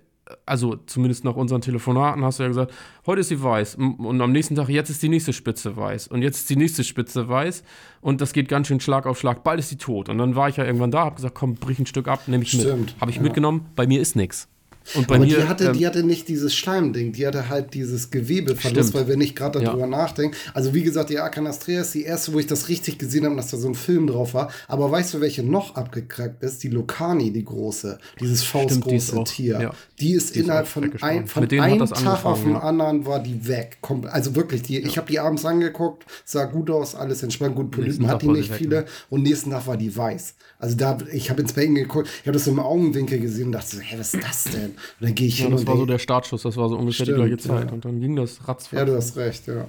also 0.46 0.76
zumindest 0.86 1.24
nach 1.24 1.36
unseren 1.36 1.62
Telefonaten 1.62 2.24
hast 2.24 2.40
du 2.40 2.44
ja 2.44 2.50
gesagt, 2.50 2.74
heute 3.06 3.22
ist 3.22 3.30
sie 3.30 3.42
weiß 3.42 3.76
und 3.76 4.22
am 4.22 4.32
nächsten 4.32 4.56
Tag, 4.56 4.70
jetzt 4.70 4.90
ist 4.90 5.02
die 5.04 5.10
nächste 5.10 5.34
Spitze 5.34 5.76
weiß 5.76 6.08
und 6.08 6.22
jetzt 6.22 6.38
ist 6.38 6.50
die 6.50 6.56
nächste 6.56 6.84
Spitze 6.84 7.28
weiß 7.28 7.64
und 8.02 8.22
das 8.22 8.34
geht 8.34 8.50
ganz 8.50 8.68
schön 8.68 8.80
Schlag 8.80 9.06
auf 9.06 9.20
Schlag. 9.20 9.44
Bald 9.44 9.60
ist 9.60 9.70
sie 9.70 9.78
tot. 9.78 10.10
Und 10.10 10.18
dann 10.18 10.36
war 10.36 10.50
ich 10.50 10.58
ja 10.58 10.66
irgendwann 10.66 10.92
da, 10.92 11.06
hab 11.06 11.16
gesagt, 11.16 11.36
komm, 11.36 11.56
brich 11.56 11.80
ein 11.80 11.86
Stück 11.86 12.08
ab, 12.08 12.28
nehme 12.28 12.44
ich 12.44 12.52
Stimmt, 12.52 12.80
mit. 12.80 13.02
Habe 13.02 13.12
ich 13.12 13.18
ja. 13.18 13.24
mitgenommen, 13.24 13.68
bei 13.76 13.88
mir 13.88 14.02
ist 14.02 14.16
nichts. 14.16 14.48
Und 14.96 15.08
bei 15.08 15.16
Aber 15.16 15.26
mir, 15.26 15.38
die, 15.38 15.44
hatte, 15.48 15.66
ähm, 15.66 15.74
die 15.74 15.88
hatte 15.88 16.04
nicht 16.04 16.28
dieses 16.28 16.56
Schleimding, 16.56 17.14
die 17.14 17.26
hatte 17.26 17.50
halt 17.50 17.74
dieses 17.74 18.12
Gewebeverlust, 18.12 18.90
stimmt. 18.90 18.94
weil 18.94 19.08
wir 19.08 19.18
nicht 19.18 19.36
gerade 19.36 19.62
darüber 19.62 19.82
ja. 19.82 19.88
nachdenken. 19.88 20.36
Also 20.54 20.74
wie 20.74 20.84
gesagt, 20.84 21.10
die 21.10 21.20
Acanastrea 21.20 21.82
ist 21.82 21.94
die 21.94 22.04
erste, 22.04 22.34
wo 22.34 22.40
ich 22.40 22.48
das 22.48 22.68
richtig 22.68 22.98
gesehen 22.98 23.26
habe, 23.26 23.36
dass 23.36 23.52
da 23.52 23.58
so 23.58 23.68
ein 23.68 23.76
Film 23.76 24.08
drauf 24.08 24.34
war. 24.34 24.52
Aber 24.68 24.92
weißt 24.92 25.14
du, 25.14 25.22
welche 25.22 25.44
noch 25.44 25.76
abgekackt 25.76 26.44
ist? 26.44 26.64
Die 26.64 26.70
Lucani, 26.70 27.32
die 27.32 27.46
große, 27.46 28.00
dieses 28.20 28.44
faustgroße 28.44 29.16
die 29.16 29.24
Tier. 29.24 29.62
Ja. 29.62 29.72
Die 30.00 30.14
ist 30.14 30.36
die 30.36 30.40
innerhalb 30.40 30.66
ist 30.66 30.72
von, 30.74 30.92
ein, 31.02 31.28
von 31.28 31.50
einem 31.50 31.86
Tag 31.88 32.26
auf 32.26 32.42
den 32.42 32.54
ja. 32.54 32.60
anderen 32.60 33.06
war 33.06 33.22
die 33.22 33.48
weg. 33.48 33.78
Also 34.12 34.36
wirklich, 34.36 34.64
die, 34.64 34.80
ich 34.80 34.98
habe 34.98 35.08
die 35.08 35.20
abends 35.20 35.46
angeguckt, 35.46 36.06
sah 36.26 36.46
gut 36.46 36.70
aus, 36.70 36.96
alles 36.96 37.24
entspannt, 37.24 37.56
gut 37.56 37.72
Polypen 37.72 38.08
hat 38.08 38.22
die 38.22 38.28
nicht 38.28 38.52
viele. 38.54 38.78
Weg, 38.78 38.86
ne? 38.86 38.92
Und 39.10 39.24
nächsten 39.24 39.52
Tag 39.52 39.68
war 39.68 39.78
die 39.78 39.96
weiß. 39.96 40.36
Also 40.60 40.76
da, 40.76 40.98
ich 41.12 41.30
habe 41.30 41.42
ins 41.42 41.54
Becken 41.54 41.76
geguckt, 41.76 42.08
ich 42.08 42.28
habe 42.28 42.34
das 42.34 42.46
so 42.46 42.52
im 42.52 42.60
Augenwinkel 42.60 43.20
gesehen 43.20 43.48
und 43.48 43.52
dachte 43.54 43.76
so, 43.78 43.82
hä, 43.82 43.96
was 43.98 44.14
ist 44.14 44.24
das 44.24 44.44
denn? 44.46 44.71
Und 44.72 45.08
dann 45.08 45.16
gehe 45.16 45.28
ich 45.28 45.40
ja, 45.40 45.46
hin 45.46 45.56
das 45.56 45.68
war 45.68 45.78
so 45.78 45.86
der 45.86 46.00
Startschuss, 46.00 46.44
das 46.44 46.58
war 46.58 46.70
so 46.70 46.78
ungefähr 46.78 47.06
Stimmt, 47.06 47.20
die 47.20 47.22
gleiche 47.24 47.38
Zeit. 47.38 47.68
Ja. 47.68 47.74
Und 47.74 47.86
dann 47.86 48.00
ging 48.00 48.16
das 48.16 48.48
ratzfatz. 48.48 48.80
Ja, 48.80 48.86
du 48.86 48.96
hast 48.96 49.16
recht, 49.18 49.48
ja. 49.48 49.68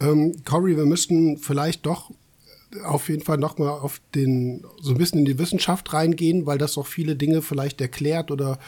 Ähm, 0.00 0.36
Cory, 0.44 0.76
wir 0.76 0.86
müssten 0.86 1.38
vielleicht 1.38 1.86
doch 1.86 2.10
auf 2.84 3.08
jeden 3.08 3.22
Fall 3.22 3.38
nochmal 3.38 3.70
auf 3.70 4.00
den, 4.14 4.64
so 4.80 4.92
ein 4.92 4.98
bisschen 4.98 5.20
in 5.20 5.24
die 5.24 5.38
Wissenschaft 5.38 5.92
reingehen, 5.92 6.46
weil 6.46 6.58
das 6.58 6.78
auch 6.78 6.86
viele 6.86 7.16
Dinge 7.16 7.42
vielleicht 7.42 7.80
erklärt 7.80 8.30
oder 8.30 8.58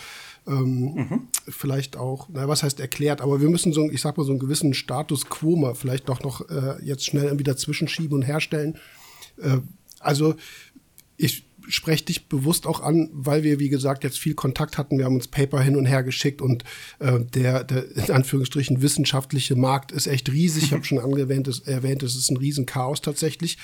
ähm, 0.47 0.95
mhm. 0.95 1.29
vielleicht 1.49 1.97
auch, 1.97 2.29
na, 2.33 2.49
was 2.49 2.65
heißt 2.65 2.81
erklärt, 2.81 3.21
aber 3.21 3.41
wir 3.41 3.49
müssen 3.49 3.73
so, 3.73 3.89
ich 3.91 4.01
sag 4.01 4.17
mal, 4.17 4.25
so 4.25 4.33
einen 4.33 4.41
gewissen 4.41 4.75
Status 4.75 5.27
quo 5.27 5.55
mal 5.57 5.75
vielleicht 5.75 6.09
doch 6.09 6.23
noch 6.23 6.49
äh, 6.51 6.83
jetzt 6.83 7.07
schnell 7.07 7.25
irgendwie 7.25 7.45
dazwischen 7.45 7.87
schieben 7.87 8.17
und 8.17 8.23
herstellen. 8.23 8.77
Äh, 9.41 9.59
also 10.01 10.35
ich 11.17 11.45
spreche 11.69 12.07
dich 12.07 12.29
bewusst 12.29 12.67
auch 12.67 12.81
an, 12.81 13.09
weil 13.13 13.43
wir, 13.43 13.59
wie 13.59 13.69
gesagt, 13.69 14.05
jetzt 14.05 14.19
viel 14.19 14.35
Kontakt 14.35 14.79
hatten. 14.79 14.99
Wir 14.99 15.05
haben 15.05 15.15
uns 15.15 15.29
Paper 15.29 15.61
hin 15.61 15.77
und 15.77 15.87
her 15.87 16.03
geschickt 16.03 16.43
und 16.43 16.65
äh, 16.99 17.21
der, 17.21 17.65
der, 17.65 17.97
in 17.97 18.11
Anführungsstrichen, 18.11 18.83
wissenschaftliche 18.83 19.57
Markt 19.57 19.93
ist 19.93 20.07
echt 20.07 20.31
riesig. 20.31 20.65
Ich 20.65 20.73
habe 20.73 20.85
schon 20.85 20.99
angewähnt, 20.99 21.49
es, 21.49 21.61
erwähnt, 21.61 22.03
es 22.03 22.17
ist 22.17 22.31
ein 22.31 22.37
Riesenchaos 22.37 23.01
tatsächlich, 23.01 23.59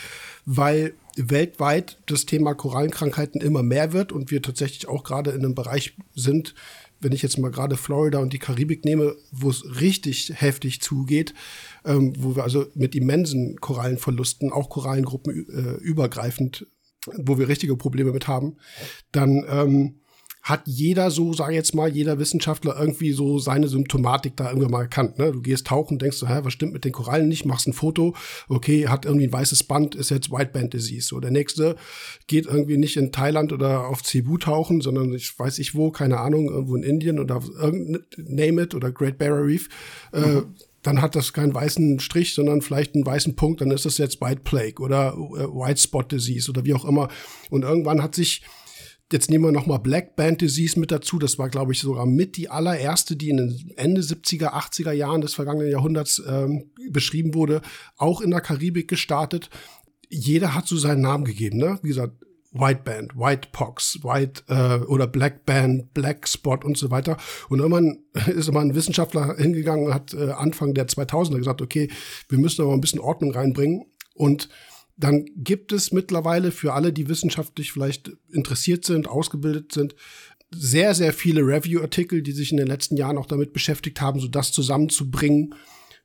weil 0.45 0.95
weltweit 1.17 1.99
das 2.07 2.27
Thema 2.27 2.55
Korallenkrankheiten 2.55 3.41
immer 3.41 3.63
mehr 3.63 3.93
wird 3.93 4.13
und 4.13 4.31
wir 4.31 4.43
tatsächlich 4.43 4.89
auch 4.89 5.05
gerade 5.05 5.31
in 5.31 5.45
einem 5.45 5.55
Bereich 5.55 5.95
sind, 6.15 6.55
wenn 7.01 7.13
ich 7.13 7.23
jetzt 7.23 7.39
mal 7.39 7.51
gerade 7.51 7.77
Florida 7.77 8.19
und 8.19 8.33
die 8.33 8.39
Karibik 8.39 8.85
nehme, 8.85 9.17
wo 9.31 9.51
es 9.51 9.81
richtig 9.81 10.33
heftig 10.35 10.81
zugeht, 10.81 11.35
ähm, 11.85 12.13
wo 12.19 12.37
wir 12.37 12.43
also 12.43 12.67
mit 12.75 12.95
immensen 12.95 13.57
Korallenverlusten, 13.61 14.53
auch 14.53 14.69
Korallengruppen 14.69 15.49
äh, 15.49 15.83
übergreifend 15.83 16.67
wo 17.17 17.39
wir 17.39 17.49
richtige 17.49 17.77
Probleme 17.77 18.13
mit 18.13 18.29
haben, 18.29 18.57
dann 19.13 19.45
ähm, 19.49 20.01
hat 20.49 20.63
jeder 20.65 21.11
so, 21.11 21.35
sage 21.35 21.55
jetzt 21.55 21.75
mal, 21.75 21.89
jeder 21.89 22.19
Wissenschaftler 22.19 22.79
irgendwie 22.79 23.13
so 23.13 23.39
seine 23.39 23.69
Symptomatik 23.69 24.37
da 24.37 24.49
irgendwann 24.49 24.71
mal 24.71 24.83
erkannt. 24.83 25.19
Ne? 25.19 25.31
Du 25.33 25.43
gehst 25.43 25.67
tauchen, 25.67 25.99
denkst 25.99 26.17
so, 26.17 26.27
hä, 26.27 26.41
was 26.43 26.55
stimmt 26.55 26.73
mit 26.73 26.85
den 26.85 26.93
Korallen 26.93 27.29
nicht, 27.29 27.45
machst 27.45 27.67
ein 27.67 27.75
Foto, 27.75 28.15
okay, 28.49 28.89
hat 28.89 29.05
irgendwie 29.05 29.27
ein 29.27 29.33
weißes 29.33 29.65
Band, 29.65 29.95
ist 29.95 30.11
jetzt 30.11 30.31
White 30.31 30.53
Band 30.53 30.73
Disease. 30.73 31.09
So, 31.09 31.21
der 31.21 31.33
nächste 31.33 31.77
geht 32.29 32.47
irgendwie 32.47 32.79
nicht 32.79 32.97
in 32.97 33.13
Thailand 33.13 33.53
oder 33.53 33.89
auf 33.89 34.03
Cebu 34.03 34.39
tauchen, 34.39 34.81
sondern 34.81 35.13
ich 35.13 35.39
weiß 35.39 35.59
ich 35.59 35.75
wo, 35.75 35.91
keine 35.91 36.19
Ahnung, 36.19 36.49
irgendwo 36.49 36.77
in 36.77 36.83
Indien 36.83 37.19
oder 37.19 37.43
name 38.17 38.63
it 38.63 38.75
oder 38.75 38.91
Great 38.91 39.19
Barrier 39.19 39.45
Reef. 39.45 39.69
Äh, 40.13 40.21
mhm. 40.21 40.55
Dann 40.83 41.03
hat 41.03 41.17
das 41.17 41.33
keinen 41.33 41.55
weißen 41.55 42.01
Strich, 42.01 42.35
sondern 42.35 42.63
vielleicht 42.63 42.95
einen 42.95 43.07
weißen 43.07 43.35
Punkt, 43.37 43.61
dann 43.61 43.71
ist 43.71 43.85
das 43.85 43.99
jetzt 43.99 44.21
White 44.21 44.43
Plague 44.45 44.83
oder 44.83 45.13
äh, 45.13 45.45
White 45.47 45.81
Spot 45.81 46.03
Disease 46.03 46.51
oder 46.51 46.65
wie 46.65 46.75
auch 46.75 46.85
immer. 46.85 47.09
Und 47.51 47.63
irgendwann 47.63 48.03
hat 48.03 48.15
sich, 48.15 48.43
jetzt 49.13 49.31
nehmen 49.31 49.45
wir 49.45 49.53
nochmal 49.53 49.81
Black 49.81 50.15
Band 50.15 50.41
Disease 50.41 50.79
mit 50.79 50.93
dazu, 50.93 51.19
das 51.19 51.39
war, 51.39 51.49
glaube 51.49 51.73
ich, 51.73 51.81
sogar 51.81 52.07
mit 52.07 52.37
die 52.37 52.49
allererste, 52.49 53.17
die 53.17 53.31
in 53.31 53.39
den 53.39 53.73
Ende 53.77 54.03
70er, 54.03 54.53
80er 54.53 54.93
Jahren 54.93 55.21
des 55.21 55.35
vergangenen 55.35 55.71
Jahrhunderts 55.71 56.23
ähm, 56.29 56.71
beschrieben 56.91 57.35
wurde, 57.35 57.61
auch 57.97 58.21
in 58.21 58.31
der 58.31 58.41
Karibik 58.41 58.89
gestartet. 58.89 59.51
Jeder 60.09 60.55
hat 60.55 60.69
so 60.69 60.77
seinen 60.77 61.03
Namen 61.03 61.25
gegeben, 61.25 61.59
ne? 61.59 61.79
Wie 61.83 61.89
gesagt, 61.89 62.15
White 62.53 62.83
Band, 62.85 63.15
White 63.15 63.49
Pox, 63.53 63.99
White 64.03 64.43
äh, 64.49 64.85
oder 64.87 65.07
Black 65.07 65.45
Band, 65.45 65.93
Black 65.93 66.27
Spot 66.27 66.59
und 66.63 66.79
so 66.79 66.91
weiter. 66.91 67.17
Und 67.49 67.59
irgendwann 67.59 67.99
ist 68.27 68.49
immer 68.49 68.61
ein 68.61 68.75
Wissenschaftler 68.75 69.37
hingegangen 69.37 69.87
und 69.87 69.95
hat 69.95 70.15
äh, 70.15 70.31
Anfang 70.31 70.75
der 70.75 70.89
2000er 70.89 71.39
gesagt, 71.39 71.63
okay, 71.63 71.91
wir 72.29 72.39
müssen 72.39 72.63
aber 72.63 72.73
ein 72.73 72.81
bisschen 72.81 73.01
Ordnung 73.01 73.33
reinbringen. 73.33 73.87
Und 74.15 74.49
dann 74.97 75.27
gibt 75.37 75.73
es 75.73 75.93
mittlerweile 75.93 76.51
für 76.51 76.73
alle, 76.73 76.93
die 76.93 77.09
wissenschaftlich 77.09 77.71
vielleicht 77.73 78.11
interessiert 78.33 78.85
sind, 78.85 79.09
ausgebildet 79.09 79.73
sind, 79.73 79.95
sehr, 80.51 80.95
sehr 80.95 81.13
viele 81.13 81.43
Review-Artikel, 81.43 82.23
die 82.23 82.33
sich 82.33 82.51
in 82.51 82.57
den 82.57 82.67
letzten 82.67 82.97
Jahren 82.97 83.19
auch 83.19 83.27
damit 83.27 83.53
beschäftigt 83.53 84.01
haben, 84.01 84.19
so 84.19 84.29
das 84.29 84.51
zusammenzubringen, 84.51 85.55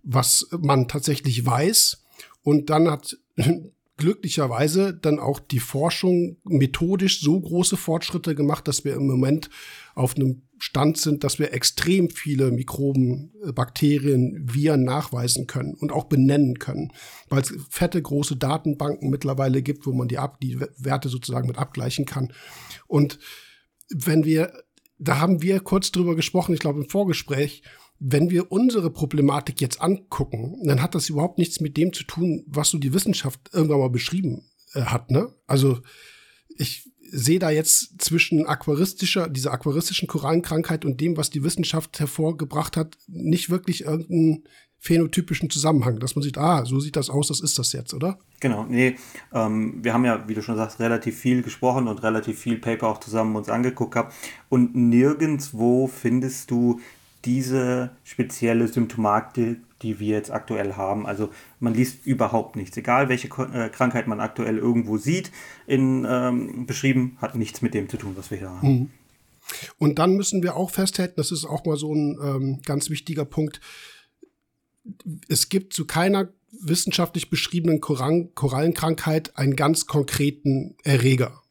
was 0.04 0.48
man 0.60 0.88
tatsächlich 0.88 1.46
weiß. 1.46 2.04
Und 2.44 2.70
dann 2.70 2.92
hat 2.92 3.18
glücklicherweise 4.04 4.94
dann 4.94 5.18
auch 5.18 5.40
die 5.40 5.62
Forschung 5.62 6.36
methodisch 6.44 7.22
so 7.22 7.40
große 7.40 7.78
Fortschritte 7.78 8.36
gemacht, 8.36 8.68
dass 8.68 8.84
wir 8.84 8.96
im 8.96 9.08
Moment 9.08 9.50
auf 9.96 10.18
einem 10.18 10.42
Stand 10.58 10.98
sind, 10.98 11.24
dass 11.24 11.40
wir 11.40 11.54
extrem 11.54 12.10
viele 12.10 12.52
Mikroben, 12.52 13.34
äh, 13.48 13.54
Bakterien, 13.54 14.42
Viren 14.44 14.84
nachweisen 14.84 15.48
können 15.48 15.74
und 15.76 15.94
auch 15.94 16.04
benennen 16.04 16.60
können, 16.60 16.92
weil 17.30 17.44
es 17.44 17.54
fette 17.70 18.02
große 18.02 18.36
Datenbanken 18.36 19.10
mittlerweile 19.10 19.62
gibt, 19.62 19.88
wo 19.88 19.94
man 19.94 20.10
die, 20.10 20.18
ab, 20.18 20.42
die 20.42 20.60
Werte 20.60 21.08
sozusagen 21.08 21.48
mit 21.48 21.58
abgleichen 21.58 22.04
kann. 22.04 22.34
Und 22.88 23.20
wenn 23.90 24.26
wir, 24.26 24.52
da 25.00 25.22
haben 25.22 25.42
wir 25.42 25.62
kurz 25.62 25.94
drüber 25.94 26.18
gesprochen, 26.18 26.54
ich 26.54 26.60
glaube 26.60 26.82
im 26.82 26.90
Vorgespräch, 26.90 27.64
wenn 28.06 28.30
wir 28.30 28.52
unsere 28.52 28.90
Problematik 28.90 29.62
jetzt 29.62 29.82
angucken, 29.82 30.60
dann 30.66 30.82
hat 30.82 30.94
das 30.94 31.08
überhaupt 31.08 31.38
nichts 31.38 31.62
mit 31.62 31.78
dem 31.78 31.94
zu 31.94 32.04
tun, 32.04 32.44
was 32.48 32.70
so 32.70 32.78
die 32.78 32.94
Wissenschaft 32.94 33.40
irgendwann 33.54 33.80
mal 33.80 33.90
beschrieben 33.90 34.44
äh, 34.74 34.82
hat. 34.82 35.10
Ne? 35.10 35.34
Also 35.48 35.80
ich 36.50 36.92
sehe 37.00 37.40
da 37.40 37.50
jetzt 37.50 38.02
zwischen 38.02 38.46
aquaristischer, 38.46 39.30
dieser 39.30 39.54
aquaristischen 39.54 40.10
Korallenkrankheit 40.10 40.84
und 40.84 41.00
dem, 41.00 41.16
was 41.16 41.30
die 41.30 41.44
Wissenschaft 41.46 41.98
hervorgebracht 42.02 42.76
hat, 42.76 42.98
nicht 43.08 43.50
wirklich 43.50 43.86
irgendeinen 43.86 44.44
phänotypischen 44.80 45.50
Zusammenhang, 45.50 46.00
dass 46.00 46.18
man 46.18 46.24
sieht, 46.24 46.38
ah, 46.38 46.66
so 46.66 46.82
sieht 46.82 46.98
das 46.98 47.10
aus, 47.10 47.30
das 47.30 47.40
ist 47.40 47.58
das 47.58 47.72
jetzt, 47.72 47.94
oder? 47.94 48.20
Genau, 48.42 48.66
nee, 48.66 48.98
ähm, 49.32 49.80
wir 49.82 49.94
haben 49.94 50.04
ja, 50.04 50.28
wie 50.28 50.34
du 50.34 50.42
schon 50.42 50.58
sagst, 50.58 50.82
relativ 50.82 51.18
viel 51.18 51.42
gesprochen 51.42 51.88
und 51.88 52.04
relativ 52.04 52.38
viel 52.38 52.58
Paper 52.58 52.88
auch 52.90 53.00
zusammen 53.00 53.38
uns 53.38 53.48
angeguckt 53.48 53.94
gehabt 53.94 54.14
und 54.50 54.76
nirgendwo 54.76 55.88
findest 55.88 56.52
du 56.52 56.82
diese 57.26 57.92
spezielle 58.04 58.68
Symptomatik, 58.68 59.60
die 59.82 60.00
wir 60.00 60.16
jetzt 60.16 60.32
aktuell 60.32 60.74
haben. 60.76 61.06
Also 61.06 61.30
man 61.60 61.74
liest 61.74 62.06
überhaupt 62.06 62.56
nichts. 62.56 62.76
Egal 62.78 63.10
welche 63.10 63.28
äh, 63.28 63.70
Krankheit 63.70 64.08
man 64.08 64.20
aktuell 64.20 64.58
irgendwo 64.58 64.98
sieht, 64.98 65.32
in, 65.68 66.06
ähm, 66.10 66.66
beschrieben, 66.66 67.18
hat 67.22 67.36
nichts 67.36 67.62
mit 67.62 67.74
dem 67.74 67.90
zu 67.90 67.98
tun, 67.98 68.14
was 68.16 68.32
wir 68.32 68.38
hier 68.38 68.50
haben. 68.50 68.68
Mhm. 68.68 68.90
Und 69.78 70.00
dann 70.00 70.16
müssen 70.16 70.42
wir 70.42 70.56
auch 70.56 70.72
festhalten, 70.72 71.16
das 71.18 71.32
ist 71.32 71.46
auch 71.46 71.66
mal 71.66 71.76
so 71.76 71.94
ein 71.94 72.18
ähm, 72.24 72.62
ganz 72.66 72.90
wichtiger 72.90 73.26
Punkt, 73.26 73.60
es 75.28 75.50
gibt 75.50 75.74
zu 75.74 75.86
keiner 75.86 76.30
wissenschaftlich 76.52 77.30
beschriebenen 77.30 77.82
Korallenkrankheit 77.82 79.38
einen 79.38 79.56
ganz 79.56 79.86
konkreten 79.86 80.76
Erreger. 80.84 81.43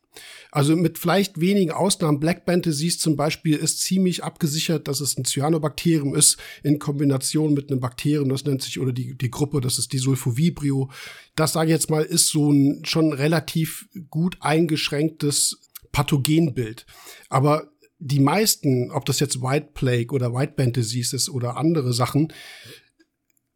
Also 0.55 0.77
mit 0.77 0.99
vielleicht 0.99 1.41
wenigen 1.41 1.73
Ausnahmen, 1.73 2.21
Black 2.21 2.45
Band 2.45 2.67
Disease 2.67 2.99
zum 2.99 3.17
Beispiel 3.17 3.57
ist 3.57 3.81
ziemlich 3.81 4.23
abgesichert, 4.23 4.87
dass 4.87 5.01
es 5.01 5.17
ein 5.17 5.25
Cyanobakterium 5.25 6.15
ist 6.15 6.37
in 6.63 6.79
Kombination 6.79 7.55
mit 7.55 7.71
einem 7.71 7.81
Bakterium, 7.81 8.29
das 8.29 8.45
nennt 8.45 8.61
sich, 8.61 8.79
oder 8.79 8.93
die, 8.93 9.17
die 9.17 9.31
Gruppe, 9.31 9.63
das 9.63 9.79
ist 9.79 9.95
die 9.95 9.99
Sulfovibrio. 9.99 10.91
Das 11.37 11.55
sage 11.55 11.71
ich 11.71 11.73
jetzt 11.73 11.89
mal, 11.89 12.03
ist 12.03 12.29
so 12.29 12.53
ein 12.53 12.85
schon 12.85 13.15
relativ 13.15 13.89
gut 14.11 14.37
eingeschränktes 14.41 15.59
Pathogenbild. 15.91 16.85
Aber 17.31 17.71
die 17.99 18.21
meisten, 18.21 18.91
ob 18.91 19.07
das 19.07 19.21
jetzt 19.21 19.41
White 19.41 19.71
Plague 19.73 20.15
oder 20.15 20.35
White 20.35 20.53
Band 20.55 20.77
Disease 20.77 21.17
ist 21.17 21.31
oder 21.31 21.57
andere 21.57 21.95
Sachen, 21.95 22.31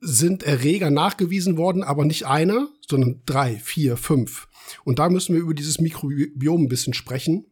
sind 0.01 0.45
Erreger 0.45 0.91
nachgewiesen 0.91 1.59
worden, 1.59 1.83
aber 1.83 2.07
nicht 2.07 2.27
einer, 2.27 2.69
sondern 2.89 3.21
drei, 3.27 3.57
vier, 3.57 3.99
fünf. 3.99 4.49
Und 4.85 4.99
da 4.99 5.09
müssen 5.09 5.35
wir 5.35 5.43
über 5.43 5.55
dieses 5.55 5.81
Mikrobiom 5.81 6.63
ein 6.63 6.69
bisschen 6.69 6.95
sprechen. 6.95 7.47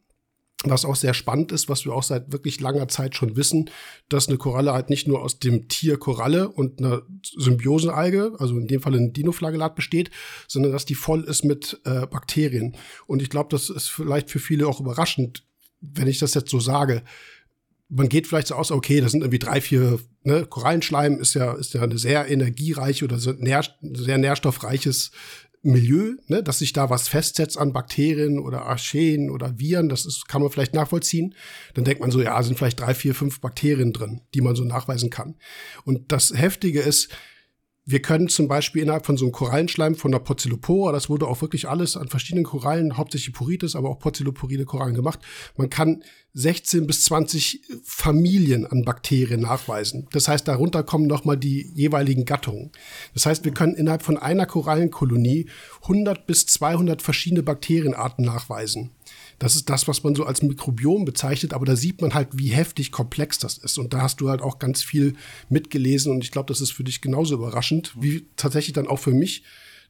Was 0.66 0.86
auch 0.86 0.96
sehr 0.96 1.12
spannend 1.12 1.52
ist, 1.52 1.68
was 1.68 1.84
wir 1.84 1.92
auch 1.92 2.02
seit 2.02 2.32
wirklich 2.32 2.58
langer 2.58 2.88
Zeit 2.88 3.14
schon 3.14 3.36
wissen, 3.36 3.68
dass 4.08 4.28
eine 4.28 4.38
Koralle 4.38 4.72
halt 4.72 4.88
nicht 4.88 5.06
nur 5.06 5.20
aus 5.22 5.38
dem 5.38 5.68
Tier 5.68 5.98
Koralle 5.98 6.48
und 6.48 6.78
einer 6.78 7.02
Symbiosenalge, 7.22 8.32
also 8.38 8.56
in 8.56 8.66
dem 8.66 8.80
Fall 8.80 8.94
ein 8.94 9.12
Dinoflagellat 9.12 9.74
besteht, 9.74 10.10
sondern 10.48 10.72
dass 10.72 10.86
die 10.86 10.94
voll 10.94 11.24
ist 11.24 11.44
mit 11.44 11.80
äh, 11.84 12.06
Bakterien. 12.06 12.76
Und 13.06 13.20
ich 13.20 13.28
glaube, 13.28 13.48
das 13.50 13.68
ist 13.68 13.90
vielleicht 13.90 14.30
für 14.30 14.38
viele 14.38 14.66
auch 14.66 14.80
überraschend, 14.80 15.44
wenn 15.82 16.08
ich 16.08 16.18
das 16.18 16.32
jetzt 16.32 16.50
so 16.50 16.60
sage. 16.60 17.02
Man 17.90 18.08
geht 18.08 18.26
vielleicht 18.26 18.46
so 18.46 18.54
aus, 18.54 18.70
okay, 18.70 19.02
das 19.02 19.12
sind 19.12 19.20
irgendwie 19.20 19.38
drei, 19.38 19.60
vier, 19.60 19.98
ne, 20.22 20.46
Korallenschleim 20.46 21.18
ist 21.20 21.34
ja, 21.34 21.52
ist 21.52 21.74
ja 21.74 21.82
eine 21.82 21.98
sehr 21.98 22.30
energiereiche 22.30 23.04
oder 23.04 23.18
sehr, 23.18 23.36
sehr 23.82 24.18
nährstoffreiches 24.18 25.10
Milieu, 25.64 26.14
ne, 26.26 26.42
dass 26.42 26.58
sich 26.58 26.72
da 26.72 26.90
was 26.90 27.08
festsetzt 27.08 27.58
an 27.58 27.72
Bakterien 27.72 28.38
oder 28.38 28.66
Archeen 28.66 29.30
oder 29.30 29.58
Viren, 29.58 29.88
das 29.88 30.04
ist, 30.04 30.28
kann 30.28 30.42
man 30.42 30.50
vielleicht 30.50 30.74
nachvollziehen. 30.74 31.34
Dann 31.74 31.84
denkt 31.84 32.00
man 32.00 32.10
so, 32.10 32.20
ja, 32.20 32.42
sind 32.42 32.58
vielleicht 32.58 32.80
drei, 32.80 32.94
vier, 32.94 33.14
fünf 33.14 33.40
Bakterien 33.40 33.92
drin, 33.92 34.20
die 34.34 34.40
man 34.42 34.56
so 34.56 34.64
nachweisen 34.64 35.10
kann. 35.10 35.36
Und 35.84 36.12
das 36.12 36.32
Heftige 36.36 36.80
ist, 36.80 37.08
wir 37.86 38.00
können 38.00 38.28
zum 38.28 38.48
Beispiel 38.48 38.82
innerhalb 38.82 39.04
von 39.04 39.16
so 39.16 39.26
einem 39.26 39.32
Korallenschleim 39.32 39.94
von 39.94 40.10
der 40.10 40.18
Porzellopora, 40.18 40.92
das 40.92 41.10
wurde 41.10 41.26
auch 41.26 41.42
wirklich 41.42 41.68
alles 41.68 41.96
an 41.96 42.08
verschiedenen 42.08 42.44
Korallen, 42.44 42.96
hauptsächlich 42.96 43.34
Porites, 43.34 43.76
aber 43.76 43.90
auch 43.90 43.98
Porzelloporide 43.98 44.64
Korallen 44.64 44.94
gemacht. 44.94 45.20
Man 45.56 45.68
kann 45.68 46.02
16 46.32 46.86
bis 46.86 47.04
20 47.04 47.60
Familien 47.84 48.66
an 48.66 48.84
Bakterien 48.84 49.40
nachweisen. 49.40 50.08
Das 50.12 50.28
heißt, 50.28 50.48
darunter 50.48 50.82
kommen 50.82 51.06
nochmal 51.06 51.36
die 51.36 51.70
jeweiligen 51.74 52.24
Gattungen. 52.24 52.72
Das 53.12 53.26
heißt, 53.26 53.44
wir 53.44 53.52
können 53.52 53.74
innerhalb 53.74 54.02
von 54.02 54.16
einer 54.16 54.46
Korallenkolonie 54.46 55.48
100 55.82 56.26
bis 56.26 56.46
200 56.46 57.02
verschiedene 57.02 57.42
Bakterienarten 57.42 58.24
nachweisen. 58.24 58.90
Das 59.38 59.56
ist 59.56 59.68
das, 59.68 59.88
was 59.88 60.02
man 60.02 60.14
so 60.14 60.24
als 60.24 60.42
Mikrobiom 60.42 61.04
bezeichnet, 61.04 61.52
aber 61.52 61.66
da 61.66 61.76
sieht 61.76 62.00
man 62.00 62.14
halt, 62.14 62.28
wie 62.32 62.48
heftig 62.48 62.92
komplex 62.92 63.38
das 63.38 63.58
ist. 63.58 63.78
Und 63.78 63.92
da 63.92 64.02
hast 64.02 64.20
du 64.20 64.28
halt 64.28 64.42
auch 64.42 64.58
ganz 64.58 64.82
viel 64.82 65.14
mitgelesen 65.48 66.12
und 66.12 66.24
ich 66.24 66.30
glaube, 66.30 66.48
das 66.48 66.60
ist 66.60 66.72
für 66.72 66.84
dich 66.84 67.00
genauso 67.00 67.34
überraschend, 67.34 67.92
wie 67.98 68.26
tatsächlich 68.36 68.72
dann 68.72 68.86
auch 68.86 68.98
für 68.98 69.12
mich, 69.12 69.44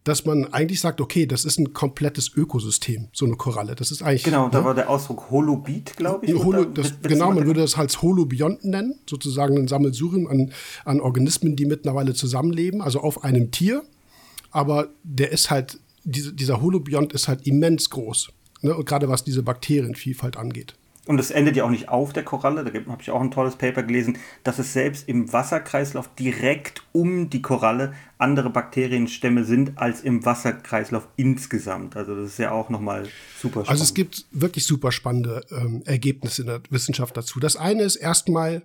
dass 0.04 0.26
man 0.26 0.52
eigentlich 0.52 0.80
sagt, 0.80 1.00
okay, 1.00 1.26
das 1.26 1.46
ist 1.46 1.58
ein 1.58 1.72
komplettes 1.72 2.30
Ökosystem, 2.36 3.08
so 3.12 3.24
eine 3.24 3.36
Koralle. 3.36 3.74
Das 3.74 3.90
ist 3.90 4.02
eigentlich. 4.02 4.22
Genau, 4.22 4.50
da 4.50 4.58
ne? 4.58 4.64
war 4.66 4.74
der 4.74 4.90
Ausdruck 4.90 5.30
Holobit, 5.30 5.96
glaube 5.96 6.26
ich. 6.26 6.34
Holo, 6.34 6.66
das, 6.66 6.92
genau, 7.02 7.32
man 7.32 7.46
würde 7.46 7.62
das 7.62 7.76
als 7.76 8.02
Holobionten 8.02 8.70
nennen, 8.70 9.00
sozusagen 9.08 9.56
ein 9.56 9.66
Sammelsurium 9.66 10.26
an, 10.26 10.52
an 10.84 11.00
Organismen, 11.00 11.56
die 11.56 11.64
mittlerweile 11.64 12.12
zusammenleben, 12.12 12.82
also 12.82 13.00
auf 13.00 13.24
einem 13.24 13.50
Tier. 13.50 13.82
Aber 14.50 14.88
der 15.02 15.32
ist 15.32 15.50
halt, 15.50 15.80
diese, 16.04 16.34
dieser 16.34 16.60
Holobiont 16.60 17.14
ist 17.14 17.26
halt 17.26 17.46
immens 17.46 17.88
groß. 17.88 18.28
Ne? 18.64 18.74
Und 18.74 18.86
gerade 18.86 19.08
was 19.08 19.22
diese 19.22 19.42
Bakterienvielfalt 19.42 20.36
angeht. 20.36 20.74
Und 21.06 21.20
es 21.20 21.30
endet 21.30 21.54
ja 21.54 21.64
auch 21.64 21.70
nicht 21.70 21.90
auf 21.90 22.14
der 22.14 22.24
Koralle, 22.24 22.64
da 22.64 22.72
habe 22.72 23.02
ich 23.02 23.10
auch 23.10 23.20
ein 23.20 23.30
tolles 23.30 23.56
Paper 23.56 23.82
gelesen, 23.82 24.16
dass 24.42 24.58
es 24.58 24.72
selbst 24.72 25.06
im 25.06 25.30
Wasserkreislauf 25.30 26.08
direkt 26.14 26.82
um 26.92 27.28
die 27.28 27.42
Koralle 27.42 27.92
andere 28.16 28.48
Bakterienstämme 28.48 29.44
sind 29.44 29.76
als 29.76 30.00
im 30.00 30.24
Wasserkreislauf 30.24 31.06
insgesamt. 31.16 31.94
Also 31.94 32.16
das 32.16 32.30
ist 32.30 32.38
ja 32.38 32.52
auch 32.52 32.70
nochmal 32.70 33.06
super 33.38 33.64
spannend. 33.64 33.68
Also 33.68 33.84
es 33.84 33.92
gibt 33.92 34.24
wirklich 34.30 34.64
super 34.66 34.92
spannende 34.92 35.44
ähm, 35.50 35.82
Ergebnisse 35.84 36.40
in 36.40 36.48
der 36.48 36.62
Wissenschaft 36.70 37.14
dazu. 37.18 37.38
Das 37.38 37.56
eine 37.56 37.82
ist 37.82 37.96
erstmal, 37.96 38.62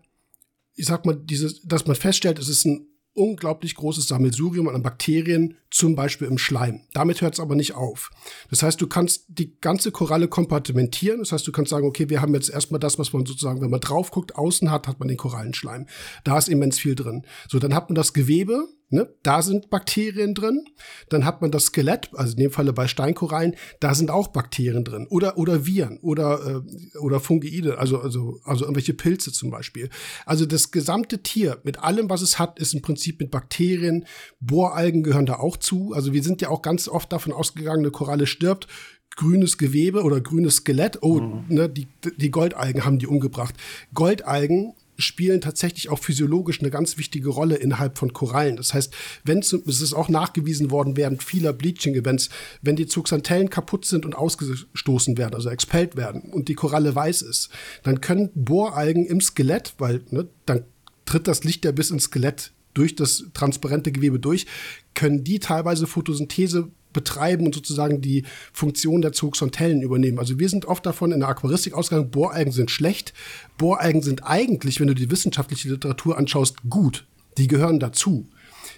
ich 0.75 0.85
sag 0.85 1.05
mal, 1.05 1.17
dieses, 1.17 1.61
dass 1.63 1.87
man 1.87 1.97
feststellt, 1.97 2.39
es 2.39 2.47
ist 2.47 2.63
ein 2.63 2.87
unglaublich 3.14 3.76
großes 3.76 4.07
Sammelsurium 4.07 4.70
an 4.70 4.82
Bakterien, 4.82 5.57
zum 5.72 5.95
Beispiel 5.95 6.28
im 6.28 6.38
Schleim. 6.38 6.82
Damit 6.93 7.22
hört 7.22 7.34
es 7.34 7.39
aber 7.39 7.55
nicht 7.55 7.76
auf. 7.76 8.12
Das 8.49 8.64
heißt, 8.64 8.80
du 8.82 8.88
kannst 8.88 9.26
die 9.28 9.60
ganze 9.60 9.91
Koralle 9.91 10.28
kompartimentieren. 10.28 11.20
Das 11.20 11.32
heißt, 11.32 11.45
du 11.45 11.51
kannst 11.51 11.70
sagen, 11.70 11.86
okay, 11.86 12.10
wir 12.10 12.22
haben 12.22 12.34
jetzt 12.34 12.49
erstmal 12.49 12.80
das, 12.80 12.97
was 12.97 13.14
man 13.14 13.26
sozusagen, 13.26 13.62
wenn 13.62 13.70
man 13.70 13.82
drauf 13.82 14.12
guckt, 14.12 14.36
außen 14.36 14.72
hat, 14.72 14.88
hat 14.88 14.99
man 14.99 15.07
den 15.07 15.18
Korallenschleim. 15.18 15.88
Da 16.24 16.38
ist 16.38 16.49
immens 16.49 16.80
viel 16.80 16.95
drin. 16.95 17.26
So, 17.47 17.60
dann 17.60 17.76
hat 17.76 17.89
man 17.89 17.95
das 17.95 18.14
Gewebe, 18.14 18.68
Ne? 18.91 19.07
Da 19.21 19.41
sind 19.43 19.69
Bakterien 19.69 20.33
drin. 20.33 20.65
Dann 21.09 21.23
hat 21.23 21.41
man 21.41 21.51
das 21.51 21.65
Skelett, 21.65 22.09
also 22.13 22.33
in 22.33 22.39
dem 22.39 22.51
Falle 22.51 22.73
bei 22.73 22.87
Steinkorallen, 22.87 23.55
da 23.79 23.93
sind 23.93 24.09
auch 24.09 24.29
Bakterien 24.29 24.83
drin. 24.83 25.05
Oder, 25.09 25.37
oder 25.37 25.65
Viren 25.65 25.99
oder, 25.99 26.63
äh, 26.65 26.97
oder 26.97 27.19
Fungeide, 27.19 27.77
also, 27.77 27.99
also, 27.99 28.39
also 28.45 28.65
irgendwelche 28.65 28.93
Pilze 28.93 29.31
zum 29.31 29.51
Beispiel. 29.51 29.89
Also 30.25 30.45
das 30.45 30.71
gesamte 30.71 31.21
Tier 31.21 31.59
mit 31.63 31.79
allem, 31.79 32.09
was 32.09 32.21
es 32.21 32.39
hat, 32.39 32.59
ist 32.59 32.73
im 32.73 32.81
Prinzip 32.81 33.19
mit 33.19 33.29
Bakterien. 33.29 34.05
Bohralgen 34.39 35.03
gehören 35.03 35.27
da 35.27 35.35
auch 35.35 35.57
zu. 35.57 35.93
Also 35.93 36.13
wir 36.13 36.23
sind 36.23 36.41
ja 36.41 36.49
auch 36.49 36.63
ganz 36.63 36.87
oft 36.87 37.13
davon 37.13 37.31
ausgegangen, 37.31 37.81
eine 37.81 37.91
Koralle 37.91 38.25
stirbt 38.25 38.67
grünes 39.15 39.57
Gewebe 39.57 40.03
oder 40.03 40.21
grünes 40.21 40.57
Skelett. 40.57 40.99
Oh, 41.01 41.19
mhm. 41.19 41.43
ne, 41.49 41.67
die, 41.67 41.87
die 42.17 42.31
Goldalgen 42.31 42.85
haben 42.85 42.99
die 42.99 43.07
umgebracht. 43.07 43.53
Goldalgen 43.93 44.73
spielen 44.99 45.41
tatsächlich 45.41 45.89
auch 45.89 45.99
physiologisch 45.99 46.59
eine 46.59 46.69
ganz 46.69 46.97
wichtige 46.97 47.29
Rolle 47.29 47.55
innerhalb 47.55 47.97
von 47.97 48.13
Korallen. 48.13 48.57
Das 48.57 48.73
heißt, 48.73 48.93
wenn 49.23 49.39
es 49.39 49.53
ist 49.53 49.93
auch 49.93 50.09
nachgewiesen 50.09 50.69
worden 50.71 50.97
während 50.97 51.23
vieler 51.23 51.53
Bleaching-Events, 51.53 52.29
wenn 52.61 52.75
die 52.75 52.85
Zooxanthellen 52.85 53.49
kaputt 53.49 53.85
sind 53.85 54.05
und 54.05 54.15
ausgestoßen 54.15 55.17
werden, 55.17 55.33
also 55.33 55.49
expelled 55.49 55.95
werden 55.95 56.21
und 56.31 56.49
die 56.49 56.55
Koralle 56.55 56.93
weiß 56.93 57.21
ist, 57.23 57.49
dann 57.83 58.01
können 58.01 58.29
Bohralgen 58.35 59.05
im 59.05 59.21
Skelett, 59.21 59.73
weil 59.77 60.01
ne, 60.11 60.27
dann 60.45 60.65
tritt 61.05 61.27
das 61.27 61.43
Licht 61.43 61.65
ja 61.65 61.71
bis 61.71 61.91
ins 61.91 62.03
Skelett 62.03 62.51
durch 62.73 62.95
das 62.95 63.25
transparente 63.33 63.91
Gewebe 63.91 64.19
durch, 64.19 64.45
können 64.93 65.23
die 65.23 65.39
teilweise 65.39 65.87
Photosynthese 65.87 66.69
betreiben 66.93 67.45
und 67.45 67.55
sozusagen 67.55 68.01
die 68.01 68.23
Funktion 68.53 69.01
der 69.01 69.11
Zooxanthellen 69.11 69.81
übernehmen. 69.81 70.19
Also 70.19 70.39
wir 70.39 70.49
sind 70.49 70.65
oft 70.65 70.85
davon 70.85 71.11
in 71.11 71.19
der 71.19 71.29
Aquaristik 71.29 71.73
ausgegangen, 71.73 72.11
Bohralgen 72.11 72.51
sind 72.51 72.71
schlecht. 72.71 73.13
Bohralgen 73.57 74.01
sind 74.01 74.25
eigentlich, 74.25 74.79
wenn 74.79 74.87
du 74.87 74.95
die 74.95 75.11
wissenschaftliche 75.11 75.69
Literatur 75.69 76.17
anschaust, 76.17 76.57
gut. 76.69 77.05
Die 77.37 77.47
gehören 77.47 77.79
dazu. 77.79 78.29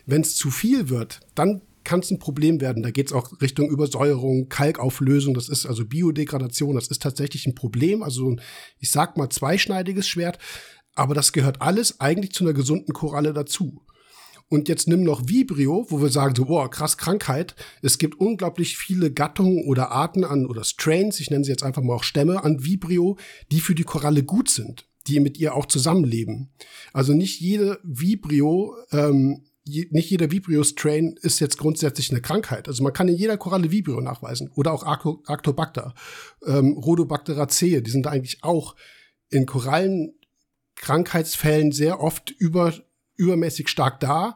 Wenn 0.06 0.22
es 0.22 0.36
zu 0.36 0.52
viel 0.52 0.90
wird, 0.90 1.22
dann 1.36 1.62
kann 1.84 2.02
es 2.02 2.12
ein 2.12 2.20
Problem 2.20 2.62
werden. 2.62 2.84
Da 2.84 2.92
geht 2.92 3.08
es 3.08 3.14
auch 3.14 3.42
Richtung 3.42 3.70
Übersäuerung, 3.70 4.50
Kalkauflösung, 4.50 5.34
das 5.34 5.50
ist 5.50 5.66
also 5.66 5.86
Biodegradation, 5.86 6.76
das 6.76 6.88
ist 6.88 7.02
tatsächlich 7.02 7.48
ein 7.48 7.56
Problem. 7.56 8.04
Also 8.04 8.36
ich 8.80 8.92
sag 8.92 9.18
mal 9.18 9.30
zweischneidiges 9.30 10.08
Schwert, 10.08 10.38
aber 10.96 11.16
das 11.16 11.32
gehört 11.32 11.62
alles 11.62 12.00
eigentlich 12.00 12.34
zu 12.34 12.44
einer 12.44 12.54
gesunden 12.54 12.94
Koralle 12.94 13.34
dazu. 13.34 13.82
Und 14.52 14.68
jetzt 14.68 14.90
nimm 14.90 15.04
noch 15.04 15.30
Vibrio, 15.30 15.86
wo 15.88 16.02
wir 16.02 16.10
sagen 16.10 16.36
so, 16.36 16.44
boah, 16.44 16.70
krass 16.70 16.98
Krankheit. 16.98 17.56
Es 17.82 17.98
gibt 17.98 18.20
unglaublich 18.20 18.78
viele 18.78 19.10
Gattungen 19.10 19.64
oder 19.64 19.92
Arten 19.92 20.26
an 20.26 20.46
oder 20.46 20.66
Strains, 20.66 21.22
ich 21.22 21.30
nenne 21.30 21.46
sie 21.46 21.52
jetzt 21.52 21.64
einfach 21.64 21.82
mal 21.82 21.94
auch 21.96 22.04
Stämme 22.04 22.44
an 22.44 22.62
Vibrio, 22.62 23.18
die 23.50 23.62
für 23.62 23.76
die 23.76 23.86
Koralle 23.86 24.24
gut 24.24 24.50
sind. 24.50 24.90
Die 25.08 25.22
mit 25.22 25.38
ihr 25.40 25.56
auch 25.56 25.68
zusammenleben. 25.68 26.52
Also 26.92 27.14
nicht 27.14 27.40
jede 27.40 27.80
Vibrio, 27.82 28.76
ähm, 28.92 29.46
nicht 29.64 30.10
jeder 30.10 30.32
Vibrio-Strain 30.32 31.16
ist 31.22 31.40
jetzt 31.40 31.58
grundsätzlich 31.58 32.12
eine 32.12 32.22
Krankheit. 32.22 32.68
Also 32.68 32.84
man 32.84 32.92
kann 32.92 33.08
in 33.08 33.16
jeder 33.16 33.38
Koralle 33.38 33.72
Vibrio 33.72 34.02
nachweisen 34.02 34.52
oder 34.54 34.74
auch 34.74 34.84
Arctobacter, 34.84 35.96
ähm, 36.46 36.74
Rhodobacteraceae, 36.74 37.82
die 37.82 37.92
sind 37.92 38.06
eigentlich 38.06 38.44
auch 38.44 38.76
in 39.30 39.46
Korallen 39.46 40.14
Krankheitsfällen 40.76 41.72
sehr 41.72 42.02
oft 42.02 42.32
über, 42.32 42.74
übermäßig 43.22 43.70
stark 43.70 44.00
da, 44.00 44.36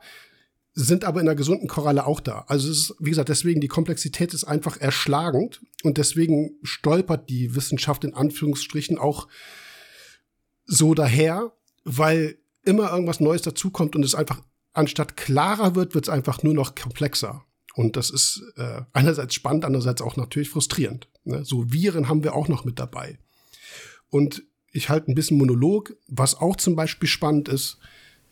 sind 0.73 1.05
aber 1.05 1.21
in 1.21 1.27
einer 1.27 1.35
gesunden 1.35 1.67
Koralle 1.67 2.05
auch 2.05 2.19
da. 2.19 2.43
Also 2.47 2.69
es 2.69 2.77
ist, 2.77 2.95
wie 2.99 3.09
gesagt, 3.09 3.29
deswegen 3.29 3.61
die 3.61 3.69
Komplexität 3.69 4.33
ist 4.33 4.43
einfach 4.43 4.77
erschlagend 4.79 5.61
und 5.83 5.97
deswegen 5.97 6.59
stolpert 6.63 7.29
die 7.29 7.55
Wissenschaft 7.55 8.03
in 8.03 8.13
Anführungsstrichen 8.13 8.97
auch 8.97 9.27
so 10.65 10.93
daher, 10.93 11.53
weil 11.85 12.37
immer 12.63 12.91
irgendwas 12.91 13.21
Neues 13.21 13.41
dazukommt 13.41 13.95
und 13.95 14.03
es 14.03 14.15
einfach 14.15 14.41
anstatt 14.73 15.15
klarer 15.15 15.75
wird, 15.75 15.95
wird 15.95 16.05
es 16.05 16.09
einfach 16.09 16.43
nur 16.43 16.53
noch 16.53 16.75
komplexer. 16.75 17.45
Und 17.75 17.95
das 17.95 18.09
ist 18.09 18.43
äh, 18.57 18.81
einerseits 18.91 19.33
spannend, 19.33 19.65
andererseits 19.65 20.01
auch 20.01 20.17
natürlich 20.17 20.49
frustrierend. 20.49 21.07
Ne? 21.23 21.45
So 21.45 21.71
Viren 21.71 22.09
haben 22.09 22.23
wir 22.23 22.35
auch 22.35 22.47
noch 22.47 22.65
mit 22.65 22.79
dabei. 22.79 23.17
Und 24.09 24.43
ich 24.71 24.89
halte 24.89 25.09
ein 25.09 25.15
bisschen 25.15 25.37
Monolog, 25.37 25.95
was 26.07 26.35
auch 26.35 26.57
zum 26.57 26.75
Beispiel 26.75 27.07
spannend 27.07 27.47
ist, 27.47 27.77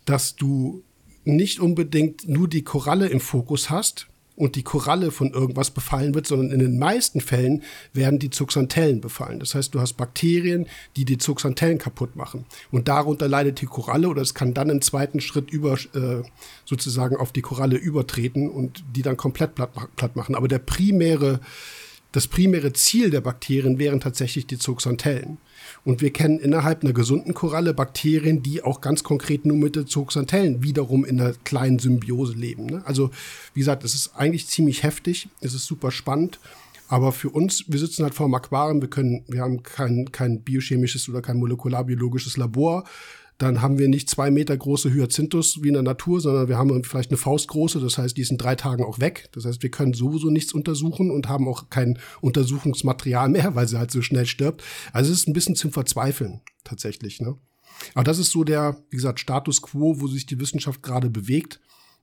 dass 0.05 0.35
du 0.35 0.83
nicht 1.25 1.59
unbedingt 1.59 2.27
nur 2.27 2.47
die 2.47 2.63
Koralle 2.63 3.07
im 3.07 3.19
Fokus 3.19 3.69
hast 3.69 4.07
und 4.35 4.55
die 4.55 4.63
Koralle 4.63 5.11
von 5.11 5.31
irgendwas 5.31 5.71
befallen 5.71 6.15
wird, 6.15 6.25
sondern 6.25 6.51
in 6.51 6.59
den 6.59 6.79
meisten 6.79 7.21
Fällen 7.21 7.63
werden 7.93 8.19
die 8.19 8.31
Zuxantellen 8.31 8.99
befallen. 8.99 9.39
Das 9.39 9.53
heißt, 9.53 9.73
du 9.75 9.79
hast 9.79 9.93
Bakterien, 9.93 10.67
die 10.95 11.05
die 11.05 11.17
Zuxantellen 11.17 11.77
kaputt 11.77 12.15
machen. 12.15 12.45
Und 12.71 12.87
darunter 12.87 13.27
leidet 13.27 13.61
die 13.61 13.67
Koralle 13.67 14.09
oder 14.09 14.21
es 14.21 14.33
kann 14.33 14.53
dann 14.53 14.69
im 14.69 14.81
zweiten 14.81 15.21
Schritt 15.21 15.51
über, 15.51 15.73
äh, 15.73 16.23
sozusagen 16.65 17.15
auf 17.15 17.31
die 17.31 17.41
Koralle 17.41 17.77
übertreten 17.77 18.49
und 18.49 18.83
die 18.95 19.03
dann 19.03 19.17
komplett 19.17 19.55
platt, 19.55 19.71
platt 19.95 20.15
machen. 20.15 20.35
Aber 20.35 20.47
der 20.47 20.59
primäre, 20.59 21.39
das 22.13 22.27
primäre 22.27 22.71
Ziel 22.73 23.09
der 23.09 23.21
Bakterien 23.21 23.79
wären 23.79 23.99
tatsächlich 23.99 24.47
die 24.47 24.59
Zuxantellen. 24.59 25.39
Und 25.83 26.01
wir 26.01 26.13
kennen 26.13 26.39
innerhalb 26.39 26.83
einer 26.83 26.93
gesunden 26.93 27.33
Koralle 27.33 27.73
Bakterien, 27.73 28.43
die 28.43 28.63
auch 28.63 28.81
ganz 28.81 29.03
konkret 29.03 29.45
nur 29.45 29.57
mit 29.57 29.75
den 29.75 29.87
Zooxanthellen 29.87 30.63
wiederum 30.63 31.03
in 31.03 31.19
einer 31.19 31.33
kleinen 31.43 31.79
Symbiose 31.79 32.35
leben. 32.35 32.67
Ne? 32.67 32.83
Also, 32.85 33.09
wie 33.53 33.59
gesagt, 33.59 33.83
es 33.83 33.95
ist 33.95 34.11
eigentlich 34.15 34.47
ziemlich 34.47 34.83
heftig, 34.83 35.27
es 35.41 35.53
ist 35.53 35.65
super 35.65 35.91
spannend. 35.91 36.39
Aber 36.87 37.11
für 37.11 37.29
uns, 37.29 37.65
wir 37.67 37.79
sitzen 37.79 38.03
halt 38.03 38.13
vor 38.13 38.27
dem 38.27 38.35
Aquarium, 38.35 38.79
wir 38.79 38.89
können, 38.89 39.23
wir 39.27 39.41
haben 39.41 39.63
kein, 39.63 40.11
kein 40.11 40.41
biochemisches 40.41 41.09
oder 41.09 41.21
kein 41.21 41.37
molekularbiologisches 41.37 42.37
Labor 42.37 42.83
dann 43.43 43.61
haben 43.61 43.77
wir 43.77 43.87
nicht 43.87 44.09
zwei 44.09 44.31
Meter 44.31 44.55
große 44.55 44.93
Hyacinthus 44.93 45.61
wie 45.61 45.67
in 45.67 45.73
der 45.73 45.83
Natur, 45.83 46.21
sondern 46.21 46.47
wir 46.47 46.57
haben 46.57 46.83
vielleicht 46.83 47.11
eine 47.11 47.17
Faustgroße, 47.17 47.79
das 47.79 47.97
heißt, 47.97 48.17
die 48.17 48.21
ist 48.21 48.31
in 48.31 48.37
drei 48.37 48.55
Tagen 48.55 48.83
auch 48.83 48.99
weg. 48.99 49.29
Das 49.33 49.45
heißt, 49.45 49.61
wir 49.61 49.71
können 49.71 49.93
sowieso 49.93 50.29
nichts 50.29 50.53
untersuchen 50.53 51.11
und 51.11 51.27
haben 51.29 51.47
auch 51.47 51.69
kein 51.69 51.99
Untersuchungsmaterial 52.21 53.29
mehr, 53.29 53.55
weil 53.55 53.67
sie 53.67 53.77
halt 53.77 53.91
so 53.91 54.01
schnell 54.01 54.25
stirbt. 54.25 54.63
Also 54.91 55.11
es 55.11 55.19
ist 55.19 55.27
ein 55.27 55.33
bisschen 55.33 55.55
zum 55.55 55.71
Verzweifeln, 55.71 56.41
tatsächlich. 56.63 57.21
Ne? 57.21 57.35
Aber 57.93 58.03
das 58.03 58.19
ist 58.19 58.31
so 58.31 58.43
der, 58.43 58.77
wie 58.89 58.97
gesagt, 58.97 59.19
Status 59.19 59.61
quo, 59.61 59.99
wo 59.99 60.07
sich 60.07 60.25
die 60.25 60.39
Wissenschaft 60.39 60.81
gerade 60.81 61.09
bewegt. 61.09 61.59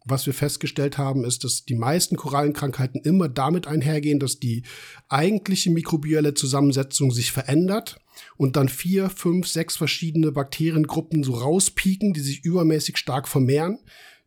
Was 0.07 0.27
wir 0.27 0.33
festgestellt 0.33 0.97
haben, 0.97 1.25
ist, 1.25 1.45
dass 1.45 1.65
die 1.65 1.75
meisten 1.75 2.17
Korallenkrankheiten 2.17 3.03
immer 3.03 3.29
damit 3.29 3.67
einhergehen, 3.67 4.19
dass 4.19 4.41
die 4.41 4.63
eigentliche 5.09 5.71
mikrobielle 5.71 6.35
Zusammensetzung 6.35 7.11
sich 7.11 7.33
verändert 7.33 8.01
und 8.37 8.57
dann 8.57 8.69
vier, 8.69 9.11
fünf, 9.11 9.47
sechs 9.47 9.77
verschiedene 9.77 10.33
Bakteriengruppen 10.33 11.23
so 11.23 11.35
rauspieken, 11.35 12.13
die 12.15 12.21
sich 12.21 12.45
übermäßig 12.45 12.97
stark 12.97 13.29
vermehren, 13.29 13.79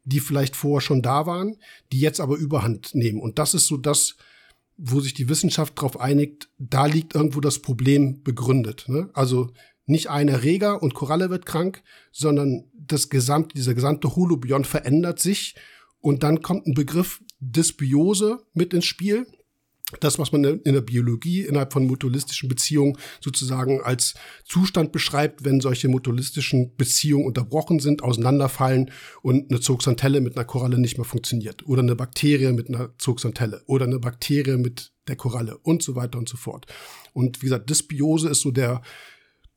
die 0.04 0.20
vielleicht 0.20 0.56
vorher 0.56 0.82
schon 0.82 1.02
da 1.02 1.26
waren, 1.26 1.58
die 1.92 2.00
jetzt 2.00 2.20
aber 2.20 2.36
Überhand 2.36 2.94
nehmen. 2.94 3.20
Und 3.20 3.40
das 3.40 3.54
ist 3.54 3.68
so 3.68 3.78
das, 3.78 4.16
wo 4.78 5.00
sich 5.00 5.14
die 5.14 5.30
Wissenschaft 5.30 5.78
darauf 5.78 6.00
einigt, 6.00 6.50
da 6.58 6.86
liegt 6.86 7.16
irgendwo 7.16 7.40
das 7.40 7.60
Problem 7.60 8.22
begründet. 8.24 8.86
Ne? 8.88 9.10
Also 9.14 9.52
nicht 9.86 10.10
ein 10.10 10.28
Erreger 10.28 10.82
und 10.82 10.94
Koralle 10.94 11.30
wird 11.30 11.46
krank, 11.46 11.84
sondern 12.12 12.66
das 12.74 13.10
gesamte, 13.10 13.56
dieser 13.56 13.74
gesamte 13.74 14.16
Holobion 14.16 14.66
verändert 14.66 15.20
sich 15.20 15.56
und 16.00 16.24
dann 16.24 16.42
kommt 16.42 16.68
ein 16.68 16.74
Begriff 16.74 17.22
Dysbiose 17.40 18.40
mit 18.54 18.74
ins 18.74 18.86
Spiel. 18.86 19.26
Das, 20.00 20.18
was 20.18 20.32
man 20.32 20.44
in 20.44 20.74
der 20.74 20.82
Biologie 20.82 21.42
innerhalb 21.42 21.72
von 21.72 21.86
mutualistischen 21.86 22.50
Beziehungen 22.50 22.98
sozusagen 23.22 23.80
als 23.82 24.16
Zustand 24.44 24.92
beschreibt, 24.92 25.46
wenn 25.46 25.62
solche 25.62 25.88
mutualistischen 25.88 26.76
Beziehungen 26.76 27.26
unterbrochen 27.26 27.80
sind, 27.80 28.02
auseinanderfallen 28.02 28.92
und 29.22 29.52
eine 29.52 29.60
Zooxanthelle 29.60 30.20
mit 30.20 30.36
einer 30.36 30.46
Koralle 30.46 30.80
nicht 30.80 30.98
mehr 30.98 31.06
funktioniert. 31.06 31.68
Oder 31.68 31.84
eine 31.84 31.96
Bakterie 31.96 32.54
mit 32.54 32.70
einer 32.70 32.98
Zooxanthelle. 32.98 33.62
Oder 33.68 33.86
eine 33.86 34.00
Bakterie 34.00 34.58
mit 34.58 34.94
der 35.08 35.16
Koralle 35.16 35.58
und 35.60 35.84
so 35.84 35.96
weiter 35.96 36.18
und 36.18 36.28
so 36.28 36.38
fort. 36.38 36.66
Und 37.14 37.42
wie 37.42 37.48
gesagt, 37.48 37.70
Dysbiose 37.70 38.30
ist 38.30 38.42
so 38.42 38.52
der, 38.52 38.82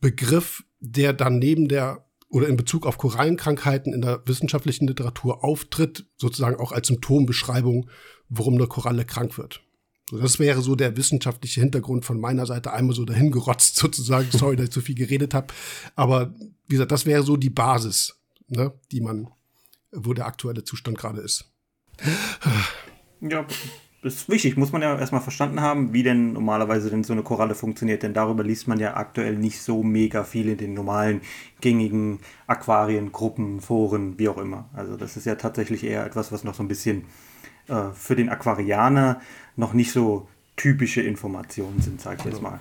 Begriff, 0.00 0.64
der 0.80 1.12
dann 1.12 1.38
neben 1.38 1.68
der 1.68 2.06
oder 2.28 2.48
in 2.48 2.56
Bezug 2.56 2.86
auf 2.86 2.98
Korallenkrankheiten 2.98 3.92
in 3.92 4.02
der 4.02 4.22
wissenschaftlichen 4.26 4.86
Literatur 4.86 5.44
auftritt, 5.44 6.06
sozusagen 6.16 6.56
auch 6.56 6.72
als 6.72 6.88
Symptombeschreibung, 6.88 7.88
warum 8.28 8.54
eine 8.54 8.66
Koralle 8.66 9.04
krank 9.04 9.38
wird. 9.38 9.62
So, 10.10 10.18
das 10.18 10.38
wäre 10.38 10.60
so 10.60 10.76
der 10.76 10.96
wissenschaftliche 10.96 11.60
Hintergrund 11.60 12.04
von 12.04 12.20
meiner 12.20 12.46
Seite 12.46 12.72
einmal 12.72 12.94
so 12.94 13.04
dahingerotzt 13.04 13.76
sozusagen. 13.76 14.30
Sorry, 14.30 14.56
dass 14.56 14.66
ich 14.66 14.72
zu 14.72 14.80
viel 14.80 14.94
geredet 14.94 15.34
habe. 15.34 15.52
Aber 15.94 16.34
wie 16.66 16.74
gesagt, 16.74 16.92
das 16.92 17.06
wäre 17.06 17.22
so 17.22 17.36
die 17.36 17.50
Basis, 17.50 18.18
ne, 18.48 18.72
die 18.92 19.00
man, 19.00 19.28
wo 19.92 20.12
der 20.12 20.26
aktuelle 20.26 20.64
Zustand 20.64 20.98
gerade 20.98 21.20
ist. 21.20 21.50
Ja, 23.20 23.46
ist 24.14 24.28
wichtig, 24.28 24.56
muss 24.56 24.72
man 24.72 24.82
ja 24.82 24.98
erstmal 24.98 25.20
verstanden 25.20 25.60
haben, 25.60 25.92
wie 25.92 26.02
denn 26.02 26.32
normalerweise 26.32 26.90
denn 26.90 27.04
so 27.04 27.12
eine 27.12 27.22
Koralle 27.22 27.54
funktioniert, 27.54 28.02
denn 28.02 28.14
darüber 28.14 28.44
liest 28.44 28.68
man 28.68 28.78
ja 28.78 28.96
aktuell 28.96 29.36
nicht 29.36 29.60
so 29.60 29.82
mega 29.82 30.24
viel 30.24 30.48
in 30.48 30.58
den 30.58 30.74
normalen 30.74 31.20
gängigen 31.60 32.20
Aquarien, 32.46 33.12
Gruppen, 33.12 33.60
Foren, 33.60 34.18
wie 34.18 34.28
auch 34.28 34.38
immer. 34.38 34.68
Also 34.74 34.96
das 34.96 35.16
ist 35.16 35.26
ja 35.26 35.34
tatsächlich 35.34 35.84
eher 35.84 36.04
etwas, 36.04 36.32
was 36.32 36.44
noch 36.44 36.54
so 36.54 36.62
ein 36.62 36.68
bisschen 36.68 37.04
äh, 37.68 37.90
für 37.94 38.16
den 38.16 38.28
Aquarianer 38.28 39.20
noch 39.56 39.72
nicht 39.72 39.92
so 39.92 40.28
typische 40.56 41.02
Informationen 41.02 41.80
sind, 41.80 42.00
sag 42.00 42.18
ich 42.18 42.24
jetzt 42.24 42.42
mal. 42.42 42.60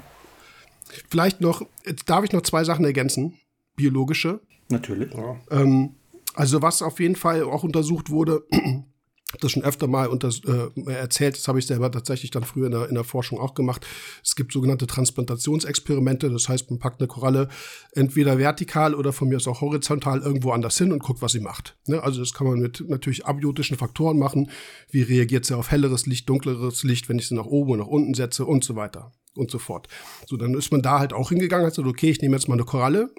Vielleicht 1.09 1.41
noch, 1.41 1.63
jetzt 1.85 2.09
darf 2.09 2.23
ich 2.23 2.31
noch 2.31 2.41
zwei 2.41 2.63
Sachen 2.63 2.85
ergänzen, 2.85 3.39
biologische. 3.75 4.41
Natürlich. 4.69 5.13
Ja. 5.13 5.35
Ähm, 5.51 5.91
also 6.33 6.61
was 6.61 6.81
auf 6.81 6.99
jeden 6.99 7.15
Fall 7.15 7.43
auch 7.43 7.63
untersucht 7.63 8.09
wurde, 8.09 8.45
das 9.41 9.51
schon 9.51 9.63
öfter 9.63 9.87
mal 9.87 10.07
unter, 10.07 10.29
äh, 10.29 10.91
erzählt, 10.91 11.37
das 11.37 11.47
habe 11.47 11.59
ich 11.59 11.67
selber 11.67 11.91
tatsächlich 11.91 12.31
dann 12.31 12.43
früher 12.43 12.67
in 12.67 12.71
der, 12.71 12.89
in 12.89 12.95
der 12.95 13.03
Forschung 13.03 13.39
auch 13.39 13.53
gemacht. 13.53 13.85
Es 14.23 14.35
gibt 14.35 14.51
sogenannte 14.51 14.87
Transplantationsexperimente, 14.87 16.29
das 16.29 16.49
heißt, 16.49 16.69
man 16.69 16.79
packt 16.79 17.01
eine 17.01 17.07
Koralle 17.07 17.49
entweder 17.93 18.37
vertikal 18.37 18.95
oder 18.95 19.13
von 19.13 19.27
mir 19.27 19.37
aus 19.37 19.47
auch 19.47 19.61
horizontal 19.61 20.21
irgendwo 20.21 20.51
anders 20.51 20.77
hin 20.77 20.91
und 20.91 21.03
guckt, 21.03 21.21
was 21.21 21.31
sie 21.31 21.39
macht. 21.39 21.75
Ne? 21.87 22.01
Also 22.01 22.19
das 22.19 22.33
kann 22.33 22.47
man 22.47 22.59
mit 22.59 22.83
natürlich 22.87 23.25
abiotischen 23.25 23.77
Faktoren 23.77 24.17
machen. 24.17 24.49
Wie 24.89 25.01
reagiert 25.01 25.45
sie 25.45 25.55
auf 25.55 25.71
helleres 25.71 26.05
Licht, 26.05 26.29
dunkleres 26.29 26.83
Licht, 26.83 27.09
wenn 27.09 27.19
ich 27.19 27.27
sie 27.27 27.35
nach 27.35 27.45
oben 27.45 27.71
und 27.71 27.79
nach 27.79 27.87
unten 27.87 28.13
setze 28.13 28.45
und 28.45 28.63
so 28.63 28.75
weiter 28.75 29.11
und 29.35 29.51
so 29.51 29.59
fort. 29.59 29.87
So, 30.27 30.37
dann 30.37 30.53
ist 30.53 30.71
man 30.71 30.81
da 30.81 30.99
halt 30.99 31.13
auch 31.13 31.29
hingegangen, 31.29 31.65
hat 31.65 31.73
gesagt, 31.73 31.87
okay, 31.87 32.09
ich 32.09 32.21
nehme 32.21 32.35
jetzt 32.35 32.47
mal 32.47 32.55
eine 32.55 32.63
Koralle, 32.63 33.09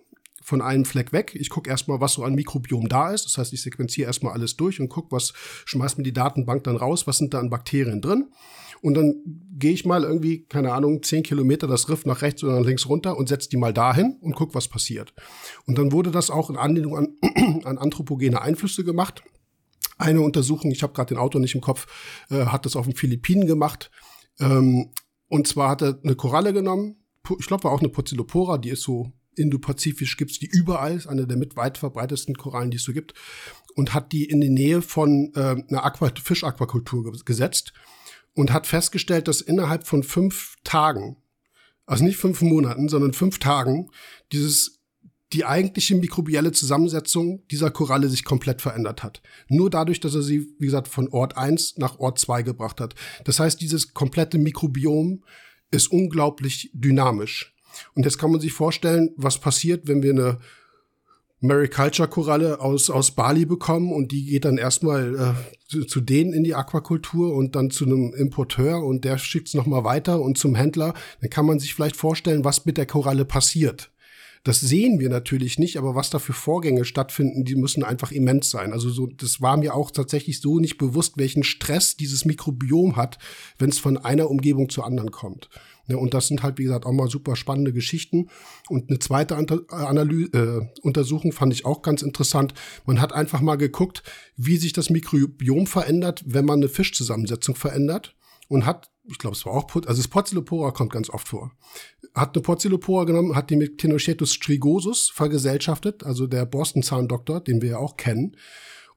von 0.47 0.63
einem 0.63 0.85
Fleck 0.85 1.13
weg. 1.13 1.35
Ich 1.35 1.51
gucke 1.51 1.69
erstmal, 1.69 2.01
was 2.01 2.13
so 2.13 2.23
an 2.23 2.37
Mikrobiom 2.37 2.89
da 2.89 3.11
ist. 3.11 3.25
Das 3.25 3.37
heißt, 3.37 3.53
ich 3.53 3.63
sequenziere 3.63 4.07
erstmal 4.07 4.33
alles 4.33 4.57
durch 4.57 4.81
und 4.81 4.89
gucke, 4.89 5.11
was 5.11 5.33
schmeißt 5.65 5.99
mir 5.99 6.05
die 6.05 6.13
Datenbank 6.13 6.63
dann 6.63 6.77
raus, 6.77 7.09
was 7.09 7.19
sind 7.19 7.35
da 7.35 7.41
an 7.41 7.51
Bakterien 7.51 8.01
drin. 8.01 8.31
Und 8.81 8.95
dann 8.95 9.17
gehe 9.59 9.73
ich 9.73 9.85
mal 9.85 10.05
irgendwie, 10.05 10.45
keine 10.45 10.73
Ahnung, 10.73 11.03
zehn 11.03 11.25
Kilometer 11.25 11.67
das 11.67 11.89
Riff 11.89 12.07
nach 12.07 12.23
rechts 12.23 12.45
oder 12.45 12.61
nach 12.61 12.65
links 12.65 12.89
runter 12.89 13.17
und 13.17 13.29
setze 13.29 13.49
die 13.49 13.57
mal 13.57 13.73
dahin 13.73 14.19
und 14.21 14.37
gucke, 14.37 14.55
was 14.55 14.69
passiert. 14.69 15.15
Und 15.67 15.79
dann 15.79 15.91
wurde 15.91 16.13
das 16.13 16.31
auch 16.31 16.49
in 16.49 16.57
Anlehnung 16.57 16.97
an, 16.97 17.17
an 17.65 17.79
anthropogene 17.79 18.41
Einflüsse 18.41 18.85
gemacht. 18.85 19.25
Eine 19.99 20.21
Untersuchung, 20.21 20.71
ich 20.71 20.85
habe 20.85 20.93
gerade 20.93 21.13
den 21.13 21.19
Autor 21.19 21.41
nicht 21.41 21.57
im 21.57 21.61
Kopf, 21.61 21.89
äh, 22.31 22.47
hat 22.47 22.67
das 22.67 22.77
auf 22.77 22.87
den 22.87 22.95
Philippinen 22.95 23.49
gemacht. 23.49 23.91
Ähm, 24.39 24.93
und 25.27 25.49
zwar 25.49 25.71
hat 25.71 25.83
er 25.83 25.99
eine 26.05 26.15
Koralle 26.15 26.53
genommen, 26.53 27.03
ich 27.41 27.47
glaube, 27.49 27.65
war 27.65 27.73
auch 27.73 27.81
eine 27.81 27.89
Porzillopora, 27.89 28.59
die 28.59 28.71
ist 28.71 28.83
so 28.83 29.11
Indo-Pazifisch 29.37 30.17
gibt's 30.17 30.39
die 30.39 30.47
überall, 30.47 30.97
ist 30.97 31.07
eine 31.07 31.27
der 31.27 31.37
mit 31.37 31.57
weit 31.57 31.79
verbreitetsten 31.79 32.37
Korallen, 32.37 32.71
die 32.71 32.79
es 32.79 32.85
so 32.85 32.93
gibt, 32.93 33.15
und 33.75 33.95
hat 33.95 34.13
die 34.13 34.25
in 34.25 34.41
die 34.41 34.51
Nähe 34.51 34.83
von 34.83 35.33
äh, 35.35 35.57
einer 35.69 35.85
Aqua 35.85 36.11
Fischaquakultur 36.23 37.13
gesetzt 37.25 37.73
und 38.35 38.53
hat 38.53 38.67
festgestellt, 38.67 39.29
dass 39.29 39.41
innerhalb 39.41 39.87
von 39.87 40.03
fünf 40.03 40.57
Tagen, 40.65 41.17
also 41.87 42.05
nicht 42.05 42.17
fünf 42.17 42.41
Monaten, 42.43 42.89
sondern 42.89 43.13
fünf 43.13 43.39
Tagen, 43.39 43.91
dieses 44.33 44.77
die 45.33 45.45
eigentliche 45.45 45.97
mikrobielle 45.97 46.53
Zusammensetzung 46.53 47.43
dieser 47.51 47.71
Koralle 47.71 48.09
sich 48.09 48.25
komplett 48.25 48.63
verändert 48.63 49.03
hat. 49.03 49.23
Nur 49.49 49.71
dadurch, 49.71 49.99
dass 49.99 50.15
er 50.15 50.23
sie, 50.23 50.55
wie 50.59 50.67
gesagt, 50.67 50.87
von 50.87 51.09
Ort 51.09 51.37
1 51.37 51.79
nach 51.79 51.99
Ort 51.99 52.19
2 52.19 52.43
gebracht 52.43 52.81
hat. 52.81 52.95
Das 53.25 53.41
heißt, 53.41 53.61
dieses 53.61 53.93
komplette 53.93 54.39
Mikrobiom 54.39 55.25
ist 55.71 55.89
unglaublich 55.89 56.71
dynamisch. 56.73 57.56
Und 57.95 58.05
jetzt 58.05 58.19
kann 58.19 58.31
man 58.31 58.41
sich 58.41 58.53
vorstellen, 58.53 59.11
was 59.17 59.39
passiert, 59.39 59.87
wenn 59.87 60.03
wir 60.03 60.13
eine 60.13 60.39
Mariculture-Koralle 61.41 62.61
aus, 62.61 62.89
aus 62.89 63.11
Bali 63.11 63.45
bekommen 63.45 63.93
und 63.93 64.11
die 64.11 64.25
geht 64.25 64.47
dann 64.47 64.57
erstmal 64.57 65.15
äh, 65.15 65.69
zu, 65.69 65.85
zu 65.85 66.01
denen 66.01 66.33
in 66.33 66.45
die 66.45 66.55
Aquakultur 66.55 67.35
und 67.35 67.55
dann 67.55 67.71
zu 67.71 67.85
einem 67.85 68.15
Importeur 68.15 68.83
und 68.83 69.05
der 69.05 69.19
schickt 69.19 69.49
es 69.49 69.55
nochmal 69.55 69.85
weiter 69.85 70.21
und 70.21 70.39
zum 70.39 70.55
Händler. 70.55 70.95
Dann 71.21 71.31
kann 71.31 71.47
man 71.47 71.59
sich 71.59 71.75
vielleicht 71.75 71.97
vorstellen, 71.97 72.45
was 72.45 72.65
mit 72.65 72.79
der 72.79 72.87
Koralle 72.87 73.25
passiert. 73.25 73.91
Das 74.45 74.61
sehen 74.61 75.01
wir 75.01 75.09
natürlich 75.09 75.59
nicht, 75.59 75.77
aber 75.77 75.97
was 75.97 76.09
da 76.09 76.21
für 76.21 76.33
Vorgänge 76.33 76.85
stattfinden, 76.85 77.45
die 77.45 77.57
müssen 77.57 77.83
einfach 77.83 78.13
immens 78.13 78.49
sein. 78.49 78.73
Also 78.73 78.91
so, 78.91 79.09
das 79.09 79.41
war 79.41 79.57
mir 79.57 79.75
auch 79.75 79.91
tatsächlich 79.91 80.41
so 80.41 80.61
nicht 80.61 80.79
bewusst, 80.79 81.19
welchen 81.19 81.43
Stress 81.43 81.97
dieses 81.97 82.25
Mikrobiom 82.25 82.95
hat, 82.95 83.19
wenn 83.59 83.71
es 83.71 83.81
von 83.81 83.99
einer 83.99 84.31
Umgebung 84.31 84.69
zur 84.69 84.87
anderen 84.87 85.11
kommt. 85.11 85.49
Ja, 85.89 85.97
und 85.97 86.15
das 86.15 86.29
sind 86.29 86.43
halt, 86.43 86.59
wie 86.59 86.65
gesagt, 86.65 86.85
auch 86.85 86.93
mal 86.93 87.09
super 87.09 87.37
spannende 87.37 87.73
Geschichten. 87.73 88.29
Und 88.69 88.91
eine 88.91 88.99
zweite 88.99 89.37
Analyse, 89.37 90.31
äh, 90.33 90.81
Untersuchung 90.83 91.33
fand 91.33 91.53
ich 91.53 91.65
auch 91.65 91.83
ganz 91.83 92.03
interessant. 92.03 92.55
Man 92.87 93.01
hat 93.01 93.13
einfach 93.13 93.41
mal 93.41 93.57
geguckt, 93.57 94.03
wie 94.37 94.57
sich 94.57 94.73
das 94.73 94.91
Mikrobiom 94.91 95.67
verändert, 95.67 96.25
wenn 96.27 96.45
man 96.45 96.59
eine 96.59 96.69
Fischzusammensetzung 96.69 97.55
verändert 97.55 98.17
und 98.49 98.67
hat 98.67 98.91
ich 99.09 99.19
glaube, 99.19 99.37
es 99.37 99.47
war 99.47 99.53
auch, 99.53 99.73
also 99.75 100.03
das 100.03 100.09
Porzellopora 100.09 100.73
kommt 100.73 100.93
ganz 100.93 101.11
oft 101.11 101.29
vor. 101.29 101.53
Hat 102.15 102.35
eine 102.35 102.43
Porzellopora 102.43 103.05
genommen, 103.05 103.37
hat 103.37 103.51
die 103.51 103.57
mit 103.57 103.79
Tenochetus 103.79 104.35
strigosus 104.35 105.11
vergesellschaftet, 105.11 106.05
also 106.05 106.27
der 106.27 106.47
Borstenzahndoktor, 106.47 107.41
den 107.41 107.63
wir 107.63 107.71
ja 107.71 107.79
auch 107.79 107.97
kennen, 107.97 108.37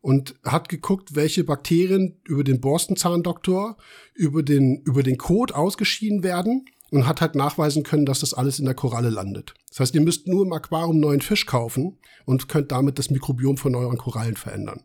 und 0.01 0.35
hat 0.43 0.69
geguckt, 0.69 1.15
welche 1.15 1.43
Bakterien 1.43 2.19
über 2.25 2.43
den 2.43 2.61
Borstenzahndoktor, 2.61 3.77
über 4.13 4.43
den, 4.43 4.81
über 4.83 5.03
den 5.03 5.17
Kot 5.17 5.51
ausgeschieden 5.51 6.23
werden 6.23 6.65
und 6.91 7.07
hat 7.07 7.21
halt 7.21 7.35
nachweisen 7.35 7.83
können, 7.83 8.05
dass 8.05 8.19
das 8.19 8.33
alles 8.33 8.59
in 8.59 8.65
der 8.65 8.73
Koralle 8.73 9.09
landet. 9.09 9.53
Das 9.69 9.79
heißt, 9.79 9.95
ihr 9.95 10.01
müsst 10.01 10.27
nur 10.27 10.45
im 10.45 10.53
Aquarium 10.53 10.99
neuen 10.99 11.21
Fisch 11.21 11.45
kaufen 11.45 11.97
und 12.25 12.47
könnt 12.47 12.71
damit 12.71 12.99
das 12.99 13.09
Mikrobiom 13.09 13.57
von 13.57 13.75
euren 13.75 13.97
Korallen 13.97 14.35
verändern. 14.35 14.83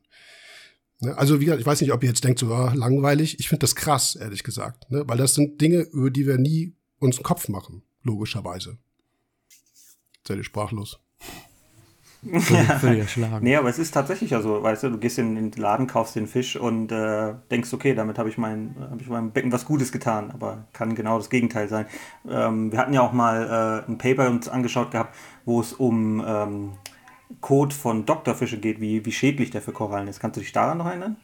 Ne? 1.01 1.17
Also 1.17 1.41
wie 1.41 1.47
gesagt, 1.47 1.61
ich 1.61 1.67
weiß 1.67 1.81
nicht, 1.81 1.93
ob 1.93 2.03
ihr 2.03 2.09
jetzt 2.09 2.25
denkt, 2.25 2.39
so 2.39 2.53
ah, 2.53 2.73
langweilig. 2.75 3.39
Ich 3.41 3.49
finde 3.49 3.61
das 3.61 3.75
krass, 3.75 4.17
ehrlich 4.17 4.43
gesagt, 4.43 4.91
ne? 4.91 5.05
weil 5.07 5.19
das 5.19 5.35
sind 5.35 5.61
Dinge, 5.61 5.81
über 5.81 6.11
die 6.11 6.27
wir 6.27 6.39
nie 6.39 6.75
uns 6.99 7.17
einen 7.17 7.25
Kopf 7.25 7.49
machen, 7.49 7.83
logischerweise. 8.03 8.79
Seid 10.27 10.39
ihr 10.39 10.45
sprachlos? 10.45 10.99
Ja. 12.25 13.41
Nee, 13.41 13.57
aber 13.57 13.69
es 13.69 13.79
ist 13.79 13.93
tatsächlich 13.93 14.31
ja 14.31 14.41
so, 14.41 14.63
weißt 14.63 14.85
du, 14.85 14.91
du 14.91 14.99
gehst 14.99 15.19
in 15.19 15.35
den 15.35 15.53
Laden, 15.53 15.87
kaufst 15.87 16.17
den 16.17 16.27
Fisch 16.27 16.57
und 16.57 16.91
äh, 16.91 17.35
denkst, 17.51 17.73
okay, 17.73 17.95
damit 17.95 18.19
habe 18.19 18.29
ich, 18.29 18.39
mein, 18.39 18.75
hab 18.91 19.01
ich 19.01 19.09
meinem 19.09 19.31
Becken 19.31 19.53
was 19.53 19.65
Gutes 19.65 19.93
getan, 19.93 20.31
aber 20.31 20.67
kann 20.73 20.95
genau 20.95 21.19
das 21.19 21.31
Gegenteil 21.31 21.69
sein. 21.69 21.87
Ähm, 22.29 22.73
wir 22.73 22.79
hatten 22.79 22.95
ja 22.95 23.03
auch 23.03 23.13
mal 23.13 23.85
äh, 23.87 23.91
ein 23.91 23.99
Paper 23.99 24.31
uns 24.31 24.49
angeschaut 24.49 24.91
gehabt, 24.91 25.15
wo 25.45 25.61
es 25.61 25.73
um 25.73 26.25
ähm, 26.27 26.73
Code 27.41 27.75
von 27.75 28.07
Doktorfische 28.07 28.59
geht, 28.59 28.81
wie, 28.81 29.05
wie 29.05 29.13
schädlich 29.13 29.51
der 29.51 29.63
für 29.63 29.73
Korallen 29.73 30.09
ist. 30.09 30.21
Kannst 30.21 30.37
du 30.37 30.41
dich 30.41 30.53
daran 30.53 30.79
noch 30.79 30.87
erinnern? 30.87 31.17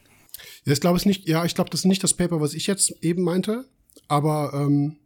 Ja, 0.65 0.73
ich 0.73 0.81
glaube 0.81 0.97
es 0.97 1.07
nicht. 1.07 1.29
Ja, 1.29 1.45
ich 1.45 1.55
glaube, 1.55 1.71
das 1.71 1.81
ist 1.81 1.87
nicht 1.87 2.03
das 2.03 2.15
Paper, 2.15 2.41
was 2.41 2.55
ich 2.55 2.67
jetzt 2.67 2.95
eben 3.03 3.23
meinte. 3.23 3.65
Aber 4.09 4.53
ähm, 4.55 4.97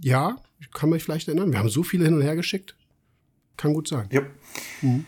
ja, 0.00 0.36
ich 0.60 0.70
kann 0.70 0.90
mich 0.90 1.02
vielleicht 1.02 1.28
erinnern. 1.28 1.52
Wir 1.52 1.58
haben 1.58 1.68
so 1.68 1.82
viele 1.82 2.04
hin 2.04 2.14
und 2.14 2.22
her 2.22 2.36
geschickt. 2.36 2.76
Kann 3.56 3.72
gut 3.72 3.88
sein. 3.88 4.08
Ja. 4.10 4.22
Mhm. 4.82 5.04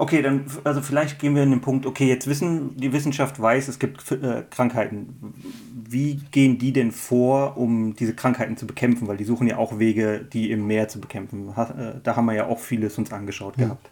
Okay, 0.00 0.22
dann, 0.22 0.44
also 0.62 0.80
vielleicht 0.80 1.18
gehen 1.18 1.34
wir 1.34 1.42
in 1.42 1.50
den 1.50 1.60
Punkt, 1.60 1.84
okay, 1.84 2.06
jetzt 2.06 2.28
wissen, 2.28 2.76
die 2.76 2.92
Wissenschaft 2.92 3.40
weiß, 3.42 3.66
es 3.66 3.80
gibt 3.80 4.08
äh, 4.12 4.44
Krankheiten. 4.48 5.34
Wie 5.74 6.20
gehen 6.30 6.56
die 6.56 6.72
denn 6.72 6.92
vor, 6.92 7.56
um 7.56 7.96
diese 7.96 8.14
Krankheiten 8.14 8.56
zu 8.56 8.64
bekämpfen? 8.64 9.08
Weil 9.08 9.16
die 9.16 9.24
suchen 9.24 9.48
ja 9.48 9.56
auch 9.56 9.80
Wege, 9.80 10.24
die 10.32 10.52
im 10.52 10.68
Meer 10.68 10.86
zu 10.86 11.00
bekämpfen. 11.00 11.48
Äh, 11.48 11.94
da 12.00 12.14
haben 12.14 12.26
wir 12.26 12.34
ja 12.34 12.46
auch 12.46 12.60
vieles 12.60 12.96
uns 12.96 13.12
angeschaut 13.12 13.56
mhm. 13.56 13.62
gehabt. 13.62 13.90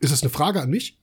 Ist 0.00 0.14
das 0.14 0.22
eine 0.22 0.30
Frage 0.30 0.62
an 0.62 0.70
mich? 0.70 0.96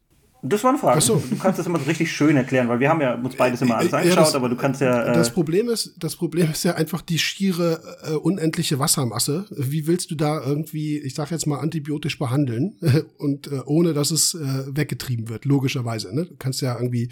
Das 0.44 0.64
war 0.64 0.72
eine 0.72 0.80
Frage. 0.80 1.02
So. 1.02 1.22
Du 1.30 1.38
kannst 1.38 1.60
das 1.60 1.68
immer 1.68 1.78
so 1.78 1.86
richtig 1.86 2.12
schön 2.12 2.36
erklären, 2.36 2.68
weil 2.68 2.80
wir 2.80 2.89
haben 2.89 3.00
ja 3.00 3.14
uns 3.14 3.36
beides 3.36 3.62
immer 3.62 3.78
alles 3.78 3.94
angeschaut, 3.94 4.18
ja, 4.18 4.24
das, 4.24 4.36
aber 4.36 4.50
du 4.50 4.56
kannst 4.56 4.82
ja. 4.82 5.12
Äh 5.12 5.14
das 5.14 5.30
Problem 5.30 5.70
ist, 5.70 5.94
das 6.00 6.16
Problem 6.16 6.50
ist 6.50 6.64
ja 6.64 6.74
einfach 6.74 7.02
die 7.02 7.20
schiere 7.20 7.80
äh, 8.04 8.14
unendliche 8.14 8.80
Wassermasse. 8.80 9.46
Wie 9.52 9.86
willst 9.86 10.10
du 10.10 10.16
da 10.16 10.42
irgendwie, 10.44 10.98
ich 10.98 11.14
sag 11.14 11.30
jetzt 11.30 11.46
mal, 11.46 11.60
antibiotisch 11.60 12.18
behandeln 12.18 12.76
und 13.18 13.52
äh, 13.52 13.62
ohne 13.66 13.94
dass 13.94 14.10
es 14.10 14.34
äh, 14.34 14.76
weggetrieben 14.76 15.30
wird, 15.30 15.46
logischerweise. 15.46 16.14
Ne? 16.16 16.26
Du 16.26 16.36
kannst 16.39 16.62
ja 16.62 16.76
irgendwie 16.76 17.10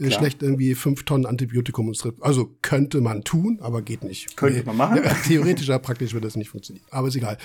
äh, 0.00 0.10
schlecht 0.10 0.42
irgendwie 0.42 0.74
fünf 0.74 1.04
Tonnen 1.04 1.26
Antibiotikum 1.26 1.92
Also 2.20 2.50
könnte 2.62 3.00
man 3.00 3.22
tun, 3.22 3.58
aber 3.60 3.82
geht 3.82 4.02
nicht. 4.02 4.36
Könnte 4.36 4.58
nee. 4.58 4.64
man 4.64 4.76
machen. 4.76 5.00
Ja, 5.04 5.14
theoretisch, 5.26 5.68
ja, 5.68 5.78
praktisch 5.78 6.14
wird 6.14 6.24
das 6.24 6.34
nicht 6.34 6.48
funktionieren. 6.48 6.84
Aber 6.90 7.06
ist 7.06 7.16
egal. 7.16 7.38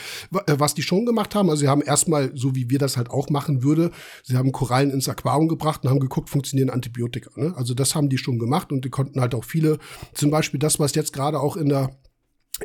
Äh, 0.47 0.55
was 0.57 0.73
die 0.73 0.81
schon 0.81 1.05
gemacht 1.05 1.35
haben, 1.35 1.47
also 1.51 1.59
sie 1.59 1.67
haben 1.67 1.83
erstmal, 1.83 2.31
so 2.33 2.55
wie 2.55 2.71
wir 2.71 2.79
das 2.79 2.97
halt 2.97 3.11
auch 3.11 3.29
machen 3.29 3.61
würde, 3.61 3.91
sie 4.23 4.35
haben 4.35 4.51
Korallen 4.51 4.89
ins 4.89 5.07
Aquarium 5.07 5.26
Aquarium 5.27 5.47
gebracht 5.47 5.83
und 5.83 5.89
haben 5.89 5.99
geguckt, 5.99 6.29
funktionieren 6.29 6.69
Antibiotika. 6.69 7.31
Ne? 7.35 7.53
Also 7.55 7.73
das 7.73 7.95
haben 7.95 8.09
die 8.09 8.17
schon 8.17 8.39
gemacht 8.39 8.71
und 8.71 8.85
die 8.85 8.89
konnten 8.89 9.19
halt 9.19 9.35
auch 9.35 9.43
viele, 9.43 9.79
zum 10.13 10.31
Beispiel 10.31 10.59
das, 10.59 10.79
was 10.79 10.95
jetzt 10.95 11.13
gerade 11.13 11.39
auch 11.39 11.57
in 11.57 11.69
der, 11.69 11.97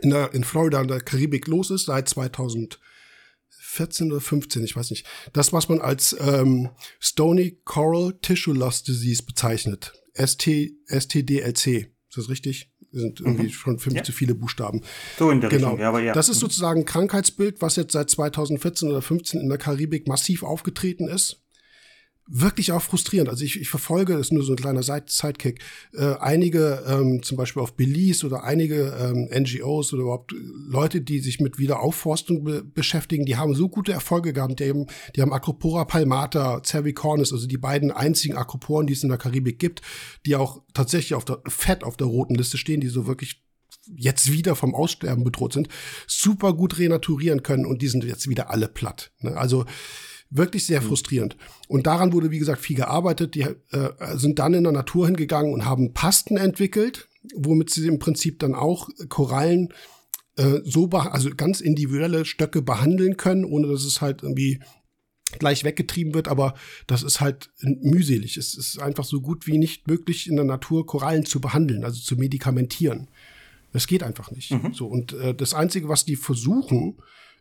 in 0.00 0.10
der, 0.10 0.32
in 0.34 0.44
Florida, 0.44 0.80
in 0.80 0.88
der 0.88 1.00
Karibik 1.00 1.46
los 1.46 1.70
ist, 1.70 1.86
seit 1.86 2.08
2014 2.08 4.10
oder 4.10 4.20
15, 4.20 4.64
ich 4.64 4.76
weiß 4.76 4.90
nicht. 4.90 5.06
Das, 5.32 5.52
was 5.52 5.68
man 5.68 5.80
als 5.80 6.16
ähm, 6.20 6.70
Stony 7.00 7.58
Coral 7.64 8.14
Tissue 8.22 8.54
Loss 8.54 8.84
Disease 8.84 9.24
bezeichnet. 9.24 9.92
ST, 10.14 10.48
STDLC. 10.86 11.90
Ist 12.08 12.16
das 12.16 12.28
richtig? 12.28 12.68
sind 12.94 13.20
irgendwie 13.20 13.44
mhm. 13.44 13.50
schon 13.50 13.78
fünf 13.78 13.96
ja. 13.96 14.02
zu 14.02 14.12
viele 14.12 14.34
Buchstaben. 14.34 14.82
So 15.18 15.30
in 15.30 15.40
der 15.40 15.48
genau. 15.48 15.68
Richtung, 15.68 15.80
ja, 15.80 15.88
aber 15.88 16.02
ja. 16.02 16.12
Das 16.12 16.28
ist 16.28 16.36
mhm. 16.36 16.40
sozusagen 16.40 16.80
ein 16.80 16.84
Krankheitsbild, 16.84 17.62
was 17.62 17.76
jetzt 17.76 17.92
seit 17.92 18.10
2014 18.10 18.90
oder 18.90 19.00
15 19.00 19.40
in 19.40 19.48
der 19.48 19.56
Karibik 19.56 20.06
massiv 20.06 20.42
aufgetreten 20.42 21.08
ist 21.08 21.41
wirklich 22.26 22.72
auch 22.72 22.82
frustrierend. 22.82 23.28
Also 23.28 23.44
ich, 23.44 23.60
ich 23.60 23.68
verfolge, 23.68 24.14
das 24.14 24.28
ist 24.28 24.32
nur 24.32 24.42
so 24.42 24.52
ein 24.52 24.56
kleiner 24.56 24.82
Sidekick, 24.82 25.60
äh, 25.92 26.14
einige, 26.20 26.82
ähm, 26.86 27.22
zum 27.22 27.36
Beispiel 27.36 27.62
auf 27.62 27.74
Belize 27.74 28.26
oder 28.26 28.44
einige 28.44 28.96
ähm, 28.98 29.28
NGOs 29.32 29.92
oder 29.92 30.02
überhaupt 30.02 30.32
Leute, 30.32 31.00
die 31.00 31.18
sich 31.18 31.40
mit 31.40 31.58
Wiederaufforstung 31.58 32.44
be 32.44 32.62
beschäftigen, 32.62 33.26
die 33.26 33.36
haben 33.36 33.54
so 33.54 33.68
gute 33.68 33.92
Erfolge 33.92 34.32
gehabt. 34.32 34.60
Die 34.60 34.68
haben, 34.68 34.86
die 35.16 35.22
haben 35.22 35.32
Acropora 35.32 35.84
palmata, 35.84 36.62
Cervicornis, 36.64 37.32
also 37.32 37.46
die 37.46 37.58
beiden 37.58 37.90
einzigen 37.90 38.36
Acroporen, 38.36 38.86
die 38.86 38.92
es 38.92 39.02
in 39.02 39.08
der 39.08 39.18
Karibik 39.18 39.58
gibt, 39.58 39.82
die 40.24 40.36
auch 40.36 40.62
tatsächlich 40.74 41.14
auf 41.14 41.24
der 41.24 41.40
Fett 41.48 41.84
auf 41.84 41.96
der 41.96 42.06
roten 42.06 42.34
Liste 42.34 42.56
stehen, 42.56 42.80
die 42.80 42.88
so 42.88 43.06
wirklich 43.06 43.42
jetzt 43.94 44.32
wieder 44.32 44.54
vom 44.54 44.74
Aussterben 44.74 45.24
bedroht 45.24 45.52
sind, 45.52 45.68
super 46.06 46.54
gut 46.54 46.78
renaturieren 46.78 47.42
können 47.42 47.66
und 47.66 47.82
die 47.82 47.88
sind 47.88 48.04
jetzt 48.04 48.28
wieder 48.28 48.50
alle 48.50 48.68
platt. 48.68 49.12
Ne? 49.20 49.36
Also 49.36 49.64
Wirklich 50.34 50.64
sehr 50.64 50.80
mhm. 50.80 50.86
frustrierend. 50.86 51.36
Und 51.68 51.86
daran 51.86 52.12
wurde, 52.12 52.30
wie 52.30 52.38
gesagt, 52.38 52.62
viel 52.62 52.76
gearbeitet. 52.76 53.34
Die 53.34 53.42
äh, 53.42 54.16
sind 54.16 54.38
dann 54.38 54.54
in 54.54 54.64
der 54.64 54.72
Natur 54.72 55.06
hingegangen 55.06 55.52
und 55.52 55.66
haben 55.66 55.92
Pasten 55.92 56.38
entwickelt, 56.38 57.08
womit 57.34 57.70
sie 57.70 57.86
im 57.86 57.98
Prinzip 57.98 58.38
dann 58.38 58.54
auch 58.54 58.88
Korallen 59.10 59.72
äh, 60.36 60.60
so, 60.64 60.88
also 60.88 61.30
ganz 61.36 61.60
individuelle 61.60 62.24
Stöcke 62.24 62.62
behandeln 62.62 63.18
können, 63.18 63.44
ohne 63.44 63.68
dass 63.68 63.84
es 63.84 64.00
halt 64.00 64.22
irgendwie 64.22 64.60
gleich 65.38 65.64
weggetrieben 65.64 66.14
wird, 66.14 66.28
aber 66.28 66.54
das 66.86 67.02
ist 67.02 67.20
halt 67.20 67.50
mühselig. 67.60 68.36
Es 68.36 68.54
ist 68.54 68.80
einfach 68.80 69.04
so 69.04 69.20
gut 69.20 69.46
wie 69.46 69.58
nicht 69.58 69.86
möglich 69.86 70.28
in 70.28 70.36
der 70.36 70.44
Natur 70.44 70.86
Korallen 70.86 71.24
zu 71.24 71.40
behandeln, 71.40 71.84
also 71.84 72.00
zu 72.00 72.16
medikamentieren. 72.16 73.08
Das 73.72 73.86
geht 73.86 74.02
einfach 74.02 74.30
nicht. 74.30 74.50
Mhm. 74.50 74.74
So 74.74 74.86
und 74.86 75.14
äh, 75.14 75.34
das 75.34 75.54
einzige, 75.54 75.88
was 75.88 76.04
die 76.04 76.16
versuchen, 76.16 76.98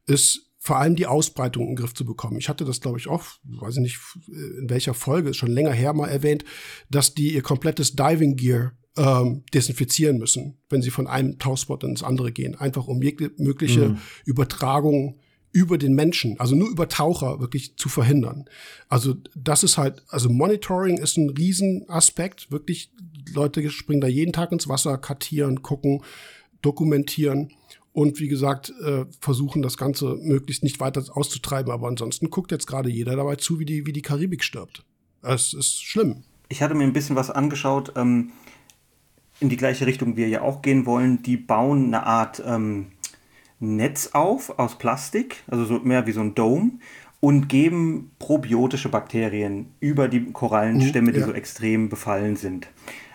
ist 0.08 0.51
vor 0.64 0.78
allem 0.78 0.96
die 0.96 1.08
Ausbreitung 1.08 1.64
in 1.64 1.70
den 1.70 1.76
Griff 1.76 1.96
zu 1.96 2.06
bekommen. 2.06 2.38
Ich 2.38 2.48
hatte 2.48 2.66
das, 2.66 2.82
glaube 2.82 3.00
ich, 3.00 3.08
auch, 3.08 3.24
weiß 3.44 3.78
ich 3.78 3.82
nicht, 3.82 4.00
in 4.28 4.70
welcher 4.70 4.94
Folge, 4.94 5.32
ist 5.32 5.38
schon 5.38 5.50
länger 5.50 5.72
her 5.72 5.92
mal 5.94 6.08
erwähnt, 6.08 6.46
dass 6.88 7.16
die 7.16 7.34
ihr 7.34 7.42
komplettes 7.42 7.96
Diving 7.96 8.36
Gear 8.36 8.74
ähm, 8.96 9.44
desinfizieren 9.56 10.20
müssen, 10.20 10.60
wenn 10.70 10.84
sie 10.84 10.92
von 10.92 11.08
einem 11.08 11.40
Tauchspot 11.40 11.84
ins 11.84 12.04
andere 12.04 12.32
gehen. 12.32 12.54
Einfach 12.54 12.88
um 12.88 13.00
mögliche 13.00 13.90
mhm. 13.90 13.98
Übertragung 14.26 15.20
über 15.52 15.80
den 15.80 15.96
Menschen, 15.96 16.40
also 16.40 16.56
nur 16.56 16.70
über 16.70 16.88
Taucher 16.88 17.40
wirklich 17.40 17.76
zu 17.78 17.90
verhindern. 17.90 18.46
Also 18.88 19.16
das 19.36 19.64
ist 19.64 19.80
halt, 19.80 20.04
also 20.10 20.30
Monitoring 20.30 21.00
ist 21.00 21.18
ein 21.18 21.32
Riesenaspekt. 21.32 22.52
Wirklich, 22.52 22.92
Leute 23.34 23.68
springen 23.72 24.00
da 24.00 24.08
jeden 24.08 24.32
Tag 24.32 24.52
ins 24.52 24.68
Wasser, 24.68 25.00
kartieren, 25.00 25.64
gucken, 25.64 26.04
dokumentieren 26.62 27.52
und 27.94 28.20
wie 28.20 28.28
gesagt, 28.28 28.74
äh, 28.84 29.06
versuchen 29.20 29.62
das 29.62 29.78
Ganze 29.78 30.18
möglichst 30.22 30.64
nicht 30.64 30.80
weiter 30.80 31.04
auszutreiben. 31.14 31.72
Aber 31.72 31.88
ansonsten 31.88 32.30
guckt 32.30 32.52
jetzt 32.52 32.68
gerade 32.68 32.90
jeder 32.90 33.16
dabei 33.16 33.36
zu, 33.36 33.60
wie 33.60 33.66
die, 33.66 33.86
wie 33.86 33.94
die 33.94 34.02
Karibik 34.02 34.44
stirbt. 34.44 34.86
Es 35.22 35.54
ist 35.54 35.84
schlimm. 35.84 36.24
Ich 36.50 36.62
hatte 36.62 36.74
mir 36.74 36.84
ein 36.84 36.94
bisschen 36.94 37.16
was 37.16 37.30
angeschaut, 37.30 37.94
ähm, 37.96 38.32
in 39.40 39.50
die 39.50 39.58
gleiche 39.58 39.86
Richtung 39.88 40.16
wir 40.16 40.30
ja 40.30 40.42
auch 40.42 40.62
gehen 40.62 40.86
wollen. 40.86 41.24
Die 41.24 41.38
bauen 41.38 41.88
eine 41.88 42.06
Art 42.06 42.42
ähm, 42.46 42.88
Netz 43.60 44.10
auf 44.14 44.58
aus 44.58 44.78
Plastik, 44.78 45.44
also 45.48 45.66
so 45.66 45.80
mehr 45.80 46.08
wie 46.08 46.12
so 46.12 46.22
ein 46.22 46.36
Dome, 46.36 46.80
und 47.20 47.50
geben 47.50 48.12
probiotische 48.20 48.90
Bakterien 48.90 49.68
über 49.80 50.08
die 50.08 50.32
Korallenstämme, 50.32 51.12
mhm, 51.12 51.16
ja. 51.16 51.20
die 51.22 51.32
so 51.32 51.34
extrem 51.34 51.90
befallen 51.90 52.36
sind. 52.36 52.68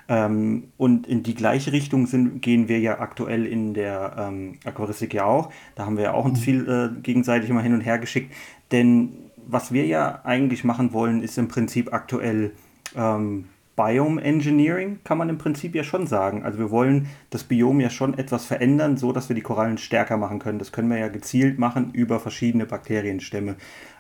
Ähm, 0.09 0.69
und 0.77 1.07
in 1.07 1.23
die 1.23 1.35
gleiche 1.35 1.73
Richtung 1.73 2.07
sind, 2.07 2.41
gehen 2.41 2.69
wir 2.69 2.79
ja 2.79 3.01
aktuell 3.01 3.47
in 3.47 3.75
der 3.75 4.17
ähm, 4.19 4.59
Aquaristik 4.65 5.15
ja 5.15 5.25
auch. 5.25 5.51
Da 5.75 5.87
haben 5.87 5.97
wir 5.97 6.05
ja 6.05 6.15
auch 6.15 6.25
uns 6.25 6.41
mhm. 6.41 6.45
viel 6.45 6.69
äh, 6.69 7.01
gegenseitig 7.01 7.51
immer 7.51 7.63
hin 7.63 7.75
und 7.75 7.81
her 7.81 7.99
geschickt. 7.99 8.33
Denn 8.73 9.13
was 9.47 9.73
wir 9.73 9.87
ja 9.87 10.21
eigentlich 10.25 10.65
machen 10.65 10.93
wollen, 10.93 11.23
ist 11.23 11.39
im 11.39 11.49
Prinzip 11.49 11.93
aktuell 11.93 12.53
ähm, 12.97 13.47
Biome 13.77 14.23
Engineering, 14.23 15.01
kann 15.05 15.19
man 15.19 15.29
im 15.29 15.39
Prinzip 15.39 15.75
ja 15.75 15.85
schon 15.85 16.07
sagen. 16.07 16.45
Also 16.45 16.59
wir 16.59 16.71
wollen 16.71 17.09
das 17.31 17.45
Biom 17.45 17.79
ja 17.79 17.91
schon 17.91 18.17
etwas 18.17 18.47
verändern, 18.47 18.97
so 18.97 19.13
dass 19.13 19.29
wir 19.29 19.37
die 19.37 19.43
Korallen 19.43 19.77
stärker 19.77 20.17
machen 20.17 20.39
können. 20.39 20.59
Das 20.59 20.73
können 20.73 20.89
wir 20.89 20.99
ja 20.99 21.09
gezielt 21.09 21.59
machen 21.59 21.91
über 21.93 22.19
verschiedene 22.19 22.65
Bakterienstämme. 22.65 23.57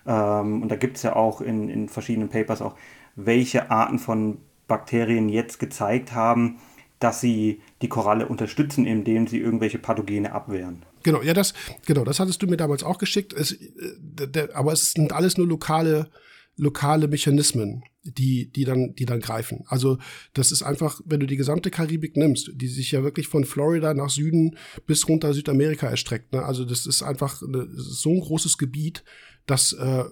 Ähm, 0.07 0.63
und 0.63 0.71
da 0.71 0.77
gibt 0.77 0.97
es 0.97 1.03
ja 1.03 1.15
auch 1.15 1.43
in, 1.43 1.69
in 1.69 1.89
verschiedenen 1.89 2.31
Papers 2.31 2.63
auch, 2.63 2.75
welche 3.17 3.71
Arten 3.71 3.99
von 3.99 4.39
Bakterien 4.69 5.29
jetzt 5.29 5.59
gezeigt 5.59 6.13
haben, 6.13 6.59
dass 6.99 7.21
sie 7.21 7.61
die 7.83 7.89
Koralle 7.89 8.27
unterstützen, 8.27 8.87
indem 8.87 9.27
sie 9.27 9.39
irgendwelche 9.39 9.79
Pathogene 9.79 10.33
abwehren. 10.33 10.85
Genau, 11.03 11.23
ja, 11.23 11.35
das, 11.35 11.55
genau, 11.85 12.05
das 12.05 12.19
hattest 12.19 12.43
du 12.43 12.47
mir 12.47 12.57
damals 12.57 12.83
auch 12.83 12.99
geschickt. 12.99 13.33
Es, 13.33 13.53
äh, 13.53 14.29
der, 14.29 14.57
aber 14.57 14.73
es 14.73 14.93
sind 14.93 15.13
alles 15.13 15.37
nur 15.37 15.47
lokale, 15.47 16.11
lokale 16.57 17.07
Mechanismen, 17.07 17.85
die, 18.03 18.51
die 18.51 18.65
dann, 18.65 18.95
die 18.95 19.05
dann 19.05 19.21
greifen. 19.21 19.65
Also, 19.69 19.99
das 20.33 20.53
ist 20.53 20.63
einfach, 20.63 21.01
wenn 21.05 21.21
du 21.21 21.27
die 21.27 21.37
gesamte 21.37 21.71
Karibik 21.71 22.17
nimmst, 22.17 22.51
die 22.55 22.69
sich 22.69 22.93
ja 22.93 23.05
wirklich 23.05 23.29
von 23.29 23.45
Florida 23.45 23.93
nach 23.95 24.11
Süden 24.11 24.57
bis 24.87 25.07
runter 25.07 25.35
Südamerika 25.35 25.87
erstreckt. 25.87 26.33
Ne? 26.33 26.43
Also, 26.43 26.65
das 26.65 26.87
ist 26.87 27.03
einfach 27.03 27.43
ist 27.43 28.03
so 28.03 28.11
ein 28.11 28.21
großes 28.21 28.59
Gebiet, 28.59 29.05
dass 29.47 29.75
äh, 29.75 30.05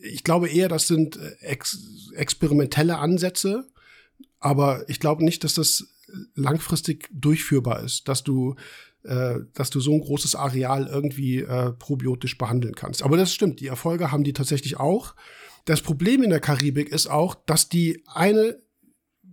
ich 0.00 0.24
glaube 0.24 0.48
eher, 0.48 0.68
das 0.68 0.86
sind 0.86 1.16
äh, 1.16 1.36
ex 1.40 2.10
experimentelle 2.14 2.98
Ansätze, 2.98 3.66
aber 4.40 4.88
ich 4.88 5.00
glaube 5.00 5.24
nicht, 5.24 5.44
dass 5.44 5.54
das 5.54 5.88
langfristig 6.34 7.08
durchführbar 7.12 7.82
ist, 7.82 8.08
dass 8.08 8.24
du 8.24 8.54
äh, 9.04 9.40
dass 9.54 9.70
du 9.70 9.80
so 9.80 9.92
ein 9.92 10.00
großes 10.00 10.34
Areal 10.34 10.86
irgendwie 10.86 11.38
äh, 11.38 11.72
probiotisch 11.72 12.36
behandeln 12.36 12.74
kannst. 12.74 13.02
Aber 13.02 13.16
das 13.16 13.32
stimmt, 13.32 13.60
die 13.60 13.68
Erfolge 13.68 14.10
haben 14.10 14.24
die 14.24 14.32
tatsächlich 14.32 14.78
auch. 14.78 15.14
Das 15.66 15.82
Problem 15.82 16.22
in 16.22 16.30
der 16.30 16.40
Karibik 16.40 16.88
ist 16.88 17.06
auch, 17.06 17.34
dass 17.34 17.68
die 17.68 18.02
eine 18.06 18.58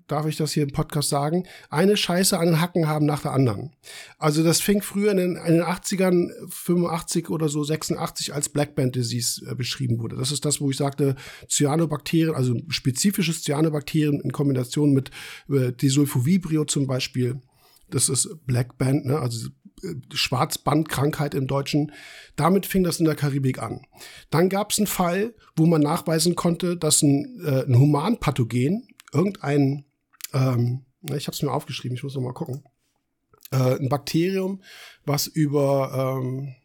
darf 0.07 0.25
ich 0.27 0.37
das 0.37 0.51
hier 0.51 0.63
im 0.63 0.71
Podcast 0.71 1.09
sagen, 1.09 1.45
eine 1.69 1.97
Scheiße 1.97 2.37
an 2.37 2.47
den 2.47 2.61
Hacken 2.61 2.87
haben 2.87 3.05
nach 3.05 3.21
der 3.21 3.31
anderen. 3.31 3.75
Also 4.17 4.43
das 4.43 4.61
fing 4.61 4.81
früher 4.81 5.11
in 5.11 5.17
den, 5.17 5.35
in 5.35 5.53
den 5.53 5.63
80ern, 5.63 6.29
85 6.49 7.29
oder 7.29 7.49
so, 7.49 7.63
86 7.63 8.33
als 8.33 8.49
Black 8.49 8.75
Band 8.75 8.95
Disease 8.95 9.45
äh, 9.49 9.55
beschrieben 9.55 9.99
wurde. 9.99 10.15
Das 10.15 10.31
ist 10.31 10.45
das, 10.45 10.61
wo 10.61 10.69
ich 10.69 10.77
sagte, 10.77 11.15
Cyanobakterien, 11.49 12.35
also 12.35 12.55
spezifisches 12.69 13.43
Cyanobakterien 13.43 14.21
in 14.21 14.31
Kombination 14.31 14.93
mit 14.93 15.11
äh, 15.49 15.71
Desulfovibrio 15.71 16.65
zum 16.65 16.87
Beispiel. 16.87 17.41
Das 17.89 18.09
ist 18.09 18.29
Black 18.45 18.77
Band, 18.77 19.05
ne? 19.05 19.19
also 19.19 19.49
äh, 19.83 19.95
Schwarzbandkrankheit 20.13 21.33
im 21.33 21.47
Deutschen. 21.47 21.91
Damit 22.35 22.65
fing 22.65 22.83
das 22.83 22.99
in 22.99 23.05
der 23.05 23.15
Karibik 23.15 23.61
an. 23.61 23.81
Dann 24.29 24.49
gab 24.49 24.71
es 24.71 24.77
einen 24.77 24.87
Fall, 24.87 25.33
wo 25.55 25.65
man 25.65 25.81
nachweisen 25.81 26.35
konnte, 26.35 26.77
dass 26.77 27.01
ein, 27.01 27.41
äh, 27.45 27.65
ein 27.65 27.77
Humanpathogen, 27.77 28.87
irgendein 29.13 29.85
ähm, 30.33 30.85
ich 31.15 31.27
habe 31.27 31.35
es 31.35 31.41
mir 31.41 31.51
aufgeschrieben, 31.51 31.95
ich 31.95 32.03
muss 32.03 32.15
noch 32.15 32.21
mal 32.21 32.33
gucken. 32.33 32.63
Äh, 33.51 33.77
ein 33.79 33.89
Bakterium, 33.89 34.61
was 35.05 35.27
über, 35.27 36.19
ähm, 36.19 36.55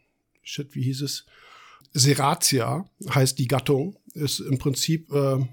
shit, 0.43 0.75
wie 0.75 0.83
hieß 0.83 1.03
es? 1.03 1.27
Seratia 1.93 2.89
heißt 3.13 3.39
die 3.39 3.49
Gattung, 3.49 3.99
ist 4.15 4.41
im 4.41 4.59
Prinzip, 4.59 5.13
äh, 5.13 5.45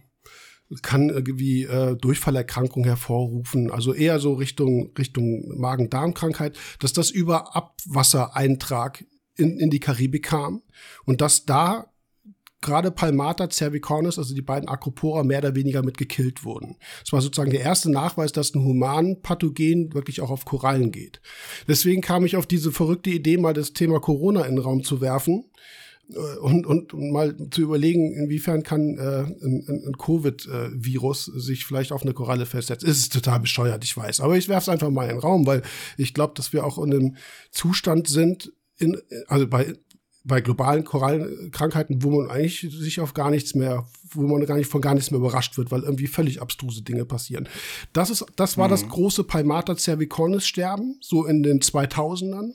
kann 0.82 1.10
irgendwie 1.10 1.64
äh, 1.64 1.96
Durchfallerkrankung 1.96 2.84
hervorrufen, 2.84 3.72
also 3.72 3.94
eher 3.94 4.20
so 4.20 4.34
Richtung, 4.34 4.92
Richtung 4.98 5.58
Magen-Darm-Krankheit, 5.58 6.58
dass 6.80 6.94
das 6.94 7.10
über 7.10 7.56
Abwassereintrag 7.56 9.06
in, 9.36 9.60
in 9.60 9.70
die 9.70 9.80
Karibik 9.80 10.26
kam 10.26 10.62
und 11.06 11.22
dass 11.22 11.46
da 11.46 11.92
gerade 12.62 12.92
Palmata, 12.92 13.50
cervicornis, 13.52 14.18
also 14.18 14.34
die 14.34 14.42
beiden 14.42 14.68
Acropora, 14.68 15.24
mehr 15.24 15.40
oder 15.40 15.56
weniger 15.56 15.84
mit 15.84 15.98
gekillt 15.98 16.44
wurden. 16.44 16.78
Das 17.04 17.14
war 17.14 17.22
sozusagen 17.22 17.52
der 17.52 17.62
erste 17.62 17.92
Nachweis, 17.92 18.32
dass 18.32 18.54
ein 18.54 18.64
Humanpathogen 18.64 19.94
wirklich 19.94 20.22
auch 20.22 20.32
auf 20.32 20.46
Korallen 20.46 20.92
geht. 20.92 21.22
Deswegen 21.68 22.02
kam 22.02 22.26
ich 22.26 22.36
auf 22.36 22.48
diese 22.48 22.72
verrückte 22.72 23.12
Idee, 23.12 23.38
mal 23.38 23.54
das 23.54 23.74
Thema 23.74 24.00
Corona 24.00 24.44
in 24.46 24.56
den 24.56 24.64
Raum 24.64 24.84
zu 24.84 25.02
werfen 25.02 25.46
äh, 26.12 26.38
und, 26.40 26.66
und, 26.66 26.94
und 26.94 27.12
mal 27.12 27.36
zu 27.52 27.62
überlegen, 27.62 28.14
inwiefern 28.14 28.64
kann 28.64 28.98
äh, 28.98 29.24
ein, 29.46 29.84
ein 29.88 29.98
Covid-Virus 29.98 31.26
sich 31.26 31.66
vielleicht 31.66 31.92
auf 31.92 32.02
eine 32.02 32.14
Koralle 32.14 32.46
festsetzen. 32.48 32.90
Es 32.90 32.98
ist 32.98 33.14
total 33.14 33.40
bescheuert, 33.40 33.84
ich 33.84 33.96
weiß. 33.96 34.20
Aber 34.22 34.36
ich 34.36 34.50
werfe 34.50 34.64
es 34.64 34.70
einfach 34.70 34.90
mal 34.90 35.04
in 35.04 35.16
den 35.16 35.20
Raum, 35.20 35.46
weil 35.46 35.62
ich 35.98 36.14
glaube, 36.14 36.34
dass 36.36 36.54
wir 36.54 36.66
auch 36.66 36.78
in 36.80 36.94
einem 36.94 37.16
Zustand 37.52 38.08
sind, 38.08 38.52
in, 38.80 38.98
also 39.28 39.48
bei 39.48 39.74
bei 40.28 40.42
globalen 40.42 40.84
Korallenkrankheiten, 40.84 42.04
wo 42.04 42.12
man 42.12 42.30
eigentlich 42.30 42.68
sich 42.70 43.00
auf 43.00 43.14
gar 43.14 43.32
nichts 43.32 43.56
mehr, 43.56 43.88
wo 44.12 44.22
man 44.28 44.46
gar 44.46 44.58
nicht 44.58 44.70
von 44.70 44.82
gar 44.82 44.94
nichts 44.94 45.10
mehr 45.10 45.20
überrascht 45.20 45.58
wird, 45.58 45.72
weil 45.72 45.84
irgendwie 45.84 46.08
völlig 46.08 46.42
abstruse 46.42 46.82
Dinge 46.82 47.06
passieren. 47.06 47.48
Das 47.94 48.10
ist, 48.10 48.26
das 48.36 48.58
war 48.58 48.68
mhm. 48.68 48.72
das 48.72 48.88
große 48.88 49.24
Palmata 49.24 49.76
cervicornis 49.78 50.46
Sterben, 50.46 50.98
so 51.02 51.26
in 51.26 51.44
den 51.44 51.62
2000ern. 51.62 52.54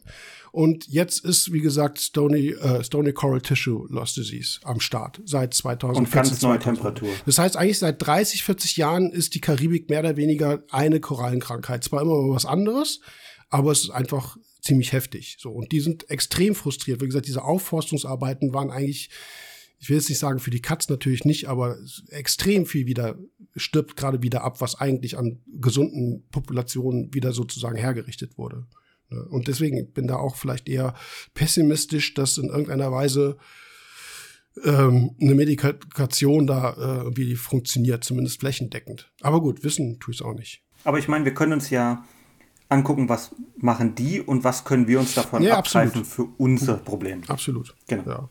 Und 0.53 0.87
jetzt 0.87 1.25
ist, 1.25 1.51
wie 1.51 1.61
gesagt, 1.61 1.99
Stony, 1.99 2.49
äh, 2.51 2.85
Stony 2.85 3.15
Coral 3.15 3.41
Tissue 3.41 3.87
Loss 3.89 4.15
Disease 4.15 4.61
am 4.65 4.81
Start 4.81 5.23
seit 5.25 5.55
2014. 5.55 6.05
Und 6.05 6.13
ganz 6.13 6.43
neue 6.43 6.59
Temperatur. 6.59 7.09
Das 7.25 7.39
heißt, 7.39 7.57
eigentlich 7.57 7.79
seit 7.79 8.05
30, 8.07 8.45
40 8.45 8.77
Jahren 8.77 9.11
ist 9.11 9.35
die 9.35 9.41
Karibik 9.41 9.89
mehr 9.89 10.01
oder 10.01 10.17
weniger 10.17 10.63
eine 10.71 11.01
Korallenkrankheit. 11.01 11.85
Zwar 11.85 12.03
immer 12.03 12.29
was 12.29 12.45
anderes, 12.45 13.01
aber 13.49 13.73
es 13.73 13.85
ist 13.85 13.91
einfach 13.91 14.37
ziemlich 14.63 14.93
heftig. 14.93 15.37
So, 15.39 15.51
und 15.51 15.73
die 15.73 15.81
sind 15.81 16.09
extrem 16.09 16.55
frustriert. 16.55 17.01
Wie 17.03 17.07
gesagt, 17.07 17.27
diese 17.27 17.45
Aufforstungsarbeiten 17.45 18.55
waren 18.55 18.71
eigentlich, 18.71 19.11
ich 19.79 19.91
will 19.91 19.97
jetzt 19.97 20.09
nicht 20.09 20.21
sagen 20.21 20.39
für 20.39 20.51
die 20.51 20.63
Katz 20.63 20.89
natürlich 20.89 21.25
nicht, 21.25 21.49
aber 21.49 21.77
extrem 22.09 22.65
viel 22.65 22.87
wieder 22.87 23.19
stirbt 23.57 23.97
gerade 23.97 24.23
wieder 24.23 24.45
ab, 24.45 24.61
was 24.61 24.77
eigentlich 24.77 25.19
an 25.19 25.41
gesunden 25.61 26.25
Populationen 26.31 27.13
wieder 27.13 27.33
sozusagen 27.33 27.77
hergerichtet 27.77 28.39
wurde. 28.39 28.67
Ne? 29.11 29.23
Und 29.25 29.49
deswegen 29.49 29.93
bin 29.93 30.07
da 30.07 30.17
auch 30.17 30.37
vielleicht 30.37 30.69
eher 30.69 30.95
pessimistisch, 31.35 32.15
dass 32.15 32.39
in 32.39 32.49
irgendeiner 32.49 32.93
Weise 32.93 33.37
ähm, 34.65 35.17
eine 35.21 35.35
Medikation 35.35 36.47
da 36.47 36.71
äh, 36.73 37.03
irgendwie 37.03 37.35
funktioniert, 37.35 38.05
zumindest 38.05 38.41
flächendeckend. 38.41 39.11
Aber 39.21 39.41
gut, 39.41 39.65
wissen 39.65 39.99
tue 39.99 40.13
ich 40.13 40.21
es 40.21 40.27
auch 40.27 40.35
nicht. 40.35 40.63
Aber 40.85 40.99
ich 40.99 41.09
meine, 41.09 41.25
wir 41.25 41.35
können 41.35 41.55
uns 41.55 41.71
ja 41.71 42.05
angucken, 42.73 43.09
was 43.09 43.35
machen 43.57 43.95
die 43.95 44.21
und 44.21 44.45
was 44.45 44.65
können 44.65 44.89
wir 44.89 44.99
uns 44.99 45.15
davon 45.15 45.43
ja, 45.43 45.59
abgreifen 45.59 46.05
für 46.05 46.29
unser 46.39 46.77
Problem. 46.77 47.23
Absolut. 47.29 47.75
Genau. 47.87 48.09
Ja. 48.11 48.29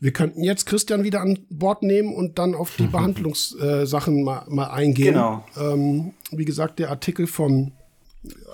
Wir 0.00 0.12
könnten 0.12 0.42
jetzt 0.42 0.66
Christian 0.66 1.04
wieder 1.04 1.20
an 1.20 1.38
Bord 1.50 1.82
nehmen 1.82 2.14
und 2.14 2.38
dann 2.38 2.54
auf 2.54 2.76
die 2.76 2.86
Behandlungssachen 2.92 4.18
äh, 4.18 4.22
mal, 4.22 4.44
mal 4.48 4.68
eingehen. 4.68 5.14
Genau. 5.14 5.44
Ähm, 5.56 6.14
wie 6.30 6.44
gesagt, 6.44 6.78
der 6.78 6.90
Artikel 6.90 7.26
vom, 7.26 7.72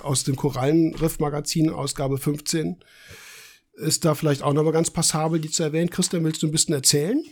aus 0.03 0.25
dem 0.25 0.37
Korallenriff-Magazin, 0.37 1.71
Ausgabe 1.71 2.19
15, 2.19 2.77
ist 3.75 4.05
da 4.05 4.15
vielleicht 4.15 4.43
auch 4.43 4.53
nochmal 4.53 4.73
ganz 4.73 4.91
passabel, 4.91 5.41
die 5.41 5.51
zu 5.51 5.63
erwähnen. 5.63 5.91
Christian, 5.91 6.25
willst 6.25 6.43
du 6.43 6.47
ein 6.47 6.53
bisschen 6.53 6.75
erzählen? 6.75 7.23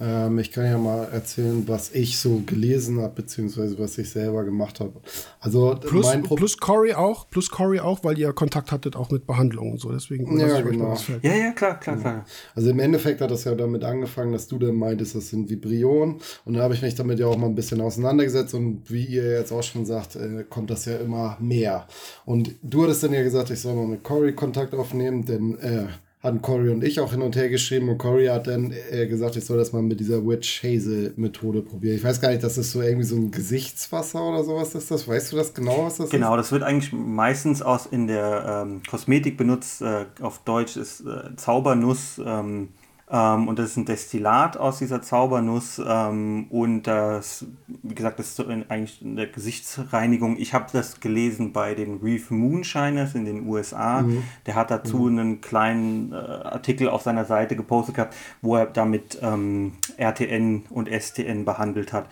Ähm, 0.00 0.38
ich 0.38 0.50
kann 0.50 0.64
ja 0.64 0.78
mal 0.78 1.04
erzählen, 1.12 1.62
was 1.66 1.90
ich 1.92 2.18
so 2.18 2.42
gelesen 2.46 3.00
habe, 3.00 3.14
beziehungsweise 3.14 3.78
was 3.78 3.98
ich 3.98 4.08
selber 4.08 4.44
gemacht 4.44 4.80
habe. 4.80 4.94
Also 5.40 5.76
plus, 5.78 6.06
mein 6.06 6.22
plus 6.22 6.56
Corey 6.56 6.94
auch, 6.94 7.28
plus 7.28 7.50
Corey 7.50 7.80
auch, 7.80 8.02
weil 8.02 8.18
ihr 8.18 8.32
Kontakt 8.32 8.72
hattet 8.72 8.96
auch 8.96 9.10
mit 9.10 9.26
Behandlungen 9.26 9.72
und 9.72 9.80
so. 9.80 9.92
Deswegen 9.92 10.38
ja, 10.38 10.60
genau. 10.62 10.96
ja, 11.20 11.34
ja, 11.34 11.52
klar, 11.52 11.78
klar, 11.78 11.98
klar. 11.98 12.24
Also 12.54 12.70
im 12.70 12.78
Endeffekt 12.80 13.20
hat 13.20 13.30
das 13.30 13.44
ja 13.44 13.54
damit 13.54 13.84
angefangen, 13.84 14.32
dass 14.32 14.48
du 14.48 14.58
dann 14.58 14.76
meintest, 14.76 15.14
das 15.16 15.28
sind 15.28 15.50
Vibrionen. 15.50 16.16
Und 16.46 16.54
da 16.54 16.62
habe 16.62 16.72
ich 16.72 16.80
mich 16.80 16.94
damit 16.94 17.18
ja 17.18 17.26
auch 17.26 17.36
mal 17.36 17.46
ein 17.48 17.54
bisschen 17.54 17.82
auseinandergesetzt. 17.82 18.54
Und 18.54 18.90
wie 18.90 19.04
ihr 19.04 19.32
jetzt 19.32 19.52
auch 19.52 19.62
schon 19.62 19.84
sagt, 19.84 20.16
äh, 20.16 20.44
kommt 20.48 20.70
das 20.70 20.86
ja 20.86 20.96
immer 20.96 21.36
mehr. 21.40 21.86
Und 22.24 22.54
du 22.62 22.84
hattest 22.84 23.02
dann 23.02 23.12
ja 23.12 23.22
gesagt, 23.22 23.50
ich 23.50 23.60
soll 23.60 23.74
mal 23.74 23.86
mit 23.86 24.02
Corey 24.02 24.34
Kontakt 24.34 24.74
aufnehmen, 24.74 25.26
denn 25.26 25.58
äh, 25.58 25.88
hatten 26.22 26.42
Cory 26.42 26.68
und 26.68 26.84
ich 26.84 27.00
auch 27.00 27.12
hin 27.12 27.22
und 27.22 27.34
her 27.34 27.48
geschrieben 27.48 27.88
und 27.88 27.96
Cory 27.96 28.26
hat 28.26 28.46
dann 28.46 28.74
äh, 28.90 29.06
gesagt, 29.06 29.36
ich 29.36 29.44
soll 29.44 29.56
das 29.56 29.72
mal 29.72 29.80
mit 29.80 30.00
dieser 30.00 30.26
Witch 30.26 30.62
Hazel 30.62 31.14
Methode 31.16 31.62
probieren. 31.62 31.96
Ich 31.96 32.04
weiß 32.04 32.20
gar 32.20 32.30
nicht, 32.30 32.44
das 32.44 32.58
ist 32.58 32.72
so 32.72 32.82
irgendwie 32.82 33.06
so 33.06 33.16
ein 33.16 33.30
Gesichtswasser 33.30 34.22
oder 34.22 34.44
sowas 34.44 34.74
ist 34.74 34.90
das. 34.90 35.08
Weißt 35.08 35.32
du 35.32 35.36
das 35.36 35.54
genau, 35.54 35.86
was 35.86 35.96
das 35.96 35.96
genau, 35.96 36.04
ist? 36.04 36.12
Genau, 36.12 36.36
das 36.36 36.52
wird 36.52 36.62
eigentlich 36.62 36.92
meistens 36.92 37.62
aus 37.62 37.86
in 37.86 38.06
der 38.06 38.64
ähm, 38.66 38.82
Kosmetik 38.88 39.38
benutzt. 39.38 39.80
Äh, 39.80 40.04
auf 40.20 40.40
Deutsch 40.44 40.76
ist 40.76 41.00
äh, 41.00 41.34
Zaubernuss. 41.36 42.20
Ähm, 42.24 42.68
ähm, 43.12 43.48
und 43.48 43.58
das 43.58 43.70
ist 43.70 43.76
ein 43.76 43.86
Destillat 43.86 44.56
aus 44.56 44.78
dieser 44.78 45.02
Zaubernuss. 45.02 45.80
Ähm, 45.84 46.46
und 46.50 46.84
das, 46.84 47.44
wie 47.66 47.94
gesagt, 47.94 48.20
das 48.20 48.28
ist 48.28 48.40
eigentlich 48.40 49.00
eine 49.04 49.28
Gesichtsreinigung. 49.28 50.36
Ich 50.38 50.54
habe 50.54 50.66
das 50.72 51.00
gelesen 51.00 51.52
bei 51.52 51.74
den 51.74 51.98
Reef 51.98 52.30
Moonshiners 52.30 53.14
in 53.16 53.24
den 53.24 53.48
USA. 53.48 54.02
Mhm. 54.02 54.22
Der 54.46 54.54
hat 54.54 54.70
dazu 54.70 54.98
mhm. 54.98 55.18
einen 55.18 55.40
kleinen 55.40 56.12
äh, 56.12 56.16
Artikel 56.16 56.88
auf 56.88 57.02
seiner 57.02 57.24
Seite 57.24 57.56
gepostet 57.56 57.96
gehabt, 57.96 58.14
wo 58.42 58.56
er 58.56 58.66
damit 58.66 59.18
ähm, 59.22 59.72
RTN 59.96 60.66
und 60.70 60.88
STN 60.88 61.44
behandelt 61.44 61.92
hat. 61.92 62.06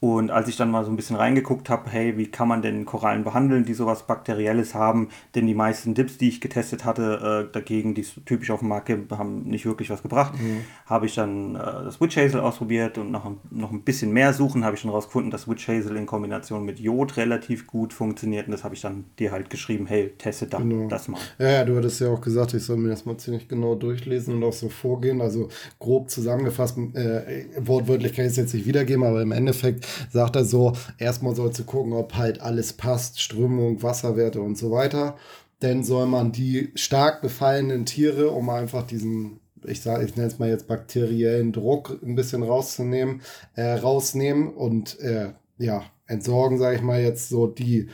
Und 0.00 0.30
als 0.30 0.48
ich 0.48 0.56
dann 0.56 0.70
mal 0.70 0.84
so 0.84 0.90
ein 0.90 0.96
bisschen 0.96 1.16
reingeguckt 1.16 1.68
habe, 1.68 1.90
hey, 1.90 2.16
wie 2.16 2.28
kann 2.28 2.46
man 2.46 2.62
denn 2.62 2.84
Korallen 2.84 3.24
behandeln, 3.24 3.64
die 3.64 3.74
sowas 3.74 4.06
Bakterielles 4.06 4.74
haben? 4.74 5.08
Denn 5.34 5.46
die 5.46 5.54
meisten 5.54 5.94
Dips, 5.94 6.18
die 6.18 6.28
ich 6.28 6.40
getestet 6.40 6.84
hatte, 6.84 7.48
äh, 7.48 7.52
dagegen, 7.52 7.94
die 7.94 8.02
es 8.02 8.14
typisch 8.24 8.52
auf 8.52 8.60
dem 8.60 8.68
Markt 8.68 8.86
gibt, 8.86 9.10
haben 9.10 9.42
nicht 9.42 9.66
wirklich 9.66 9.90
was 9.90 10.02
gebracht. 10.02 10.34
Mhm. 10.40 10.60
Habe 10.86 11.06
ich 11.06 11.16
dann 11.16 11.56
äh, 11.56 11.58
das 11.58 12.00
Witch 12.00 12.16
Hazel 12.16 12.40
ausprobiert 12.40 12.96
und 12.96 13.10
nach 13.10 13.28
noch 13.50 13.72
ein 13.72 13.82
bisschen 13.82 14.12
mehr 14.12 14.32
suchen, 14.32 14.64
habe 14.64 14.76
ich 14.76 14.82
dann 14.82 14.92
rausgefunden, 14.92 15.32
dass 15.32 15.48
Witch 15.48 15.66
Hazel 15.66 15.96
in 15.96 16.06
Kombination 16.06 16.64
mit 16.64 16.78
Jod 16.78 17.16
relativ 17.16 17.66
gut 17.66 17.92
funktioniert. 17.92 18.46
Und 18.46 18.52
das 18.52 18.62
habe 18.62 18.76
ich 18.76 18.80
dann 18.80 19.06
dir 19.18 19.32
halt 19.32 19.50
geschrieben, 19.50 19.86
hey, 19.86 20.10
teste 20.16 20.46
da, 20.46 20.58
genau. 20.58 20.86
das 20.88 21.08
mal. 21.08 21.18
Ja, 21.40 21.50
ja, 21.50 21.64
du 21.64 21.76
hattest 21.76 22.00
ja 22.00 22.08
auch 22.08 22.20
gesagt, 22.20 22.54
ich 22.54 22.62
soll 22.62 22.76
mir 22.76 22.90
das 22.90 23.04
mal 23.04 23.16
ziemlich 23.16 23.48
genau 23.48 23.74
durchlesen 23.74 24.34
und 24.34 24.44
auch 24.44 24.52
so 24.52 24.68
vorgehen. 24.68 25.20
Also 25.20 25.48
grob 25.80 26.08
zusammengefasst, 26.08 26.78
äh, 26.94 27.46
wortwörtlich 27.58 28.14
kann 28.14 28.26
ich 28.26 28.30
es 28.30 28.36
jetzt 28.36 28.54
nicht 28.54 28.66
wiedergeben, 28.66 29.02
aber 29.02 29.22
im 29.22 29.32
Endeffekt 29.32 29.87
sagt 30.10 30.36
er 30.36 30.44
so, 30.44 30.72
erstmal 30.98 31.34
sollst 31.34 31.58
du 31.58 31.64
gucken, 31.64 31.92
ob 31.92 32.14
halt 32.14 32.40
alles 32.40 32.72
passt, 32.72 33.20
Strömung, 33.20 33.82
Wasserwerte 33.82 34.40
und 34.40 34.56
so 34.56 34.70
weiter. 34.70 35.16
Denn 35.62 35.82
soll 35.82 36.06
man 36.06 36.32
die 36.32 36.70
stark 36.74 37.20
befallenen 37.20 37.84
Tiere, 37.84 38.30
um 38.30 38.48
einfach 38.48 38.86
diesen, 38.86 39.40
ich 39.66 39.80
sage, 39.80 40.04
ich 40.04 40.14
nenne 40.16 40.28
es 40.28 40.38
mal 40.38 40.48
jetzt 40.48 40.68
bakteriellen 40.68 41.52
Druck 41.52 41.98
ein 42.02 42.14
bisschen 42.14 42.42
rauszunehmen, 42.42 43.22
äh, 43.56 43.72
rausnehmen 43.72 44.48
und 44.48 45.00
äh, 45.00 45.32
ja, 45.58 45.82
entsorgen, 46.06 46.58
sage 46.58 46.76
ich 46.76 46.82
mal 46.82 47.00
jetzt 47.00 47.28
so 47.28 47.46
die 47.46 47.88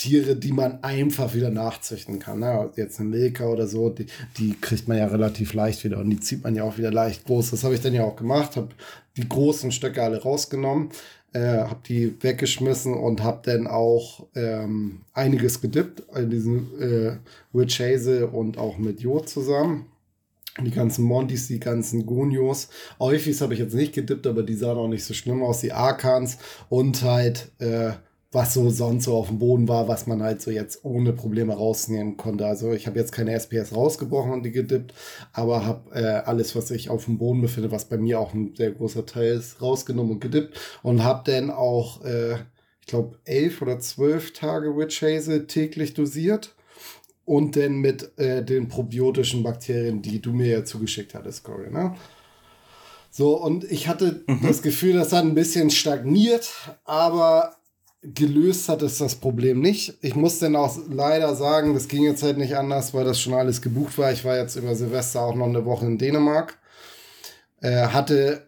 Tiere, 0.00 0.34
die 0.34 0.52
man 0.52 0.82
einfach 0.82 1.34
wieder 1.34 1.50
nachzüchten 1.50 2.18
kann. 2.20 2.38
Ne? 2.38 2.70
Jetzt 2.74 3.00
eine 3.00 3.10
Milka 3.10 3.44
oder 3.46 3.66
so, 3.66 3.90
die, 3.90 4.06
die 4.38 4.54
kriegt 4.58 4.88
man 4.88 4.96
ja 4.96 5.06
relativ 5.06 5.52
leicht 5.52 5.84
wieder 5.84 5.98
und 5.98 6.08
die 6.08 6.20
zieht 6.20 6.42
man 6.42 6.54
ja 6.54 6.64
auch 6.64 6.78
wieder 6.78 6.90
leicht 6.90 7.26
groß. 7.26 7.50
Das 7.50 7.64
habe 7.64 7.74
ich 7.74 7.82
dann 7.82 7.92
ja 7.92 8.04
auch 8.04 8.16
gemacht, 8.16 8.56
habe 8.56 8.70
die 9.18 9.28
großen 9.28 9.72
Stöcke 9.72 10.02
alle 10.02 10.22
rausgenommen, 10.22 10.88
äh, 11.32 11.40
habe 11.40 11.80
die 11.86 12.22
weggeschmissen 12.22 12.94
und 12.94 13.22
habe 13.22 13.40
dann 13.44 13.66
auch 13.66 14.26
ähm, 14.34 15.02
einiges 15.12 15.60
gedippt 15.60 16.02
in 16.16 16.30
diesen 16.30 16.80
äh, 16.80 17.16
Witch 17.52 17.80
Hazel 17.80 18.24
und 18.24 18.58
auch 18.58 18.78
mit 18.78 19.00
Jod 19.00 19.28
zusammen. 19.28 19.86
Die 20.60 20.72
ganzen 20.72 21.04
Montys, 21.04 21.46
die 21.46 21.60
ganzen 21.60 22.04
Gunios. 22.06 22.68
Eufis 22.98 23.40
habe 23.40 23.54
ich 23.54 23.60
jetzt 23.60 23.74
nicht 23.74 23.94
gedippt, 23.94 24.26
aber 24.26 24.42
die 24.42 24.56
sahen 24.56 24.78
auch 24.78 24.88
nicht 24.88 25.04
so 25.04 25.14
schlimm 25.14 25.42
aus. 25.42 25.60
Die 25.60 25.72
Arkans 25.72 26.38
und 26.68 27.02
halt 27.02 27.52
äh, 27.58 27.92
was 28.32 28.54
so 28.54 28.70
sonst 28.70 29.04
so 29.04 29.16
auf 29.16 29.26
dem 29.26 29.40
Boden 29.40 29.66
war, 29.66 29.88
was 29.88 30.06
man 30.06 30.22
halt 30.22 30.40
so 30.40 30.50
jetzt 30.50 30.84
ohne 30.84 31.12
Probleme 31.12 31.52
rausnehmen 31.52 32.16
konnte. 32.16 32.46
Also 32.46 32.72
ich 32.72 32.86
habe 32.86 32.98
jetzt 32.98 33.10
keine 33.10 33.32
SPS 33.32 33.74
rausgebrochen 33.74 34.32
und 34.32 34.44
die 34.44 34.52
gedippt, 34.52 34.94
aber 35.32 35.66
habe 35.66 35.94
äh, 35.94 36.04
alles, 36.04 36.54
was 36.54 36.68
sich 36.68 36.90
auf 36.90 37.06
dem 37.06 37.18
Boden 37.18 37.40
befindet, 37.40 37.72
was 37.72 37.86
bei 37.86 37.96
mir 37.96 38.20
auch 38.20 38.32
ein 38.32 38.54
sehr 38.54 38.70
großer 38.70 39.04
Teil 39.04 39.32
ist, 39.32 39.60
rausgenommen 39.60 40.12
und 40.12 40.20
gedippt 40.20 40.58
und 40.82 41.02
habe 41.02 41.28
dann 41.30 41.50
auch, 41.50 42.04
äh, 42.04 42.34
ich 42.80 42.86
glaube, 42.86 43.18
elf 43.24 43.62
oder 43.62 43.80
zwölf 43.80 44.32
Tage 44.32 44.76
Witch 44.76 45.02
Hazel 45.02 45.48
täglich 45.48 45.94
dosiert 45.94 46.54
und 47.24 47.56
dann 47.56 47.78
mit 47.78 48.16
äh, 48.16 48.44
den 48.44 48.68
probiotischen 48.68 49.42
Bakterien, 49.42 50.02
die 50.02 50.20
du 50.20 50.32
mir 50.32 50.46
ja 50.46 50.64
zugeschickt 50.64 51.14
hattest, 51.14 51.42
Corey, 51.42 51.70
ne? 51.70 51.96
So, 53.12 53.36
und 53.42 53.64
ich 53.64 53.88
hatte 53.88 54.22
mhm. 54.28 54.40
das 54.42 54.62
Gefühl, 54.62 54.92
das 54.92 55.12
hat 55.12 55.24
ein 55.24 55.34
bisschen 55.34 55.70
stagniert, 55.70 56.48
aber 56.84 57.56
gelöst 58.02 58.68
hat 58.68 58.82
es 58.82 58.98
das 58.98 59.16
Problem 59.16 59.60
nicht. 59.60 59.94
Ich 60.00 60.14
muss 60.16 60.38
dann 60.38 60.56
auch 60.56 60.76
leider 60.88 61.34
sagen, 61.34 61.74
das 61.74 61.88
ging 61.88 62.04
jetzt 62.04 62.22
halt 62.22 62.38
nicht 62.38 62.56
anders, 62.56 62.94
weil 62.94 63.04
das 63.04 63.20
schon 63.20 63.34
alles 63.34 63.60
gebucht 63.60 63.98
war. 63.98 64.10
Ich 64.12 64.24
war 64.24 64.36
jetzt 64.36 64.56
über 64.56 64.74
Silvester 64.74 65.22
auch 65.22 65.34
noch 65.34 65.46
eine 65.46 65.64
Woche 65.66 65.86
in 65.86 65.98
Dänemark. 65.98 66.58
Äh, 67.60 67.88
hatte 67.88 68.46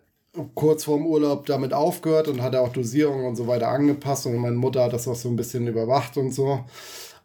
kurz 0.55 0.85
vorm 0.85 1.07
Urlaub 1.07 1.45
damit 1.47 1.75
aufgehört 1.75 2.29
und 2.29 2.43
hatte 2.43 2.61
auch 2.61 2.71
Dosierungen 2.73 3.27
und 3.27 3.37
so 3.37 3.47
weiter 3.47 3.69
angepasst 3.69 4.25
und 4.27 4.37
meine 4.37 4.57
Mutter 4.57 4.85
hat 4.85 4.95
das 4.95 5.07
auch 5.07 5.15
so 5.15 5.29
ein 5.29 5.37
bisschen 5.37 5.67
überwacht 5.67 6.17
und 6.17 6.33
so. 6.33 6.65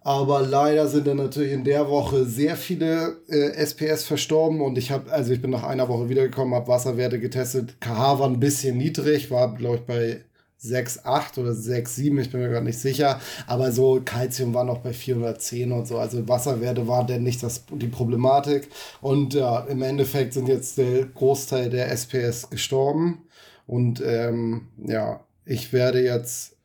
Aber 0.01 0.41
leider 0.41 0.87
sind 0.87 1.07
dann 1.07 1.17
natürlich 1.17 1.51
in 1.53 1.63
der 1.63 1.89
Woche 1.89 2.25
sehr 2.25 2.55
viele 2.55 3.17
äh, 3.29 3.51
SPS 3.55 4.03
verstorben 4.03 4.61
und 4.61 4.77
ich 4.77 4.91
habe, 4.91 5.11
also 5.11 5.33
ich 5.33 5.41
bin 5.41 5.51
nach 5.51 5.63
einer 5.63 5.87
Woche 5.89 6.09
wiedergekommen, 6.09 6.53
habe 6.53 6.67
Wasserwerte 6.67 7.19
getestet. 7.19 7.79
KH 7.79 8.19
war 8.19 8.27
ein 8.27 8.39
bisschen 8.39 8.77
niedrig, 8.77 9.31
war 9.31 9.55
glaube 9.55 9.77
ich 9.77 9.81
bei 9.83 10.21
6,8 10.63 11.39
oder 11.39 11.51
6,7, 11.51 12.19
ich 12.19 12.31
bin 12.31 12.41
mir 12.41 12.49
gerade 12.49 12.65
nicht 12.65 12.79
sicher. 12.79 13.19
Aber 13.45 13.71
so 13.71 14.01
Calcium 14.03 14.53
war 14.53 14.63
noch 14.63 14.79
bei 14.79 14.93
410 14.93 15.71
und 15.71 15.87
so. 15.87 15.97
Also 15.97 16.27
Wasserwerte 16.27 16.87
waren 16.87 17.07
denn 17.07 17.23
nicht 17.23 17.43
das, 17.43 17.65
die 17.71 17.87
Problematik. 17.87 18.69
Und 19.01 19.33
ja, 19.33 19.59
im 19.61 19.81
Endeffekt 19.81 20.33
sind 20.33 20.47
jetzt 20.47 20.77
der 20.77 21.05
Großteil 21.05 21.69
der 21.69 21.91
SPS 21.91 22.49
gestorben. 22.49 23.23
Und 23.67 24.01
ähm, 24.05 24.69
ja, 24.85 25.21
ich 25.45 25.73
werde 25.73 26.03
jetzt 26.03 26.56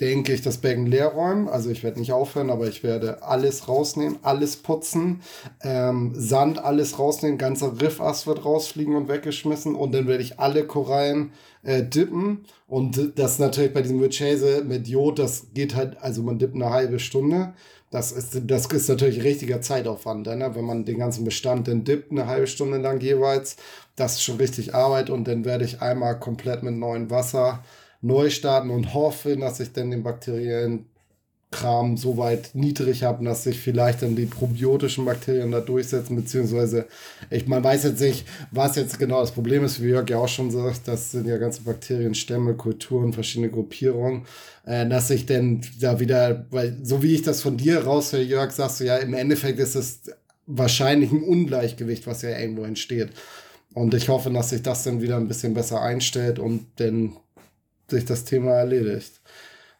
denke 0.00 0.32
ich, 0.32 0.42
das 0.42 0.58
Becken 0.58 0.86
leer 0.86 1.08
räumen. 1.08 1.48
Also 1.48 1.70
ich 1.70 1.82
werde 1.82 1.98
nicht 2.00 2.12
aufhören, 2.12 2.50
aber 2.50 2.68
ich 2.68 2.82
werde 2.82 3.22
alles 3.22 3.68
rausnehmen, 3.68 4.18
alles 4.22 4.56
putzen, 4.56 5.22
ähm, 5.62 6.12
Sand 6.14 6.62
alles 6.62 6.98
rausnehmen, 6.98 7.38
ganzer 7.38 7.80
Riffast 7.80 8.26
wird 8.26 8.44
rausfliegen 8.44 8.94
und 8.94 9.08
weggeschmissen 9.08 9.74
und 9.74 9.92
dann 9.92 10.06
werde 10.06 10.22
ich 10.22 10.38
alle 10.38 10.66
Korallen 10.66 11.32
äh, 11.62 11.82
dippen 11.82 12.44
und 12.68 13.18
das 13.18 13.38
natürlich 13.38 13.72
bei 13.72 13.82
diesem 13.82 14.00
Witchhase 14.00 14.64
mit 14.64 14.86
Jod, 14.86 15.18
das 15.18 15.46
geht 15.54 15.74
halt, 15.74 15.96
also 16.02 16.22
man 16.22 16.38
dippt 16.38 16.54
eine 16.54 16.70
halbe 16.70 16.98
Stunde. 16.98 17.54
Das 17.90 18.10
ist, 18.10 18.40
das 18.44 18.66
ist 18.66 18.88
natürlich 18.88 19.22
richtiger 19.22 19.60
Zeitaufwand, 19.60 20.26
ne? 20.26 20.50
wenn 20.54 20.64
man 20.64 20.84
den 20.84 20.98
ganzen 20.98 21.24
Bestand 21.24 21.68
dann 21.68 21.84
dippt, 21.84 22.10
eine 22.10 22.26
halbe 22.26 22.48
Stunde 22.48 22.78
lang 22.78 23.00
jeweils. 23.00 23.56
Das 23.94 24.14
ist 24.14 24.22
schon 24.22 24.36
richtig 24.36 24.74
Arbeit 24.74 25.08
und 25.08 25.26
dann 25.26 25.44
werde 25.44 25.64
ich 25.64 25.80
einmal 25.80 26.18
komplett 26.18 26.62
mit 26.62 26.74
neuem 26.74 27.10
Wasser 27.10 27.62
neu 28.06 28.30
starten 28.30 28.70
und 28.70 28.94
hoffe, 28.94 29.36
dass 29.36 29.60
ich 29.60 29.72
dann 29.72 29.90
den 29.90 30.02
bakteriellen 30.02 30.86
Kram 31.52 31.96
so 31.96 32.16
weit 32.16 32.50
niedrig 32.54 33.04
habe, 33.04 33.24
dass 33.24 33.44
sich 33.44 33.60
vielleicht 33.60 34.02
dann 34.02 34.16
die 34.16 34.26
probiotischen 34.26 35.04
Bakterien 35.04 35.52
da 35.52 35.60
durchsetzen, 35.60 36.16
beziehungsweise 36.16 36.86
ich 37.30 37.46
man 37.46 37.62
weiß 37.62 37.84
jetzt 37.84 38.00
nicht, 38.00 38.26
was 38.50 38.76
jetzt 38.76 38.98
genau 38.98 39.20
das 39.20 39.30
Problem 39.30 39.64
ist, 39.64 39.80
wie 39.80 39.88
Jörg 39.88 40.10
ja 40.10 40.18
auch 40.18 40.28
schon 40.28 40.50
sagt, 40.50 40.88
das 40.88 41.12
sind 41.12 41.26
ja 41.26 41.38
ganze 41.38 41.62
Bakterienstämme, 41.62 42.54
Kulturen, 42.54 43.12
verschiedene 43.12 43.50
Gruppierungen, 43.50 44.26
äh, 44.64 44.86
dass 44.88 45.08
ich 45.10 45.24
dann 45.24 45.60
da 45.80 46.00
wieder, 46.00 46.46
weil 46.50 46.76
so 46.82 47.02
wie 47.02 47.14
ich 47.14 47.22
das 47.22 47.42
von 47.42 47.56
dir 47.56 47.84
raushöre, 47.84 48.22
Jörg, 48.22 48.50
sagst 48.50 48.80
du 48.80 48.84
ja, 48.84 48.96
im 48.96 49.14
Endeffekt 49.14 49.60
ist 49.60 49.76
es 49.76 50.00
wahrscheinlich 50.46 51.12
ein 51.12 51.22
Ungleichgewicht, 51.22 52.06
was 52.06 52.22
ja 52.22 52.36
irgendwo 52.36 52.64
entsteht. 52.64 53.10
Und 53.72 53.94
ich 53.94 54.08
hoffe, 54.08 54.30
dass 54.30 54.50
sich 54.50 54.62
das 54.62 54.84
dann 54.84 55.00
wieder 55.00 55.16
ein 55.16 55.28
bisschen 55.28 55.54
besser 55.54 55.80
einstellt 55.80 56.38
und 56.38 56.66
dann 56.76 57.16
sich 57.90 58.04
das 58.04 58.24
Thema 58.24 58.52
erledigt. 58.52 59.20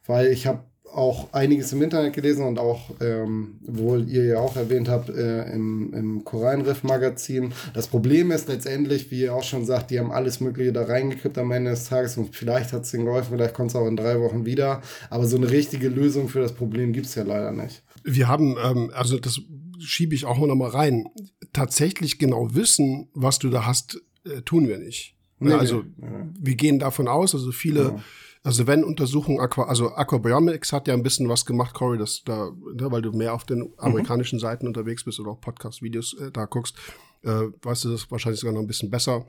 Weil 0.06 0.28
ich 0.28 0.46
habe 0.46 0.60
auch 0.96 1.32
einiges 1.32 1.72
im 1.72 1.82
Internet 1.82 2.14
gelesen 2.14 2.46
und 2.46 2.58
auch, 2.58 2.90
ähm, 3.00 3.58
wohl 3.60 4.08
ihr 4.08 4.24
ja 4.24 4.38
auch 4.38 4.56
erwähnt 4.56 4.88
habt, 4.88 5.10
äh, 5.10 5.44
im, 5.52 5.92
im 5.92 6.24
Korallenriff-Magazin. 6.24 7.52
Das 7.74 7.88
Problem 7.88 8.30
ist 8.30 8.48
letztendlich, 8.48 9.10
wie 9.10 9.22
ihr 9.22 9.34
auch 9.34 9.42
schon 9.42 9.66
sagt, 9.66 9.90
die 9.90 9.98
haben 9.98 10.10
alles 10.10 10.40
Mögliche 10.40 10.72
da 10.72 10.84
reingekippt 10.84 11.36
am 11.36 11.50
Ende 11.50 11.72
des 11.72 11.88
Tages 11.88 12.16
und 12.16 12.34
vielleicht 12.34 12.72
hat 12.72 12.84
es 12.84 12.94
ihnen 12.94 13.04
geholfen, 13.04 13.28
vielleicht 13.32 13.54
kommt 13.54 13.70
es 13.70 13.76
auch 13.76 13.86
in 13.86 13.96
drei 13.96 14.18
Wochen 14.20 14.46
wieder. 14.46 14.80
Aber 15.10 15.26
so 15.26 15.36
eine 15.36 15.50
richtige 15.50 15.88
Lösung 15.88 16.28
für 16.28 16.40
das 16.40 16.54
Problem 16.54 16.94
gibt 16.94 17.06
es 17.06 17.14
ja 17.14 17.24
leider 17.24 17.52
nicht. 17.52 17.82
Wir 18.02 18.28
haben, 18.28 18.56
ähm, 18.64 18.90
also 18.94 19.18
das 19.18 19.40
schiebe 19.78 20.14
ich 20.14 20.24
auch 20.24 20.38
noch 20.38 20.54
mal 20.54 20.70
rein, 20.70 21.08
tatsächlich 21.52 22.18
genau 22.18 22.54
wissen, 22.54 23.08
was 23.12 23.38
du 23.38 23.50
da 23.50 23.66
hast, 23.66 24.00
äh, 24.24 24.40
tun 24.42 24.66
wir 24.66 24.78
nicht. 24.78 25.15
Nee, 25.38 25.52
also 25.52 25.84
nee. 25.96 26.06
wir 26.38 26.54
gehen 26.54 26.78
davon 26.78 27.08
aus, 27.08 27.34
also 27.34 27.52
viele, 27.52 27.82
ja. 27.82 27.98
also 28.42 28.66
wenn 28.66 28.84
Untersuchungen, 28.84 29.40
Aqua, 29.40 29.64
also 29.64 29.90
Aquabiomics 29.94 30.72
hat 30.72 30.88
ja 30.88 30.94
ein 30.94 31.02
bisschen 31.02 31.28
was 31.28 31.44
gemacht, 31.44 31.74
Corey, 31.74 31.98
das 31.98 32.22
da, 32.24 32.50
ne, 32.74 32.90
weil 32.90 33.02
du 33.02 33.12
mehr 33.12 33.34
auf 33.34 33.44
den 33.44 33.72
amerikanischen 33.76 34.36
mhm. 34.36 34.40
Seiten 34.40 34.66
unterwegs 34.66 35.04
bist 35.04 35.20
oder 35.20 35.32
auch 35.32 35.40
Podcast-Videos 35.40 36.14
äh, 36.14 36.30
da 36.30 36.46
guckst, 36.46 36.76
äh, 37.22 37.48
weißt 37.62 37.84
du 37.84 37.90
das 37.90 38.10
wahrscheinlich 38.10 38.40
sogar 38.40 38.54
noch 38.54 38.62
ein 38.62 38.66
bisschen 38.66 38.90
besser. 38.90 39.26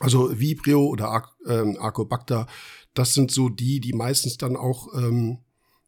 Also 0.00 0.38
Vibrio 0.38 0.84
oder 0.86 1.08
Ar 1.08 1.32
ähm, 1.46 1.78
Arcobacter, 1.80 2.46
das 2.94 3.14
sind 3.14 3.30
so 3.30 3.48
die, 3.48 3.80
die 3.80 3.92
meistens 3.92 4.36
dann 4.36 4.56
auch 4.56 4.88
ähm, 4.94 5.38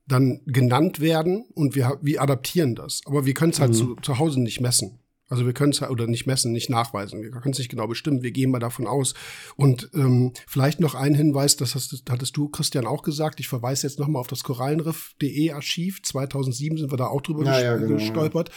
dann 0.07 0.41
genannt 0.47 1.01
werden 1.01 1.47
und 1.55 1.75
wir, 1.75 1.99
wir 2.01 2.23
adaptieren 2.23 2.75
das. 2.75 3.03
Aber 3.05 3.27
wir 3.27 3.35
können 3.35 3.53
es 3.53 3.61
halt 3.61 3.73
mhm. 3.73 3.77
zu, 3.77 3.97
zu 3.97 4.19
Hause 4.19 4.41
nicht 4.41 4.61
messen. 4.61 5.01
Also 5.29 5.45
wir 5.45 5.53
können 5.53 5.73
es 5.73 5.83
oder 5.83 6.07
nicht 6.07 6.27
messen, 6.27 6.53
nicht 6.53 6.71
nachweisen. 6.71 7.23
Wir 7.23 7.31
können 7.31 7.53
es 7.53 7.59
nicht 7.59 7.71
genau 7.71 7.87
bestimmen. 7.87 8.23
Wir 8.23 8.31
gehen 8.31 8.51
mal 8.51 8.59
davon 8.59 8.87
aus. 8.87 9.15
Und 9.57 9.91
ähm, 9.95 10.33
vielleicht 10.47 10.81
noch 10.81 10.95
ein 10.95 11.15
Hinweis, 11.15 11.57
das 11.57 11.75
hast, 11.75 12.03
hattest 12.09 12.37
du, 12.37 12.49
Christian, 12.49 12.87
auch 12.87 13.03
gesagt. 13.03 13.39
Ich 13.41 13.49
verweise 13.49 13.87
jetzt 13.87 13.99
nochmal 13.99 14.21
auf 14.21 14.27
das 14.27 14.43
Korallenriff.de 14.43 15.53
Archiv. 15.53 16.03
2007 16.03 16.79
sind 16.79 16.93
wir 16.93 16.97
da 16.97 17.07
auch 17.07 17.21
drüber 17.21 17.45
ja, 17.45 17.61
ja, 17.61 17.77
genau, 17.77 17.97
gestolpert. 17.97 18.49
Ja. 18.49 18.55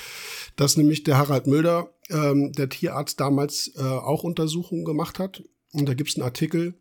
Dass 0.56 0.78
nämlich 0.78 1.04
der 1.04 1.18
Harald 1.18 1.48
Möder, 1.48 1.94
ähm, 2.10 2.54
der 2.54 2.70
Tierarzt, 2.70 3.20
damals 3.20 3.74
äh, 3.76 3.82
auch 3.82 4.24
Untersuchungen 4.24 4.86
gemacht 4.86 5.20
hat. 5.20 5.44
Und 5.74 5.88
da 5.88 5.94
gibt 5.94 6.10
es 6.10 6.16
einen 6.16 6.24
Artikel, 6.24 6.81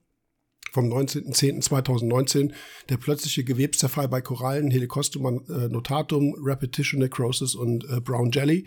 vom 0.72 0.86
19.10.2019 0.86 2.52
der 2.88 2.96
plötzliche 2.96 3.44
Gewebszerfall 3.44 4.08
bei 4.08 4.20
Korallen, 4.20 4.70
Helicostum 4.70 5.42
äh, 5.48 5.68
notatum, 5.68 6.34
Repetition 6.40 7.00
Necrosis 7.00 7.54
und 7.54 7.84
äh, 7.84 8.00
Brown 8.00 8.30
Jelly 8.30 8.66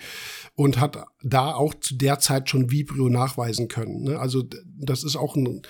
und 0.55 0.79
hat 0.79 1.05
da 1.21 1.53
auch 1.53 1.73
zu 1.75 1.95
der 1.95 2.19
Zeit 2.19 2.49
schon 2.49 2.71
Vibrio 2.71 3.09
nachweisen 3.09 3.67
können. 3.67 4.03
Ne? 4.03 4.19
Also 4.19 4.43
das 4.77 5.03
ist 5.03 5.15
auch 5.15 5.35
ein, 5.35 5.61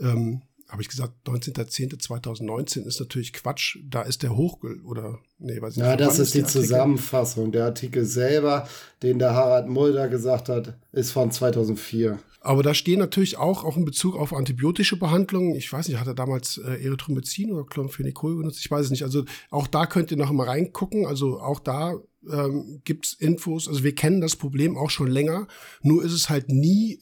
ähm, 0.00 0.42
habe 0.68 0.82
ich 0.82 0.88
gesagt, 0.88 1.14
19.10.2019 1.26 2.84
ist 2.84 3.00
natürlich 3.00 3.32
Quatsch. 3.32 3.78
Da 3.88 4.02
ist 4.02 4.22
der 4.22 4.36
hoch 4.36 4.58
oder 4.84 5.18
nee, 5.38 5.60
weiß 5.60 5.72
ich 5.72 5.78
nicht. 5.78 5.86
Ja, 5.86 5.96
das 5.96 6.18
ist 6.18 6.34
die 6.34 6.44
Zusammenfassung. 6.44 7.52
Der 7.52 7.64
Artikel 7.64 8.04
selber, 8.04 8.68
den 9.02 9.18
der 9.18 9.34
Harald 9.34 9.68
Mulder 9.68 10.08
gesagt 10.08 10.50
hat, 10.50 10.76
ist 10.92 11.12
von 11.12 11.30
2004. 11.30 12.18
Aber 12.40 12.62
da 12.62 12.74
stehen 12.74 12.98
natürlich 12.98 13.36
auch, 13.36 13.64
auch 13.64 13.76
in 13.76 13.84
Bezug 13.84 14.14
auf 14.14 14.32
antibiotische 14.32 14.96
Behandlungen, 14.96 15.54
ich 15.54 15.72
weiß 15.72 15.88
nicht, 15.88 15.98
hat 15.98 16.06
er 16.06 16.14
damals 16.14 16.58
äh, 16.58 16.84
Erythromycin 16.84 17.50
oder 17.50 17.64
Chloramphenicol 17.64 18.36
benutzt? 18.36 18.60
Ich 18.60 18.70
weiß 18.70 18.84
es 18.84 18.90
nicht. 18.90 19.02
Also 19.02 19.24
auch 19.50 19.66
da 19.66 19.86
könnt 19.86 20.10
ihr 20.10 20.16
noch 20.16 20.30
mal 20.30 20.46
reingucken. 20.46 21.06
Also 21.06 21.40
auch 21.40 21.60
da 21.60 21.94
ähm, 22.30 22.80
gibt 22.84 23.16
Infos. 23.18 23.68
Also 23.68 23.82
wir 23.84 23.94
kennen 23.94 24.20
das 24.20 24.36
Problem 24.36 24.76
auch 24.76 24.90
schon 24.90 25.08
länger. 25.08 25.48
Nur 25.82 26.04
ist 26.04 26.12
es 26.12 26.30
halt 26.30 26.48
nie 26.48 27.00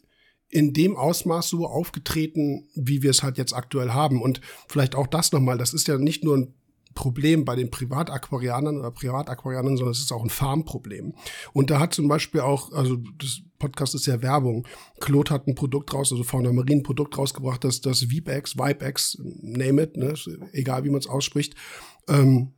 in 0.49 0.73
dem 0.73 0.97
Ausmaß 0.97 1.49
so 1.49 1.67
aufgetreten, 1.67 2.69
wie 2.75 3.03
wir 3.03 3.11
es 3.11 3.23
halt 3.23 3.39
jetzt 3.39 3.53
aktuell 3.53 3.91
haben. 3.91 4.23
Und 4.23 4.41
vielleicht 4.69 4.95
auch 4.95 5.07
das 5.07 5.33
nochmal, 5.33 5.59
das 5.59 5.75
ist 5.75 5.89
ja 5.89 5.99
nicht 5.99 6.25
nur 6.25 6.37
ein 6.37 6.55
Problem 6.95 7.45
bei 7.45 7.55
den 7.55 7.71
Privataquarianern 7.71 8.79
oder 8.79 8.91
Privataquarianern, 8.91 9.77
sondern 9.77 9.93
es 9.93 10.01
ist 10.01 10.13
auch 10.13 10.25
ein 10.25 10.31
Farmproblem. 10.31 11.15
Und 11.53 11.71
da 11.71 11.79
hat 11.79 11.95
zum 11.95 12.09
Beispiel 12.09 12.41
auch, 12.41 12.73
also 12.73 12.97
das 13.19 13.43
Podcast 13.59 13.95
ist 13.95 14.07
ja 14.07 14.23
Werbung, 14.23 14.67
Claude 14.99 15.33
hat 15.33 15.47
ein 15.47 15.55
Produkt 15.55 15.95
raus, 15.95 16.11
also 16.11 16.25
Fauna 16.25 16.53
Marine 16.53 16.81
ein 16.81 16.83
Produkt 16.83 17.17
rausgebracht, 17.17 17.63
das, 17.65 17.81
das 17.81 18.11
Vibex, 18.11 18.57
Vibex, 18.57 19.19
name 19.23 19.83
it, 19.83 19.97
ne, 19.97 20.15
egal 20.53 20.85
wie 20.85 20.91
man 20.91 20.99
es 20.99 21.07
ausspricht, 21.07 21.55
ähm, 22.09 22.53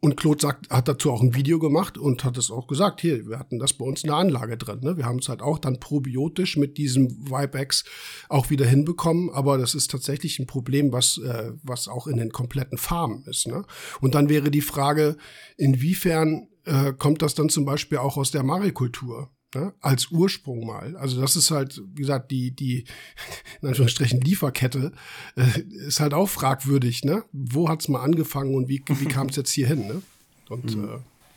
und 0.00 0.16
Claude 0.16 0.40
sagt, 0.40 0.70
hat 0.70 0.88
dazu 0.88 1.12
auch 1.12 1.20
ein 1.20 1.34
Video 1.34 1.58
gemacht 1.58 1.98
und 1.98 2.24
hat 2.24 2.38
es 2.38 2.50
auch 2.50 2.66
gesagt, 2.66 3.02
hier, 3.02 3.26
wir 3.26 3.38
hatten 3.38 3.58
das 3.58 3.74
bei 3.74 3.84
uns 3.84 4.02
in 4.02 4.08
der 4.08 4.16
Anlage 4.16 4.56
drin. 4.56 4.80
Ne? 4.80 4.96
Wir 4.96 5.04
haben 5.04 5.18
es 5.18 5.28
halt 5.28 5.42
auch 5.42 5.58
dann 5.58 5.78
probiotisch 5.78 6.56
mit 6.56 6.78
diesem 6.78 7.10
Vibex 7.28 7.84
auch 8.30 8.48
wieder 8.48 8.66
hinbekommen, 8.66 9.28
aber 9.30 9.58
das 9.58 9.74
ist 9.74 9.90
tatsächlich 9.90 10.38
ein 10.38 10.46
Problem, 10.46 10.90
was, 10.92 11.18
äh, 11.18 11.52
was 11.62 11.86
auch 11.86 12.06
in 12.06 12.16
den 12.16 12.32
kompletten 12.32 12.78
Farmen 12.78 13.24
ist. 13.26 13.46
Ne? 13.46 13.64
Und 14.00 14.14
dann 14.14 14.30
wäre 14.30 14.50
die 14.50 14.62
Frage, 14.62 15.16
inwiefern 15.58 16.48
äh, 16.64 16.92
kommt 16.94 17.20
das 17.20 17.34
dann 17.34 17.50
zum 17.50 17.66
Beispiel 17.66 17.98
auch 17.98 18.16
aus 18.16 18.30
der 18.30 18.42
Marikultur? 18.42 19.30
Ne, 19.54 19.72
als 19.80 20.10
Ursprung 20.10 20.66
mal. 20.66 20.96
Also 20.96 21.20
das 21.20 21.36
ist 21.36 21.50
halt, 21.50 21.82
wie 21.94 22.02
gesagt, 22.02 22.30
die, 22.30 22.50
die, 22.50 22.84
in 23.60 23.68
Anführungsstrichen, 23.68 24.20
Lieferkette 24.20 24.92
äh, 25.36 25.60
ist 25.86 26.00
halt 26.00 26.14
auch 26.14 26.28
fragwürdig, 26.28 27.04
ne? 27.04 27.24
Wo 27.32 27.68
hat's 27.68 27.88
mal 27.88 28.00
angefangen 28.00 28.54
und 28.54 28.68
wie, 28.68 28.82
wie 28.86 29.04
kam 29.06 29.28
es 29.28 29.36
jetzt 29.36 29.52
hier 29.52 29.66
hin, 29.66 29.86
ne? 29.86 30.02
Und, 30.48 30.76
mhm. 30.76 30.84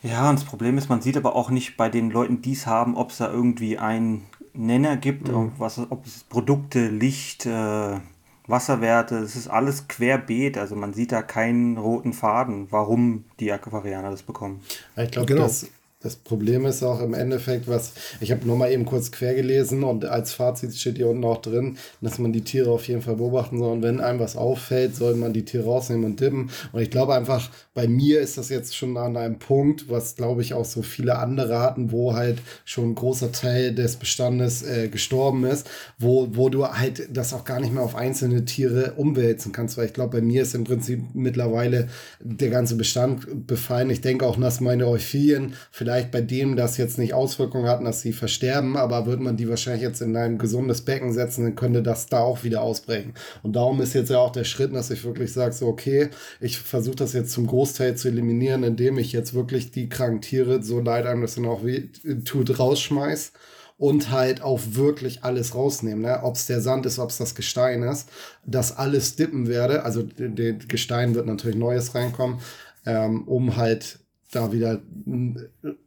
äh, 0.02 0.08
ja, 0.08 0.28
und 0.28 0.38
das 0.38 0.44
Problem 0.44 0.76
ist, 0.76 0.88
man 0.88 1.00
sieht 1.00 1.16
aber 1.16 1.34
auch 1.34 1.50
nicht 1.50 1.76
bei 1.76 1.88
den 1.88 2.10
Leuten, 2.10 2.42
die 2.42 2.52
es 2.52 2.66
haben, 2.66 2.96
ob 2.96 3.10
es 3.10 3.18
da 3.18 3.30
irgendwie 3.30 3.78
einen 3.78 4.26
Nenner 4.52 4.96
gibt, 4.96 5.28
mhm. 5.28 5.52
was, 5.58 5.78
ob 5.78 6.06
es 6.06 6.24
Produkte, 6.24 6.88
Licht, 6.88 7.46
äh, 7.46 7.98
Wasserwerte, 8.46 9.16
es 9.16 9.36
ist 9.36 9.48
alles 9.48 9.88
querbeet, 9.88 10.58
also 10.58 10.76
man 10.76 10.92
sieht 10.92 11.12
da 11.12 11.22
keinen 11.22 11.78
roten 11.78 12.12
Faden, 12.12 12.70
warum 12.70 13.24
die 13.40 13.50
Aquarianer 13.50 14.10
das 14.10 14.22
bekommen. 14.22 14.60
Ich 14.96 15.10
glaube, 15.10 15.26
genau. 15.26 15.44
das 15.44 15.70
das 16.04 16.16
Problem 16.16 16.66
ist 16.66 16.82
auch 16.82 17.00
im 17.00 17.14
Endeffekt, 17.14 17.66
was 17.66 17.92
ich 18.20 18.30
habe 18.30 18.46
nur 18.46 18.56
mal 18.56 18.70
eben 18.70 18.84
kurz 18.84 19.10
quer 19.10 19.34
gelesen 19.34 19.82
und 19.84 20.04
als 20.04 20.34
Fazit 20.34 20.76
steht 20.76 20.98
hier 20.98 21.08
unten 21.08 21.24
auch 21.24 21.40
drin, 21.40 21.78
dass 22.02 22.18
man 22.18 22.32
die 22.32 22.42
Tiere 22.42 22.70
auf 22.70 22.86
jeden 22.86 23.00
Fall 23.00 23.16
beobachten 23.16 23.58
soll 23.58 23.72
und 23.72 23.82
wenn 23.82 24.00
einem 24.00 24.20
was 24.20 24.36
auffällt, 24.36 24.94
soll 24.94 25.14
man 25.14 25.32
die 25.32 25.46
Tiere 25.46 25.64
rausnehmen 25.64 26.04
und 26.04 26.20
dimmen. 26.20 26.50
Und 26.72 26.82
ich 26.82 26.90
glaube 26.90 27.14
einfach, 27.14 27.50
bei 27.72 27.88
mir 27.88 28.20
ist 28.20 28.36
das 28.36 28.50
jetzt 28.50 28.76
schon 28.76 28.98
an 28.98 29.16
einem 29.16 29.38
Punkt, 29.38 29.88
was 29.88 30.14
glaube 30.14 30.42
ich 30.42 30.52
auch 30.52 30.66
so 30.66 30.82
viele 30.82 31.18
andere 31.18 31.60
hatten, 31.60 31.90
wo 31.90 32.12
halt 32.12 32.38
schon 32.66 32.90
ein 32.90 32.94
großer 32.94 33.32
Teil 33.32 33.74
des 33.74 33.96
Bestandes 33.96 34.62
äh, 34.62 34.88
gestorben 34.88 35.44
ist, 35.44 35.70
wo, 35.98 36.28
wo 36.32 36.50
du 36.50 36.68
halt 36.68 37.08
das 37.16 37.32
auch 37.32 37.46
gar 37.46 37.60
nicht 37.60 37.72
mehr 37.72 37.82
auf 37.82 37.94
einzelne 37.94 38.44
Tiere 38.44 38.92
umwälzen 38.96 39.52
kannst, 39.52 39.78
weil 39.78 39.86
ich 39.86 39.94
glaube, 39.94 40.18
bei 40.18 40.22
mir 40.22 40.42
ist 40.42 40.54
im 40.54 40.64
Prinzip 40.64 41.00
mittlerweile 41.14 41.88
der 42.20 42.50
ganze 42.50 42.76
Bestand 42.76 43.46
befallen. 43.46 43.88
Ich 43.88 44.02
denke 44.02 44.26
auch, 44.26 44.38
dass 44.38 44.60
meine 44.60 44.86
Euphilien 44.86 45.54
vielleicht 45.70 45.93
vielleicht 45.94 46.10
bei 46.10 46.20
dem 46.20 46.56
das 46.56 46.76
jetzt 46.76 46.98
nicht 46.98 47.14
Auswirkungen 47.14 47.68
hatten, 47.68 47.84
dass 47.84 48.00
sie 48.00 48.12
versterben, 48.12 48.76
aber 48.76 49.06
würde 49.06 49.22
man 49.22 49.36
die 49.36 49.48
wahrscheinlich 49.48 49.82
jetzt 49.82 50.02
in 50.02 50.16
ein 50.16 50.38
gesundes 50.38 50.82
Becken 50.82 51.12
setzen, 51.12 51.44
dann 51.44 51.54
könnte 51.54 51.84
das 51.84 52.06
da 52.06 52.18
auch 52.18 52.42
wieder 52.42 52.62
ausbrechen. 52.62 53.14
Und 53.44 53.54
darum 53.54 53.80
ist 53.80 53.94
jetzt 53.94 54.10
ja 54.10 54.18
auch 54.18 54.32
der 54.32 54.42
Schritt, 54.42 54.74
dass 54.74 54.90
ich 54.90 55.04
wirklich 55.04 55.32
sage, 55.32 55.54
so 55.54 55.68
okay, 55.68 56.10
ich 56.40 56.58
versuche 56.58 56.96
das 56.96 57.12
jetzt 57.12 57.30
zum 57.30 57.46
Großteil 57.46 57.96
zu 57.96 58.08
eliminieren, 58.08 58.64
indem 58.64 58.98
ich 58.98 59.12
jetzt 59.12 59.34
wirklich 59.34 59.70
die 59.70 59.88
kranken 59.88 60.20
Tiere, 60.20 60.64
so 60.64 60.80
leid 60.80 61.06
einem 61.06 61.22
das 61.22 61.36
dann 61.36 61.46
auch 61.46 61.64
weh 61.64 61.88
tut, 62.24 62.58
rausschmeiß 62.58 63.32
und 63.78 64.10
halt 64.10 64.42
auch 64.42 64.60
wirklich 64.70 65.22
alles 65.22 65.54
rausnehmen. 65.54 66.02
Ne? 66.02 66.20
Ob 66.24 66.34
es 66.34 66.46
der 66.46 66.60
Sand 66.60 66.86
ist, 66.86 66.98
ob 66.98 67.10
es 67.10 67.18
das 67.18 67.36
Gestein 67.36 67.84
ist, 67.84 68.08
das 68.44 68.76
alles 68.76 69.14
dippen 69.14 69.46
werde. 69.46 69.84
Also 69.84 70.02
den 70.02 70.58
Gestein 70.66 71.14
wird 71.14 71.26
natürlich 71.26 71.56
Neues 71.56 71.94
reinkommen, 71.94 72.40
ähm, 72.84 73.28
um 73.28 73.56
halt 73.56 74.00
da 74.34 74.52
wieder 74.52 74.80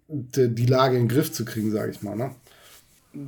die 0.07 0.65
Lage 0.65 0.95
in 0.95 1.03
den 1.03 1.09
Griff 1.09 1.31
zu 1.31 1.45
kriegen, 1.45 1.71
sage 1.71 1.91
ich 1.91 2.01
mal. 2.01 2.15
Ne? 2.15 2.31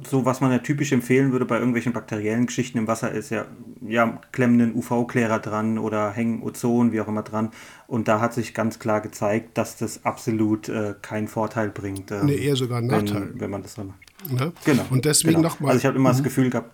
So, 0.07 0.23
was 0.25 0.39
man 0.39 0.51
ja 0.51 0.59
typisch 0.59 0.91
empfehlen 0.91 1.31
würde 1.31 1.45
bei 1.45 1.57
irgendwelchen 1.57 1.93
bakteriellen 1.93 2.45
Geschichten 2.45 2.77
im 2.77 2.87
Wasser, 2.87 3.11
ist 3.11 3.31
ja, 3.31 3.45
ja 3.81 4.21
klemmen 4.31 4.61
einen 4.61 4.75
UV-Klärer 4.75 5.39
dran 5.39 5.79
oder 5.79 6.11
hängen 6.11 6.43
Ozon, 6.43 6.91
wie 6.91 7.01
auch 7.01 7.07
immer 7.07 7.23
dran. 7.23 7.51
Und 7.87 8.07
da 8.07 8.21
hat 8.21 8.33
sich 8.33 8.53
ganz 8.53 8.77
klar 8.77 9.01
gezeigt, 9.01 9.57
dass 9.57 9.77
das 9.77 10.05
absolut 10.05 10.69
äh, 10.69 10.93
keinen 11.01 11.27
Vorteil 11.27 11.69
bringt. 11.69 12.11
Ähm, 12.11 12.27
nee, 12.27 12.35
eher 12.35 12.55
sogar 12.55 12.79
einen 12.79 12.87
Nachteil. 12.87 13.29
Wenn, 13.31 13.39
wenn 13.39 13.49
man 13.49 13.63
das 13.63 13.75
dann 13.75 13.87
macht. 13.87 13.99
Ne? 14.31 14.51
Genau. 14.65 14.85
Und 14.89 15.05
deswegen 15.05 15.35
genau. 15.35 15.49
nochmal. 15.49 15.71
Also 15.71 15.79
ich 15.79 15.85
habe 15.85 15.97
immer 15.97 16.09
das 16.09 16.19
mhm. 16.19 16.23
Gefühl 16.23 16.49
gehabt, 16.49 16.71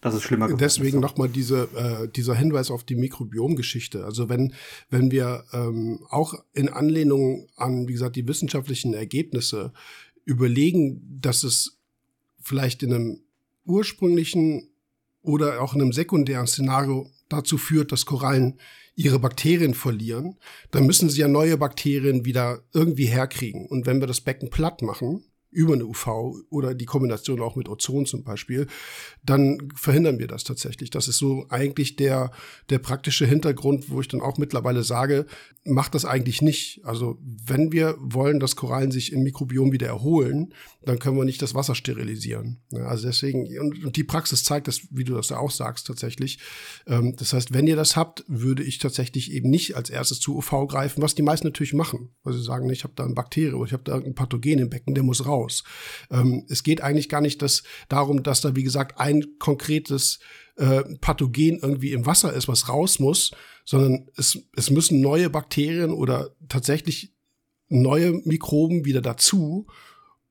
dass 0.00 0.14
es 0.14 0.22
schlimmer 0.22 0.46
geworden 0.46 0.60
Deswegen 0.60 1.00
nochmal 1.00 1.28
diese, 1.28 1.68
äh, 1.74 2.08
dieser 2.08 2.34
Hinweis 2.34 2.70
auf 2.70 2.84
die 2.84 2.96
Mikrobiomgeschichte. 2.96 4.04
Also 4.04 4.28
wenn, 4.28 4.54
wenn 4.88 5.10
wir 5.10 5.44
ähm, 5.52 6.00
auch 6.08 6.34
in 6.52 6.68
Anlehnung 6.68 7.48
an, 7.56 7.86
wie 7.88 7.92
gesagt, 7.92 8.16
die 8.16 8.26
wissenschaftlichen 8.26 8.94
Ergebnisse 8.94 9.72
überlegen, 10.24 11.18
dass 11.20 11.44
es 11.44 11.78
vielleicht 12.40 12.82
in 12.82 12.94
einem 12.94 13.20
ursprünglichen 13.64 14.70
oder 15.22 15.60
auch 15.60 15.74
in 15.74 15.82
einem 15.82 15.92
sekundären 15.92 16.46
Szenario 16.46 17.10
dazu 17.28 17.58
führt, 17.58 17.92
dass 17.92 18.06
Korallen 18.06 18.58
ihre 18.94 19.18
Bakterien 19.18 19.74
verlieren, 19.74 20.36
dann 20.70 20.86
müssen 20.86 21.08
sie 21.08 21.20
ja 21.20 21.28
neue 21.28 21.56
Bakterien 21.56 22.24
wieder 22.24 22.62
irgendwie 22.72 23.06
herkriegen. 23.06 23.66
Und 23.66 23.86
wenn 23.86 24.00
wir 24.00 24.06
das 24.06 24.20
Becken 24.20 24.50
platt 24.50 24.82
machen, 24.82 25.24
über 25.50 25.74
eine 25.74 25.86
UV 25.86 26.36
oder 26.48 26.74
die 26.74 26.86
Kombination 26.86 27.40
auch 27.40 27.56
mit 27.56 27.68
Ozon 27.68 28.06
zum 28.06 28.22
Beispiel, 28.22 28.66
dann 29.24 29.68
verhindern 29.74 30.18
wir 30.18 30.28
das 30.28 30.44
tatsächlich. 30.44 30.90
Das 30.90 31.08
ist 31.08 31.18
so 31.18 31.46
eigentlich 31.48 31.96
der, 31.96 32.30
der 32.68 32.78
praktische 32.78 33.26
Hintergrund, 33.26 33.90
wo 33.90 34.00
ich 34.00 34.08
dann 34.08 34.20
auch 34.20 34.38
mittlerweile 34.38 34.82
sage, 34.82 35.26
macht 35.64 35.94
das 35.94 36.04
eigentlich 36.04 36.40
nicht. 36.40 36.80
Also 36.84 37.18
wenn 37.20 37.72
wir 37.72 37.96
wollen, 37.98 38.40
dass 38.40 38.56
Korallen 38.56 38.90
sich 38.90 39.12
im 39.12 39.22
Mikrobiom 39.22 39.72
wieder 39.72 39.88
erholen, 39.88 40.54
dann 40.82 40.98
können 40.98 41.16
wir 41.16 41.24
nicht 41.24 41.42
das 41.42 41.54
Wasser 41.54 41.74
sterilisieren. 41.74 42.62
Also 42.72 43.06
deswegen, 43.06 43.46
und, 43.58 43.96
die 43.96 44.04
Praxis 44.04 44.44
zeigt 44.44 44.68
das, 44.68 44.82
wie 44.90 45.04
du 45.04 45.14
das 45.14 45.28
ja 45.28 45.38
auch 45.38 45.50
sagst, 45.50 45.86
tatsächlich. 45.86 46.38
Ähm, 46.86 47.14
das 47.16 47.32
heißt, 47.32 47.52
wenn 47.52 47.66
ihr 47.66 47.76
das 47.76 47.96
habt, 47.96 48.24
würde 48.28 48.62
ich 48.62 48.78
tatsächlich 48.78 49.32
eben 49.32 49.50
nicht 49.50 49.76
als 49.76 49.90
erstes 49.90 50.20
zu 50.20 50.36
UV 50.36 50.66
greifen, 50.68 51.02
was 51.02 51.14
die 51.14 51.22
meisten 51.22 51.46
natürlich 51.46 51.74
machen. 51.74 52.10
Weil 52.22 52.32
sie 52.32 52.42
sagen, 52.42 52.70
ich 52.70 52.84
habe 52.84 52.94
da 52.96 53.04
ein 53.04 53.14
Bakterie 53.14 53.52
oder 53.52 53.66
ich 53.66 53.72
habe 53.72 53.84
da 53.84 53.92
irgendein 53.92 54.14
Pathogen 54.14 54.58
im 54.58 54.70
Becken, 54.70 54.94
der 54.94 55.04
muss 55.04 55.26
raus. 55.26 55.39
Ähm, 56.10 56.46
es 56.48 56.62
geht 56.62 56.80
eigentlich 56.82 57.08
gar 57.08 57.20
nicht 57.20 57.42
dass, 57.42 57.62
darum, 57.88 58.22
dass 58.22 58.40
da, 58.40 58.56
wie 58.56 58.62
gesagt, 58.62 58.98
ein 58.98 59.38
konkretes 59.38 60.18
äh, 60.56 60.82
Pathogen 61.00 61.58
irgendwie 61.60 61.92
im 61.92 62.06
Wasser 62.06 62.32
ist, 62.32 62.48
was 62.48 62.68
raus 62.68 62.98
muss, 62.98 63.32
sondern 63.64 64.08
es, 64.16 64.38
es 64.56 64.70
müssen 64.70 65.00
neue 65.00 65.30
Bakterien 65.30 65.90
oder 65.90 66.34
tatsächlich 66.48 67.14
neue 67.68 68.12
Mikroben 68.24 68.84
wieder 68.84 69.00
dazu, 69.00 69.66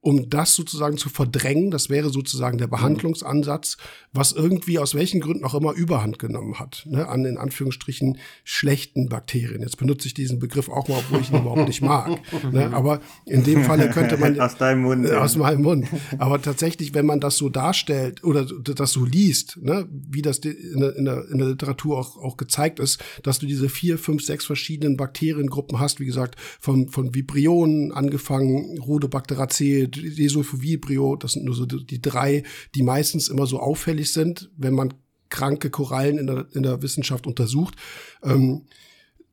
um 0.02 0.30
das 0.30 0.56
sozusagen 0.56 0.98
zu 0.98 1.10
verdrängen. 1.10 1.72
Das 1.72 1.90
wäre 1.90 2.10
sozusagen 2.10 2.58
der 2.58 2.68
Behandlungsansatz, 2.68 3.78
was 4.14 4.32
irgendwie 4.32 4.80
aus 4.80 4.96
welchen 4.96 5.20
Gründen 5.20 5.44
auch 5.44 5.54
immer 5.54 5.74
Überhand 5.74 6.20
genommen 6.20 6.60
hat, 6.60 6.86
ne, 6.86 7.08
an 7.08 7.26
in 7.26 7.38
Anführungsstrichen 7.38 8.18
schlechten 8.44 9.10
Bakterien. 9.10 9.62
Jetzt 9.62 9.78
benutze 9.78 10.08
ich 10.08 10.14
diesen 10.14 10.40
Begriff 10.40 10.70
auch 10.70 10.88
mal, 10.88 11.00
obwohl 11.00 11.20
ich 11.20 11.32
ihn 11.32 11.40
überhauaupt 11.40 11.68
nicht 11.68 11.82
mag. 11.82 12.10
Ne, 12.52 12.74
aber 12.74 13.02
in 13.26 13.44
dem 13.44 13.64
Falle 13.64 13.90
könnte 13.90 14.18
man 14.18 14.40
aus 14.40 14.56
deinem 14.56 14.84
Mund, 14.84 15.06
äh, 15.06 15.14
aus 15.14 15.36
meinem 15.36 15.62
Mund. 15.62 15.88
Aber 16.18 16.42
tatsächlich, 16.42 16.94
wenn 16.94 17.06
man 17.06 17.20
das 17.20 17.38
so 17.38 17.50
darstellt 17.50 18.24
oder 18.24 18.46
das 18.46 18.92
so 18.92 19.04
liest, 19.04 19.58
ne, 19.62 19.88
wie 19.90 20.22
das 20.22 20.40
in 20.40 20.80
der, 20.80 20.96
in 20.96 21.06
der, 21.06 21.30
in 21.30 21.38
der 21.38 21.48
Literatur 21.50 22.00
auch, 22.00 22.18
auch 22.18 22.38
gezeigt 22.38 22.80
ist, 22.80 23.04
dass 23.24 23.40
du 23.40 23.46
diese 23.46 23.70
vier, 23.70 23.98
fünf, 23.98 24.24
sechs 24.24 24.46
verschiedenen 24.46 24.98
Bakteriengruppen 24.98 25.80
hast, 25.80 26.00
wie 26.00 26.06
gesagt, 26.06 26.36
von, 26.60 26.88
von 26.90 27.14
Vibrionen 27.14 27.92
angefangen, 27.92 28.80
Rhodobacteracee, 28.80 29.89
Desulfovibrio, 29.92 31.16
das 31.16 31.34
sind 31.34 31.46
nur 31.46 31.56
so 31.56 31.66
die 31.66 32.02
drei, 32.02 32.44
die 32.76 32.84
meistens 32.84 33.28
immer 33.28 33.46
so 33.46 33.60
auffällig 33.60 34.12
sind, 34.14 34.50
wenn 34.58 34.74
man 34.74 34.94
kranke 35.30 35.70
Korallen 35.70 36.18
in 36.18 36.28
der, 36.28 36.48
in 36.54 36.64
der 36.64 36.82
Wissenschaft 36.82 37.28
untersucht, 37.28 37.76
ähm, 38.24 38.66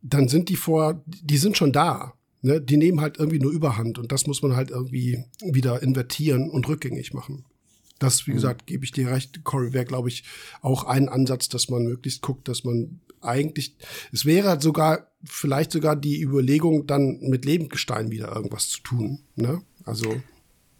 dann 0.03 0.29
sind 0.29 0.49
die 0.49 0.57
vor, 0.57 1.03
die 1.07 1.39
sind 1.39 1.57
schon 1.57 1.73
da. 1.73 2.15
Ne? 2.43 2.61
Die 2.61 2.77
nehmen 2.77 3.01
halt 3.01 3.19
irgendwie 3.19 3.41
nur 3.41 3.51
Überhand 3.51 3.99
und 3.99 4.13
das 4.13 4.27
muss 4.27 4.43
man 4.43 4.55
halt 4.55 4.71
irgendwie 4.71 5.25
wieder 5.41 5.83
invertieren 5.83 6.51
und 6.51 6.69
rückgängig 6.69 7.13
machen. 7.13 7.45
Das, 7.99 8.27
wie 8.27 8.33
mhm. 8.33 8.37
gesagt, 8.37 8.67
gebe 8.67 8.85
ich 8.85 8.93
dir 8.93 9.11
recht. 9.11 9.43
Corey 9.43 9.73
wäre, 9.73 9.87
glaube 9.87 10.09
ich, 10.09 10.25
auch 10.61 10.85
ein 10.85 11.09
Ansatz, 11.09 11.49
dass 11.49 11.71
man 11.71 11.85
möglichst 11.85 12.21
guckt, 12.23 12.47
dass 12.47 12.63
man 12.63 13.01
eigentlich, 13.23 13.75
es 14.13 14.27
wäre 14.27 14.61
sogar, 14.61 15.11
vielleicht 15.25 15.73
sogar 15.73 15.97
die 15.97 16.21
Überlegung, 16.21 16.87
dann 16.87 17.19
mit 17.21 17.45
Lebendgestein 17.45 18.11
wieder 18.11 18.35
irgendwas 18.35 18.69
zu 18.69 18.83
tun. 18.83 19.21
Ne? 19.35 19.63
Also. 19.85 20.21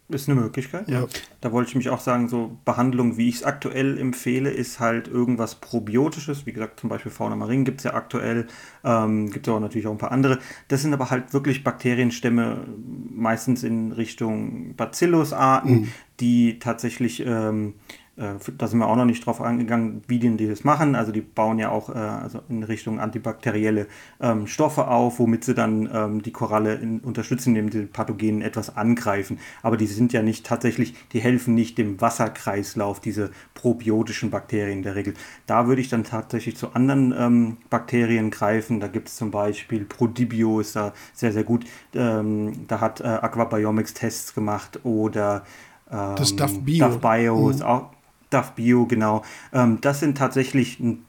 Ist 0.09 0.29
eine 0.29 0.39
Möglichkeit, 0.39 0.87
ja. 0.87 1.05
Da 1.41 1.51
wollte 1.51 1.69
ich 1.69 1.75
mich 1.75 1.89
auch 1.89 1.99
sagen, 1.99 2.29
so 2.29 2.57
Behandlung, 2.63 3.17
wie 3.17 3.27
ich 3.27 3.35
es 3.35 3.43
aktuell 3.43 3.97
empfehle, 3.97 4.49
ist 4.49 4.79
halt 4.79 5.09
irgendwas 5.09 5.55
Probiotisches. 5.55 6.45
Wie 6.45 6.53
gesagt, 6.53 6.79
zum 6.79 6.89
Beispiel 6.89 7.11
Fauna 7.11 7.35
Marin 7.35 7.65
gibt 7.65 7.81
es 7.81 7.83
ja 7.83 7.93
aktuell, 7.93 8.47
ähm, 8.85 9.29
gibt 9.29 9.47
es 9.47 9.51
aber 9.51 9.59
natürlich 9.59 9.85
auch 9.85 9.91
ein 9.91 9.97
paar 9.97 10.13
andere. 10.13 10.39
Das 10.69 10.81
sind 10.81 10.93
aber 10.93 11.09
halt 11.09 11.33
wirklich 11.33 11.65
Bakterienstämme, 11.65 12.67
meistens 13.13 13.63
in 13.63 13.91
Richtung 13.91 14.75
Bacillus-Arten, 14.75 15.73
mhm. 15.73 15.87
die 16.21 16.59
tatsächlich 16.59 17.25
ähm, 17.25 17.73
äh, 17.73 18.06
da 18.17 18.67
sind 18.67 18.79
wir 18.79 18.87
auch 18.87 18.95
noch 18.95 19.05
nicht 19.05 19.23
drauf 19.23 19.41
eingegangen, 19.41 20.01
wie 20.07 20.17
die 20.17 20.47
das 20.47 20.63
machen. 20.63 20.95
Also 20.95 21.11
die 21.11 21.21
bauen 21.21 21.59
ja 21.59 21.69
auch 21.69 21.89
äh, 21.89 21.97
also 21.97 22.39
in 22.49 22.63
Richtung 22.63 22.99
antibakterielle 22.99 23.85
ähm, 24.19 24.47
Stoffe 24.47 24.87
auf, 24.87 25.19
womit 25.19 25.43
sie 25.43 25.53
dann 25.53 25.87
ähm, 25.93 26.23
die 26.23 26.31
Koralle 26.31 26.75
in, 26.75 26.99
unterstützen, 26.99 27.55
indem 27.55 27.71
sie 27.71 27.85
Pathogenen 27.85 28.41
etwas 28.41 28.75
angreifen. 28.75 29.37
Aber 29.61 29.77
die 29.77 29.85
sind 29.85 30.13
ja 30.13 30.23
nicht 30.23 30.47
tatsächlich, 30.47 30.95
die 31.13 31.19
helfen 31.19 31.53
nicht 31.53 31.77
dem 31.77 32.01
Wasserkreislauf, 32.01 32.99
diese 32.99 33.29
probiotischen 33.53 34.31
Bakterien 34.31 34.79
in 34.79 34.83
der 34.83 34.95
Regel. 34.95 35.13
Da 35.45 35.67
würde 35.67 35.81
ich 35.81 35.89
dann 35.89 36.03
tatsächlich 36.03 36.57
zu 36.57 36.73
anderen 36.73 37.13
ähm, 37.15 37.57
Bakterien 37.69 38.31
greifen. 38.31 38.79
Da 38.79 38.87
gibt 38.87 39.09
es 39.09 39.15
zum 39.15 39.29
Beispiel 39.29 39.85
Prodibio, 39.85 40.59
ist 40.59 40.75
da 40.75 40.93
sehr, 41.13 41.31
sehr 41.31 41.43
gut. 41.43 41.65
Ähm, 41.93 42.65
da 42.67 42.81
hat 42.81 42.99
äh, 42.99 43.03
Aquabiomics 43.03 43.93
Tests 43.93 44.33
gemacht 44.33 44.79
oder 44.83 45.43
das 45.89 46.31
ähm, 46.31 46.65
Bio, 46.65 46.85
Duff 46.85 46.99
Bio 46.99 47.45
mhm. 47.45 47.51
ist 47.51 47.63
auch 47.63 47.91
Duff 48.29 48.51
Bio, 48.51 48.85
genau. 48.85 49.23
Ähm, 49.53 49.79
das 49.81 49.99
sind 49.99 50.17
tatsächlich 50.17 50.79
ein 50.79 51.05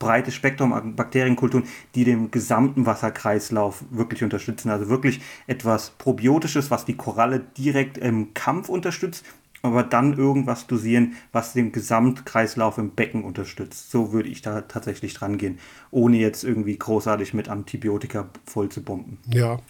breites 0.00 0.34
Spektrum 0.34 0.72
an 0.72 0.96
Bakterienkulturen, 0.96 1.68
die 1.94 2.04
den 2.04 2.32
gesamten 2.32 2.86
Wasserkreislauf 2.86 3.84
wirklich 3.90 4.24
unterstützen. 4.24 4.70
Also 4.70 4.88
wirklich 4.88 5.20
etwas 5.46 5.90
Probiotisches, 5.90 6.72
was 6.72 6.84
die 6.84 6.96
Koralle 6.96 7.40
direkt 7.56 7.98
im 7.98 8.34
Kampf 8.34 8.68
unterstützt, 8.68 9.24
aber 9.62 9.82
dann 9.82 10.16
irgendwas 10.16 10.66
dosieren, 10.66 11.14
was 11.32 11.52
den 11.52 11.72
Gesamtkreislauf 11.72 12.78
im 12.78 12.90
Becken 12.94 13.24
unterstützt. 13.24 13.90
So 13.90 14.12
würde 14.12 14.28
ich 14.28 14.42
da 14.42 14.62
tatsächlich 14.62 15.14
dran 15.14 15.38
gehen, 15.38 15.58
ohne 15.90 16.18
jetzt 16.18 16.44
irgendwie 16.44 16.78
großartig 16.78 17.34
mit 17.34 17.48
Antibiotika 17.48 18.30
voll 18.44 18.70
zu 18.70 18.82
bomben. 18.82 19.18
Ja, 19.32 19.60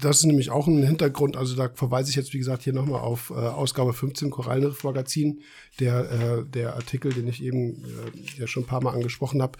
das 0.00 0.18
ist 0.18 0.24
nämlich 0.24 0.50
auch 0.50 0.66
ein 0.66 0.82
Hintergrund. 0.82 1.36
Also 1.36 1.56
da 1.56 1.70
verweise 1.72 2.10
ich 2.10 2.16
jetzt, 2.16 2.34
wie 2.34 2.38
gesagt, 2.38 2.62
hier 2.62 2.72
nochmal 2.72 3.00
auf 3.00 3.30
äh, 3.30 3.34
Ausgabe 3.34 3.92
15 3.92 4.30
Korallenriff 4.30 4.84
Magazin, 4.84 5.40
der, 5.80 6.10
äh, 6.10 6.44
der 6.44 6.74
Artikel, 6.74 7.12
den 7.12 7.28
ich 7.28 7.42
eben 7.42 7.84
äh, 7.84 8.40
ja 8.40 8.46
schon 8.46 8.64
ein 8.64 8.66
paar 8.66 8.82
Mal 8.82 8.94
angesprochen 8.94 9.40
habe. 9.40 9.58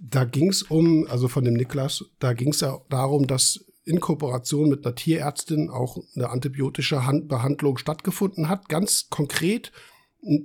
Da 0.00 0.24
ging 0.24 0.48
es 0.48 0.62
um, 0.62 1.06
also 1.08 1.28
von 1.28 1.44
dem 1.44 1.54
Niklas, 1.54 2.04
da 2.18 2.32
ging 2.34 2.50
es 2.50 2.60
ja 2.60 2.78
darum, 2.88 3.26
dass 3.26 3.64
in 3.84 4.00
Kooperation 4.00 4.68
mit 4.68 4.84
einer 4.84 4.94
Tierärztin 4.94 5.70
auch 5.70 5.98
eine 6.14 6.30
antibiotische 6.30 7.06
Hand 7.06 7.28
Behandlung 7.28 7.78
stattgefunden 7.78 8.48
hat. 8.48 8.68
Ganz 8.68 9.08
konkret 9.10 9.72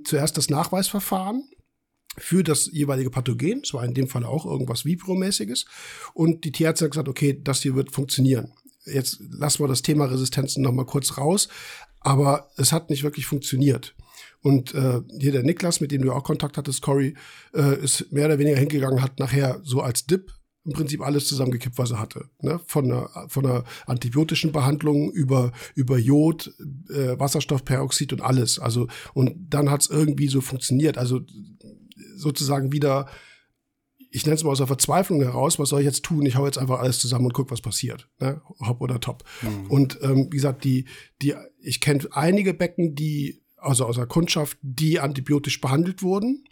zuerst 0.04 0.36
das 0.36 0.48
Nachweisverfahren 0.48 1.48
für 2.18 2.42
das 2.42 2.70
jeweilige 2.72 3.10
Pathogen. 3.10 3.60
Es 3.62 3.74
war 3.74 3.84
in 3.84 3.94
dem 3.94 4.08
Fall 4.08 4.24
auch 4.24 4.46
irgendwas 4.46 4.84
Vibromäßiges. 4.84 5.66
Und 6.14 6.44
die 6.44 6.52
Tierärztin 6.52 6.86
hat 6.86 6.92
gesagt, 6.92 7.08
okay, 7.08 7.38
das 7.42 7.62
hier 7.62 7.74
wird 7.74 7.92
funktionieren. 7.92 8.52
Jetzt 8.86 9.20
lassen 9.30 9.62
wir 9.62 9.68
das 9.68 9.82
Thema 9.82 10.06
Resistenzen 10.06 10.62
noch 10.62 10.72
mal 10.72 10.86
kurz 10.86 11.18
raus. 11.18 11.48
Aber 12.00 12.50
es 12.56 12.72
hat 12.72 12.88
nicht 12.88 13.02
wirklich 13.02 13.26
funktioniert. 13.26 13.94
Und 14.40 14.74
äh, 14.74 15.00
hier 15.18 15.32
der 15.32 15.42
Niklas, 15.42 15.80
mit 15.80 15.90
dem 15.90 16.02
du 16.02 16.12
auch 16.12 16.22
Kontakt 16.22 16.56
hattest, 16.56 16.80
Cory, 16.80 17.16
äh, 17.52 17.82
ist 17.82 18.12
mehr 18.12 18.26
oder 18.26 18.38
weniger 18.38 18.56
hingegangen, 18.56 19.02
hat 19.02 19.18
nachher 19.18 19.60
so 19.64 19.80
als 19.80 20.06
Dip 20.06 20.32
im 20.66 20.72
Prinzip 20.72 21.00
alles 21.00 21.28
zusammengekippt, 21.28 21.78
was 21.78 21.92
er 21.92 22.00
hatte. 22.00 22.28
Ne? 22.40 22.60
Von, 22.66 22.86
einer, 22.86 23.08
von 23.28 23.46
einer 23.46 23.64
antibiotischen 23.86 24.50
Behandlung 24.50 25.12
über, 25.12 25.52
über 25.74 25.96
Jod, 25.96 26.52
äh, 26.90 27.18
Wasserstoffperoxid 27.18 28.12
und 28.12 28.20
alles. 28.20 28.58
Also, 28.58 28.88
und 29.14 29.34
dann 29.48 29.70
hat 29.70 29.82
es 29.82 29.90
irgendwie 29.90 30.26
so 30.26 30.40
funktioniert. 30.40 30.98
Also 30.98 31.20
sozusagen 32.16 32.72
wieder, 32.72 33.06
ich 34.10 34.26
nenne 34.26 34.34
es 34.34 34.42
mal 34.42 34.50
aus 34.50 34.58
der 34.58 34.66
Verzweiflung 34.66 35.22
heraus, 35.22 35.58
was 35.58 35.68
soll 35.68 35.80
ich 35.80 35.86
jetzt 35.86 36.04
tun? 36.04 36.26
Ich 36.26 36.36
hau 36.36 36.46
jetzt 36.46 36.58
einfach 36.58 36.80
alles 36.80 36.98
zusammen 36.98 37.26
und 37.26 37.34
guck, 37.34 37.50
was 37.52 37.60
passiert. 37.60 38.08
Ne? 38.18 38.42
Hopp 38.58 38.80
oder 38.80 38.98
top. 38.98 39.22
Mhm. 39.42 39.70
Und 39.70 39.98
ähm, 40.02 40.26
wie 40.32 40.36
gesagt, 40.36 40.64
die, 40.64 40.86
die, 41.22 41.34
ich 41.60 41.80
kenne 41.80 42.08
einige 42.10 42.54
Becken, 42.54 42.96
die, 42.96 43.40
also 43.56 43.86
aus 43.86 43.96
der 43.96 44.06
Kundschaft, 44.06 44.58
die 44.62 44.98
antibiotisch 44.98 45.60
behandelt 45.60 46.02
wurden 46.02 46.44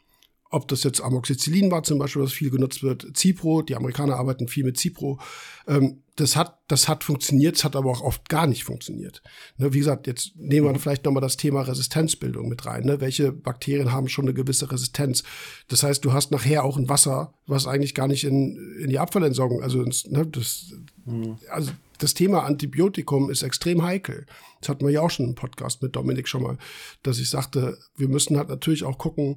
ob 0.55 0.69
das 0.69 0.85
jetzt 0.85 1.01
Amoxicillin 1.01 1.71
war 1.71 1.83
zum 1.83 1.99
Beispiel, 1.99 2.23
was 2.23 2.33
viel 2.33 2.51
genutzt 2.51 2.83
wird, 2.83 3.07
Cipro, 3.17 3.63
die 3.63 3.75
Amerikaner 3.75 4.17
arbeiten 4.17 4.47
viel 4.47 4.65
mit 4.65 4.79
Cipro. 4.79 5.19
Ähm, 5.67 6.03
das 6.17 6.37
hat, 6.37 6.59
das 6.69 6.89
hat 6.89 7.03
funktioniert, 7.03 7.57
es 7.57 7.65
hat 7.65 7.75
aber 7.75 7.91
auch 7.91 8.01
oft 8.01 8.29
gar 8.29 8.47
nicht 8.47 8.63
funktioniert. 8.63 9.21
Ne, 9.57 9.73
wie 9.73 9.79
gesagt, 9.79 10.07
jetzt 10.07 10.37
nehmen 10.37 10.67
wir 10.67 10.73
mhm. 10.73 10.79
vielleicht 10.79 11.05
nochmal 11.05 11.21
das 11.21 11.37
Thema 11.37 11.63
Resistenzbildung 11.63 12.49
mit 12.49 12.65
rein. 12.67 12.85
Ne? 12.85 13.01
Welche 13.01 13.33
Bakterien 13.33 13.91
haben 13.91 14.09
schon 14.09 14.27
eine 14.27 14.35
gewisse 14.35 14.71
Resistenz? 14.71 15.25
Das 15.67 15.83
heißt, 15.83 16.05
du 16.05 16.13
hast 16.13 16.31
nachher 16.31 16.65
auch 16.65 16.77
ein 16.77 16.89
Wasser, 16.89 17.35
was 17.47 17.67
eigentlich 17.67 17.97
gar 17.97 18.07
nicht 18.07 18.23
in, 18.23 18.57
in 18.81 18.91
die 18.91 19.01
Abfallentsorgung, 19.01 19.61
also, 19.61 19.83
ins, 19.83 20.07
ne, 20.07 20.25
das, 20.25 20.73
mhm. 21.05 21.37
also 21.51 21.73
das 21.99 22.15
Thema 22.15 22.45
Antibiotikum 22.45 23.29
ist 23.29 23.43
extrem 23.43 23.83
heikel. 23.83 24.27
Das 24.61 24.69
hatten 24.69 24.85
wir 24.85 24.93
ja 24.93 25.01
auch 25.01 25.11
schon 25.11 25.27
im 25.27 25.35
Podcast 25.35 25.83
mit 25.83 25.97
Dominik 25.97 26.29
schon 26.29 26.43
mal, 26.43 26.59
dass 27.03 27.19
ich 27.19 27.29
sagte, 27.29 27.77
wir 27.97 28.09
müssen 28.09 28.37
halt 28.37 28.49
natürlich 28.49 28.85
auch 28.85 28.99
gucken, 28.99 29.37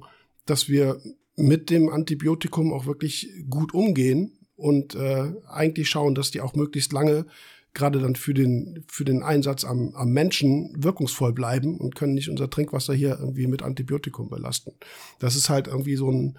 dass 0.50 0.68
wir 0.68 1.00
mit 1.36 1.70
dem 1.70 1.88
Antibiotikum 1.88 2.72
auch 2.72 2.86
wirklich 2.86 3.28
gut 3.48 3.74
umgehen 3.74 4.38
und 4.56 4.94
äh, 4.94 5.32
eigentlich 5.48 5.88
schauen, 5.88 6.14
dass 6.14 6.30
die 6.30 6.40
auch 6.40 6.54
möglichst 6.54 6.92
lange 6.92 7.26
gerade 7.74 8.00
dann 8.00 8.16
für 8.16 8.34
den, 8.34 8.84
für 8.88 9.04
den 9.04 9.22
Einsatz 9.22 9.64
am, 9.64 9.94
am 9.94 10.10
Menschen 10.10 10.72
wirkungsvoll 10.76 11.32
bleiben 11.32 11.78
und 11.78 11.94
können 11.94 12.14
nicht 12.14 12.28
unser 12.28 12.50
Trinkwasser 12.50 12.92
hier 12.92 13.18
irgendwie 13.20 13.46
mit 13.46 13.62
Antibiotikum 13.62 14.28
belasten. 14.28 14.72
Das 15.20 15.36
ist 15.36 15.48
halt 15.48 15.68
irgendwie 15.68 15.96
so 15.96 16.10
ein 16.10 16.38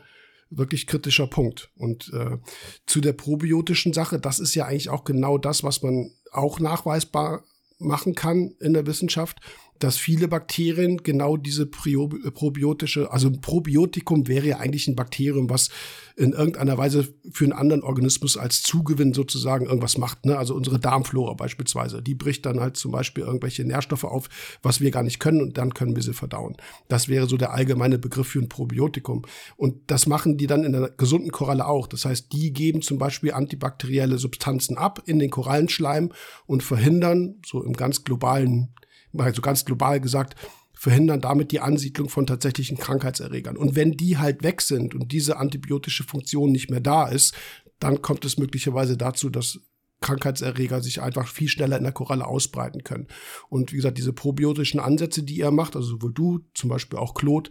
wirklich 0.50 0.88
kritischer 0.88 1.28
Punkt. 1.28 1.72
Und 1.78 2.12
äh, 2.14 2.38
zu 2.86 3.00
der 3.00 3.14
probiotischen 3.14 3.94
Sache, 3.94 4.20
das 4.20 4.40
ist 4.40 4.56
ja 4.56 4.66
eigentlich 4.66 4.90
auch 4.90 5.04
genau 5.04 5.38
das, 5.38 5.64
was 5.64 5.82
man 5.82 6.12
auch 6.32 6.60
nachweisbar 6.60 7.44
machen 7.78 8.16
kann 8.16 8.56
in 8.60 8.74
der 8.74 8.86
Wissenschaft 8.86 9.40
dass 9.80 9.98
viele 9.98 10.28
Bakterien 10.28 10.98
genau 10.98 11.38
diese 11.38 11.66
probiotische, 11.66 13.12
also 13.12 13.30
ein 13.30 13.42
Probiotikum 13.42 14.28
wäre 14.28 14.48
ja 14.48 14.58
eigentlich 14.58 14.88
ein 14.88 14.96
Bakterium, 14.96 15.50
was 15.50 15.70
in 16.18 16.34
irgendeiner 16.34 16.78
Weise 16.78 17.08
für 17.32 17.46
einen 17.46 17.54
anderen 17.54 17.82
Organismus 17.82 18.36
als 18.36 18.62
Zugewinn 18.62 19.14
sozusagen 19.14 19.66
irgendwas 19.66 19.98
macht. 19.98 20.26
Ne? 20.26 20.38
Also 20.38 20.54
unsere 20.54 20.80
Darmflora 20.80 21.34
beispielsweise, 21.34 22.02
die 22.02 22.14
bricht 22.14 22.46
dann 22.46 22.60
halt 22.60 22.76
zum 22.76 22.92
Beispiel 22.92 23.24
irgendwelche 23.24 23.64
Nährstoffe 23.64 24.04
auf, 24.04 24.28
was 24.62 24.82
wir 24.82 24.92
gar 24.92 25.04
nicht 25.04 25.20
können 25.20 25.42
und 25.42 25.58
dann 25.58 25.74
können 25.74 25.96
wir 25.96 26.04
sie 26.04 26.14
verdauen. 26.14 26.58
Das 26.90 27.08
wäre 27.08 27.28
so 27.28 27.38
der 27.38 27.54
allgemeine 27.54 27.98
Begriff 27.98 28.28
für 28.28 28.40
ein 28.40 28.50
Probiotikum. 28.50 29.24
Und 29.56 29.90
das 29.90 30.08
machen 30.08 30.38
die 30.38 30.48
dann 30.48 30.66
in 30.66 30.74
der 30.74 30.90
gesunden 30.90 31.32
Koralle 31.32 31.66
auch. 31.66 31.88
Das 31.88 32.04
heißt, 32.04 32.34
die 32.34 32.52
geben 32.52 32.82
zum 32.82 32.98
Beispiel 32.98 33.32
antibakterielle 33.32 34.18
Substanzen 34.18 34.78
ab 34.78 35.02
in 35.06 35.20
den 35.20 35.30
Korallenschleim 35.30 36.12
und 36.46 36.64
verhindern, 36.64 37.36
so 37.46 37.64
im 37.64 37.74
ganz 37.74 38.04
globalen 38.04 38.74
also 39.18 39.42
ganz 39.42 39.66
global 39.66 40.00
gesagt, 40.00 40.36
verhindern 40.74 41.20
damit 41.20 41.52
die 41.52 41.60
Ansiedlung 41.60 42.08
von 42.08 42.26
tatsächlichen 42.26 42.78
Krankheitserregern. 42.78 43.58
Und 43.58 43.76
wenn 43.76 43.92
die 43.92 44.18
halt 44.18 44.44
weg 44.44 44.62
sind 44.62 44.96
und 44.96 45.12
diese 45.12 45.38
antibiotische 45.38 46.06
Funktion 46.06 46.52
nicht 46.52 46.70
mehr 46.70 46.80
da 46.80 47.08
ist, 47.08 47.36
dann 47.80 48.02
kommt 48.02 48.24
es 48.24 48.38
möglicherweise 48.38 48.96
dazu, 48.96 49.30
dass 49.30 49.60
Krankheitserreger 50.02 50.82
sich 50.82 51.02
einfach 51.02 51.28
viel 51.28 51.50
schneller 51.50 51.78
in 51.78 51.84
der 51.84 51.92
Koralle 51.92 52.26
ausbreiten 52.26 52.84
können. 52.84 53.08
Und 53.50 53.72
wie 53.72 53.78
gesagt, 53.78 53.98
diese 53.98 54.14
probiotischen 54.14 54.80
Ansätze, 54.80 55.24
die 55.24 55.38
ihr 55.38 55.52
macht, 55.52 55.76
also 55.76 55.90
sowohl 55.90 56.14
du, 56.14 56.40
zum 56.54 56.70
Beispiel 56.70 56.98
auch 56.98 57.14
Claude, 57.14 57.50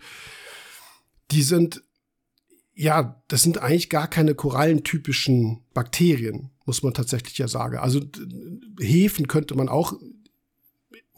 die 1.31 1.43
sind, 1.43 1.83
ja, 2.75 3.23
das 3.29 3.43
sind 3.43 3.59
eigentlich 3.59 3.91
gar 3.91 4.09
keine 4.09 4.35
korallentypischen 4.35 5.65
Bakterien, 5.75 6.51
muss 6.65 6.83
man 6.83 6.95
tatsächlich 6.95 7.37
ja 7.37 7.49
sagen. 7.49 7.77
Also 7.79 8.01
Hefen 8.81 9.29
könnte 9.29 9.55
man 9.55 9.69
auch 9.69 9.93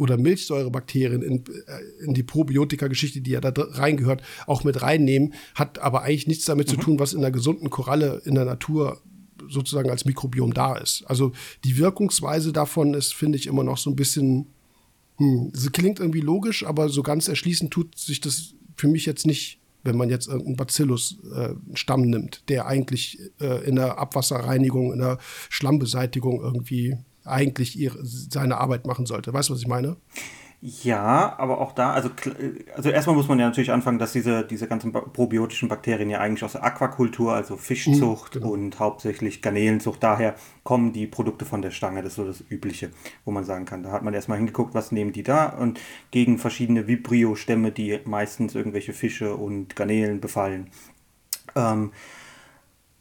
oder 0.00 0.16
Milchsäurebakterien 0.16 1.22
in, 1.22 1.44
äh, 1.44 2.04
in 2.04 2.14
die 2.14 2.22
Probiotika-Geschichte, 2.22 3.20
die 3.20 3.32
ja 3.32 3.40
da 3.40 3.52
reingehört, 3.54 4.22
auch 4.46 4.64
mit 4.64 4.80
reinnehmen, 4.80 5.34
hat 5.54 5.78
aber 5.78 6.02
eigentlich 6.02 6.26
nichts 6.26 6.46
damit 6.46 6.68
mhm. 6.68 6.70
zu 6.70 6.76
tun, 6.78 6.98
was 6.98 7.12
in 7.12 7.20
der 7.20 7.30
gesunden 7.30 7.68
Koralle 7.68 8.22
in 8.24 8.34
der 8.34 8.46
Natur 8.46 9.02
sozusagen 9.48 9.90
als 9.90 10.06
Mikrobiom 10.06 10.54
da 10.54 10.76
ist. 10.76 11.04
Also 11.06 11.32
die 11.64 11.76
Wirkungsweise 11.76 12.52
davon 12.52 12.94
ist, 12.94 13.12
finde 13.12 13.36
ich, 13.36 13.46
immer 13.46 13.62
noch 13.62 13.76
so 13.76 13.90
ein 13.90 13.96
bisschen, 13.96 14.46
hm, 15.18 15.50
sie 15.52 15.68
klingt 15.68 16.00
irgendwie 16.00 16.20
logisch, 16.20 16.64
aber 16.64 16.88
so 16.88 17.02
ganz 17.02 17.28
erschließen 17.28 17.68
tut 17.68 17.98
sich 17.98 18.20
das 18.20 18.54
für 18.76 18.88
mich 18.88 19.04
jetzt 19.04 19.26
nicht, 19.26 19.60
wenn 19.82 19.98
man 19.98 20.08
jetzt 20.08 20.28
irgendeinen 20.28 20.56
Bacillus-Stamm 20.56 22.04
äh, 22.04 22.06
nimmt, 22.06 22.48
der 22.48 22.66
eigentlich 22.66 23.18
äh, 23.38 23.66
in 23.66 23.76
der 23.76 23.98
Abwasserreinigung, 23.98 24.94
in 24.94 25.00
der 25.00 25.18
Schlammbeseitigung 25.50 26.40
irgendwie 26.40 26.96
eigentlich 27.24 27.78
ihre, 27.78 27.98
seine 28.02 28.58
Arbeit 28.58 28.86
machen 28.86 29.06
sollte. 29.06 29.32
Weißt 29.32 29.48
du, 29.48 29.54
was 29.54 29.60
ich 29.60 29.68
meine? 29.68 29.96
Ja, 30.62 31.38
aber 31.38 31.58
auch 31.58 31.72
da, 31.72 31.94
also, 31.94 32.10
also 32.76 32.90
erstmal 32.90 33.16
muss 33.16 33.28
man 33.28 33.38
ja 33.38 33.46
natürlich 33.46 33.72
anfangen, 33.72 33.98
dass 33.98 34.12
diese, 34.12 34.44
diese 34.44 34.68
ganzen 34.68 34.92
probiotischen 34.92 35.70
Bakterien 35.70 36.10
ja 36.10 36.20
eigentlich 36.20 36.44
aus 36.44 36.52
der 36.52 36.62
Aquakultur, 36.62 37.32
also 37.32 37.56
Fischzucht 37.56 38.34
mhm, 38.34 38.40
genau. 38.40 38.52
und 38.52 38.78
hauptsächlich 38.78 39.40
Garnelenzucht, 39.40 40.02
daher 40.02 40.34
kommen 40.62 40.92
die 40.92 41.06
Produkte 41.06 41.46
von 41.46 41.62
der 41.62 41.70
Stange, 41.70 42.02
das 42.02 42.12
ist 42.12 42.16
so 42.16 42.26
das 42.26 42.44
Übliche, 42.50 42.90
wo 43.24 43.30
man 43.30 43.44
sagen 43.44 43.64
kann. 43.64 43.82
Da 43.82 43.90
hat 43.90 44.02
man 44.02 44.12
erstmal 44.12 44.36
hingeguckt, 44.36 44.74
was 44.74 44.92
nehmen 44.92 45.12
die 45.12 45.22
da 45.22 45.46
und 45.46 45.80
gegen 46.10 46.36
verschiedene 46.36 46.86
Vibrio-Stämme, 46.86 47.72
die 47.72 48.00
meistens 48.04 48.54
irgendwelche 48.54 48.92
Fische 48.92 49.36
und 49.36 49.76
Garnelen 49.76 50.20
befallen. 50.20 50.68
Ähm, 51.56 51.92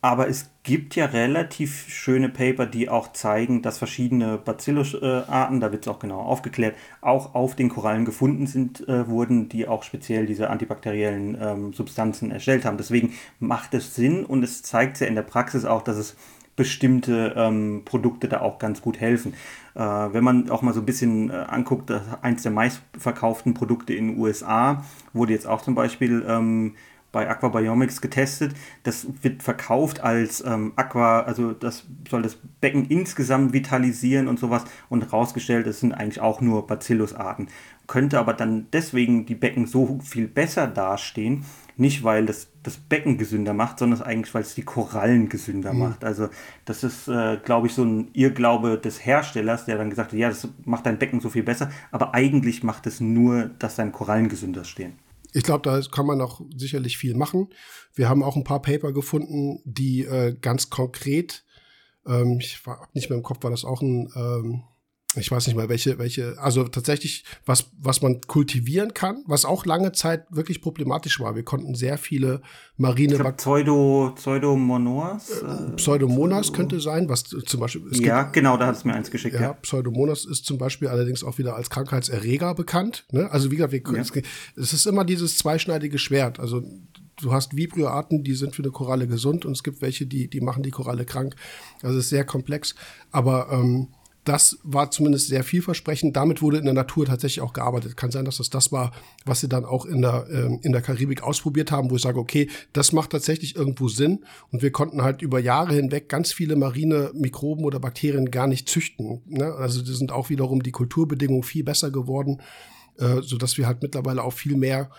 aber 0.01 0.29
es 0.29 0.49
gibt 0.63 0.95
ja 0.95 1.05
relativ 1.05 1.87
schöne 1.89 2.29
Paper, 2.29 2.65
die 2.65 2.87
auch 2.87 3.11
zeigen, 3.11 3.61
dass 3.61 3.77
verschiedene 3.77 4.37
Bacillus-Arten, 4.37 5.59
da 5.59 5.71
wird 5.71 5.85
es 5.85 5.87
auch 5.89 5.99
genau 5.99 6.21
aufgeklärt, 6.21 6.75
auch 7.01 7.35
auf 7.35 7.55
den 7.55 7.69
Korallen 7.69 8.05
gefunden 8.05 8.47
sind, 8.47 8.87
äh, 8.87 9.07
wurden, 9.09 9.49
die 9.49 9.67
auch 9.67 9.83
speziell 9.83 10.25
diese 10.25 10.49
antibakteriellen 10.49 11.37
ähm, 11.41 11.73
Substanzen 11.73 12.31
erstellt 12.31 12.63
haben. 12.63 12.77
Deswegen 12.77 13.13
macht 13.39 13.73
es 13.73 13.95
Sinn 13.95 14.25
und 14.25 14.43
es 14.43 14.63
zeigt 14.63 14.99
ja 15.01 15.07
in 15.07 15.15
der 15.15 15.23
Praxis 15.23 15.65
auch, 15.65 15.81
dass 15.81 15.97
es 15.97 16.15
bestimmte 16.55 17.33
ähm, 17.37 17.83
Produkte 17.85 18.27
da 18.27 18.41
auch 18.41 18.59
ganz 18.59 18.81
gut 18.81 18.99
helfen. 18.99 19.33
Äh, 19.75 19.79
wenn 19.79 20.25
man 20.25 20.49
auch 20.49 20.61
mal 20.61 20.73
so 20.73 20.81
ein 20.81 20.85
bisschen 20.85 21.29
äh, 21.29 21.33
anguckt, 21.33 21.89
eins 22.21 22.43
der 22.43 22.51
meistverkauften 22.51 23.53
Produkte 23.53 23.93
in 23.93 24.09
den 24.09 24.17
USA 24.17 24.83
wurde 25.13 25.31
jetzt 25.31 25.47
auch 25.47 25.61
zum 25.61 25.73
Beispiel 25.73 26.25
ähm, 26.27 26.75
bei 27.11 27.29
Aquabiomics 27.29 28.01
getestet. 28.01 28.53
Das 28.83 29.07
wird 29.21 29.43
verkauft 29.43 30.01
als 30.01 30.43
ähm, 30.45 30.73
Aqua, 30.75 31.21
also 31.21 31.53
das 31.53 31.85
soll 32.09 32.21
das 32.21 32.37
Becken 32.61 32.85
insgesamt 32.87 33.53
vitalisieren 33.53 34.27
und 34.27 34.39
sowas. 34.39 34.63
Und 34.89 35.11
rausgestellt, 35.11 35.67
es 35.67 35.79
sind 35.79 35.93
eigentlich 35.93 36.21
auch 36.21 36.41
nur 36.41 36.67
Bacillus-Arten. 36.67 37.47
Könnte 37.87 38.19
aber 38.19 38.33
dann 38.33 38.67
deswegen 38.71 39.25
die 39.25 39.35
Becken 39.35 39.65
so 39.65 39.99
viel 40.03 40.27
besser 40.27 40.67
dastehen, 40.67 41.45
nicht 41.75 42.03
weil 42.03 42.25
das 42.25 42.49
das 42.61 42.77
Becken 42.77 43.17
gesünder 43.17 43.53
macht, 43.53 43.79
sondern 43.79 44.01
eigentlich, 44.01 44.33
weil 44.33 44.41
es 44.41 44.53
die 44.53 44.63
Korallen 44.63 45.29
gesünder 45.29 45.73
mhm. 45.73 45.79
macht. 45.79 46.03
Also 46.03 46.27
das 46.65 46.83
ist, 46.83 47.07
äh, 47.07 47.37
glaube 47.43 47.67
ich, 47.67 47.73
so 47.73 47.83
ein 47.83 48.09
Irrglaube 48.13 48.77
des 48.77 49.03
Herstellers, 49.05 49.65
der 49.65 49.77
dann 49.77 49.89
gesagt 49.89 50.11
hat, 50.11 50.19
ja, 50.19 50.27
das 50.27 50.47
macht 50.65 50.85
dein 50.85 50.99
Becken 50.99 51.21
so 51.21 51.29
viel 51.29 51.43
besser, 51.43 51.71
aber 51.91 52.13
eigentlich 52.13 52.63
macht 52.63 52.85
es 52.85 52.99
nur, 52.99 53.49
dass 53.59 53.75
deine 53.75 53.91
Korallen 53.91 54.29
gesünder 54.29 54.65
stehen 54.65 54.93
ich 55.33 55.43
glaube, 55.43 55.69
da 55.69 55.81
kann 55.81 56.05
man 56.05 56.17
noch 56.17 56.41
sicherlich 56.55 56.97
viel 56.97 57.15
machen. 57.15 57.49
Wir 57.93 58.09
haben 58.09 58.23
auch 58.23 58.35
ein 58.35 58.43
paar 58.43 58.61
Paper 58.61 58.91
gefunden, 58.91 59.61
die 59.65 60.03
äh, 60.03 60.35
ganz 60.39 60.69
konkret, 60.69 61.43
ähm, 62.05 62.39
ich 62.39 62.65
war 62.65 62.87
nicht 62.93 63.09
mehr 63.09 63.17
im 63.17 63.23
Kopf, 63.23 63.43
war 63.43 63.51
das 63.51 63.65
auch 63.65 63.81
ein 63.81 64.11
ähm, 64.15 64.63
ich 65.15 65.31
weiß 65.31 65.47
nicht 65.47 65.55
mal 65.55 65.69
welche, 65.69 65.97
welche, 65.97 66.37
also 66.37 66.65
tatsächlich, 66.65 67.23
was, 67.43 67.71
was 67.81 68.03
man 68.03 68.21
kultivieren 68.21 68.93
kann, 68.93 69.23
was 69.25 69.43
auch 69.43 69.65
lange 69.65 69.91
Zeit 69.91 70.25
wirklich 70.29 70.61
problematisch 70.61 71.19
war. 71.19 71.35
Wir 71.35 71.43
konnten 71.43 71.73
sehr 71.73 71.97
viele 71.97 72.41
marine 72.77 73.15
ich 73.15 73.37
Pseudo, 73.37 74.11
Pseudomonas? 74.15 75.41
Äh, 75.41 75.71
Pseudomonas 75.77 76.53
könnte 76.53 76.79
sein, 76.79 77.09
was 77.09 77.23
zum 77.23 77.59
Beispiel. 77.59 77.81
ja, 78.05 78.23
gibt, 78.23 78.33
genau, 78.33 78.55
da 78.57 78.67
hat 78.67 78.75
es 78.75 78.85
mir 78.85 78.93
eins 78.93 79.09
geschickt. 79.09 79.33
Ja, 79.33 79.41
ja, 79.41 79.53
Pseudomonas 79.53 80.25
ist 80.25 80.45
zum 80.45 80.59
Beispiel 80.59 80.87
allerdings 80.87 81.23
auch 81.23 81.39
wieder 81.39 81.55
als 81.55 81.71
Krankheitserreger 81.71 82.53
bekannt. 82.53 83.05
Ne? 83.11 83.31
Also 83.31 83.49
wie 83.49 83.55
gesagt, 83.55 83.73
wir, 83.73 83.81
ja. 83.95 84.01
es, 84.01 84.11
es 84.55 84.73
ist 84.73 84.85
immer 84.85 85.05
dieses 85.05 85.39
zweischneidige 85.39 85.97
Schwert. 85.97 86.39
Also 86.39 86.63
du 87.19 87.33
hast 87.33 87.55
Vibrio-Arten, 87.55 88.23
die 88.23 88.35
sind 88.35 88.55
für 88.55 88.61
eine 88.61 88.71
Koralle 88.71 89.07
gesund 89.07 89.43
und 89.45 89.53
es 89.53 89.63
gibt 89.63 89.81
welche, 89.81 90.05
die, 90.05 90.29
die 90.29 90.41
machen 90.41 90.61
die 90.61 90.71
Koralle 90.71 91.05
krank. 91.05 91.35
Also 91.81 91.97
es 91.97 92.05
ist 92.05 92.09
sehr 92.09 92.25
komplex. 92.25 92.75
Aber 93.11 93.49
ähm, 93.51 93.87
das 94.25 94.59
war 94.63 94.91
zumindest 94.91 95.27
sehr 95.27 95.43
vielversprechend. 95.43 96.15
Damit 96.15 96.41
wurde 96.41 96.57
in 96.57 96.65
der 96.65 96.73
Natur 96.73 97.05
tatsächlich 97.05 97.41
auch 97.41 97.53
gearbeitet. 97.53 97.95
Kann 97.97 98.11
sein, 98.11 98.25
dass 98.25 98.37
das 98.37 98.49
das 98.49 98.71
war, 98.71 98.91
was 99.25 99.39
sie 99.39 99.49
dann 99.49 99.65
auch 99.65 99.85
in 99.85 100.01
der, 100.01 100.27
ähm, 100.29 100.59
in 100.61 100.71
der 100.71 100.81
Karibik 100.81 101.23
ausprobiert 101.23 101.71
haben, 101.71 101.89
wo 101.89 101.95
ich 101.95 102.01
sage, 102.01 102.19
okay, 102.19 102.49
das 102.73 102.91
macht 102.91 103.11
tatsächlich 103.11 103.55
irgendwo 103.55 103.87
Sinn. 103.87 104.25
Und 104.51 104.61
wir 104.61 104.71
konnten 104.71 105.01
halt 105.01 105.21
über 105.21 105.39
Jahre 105.39 105.73
hinweg 105.73 106.09
ganz 106.09 106.33
viele 106.33 106.55
marine 106.55 107.11
Mikroben 107.13 107.63
oder 107.63 107.79
Bakterien 107.79 108.29
gar 108.29 108.47
nicht 108.47 108.67
züchten. 108.67 109.21
Ne? 109.25 109.53
Also 109.55 109.81
die 109.81 109.93
sind 109.93 110.11
auch 110.11 110.29
wiederum 110.29 110.63
die 110.63 110.71
Kulturbedingungen 110.71 111.43
viel 111.43 111.63
besser 111.63 111.89
geworden, 111.89 112.41
äh, 112.97 113.21
sodass 113.21 113.57
wir 113.57 113.67
halt 113.67 113.81
mittlerweile 113.81 114.23
auch 114.23 114.33
viel 114.33 114.57
mehr 114.57 114.89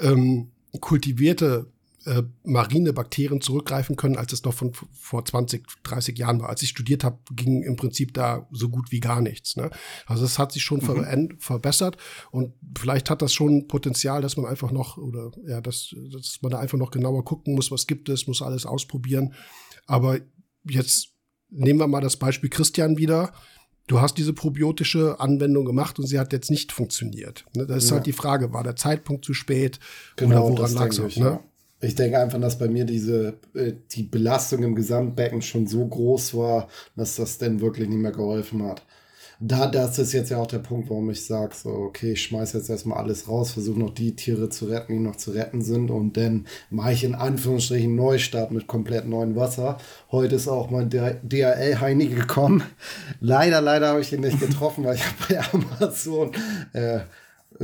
ähm, 0.00 0.50
kultivierte 0.80 1.66
äh, 2.06 2.22
marine 2.44 2.92
Bakterien 2.92 3.40
zurückgreifen 3.40 3.96
können, 3.96 4.16
als 4.16 4.32
es 4.32 4.44
noch 4.44 4.54
von 4.54 4.72
vor 4.92 5.24
20, 5.24 5.66
30 5.82 6.16
Jahren 6.18 6.40
war. 6.40 6.48
Als 6.48 6.62
ich 6.62 6.70
studiert 6.70 7.04
habe, 7.04 7.18
ging 7.30 7.62
im 7.62 7.76
Prinzip 7.76 8.14
da 8.14 8.48
so 8.50 8.68
gut 8.70 8.90
wie 8.90 9.00
gar 9.00 9.20
nichts. 9.20 9.56
Ne? 9.56 9.70
Also 10.06 10.24
es 10.24 10.38
hat 10.38 10.52
sich 10.52 10.62
schon 10.62 10.80
mhm. 10.80 11.38
verbessert 11.38 11.98
und 12.30 12.54
vielleicht 12.78 13.10
hat 13.10 13.22
das 13.22 13.34
schon 13.34 13.68
Potenzial, 13.68 14.22
dass 14.22 14.36
man 14.36 14.46
einfach 14.46 14.70
noch 14.70 14.96
oder 14.96 15.30
ja, 15.46 15.60
dass, 15.60 15.94
dass 16.10 16.38
man 16.40 16.52
da 16.52 16.58
einfach 16.58 16.78
noch 16.78 16.90
genauer 16.90 17.24
gucken 17.24 17.54
muss, 17.54 17.70
was 17.70 17.86
gibt 17.86 18.08
es, 18.08 18.26
muss 18.26 18.42
alles 18.42 18.64
ausprobieren. 18.64 19.34
Aber 19.86 20.18
jetzt 20.64 21.10
nehmen 21.50 21.80
wir 21.80 21.86
mal 21.86 22.00
das 22.00 22.16
Beispiel 22.16 22.48
Christian 22.48 22.96
wieder. 22.96 23.32
Du 23.88 24.00
hast 24.00 24.14
diese 24.18 24.32
probiotische 24.32 25.18
Anwendung 25.18 25.64
gemacht 25.64 25.98
und 25.98 26.06
sie 26.06 26.18
hat 26.18 26.32
jetzt 26.32 26.50
nicht 26.50 26.70
funktioniert. 26.70 27.44
Ne? 27.54 27.66
Das 27.66 27.84
ist 27.84 27.90
ja. 27.90 27.96
halt 27.96 28.06
die 28.06 28.12
Frage, 28.12 28.52
war 28.52 28.62
der 28.62 28.76
Zeitpunkt 28.76 29.24
zu 29.24 29.34
spät 29.34 29.80
genau, 30.14 30.46
oder 30.46 30.58
woran 30.58 30.72
lag 30.74 30.88
es? 30.90 31.16
Ne? 31.16 31.24
Ja. 31.24 31.44
Ich 31.80 31.94
denke 31.94 32.18
einfach, 32.18 32.40
dass 32.40 32.58
bei 32.58 32.68
mir 32.68 32.84
diese, 32.84 33.38
äh, 33.54 33.72
die 33.92 34.02
Belastung 34.02 34.62
im 34.62 34.74
Gesamtbecken 34.74 35.40
schon 35.42 35.66
so 35.66 35.86
groß 35.86 36.34
war, 36.34 36.68
dass 36.96 37.16
das 37.16 37.38
denn 37.38 37.60
wirklich 37.60 37.88
nicht 37.88 37.98
mehr 37.98 38.12
geholfen 38.12 38.62
hat. 38.64 38.82
Da, 39.42 39.66
das 39.66 39.98
ist 39.98 40.12
jetzt 40.12 40.30
ja 40.30 40.36
auch 40.36 40.46
der 40.46 40.58
Punkt, 40.58 40.90
warum 40.90 41.08
ich 41.08 41.24
sage, 41.24 41.54
so, 41.54 41.70
okay, 41.70 42.12
ich 42.12 42.22
schmeiße 42.24 42.58
jetzt 42.58 42.68
erstmal 42.68 42.98
alles 42.98 43.26
raus, 43.26 43.52
versuche 43.52 43.78
noch 43.80 43.94
die 43.94 44.14
Tiere 44.14 44.50
zu 44.50 44.66
retten, 44.66 44.92
die 44.92 44.98
noch 44.98 45.16
zu 45.16 45.30
retten 45.30 45.62
sind 45.62 45.90
und 45.90 46.18
dann 46.18 46.46
mache 46.68 46.92
ich 46.92 47.04
in 47.04 47.14
Anführungsstrichen 47.14 47.96
Neustart 47.96 48.50
mit 48.50 48.66
komplett 48.66 49.08
neuem 49.08 49.36
Wasser. 49.36 49.78
Heute 50.10 50.34
ist 50.34 50.46
auch 50.46 50.68
mein 50.68 50.90
DHL-Heini 50.90 52.08
gekommen. 52.08 52.62
Leider, 53.20 53.62
leider 53.62 53.88
habe 53.88 54.02
ich 54.02 54.12
ihn 54.12 54.20
nicht 54.20 54.40
getroffen, 54.40 54.84
weil 54.84 54.96
ich 54.96 55.06
habe 55.06 55.16
bei 55.26 55.40
Amazon 55.80 56.32
äh, 56.74 57.00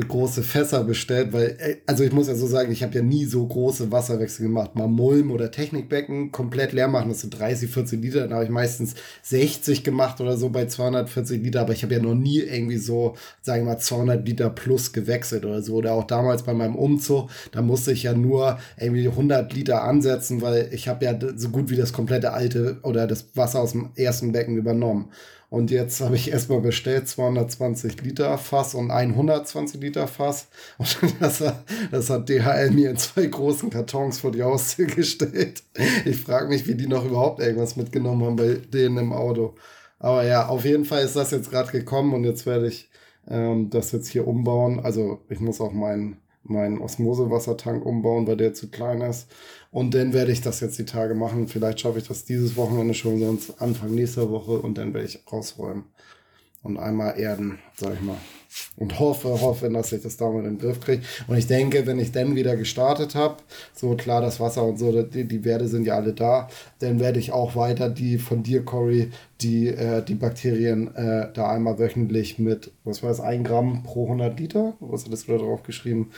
große 0.04 0.42
Fässer 0.42 0.84
bestellt, 0.84 1.32
weil, 1.32 1.56
äh, 1.58 1.76
also 1.86 2.04
ich 2.04 2.12
muss 2.12 2.28
ja 2.28 2.34
so 2.34 2.46
sagen, 2.46 2.70
ich 2.70 2.82
habe 2.82 2.94
ja 2.94 3.02
nie 3.02 3.24
so 3.24 3.46
große 3.46 3.90
Wasserwechsel 3.90 4.46
gemacht. 4.46 4.74
Mal 4.74 4.88
Mulm 4.88 5.30
oder 5.30 5.50
Technikbecken 5.50 6.32
komplett 6.32 6.72
leer 6.72 6.88
machen, 6.88 7.08
das 7.08 7.22
sind 7.22 7.38
30, 7.38 7.70
40 7.70 8.02
Liter, 8.02 8.20
dann 8.20 8.34
habe 8.34 8.44
ich 8.44 8.50
meistens 8.50 8.94
60 9.22 9.84
gemacht 9.84 10.20
oder 10.20 10.36
so 10.36 10.50
bei 10.50 10.66
240 10.66 11.42
Liter, 11.42 11.62
aber 11.62 11.72
ich 11.72 11.82
habe 11.82 11.94
ja 11.94 12.00
noch 12.00 12.14
nie 12.14 12.40
irgendwie 12.40 12.76
so, 12.76 13.14
sagen 13.40 13.64
wir 13.64 13.72
mal, 13.72 13.78
200 13.78 14.26
Liter 14.26 14.50
plus 14.50 14.92
gewechselt 14.92 15.44
oder 15.44 15.62
so. 15.62 15.76
Oder 15.76 15.92
auch 15.92 16.04
damals 16.04 16.42
bei 16.42 16.52
meinem 16.52 16.76
Umzug, 16.76 17.30
da 17.52 17.62
musste 17.62 17.92
ich 17.92 18.02
ja 18.02 18.14
nur 18.14 18.58
irgendwie 18.78 19.08
100 19.08 19.52
Liter 19.54 19.82
ansetzen, 19.82 20.42
weil 20.42 20.68
ich 20.72 20.88
habe 20.88 21.04
ja 21.04 21.18
so 21.36 21.48
gut 21.48 21.70
wie 21.70 21.76
das 21.76 21.92
komplette 21.92 22.32
alte 22.32 22.78
oder 22.82 23.06
das 23.06 23.26
Wasser 23.34 23.60
aus 23.60 23.72
dem 23.72 23.90
ersten 23.94 24.32
Becken 24.32 24.56
übernommen. 24.56 25.10
Und 25.48 25.70
jetzt 25.70 26.00
habe 26.00 26.16
ich 26.16 26.32
erstmal 26.32 26.60
bestellt 26.60 27.08
220 27.08 28.02
Liter 28.02 28.36
Fass 28.36 28.74
und 28.74 28.90
120 28.90 29.80
Liter 29.80 30.08
Fass. 30.08 30.48
Und 30.78 31.14
das 31.20 31.40
hat, 31.40 31.64
das 31.92 32.10
hat 32.10 32.28
DHL 32.28 32.70
mir 32.72 32.90
in 32.90 32.96
zwei 32.96 33.26
großen 33.26 33.70
Kartons 33.70 34.18
vor 34.18 34.32
die 34.32 34.42
Haustür 34.42 34.86
gestellt. 34.96 35.62
Ich 36.04 36.16
frage 36.16 36.48
mich, 36.48 36.66
wie 36.66 36.74
die 36.74 36.88
noch 36.88 37.04
überhaupt 37.04 37.40
irgendwas 37.40 37.76
mitgenommen 37.76 38.24
haben 38.24 38.36
bei 38.36 38.54
denen 38.54 38.98
im 38.98 39.12
Auto. 39.12 39.54
Aber 39.98 40.24
ja, 40.24 40.48
auf 40.48 40.64
jeden 40.64 40.84
Fall 40.84 41.04
ist 41.04 41.16
das 41.16 41.30
jetzt 41.30 41.50
gerade 41.50 41.70
gekommen 41.70 42.12
und 42.12 42.24
jetzt 42.24 42.44
werde 42.44 42.66
ich 42.68 42.90
ähm, 43.28 43.70
das 43.70 43.92
jetzt 43.92 44.08
hier 44.08 44.26
umbauen. 44.26 44.80
Also 44.80 45.20
ich 45.28 45.40
muss 45.40 45.60
auch 45.60 45.72
meinen 45.72 46.18
meinen 46.48 46.80
Osmosewassertank 46.80 47.84
umbauen, 47.84 48.26
weil 48.26 48.36
der 48.36 48.54
zu 48.54 48.70
klein 48.70 49.00
ist. 49.00 49.28
Und 49.76 49.92
dann 49.92 50.14
werde 50.14 50.32
ich 50.32 50.40
das 50.40 50.60
jetzt 50.60 50.78
die 50.78 50.86
Tage 50.86 51.14
machen. 51.14 51.48
Vielleicht 51.48 51.80
schaffe 51.80 51.98
ich 51.98 52.08
das 52.08 52.24
dieses 52.24 52.56
Wochenende 52.56 52.94
schon, 52.94 53.20
sonst 53.20 53.60
Anfang 53.60 53.94
nächster 53.94 54.30
Woche 54.30 54.52
und 54.52 54.78
dann 54.78 54.94
werde 54.94 55.06
ich 55.06 55.20
rausräumen 55.30 55.84
und 56.62 56.78
einmal 56.78 57.20
erden, 57.20 57.58
sag 57.76 57.92
ich 57.92 58.00
mal. 58.00 58.16
Und 58.78 58.98
hoffe, 58.98 59.38
hoffe, 59.38 59.68
dass 59.68 59.92
ich 59.92 60.02
das 60.02 60.16
damit 60.16 60.46
in 60.46 60.56
den 60.56 60.58
Griff 60.58 60.80
kriege. 60.80 61.02
Und 61.26 61.36
ich 61.36 61.46
denke, 61.46 61.86
wenn 61.86 61.98
ich 61.98 62.10
dann 62.10 62.34
wieder 62.34 62.56
gestartet 62.56 63.14
habe, 63.14 63.36
so 63.74 63.94
klar, 63.96 64.22
das 64.22 64.40
Wasser 64.40 64.62
und 64.64 64.78
so, 64.78 65.02
die, 65.02 65.28
die 65.28 65.44
Werte 65.44 65.68
sind 65.68 65.86
ja 65.86 65.96
alle 65.96 66.14
da, 66.14 66.48
dann 66.78 66.98
werde 66.98 67.18
ich 67.18 67.32
auch 67.32 67.54
weiter 67.54 67.90
die 67.90 68.16
von 68.16 68.42
dir, 68.42 68.64
Cory, 68.64 69.10
die, 69.42 69.68
äh, 69.68 70.02
die 70.02 70.14
Bakterien 70.14 70.94
äh, 70.94 71.28
da 71.34 71.50
einmal 71.50 71.78
wöchentlich 71.78 72.38
mit, 72.38 72.70
was 72.84 73.02
war 73.02 73.10
das, 73.10 73.20
ein 73.20 73.44
Gramm 73.44 73.82
pro 73.82 74.04
100 74.04 74.40
Liter? 74.40 74.72
Was 74.80 75.04
hattest 75.04 75.28
du 75.28 75.32
da 75.32 75.38
drauf 75.38 75.64
geschrieben? 75.64 76.12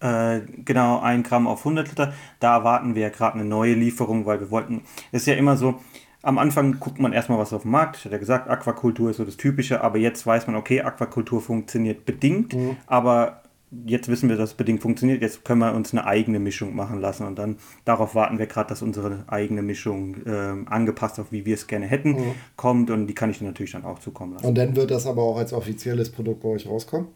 Äh, 0.00 0.40
genau, 0.64 1.00
ein 1.00 1.22
Gramm 1.22 1.46
auf 1.46 1.60
100 1.60 1.88
Liter. 1.88 2.12
Da 2.40 2.56
erwarten 2.56 2.94
wir 2.94 3.02
ja 3.02 3.08
gerade 3.08 3.38
eine 3.38 3.44
neue 3.44 3.74
Lieferung, 3.74 4.26
weil 4.26 4.40
wir 4.40 4.50
wollten, 4.50 4.82
es 5.12 5.22
ist 5.22 5.26
ja 5.26 5.34
immer 5.34 5.56
so, 5.56 5.76
am 6.22 6.38
Anfang 6.38 6.80
guckt 6.80 6.98
man 6.98 7.12
erstmal, 7.12 7.38
was 7.38 7.52
auf 7.52 7.62
dem 7.62 7.70
Markt. 7.70 7.96
Ich 7.96 8.04
hatte 8.04 8.14
ja 8.14 8.18
gesagt, 8.18 8.48
Aquakultur 8.48 9.10
ist 9.10 9.18
so 9.18 9.24
das 9.24 9.36
Typische, 9.36 9.82
aber 9.82 9.98
jetzt 9.98 10.26
weiß 10.26 10.46
man, 10.48 10.56
okay, 10.56 10.80
Aquakultur 10.80 11.40
funktioniert 11.40 12.04
bedingt, 12.04 12.52
mhm. 12.54 12.76
aber 12.86 13.42
jetzt 13.86 14.08
wissen 14.08 14.28
wir, 14.28 14.36
dass 14.36 14.50
es 14.50 14.56
bedingt 14.56 14.82
funktioniert. 14.82 15.22
Jetzt 15.22 15.44
können 15.44 15.60
wir 15.60 15.72
uns 15.72 15.92
eine 15.92 16.04
eigene 16.04 16.38
Mischung 16.38 16.74
machen 16.74 17.00
lassen 17.00 17.26
und 17.26 17.38
dann 17.38 17.56
darauf 17.84 18.14
warten 18.14 18.38
wir 18.38 18.46
gerade, 18.46 18.68
dass 18.68 18.82
unsere 18.82 19.24
eigene 19.28 19.62
Mischung 19.62 20.16
äh, 20.26 20.64
angepasst 20.66 21.20
auf 21.20 21.32
wie 21.32 21.44
wir 21.46 21.54
es 21.54 21.66
gerne 21.66 21.86
hätten 21.86 22.10
mhm. 22.10 22.34
kommt 22.56 22.90
und 22.90 23.06
die 23.06 23.14
kann 23.14 23.30
ich 23.30 23.38
dir 23.38 23.44
natürlich 23.44 23.72
dann 23.72 23.84
auch 23.84 23.98
zukommen 23.98 24.34
lassen. 24.34 24.46
Und 24.46 24.58
dann 24.58 24.76
wird 24.76 24.90
das 24.90 25.06
aber 25.06 25.22
auch 25.22 25.38
als 25.38 25.52
offizielles 25.52 26.10
Produkt 26.10 26.42
bei 26.42 26.48
euch 26.48 26.66
rauskommen? 26.66 27.08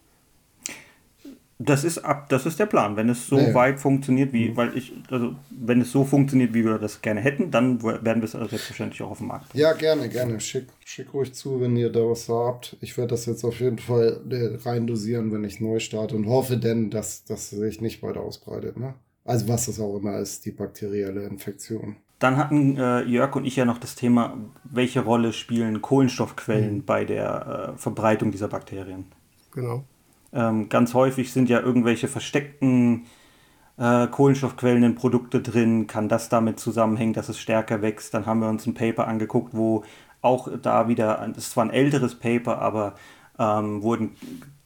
Das 1.63 1.85
ist 1.85 1.99
ab, 1.99 2.31
das 2.31 2.47
ist 2.47 2.59
der 2.59 2.65
Plan. 2.65 2.97
Wenn 2.97 3.11
es 3.11 3.29
so 3.29 3.39
ja. 3.39 3.53
weit 3.53 3.81
funktioniert, 3.81 4.33
wie, 4.33 4.49
mhm. 4.49 4.57
weil 4.57 4.77
ich, 4.77 4.95
also 5.11 5.35
wenn 5.51 5.83
es 5.83 5.93
so 5.93 6.05
funktioniert, 6.05 6.55
wie 6.55 6.65
wir 6.65 6.79
das 6.79 7.03
gerne 7.03 7.21
hätten, 7.21 7.51
dann 7.51 7.83
werden 7.83 8.23
wir 8.23 8.25
es 8.25 8.33
selbstverständlich 8.33 9.03
auch 9.03 9.11
auf 9.11 9.19
dem 9.19 9.27
Markt. 9.27 9.55
Ja, 9.55 9.75
gerne, 9.75 10.09
gerne. 10.09 10.41
Schick, 10.41 10.69
schick 10.87 11.13
ruhig 11.13 11.35
zu, 11.35 11.61
wenn 11.61 11.77
ihr 11.77 11.93
da 11.93 12.01
was 12.01 12.31
habt. 12.31 12.79
Ich 12.81 12.97
werde 12.97 13.09
das 13.09 13.27
jetzt 13.27 13.45
auf 13.45 13.61
jeden 13.61 13.79
Fall 13.79 14.23
äh, 14.31 14.57
rein 14.67 14.87
dosieren, 14.87 15.33
wenn 15.33 15.45
ich 15.45 15.61
neu 15.61 15.81
starte 15.81 16.17
und 16.17 16.27
hoffe 16.27 16.57
denn, 16.57 16.89
dass 16.89 17.25
das 17.25 17.51
sich 17.51 17.83
nicht 17.83 18.03
weiter 18.03 18.23
ausbreitet. 18.23 18.79
Ne? 18.79 18.95
Also 19.27 19.47
was 19.47 19.67
das 19.67 19.79
auch 19.81 19.99
immer 19.99 20.19
ist, 20.19 20.47
die 20.47 20.53
bakterielle 20.53 21.25
Infektion. 21.25 21.97
Dann 22.21 22.39
hatten 22.39 22.79
äh, 22.79 23.03
Jörg 23.03 23.37
und 23.37 23.45
ich 23.45 23.57
ja 23.57 23.67
noch 23.67 23.79
das 23.79 23.97
Thema, 23.97 24.39
welche 24.65 25.01
Rolle 25.01 25.35
spielen 25.35 25.83
Kohlenstoffquellen 25.83 26.77
mhm. 26.77 26.85
bei 26.85 27.05
der 27.05 27.75
äh, 27.75 27.79
Verbreitung 27.79 28.31
dieser 28.33 28.49
Bakterien. 28.49 29.05
Genau. 29.53 29.85
Ähm, 30.33 30.69
ganz 30.69 30.95
häufig 30.95 31.33
sind 31.33 31.49
ja 31.49 31.61
irgendwelche 31.61 32.09
versteckten 32.09 33.07
äh, 33.79 34.07
Kohlenstoffquellen 34.07 34.83
in 34.83 34.95
Produkte 34.95 35.41
drin. 35.41 35.87
Kann 35.87 36.09
das 36.09 36.29
damit 36.29 36.61
zusammenhängen, 36.61 37.15
dass 37.15 37.29
es 37.29 37.39
stärker 37.39 37.83
wächst? 37.83 38.15
Dann 38.15 38.27
haben 38.27 38.41
wir 38.41 38.49
uns 38.49 38.67
ein 38.67 38.75
Paper 38.75 39.09
angeguckt, 39.09 39.55
wo 39.55 39.85
auch 40.23 40.49
da 40.61 40.89
wieder, 40.89 41.27
das 41.35 41.45
ist 41.45 41.51
zwar 41.53 41.65
ein 41.65 41.71
älteres 41.71 42.15
Paper, 42.15 42.59
aber 42.59 42.95
ähm, 43.39 43.83
wurden 43.83 44.17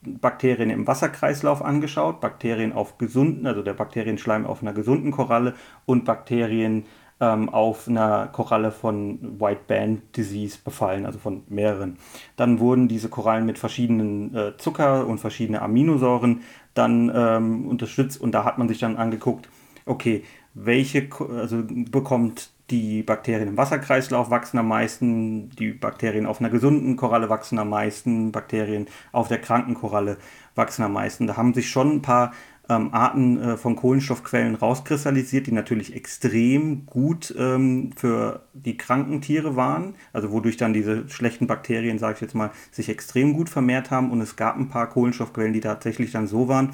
Bakterien 0.03 0.71
im 0.71 0.87
Wasserkreislauf 0.87 1.63
angeschaut, 1.63 2.21
Bakterien 2.21 2.73
auf 2.73 2.99
gesunden, 2.99 3.47
also 3.47 3.63
der 3.63 3.73
Bakterienschleim 3.73 4.47
auf 4.47 4.63
einer 4.63 4.75
gesunden 4.75 5.13
Koralle 5.13 5.55
und 5.87 6.05
Bakterien 6.05 6.85
ähm, 7.21 7.49
auf 7.49 7.89
einer 7.89 8.27
Koralle 8.29 8.71
von 8.73 9.41
White 9.41 9.63
Band 9.67 10.17
Disease 10.17 10.59
befallen, 10.63 11.07
also 11.07 11.19
von 11.19 11.43
mehreren. 11.49 11.99
Dann 12.37 12.59
wurden 12.61 12.89
diese 12.89 13.09
Korallen 13.09 13.47
mit 13.47 13.59
verschiedenen 13.59 14.35
äh, 14.35 14.57
Zucker 14.57 15.07
und 15.07 15.19
verschiedenen 15.19 15.63
Aminosäuren 15.63 16.43
dann 16.75 17.11
ähm, 17.15 17.69
unterstützt 17.69 18.21
und 18.21 18.33
da 18.33 18.45
hat 18.45 18.59
man 18.59 18.69
sich 18.69 18.79
dann 18.81 18.97
angeguckt, 18.97 19.49
okay, 19.87 20.25
welche, 20.55 21.09
also 21.37 21.63
bekommt 21.67 22.51
die 22.71 23.03
Bakterien 23.03 23.49
im 23.49 23.57
Wasserkreislauf 23.57 24.31
wachsen 24.31 24.59
am 24.59 24.69
meisten, 24.69 25.51
die 25.51 25.73
Bakterien 25.73 26.25
auf 26.27 26.41
einer 26.41 26.49
gesunden 26.49 26.97
Koralle 26.97 27.29
wachsen 27.29 27.59
am 27.59 27.69
meisten, 27.69 28.33
Bakterien 28.33 28.87
auf 29.13 29.29
der 29.29 29.39
kranken 29.39 29.75
Koralle 29.75 30.17
wachsen 30.55 30.83
am 30.83 30.95
meisten. 30.95 31.27
Da 31.27 31.37
haben 31.37 31.53
sich 31.53 31.69
schon 31.69 31.97
ein 31.97 32.03
paar 32.03 32.33
ähm, 32.69 32.95
Arten 32.95 33.41
äh, 33.41 33.57
von 33.57 33.77
Kohlenstoffquellen 33.77 34.55
rauskristallisiert, 34.55 35.47
die 35.47 35.53
natürlich 35.53 35.95
extrem 35.95 36.87
gut 36.87 37.35
ähm, 37.39 37.91
für 37.97 38.43
die 38.55 38.77
kranken 38.77 39.21
Tiere 39.21 39.57
waren, 39.57 39.95
also 40.13 40.33
wodurch 40.33 40.57
dann 40.57 40.73
diese 40.73 41.09
schlechten 41.09 41.47
Bakterien, 41.47 41.99
sage 41.99 42.15
ich 42.15 42.21
jetzt 42.21 42.35
mal, 42.35 42.51
sich 42.71 42.89
extrem 42.89 43.35
gut 43.35 43.49
vermehrt 43.49 43.91
haben. 43.91 44.11
Und 44.11 44.21
es 44.21 44.37
gab 44.37 44.57
ein 44.57 44.69
paar 44.69 44.89
Kohlenstoffquellen, 44.89 45.53
die 45.53 45.61
tatsächlich 45.61 46.13
dann 46.13 46.27
so 46.27 46.49
waren, 46.49 46.71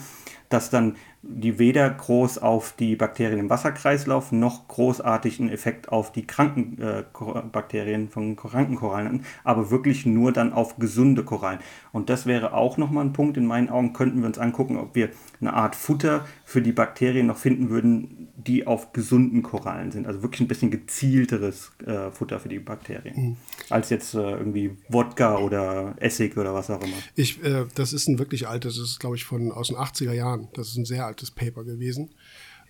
dass 0.51 0.68
dann 0.68 0.97
die 1.22 1.59
weder 1.59 1.89
groß 1.89 2.39
auf 2.39 2.74
die 2.78 2.97
Bakterien 2.97 3.39
im 3.39 3.51
Wasserkreislauf 3.51 4.32
noch 4.32 4.68
großartig 4.68 5.39
einen 5.39 5.51
Effekt 5.51 5.90
auf 5.90 6.12
die 6.12 6.27
kranken 6.27 6.81
äh, 6.81 7.05
Bakterien 7.52 8.09
von 8.09 8.36
kranken 8.36 8.77
Korallen 8.77 9.06
hatten, 9.06 9.24
aber 9.44 9.70
wirklich 9.70 10.06
nur 10.06 10.32
dann 10.32 10.52
auf 10.52 10.77
gesunde 10.78 11.24
Korallen. 11.24 11.60
Und 11.93 12.10
das 12.10 12.27
wäre 12.27 12.55
auch 12.55 12.78
nochmal 12.78 13.05
ein 13.05 13.12
Punkt. 13.12 13.36
In 13.36 13.47
meinen 13.47 13.68
Augen 13.68 13.93
könnten 13.93 14.20
wir 14.20 14.27
uns 14.27 14.39
angucken, 14.39 14.77
ob 14.77 14.94
wir 14.94 15.10
eine 15.40 15.52
Art 15.52 15.77
Futter 15.77 16.27
für 16.44 16.62
die 16.62 16.72
Bakterien 16.72 17.28
noch 17.28 17.39
finden 17.39 17.70
würden, 17.70 18.28
die 18.45 18.67
auf 18.67 18.93
gesunden 18.93 19.43
Korallen 19.43 19.91
sind. 19.91 20.07
Also 20.07 20.23
wirklich 20.23 20.41
ein 20.41 20.49
bisschen 20.49 20.71
gezielteres 20.71 21.73
äh, 21.87 22.11
Futter 22.11 22.41
für 22.41 22.49
die 22.49 22.59
Bakterien. 22.59 23.15
Mhm. 23.17 23.37
Als 23.69 23.91
jetzt 23.91 24.15
äh, 24.15 24.19
irgendwie 24.19 24.77
Wodka 24.89 25.39
oder 25.39 25.95
Essig 25.99 26.37
oder 26.37 26.55
was 26.55 26.71
auch 26.71 26.83
immer. 26.83 26.97
Ich, 27.15 27.43
äh, 27.45 27.67
das 27.75 27.93
ist 27.93 28.09
ein 28.09 28.19
wirklich 28.19 28.49
altes, 28.49 28.77
das 28.77 28.91
ist 28.91 29.01
glaube 29.01 29.17
ich 29.17 29.25
von 29.25 29.53
aus 29.53 29.69
den 29.69 29.77
80er 29.77 30.12
Jahren. 30.12 30.49
Das 30.55 30.69
ist 30.69 30.77
ein 30.77 30.85
sehr 30.85 31.07
altes 31.07 31.31
Paper 31.31 31.65
gewesen. 31.65 32.11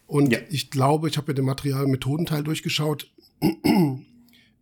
Und 0.07 0.33
ja. 0.33 0.39
ich 0.51 0.71
glaube, 0.71 1.09
ich 1.09 1.17
habe 1.17 1.31
mir 1.31 1.35
den 1.35 1.45
Material-Methodenteil 1.45 2.43
durchgeschaut 2.43 3.11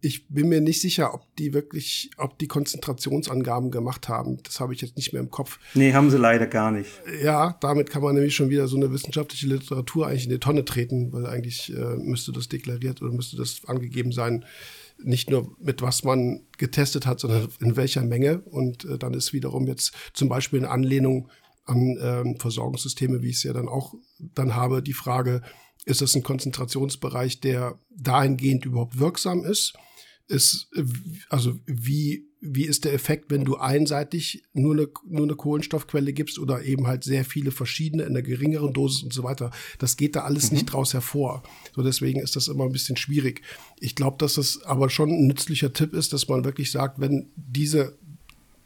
ich 0.00 0.28
bin 0.28 0.48
mir 0.48 0.60
nicht 0.60 0.80
sicher, 0.80 1.12
ob 1.12 1.24
die 1.36 1.52
wirklich, 1.52 2.10
ob 2.18 2.38
die 2.38 2.46
Konzentrationsangaben 2.46 3.70
gemacht 3.70 4.08
haben. 4.08 4.38
Das 4.44 4.60
habe 4.60 4.72
ich 4.72 4.80
jetzt 4.80 4.96
nicht 4.96 5.12
mehr 5.12 5.20
im 5.20 5.30
Kopf. 5.30 5.58
Nee, 5.74 5.92
haben 5.92 6.10
sie 6.10 6.18
leider 6.18 6.46
gar 6.46 6.70
nicht. 6.70 6.90
Ja, 7.22 7.56
damit 7.60 7.90
kann 7.90 8.02
man 8.02 8.14
nämlich 8.14 8.36
schon 8.36 8.50
wieder 8.50 8.68
so 8.68 8.76
eine 8.76 8.92
wissenschaftliche 8.92 9.46
Literatur 9.46 10.06
eigentlich 10.06 10.24
in 10.24 10.30
die 10.30 10.38
Tonne 10.38 10.64
treten, 10.64 11.12
weil 11.12 11.26
eigentlich 11.26 11.74
äh, 11.74 11.96
müsste 11.96 12.32
das 12.32 12.48
deklariert 12.48 13.02
oder 13.02 13.12
müsste 13.12 13.36
das 13.36 13.62
angegeben 13.66 14.12
sein, 14.12 14.44
nicht 15.02 15.30
nur 15.30 15.56
mit 15.58 15.82
was 15.82 16.04
man 16.04 16.42
getestet 16.58 17.06
hat, 17.06 17.20
sondern 17.20 17.48
in 17.60 17.76
welcher 17.76 18.02
Menge. 18.02 18.40
Und 18.40 18.84
äh, 18.84 18.98
dann 18.98 19.14
ist 19.14 19.32
wiederum 19.32 19.66
jetzt 19.66 19.92
zum 20.12 20.28
Beispiel 20.28 20.60
eine 20.60 20.70
Anlehnung 20.70 21.28
an 21.64 21.98
ähm, 22.00 22.36
Versorgungssysteme, 22.38 23.22
wie 23.22 23.30
ich 23.30 23.36
es 23.36 23.42
ja 23.42 23.52
dann 23.52 23.68
auch 23.68 23.94
dann 24.18 24.54
habe, 24.54 24.82
die 24.82 24.94
Frage, 24.94 25.42
ist 25.84 26.02
das 26.02 26.14
ein 26.14 26.22
Konzentrationsbereich, 26.22 27.40
der 27.40 27.78
dahingehend 27.90 28.64
überhaupt 28.64 28.98
wirksam 28.98 29.44
ist? 29.44 29.74
Ist, 30.28 30.70
also 31.28 31.58
wie, 31.66 32.26
wie 32.40 32.64
ist 32.64 32.84
der 32.84 32.92
Effekt, 32.92 33.30
wenn 33.30 33.44
du 33.44 33.56
einseitig 33.56 34.44
nur 34.52 34.74
eine, 34.74 34.88
nur 35.06 35.24
eine 35.24 35.34
Kohlenstoffquelle 35.34 36.12
gibst 36.12 36.38
oder 36.38 36.62
eben 36.62 36.86
halt 36.86 37.02
sehr 37.02 37.24
viele 37.24 37.50
verschiedene 37.50 38.04
in 38.04 38.10
einer 38.10 38.22
geringeren 38.22 38.72
Dosis 38.72 39.02
und 39.02 39.12
so 39.12 39.24
weiter. 39.24 39.50
Das 39.78 39.96
geht 39.96 40.14
da 40.14 40.20
alles 40.20 40.50
mhm. 40.50 40.58
nicht 40.58 40.66
draus 40.66 40.92
hervor. 40.92 41.42
So 41.74 41.82
deswegen 41.82 42.20
ist 42.20 42.36
das 42.36 42.48
immer 42.48 42.64
ein 42.64 42.72
bisschen 42.72 42.96
schwierig. 42.96 43.42
Ich 43.80 43.94
glaube, 43.94 44.18
dass 44.18 44.34
das 44.34 44.62
aber 44.64 44.90
schon 44.90 45.10
ein 45.10 45.26
nützlicher 45.26 45.72
Tipp 45.72 45.94
ist, 45.94 46.12
dass 46.12 46.28
man 46.28 46.44
wirklich 46.44 46.70
sagt, 46.70 47.00
wenn 47.00 47.30
diese 47.36 47.96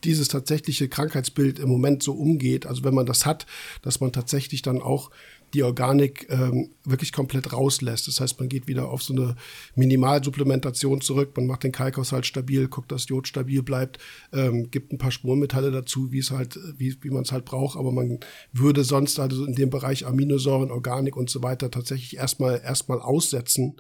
dieses 0.05 0.29
tatsächliche 0.29 0.89
Krankheitsbild 0.89 1.61
im 1.61 1.69
Moment 1.69 2.03
so 2.03 2.13
umgeht, 2.15 2.67
also 2.67 2.83
wenn 2.85 2.95
man 2.95 3.07
das 3.07 3.25
hat, 3.25 3.47
dass 3.83 4.01
man 4.01 4.13
tatsächlich 4.13 4.63
dann 4.63 4.83
auch 4.83 5.11
die 5.55 5.63
Organik 5.63 6.27
ähm, 6.31 6.71
wirklich 6.85 7.13
komplett 7.13 7.53
rauslässt. 7.53 8.09
Das 8.09 8.21
heißt, 8.21 8.39
man 8.39 8.49
geht 8.49 8.67
wieder 8.67 8.89
auf 8.89 9.03
so 9.03 9.13
eine 9.13 9.37
Minimalsupplementation 9.75 11.01
zurück, 11.01 11.33
man 11.37 11.47
macht 11.47 11.65
den 11.65 11.73
Kalkhaushalt 11.73 12.27
stabil, 12.27 12.69
guckt, 12.69 12.91
dass 12.93 13.09
Jod 13.09 13.29
stabil 13.29 13.63
bleibt, 13.63 13.99
ähm, 14.33 14.71
gibt 14.71 14.93
ein 14.93 14.99
paar 14.99 15.11
Spurenmetalle 15.11 15.71
dazu, 15.71 16.13
wie 16.13 16.19
es 16.19 16.31
halt, 16.31 16.59
wie, 16.77 16.97
wie 17.03 17.11
man 17.11 17.23
es 17.23 17.33
halt 17.33 17.45
braucht, 17.45 17.77
aber 17.77 17.93
man 17.93 18.21
würde 18.53 18.85
sonst 18.85 19.19
also 19.19 19.45
in 19.45 19.55
dem 19.55 19.71
Bereich 19.71 20.07
Aminosäuren, 20.07 20.71
Organik 20.71 21.17
und 21.17 21.31
so 21.31 21.43
weiter 21.43 21.71
tatsächlich 21.71 22.17
erstmal 22.17 22.61
erstmal 22.65 23.01
aussetzen. 23.01 23.77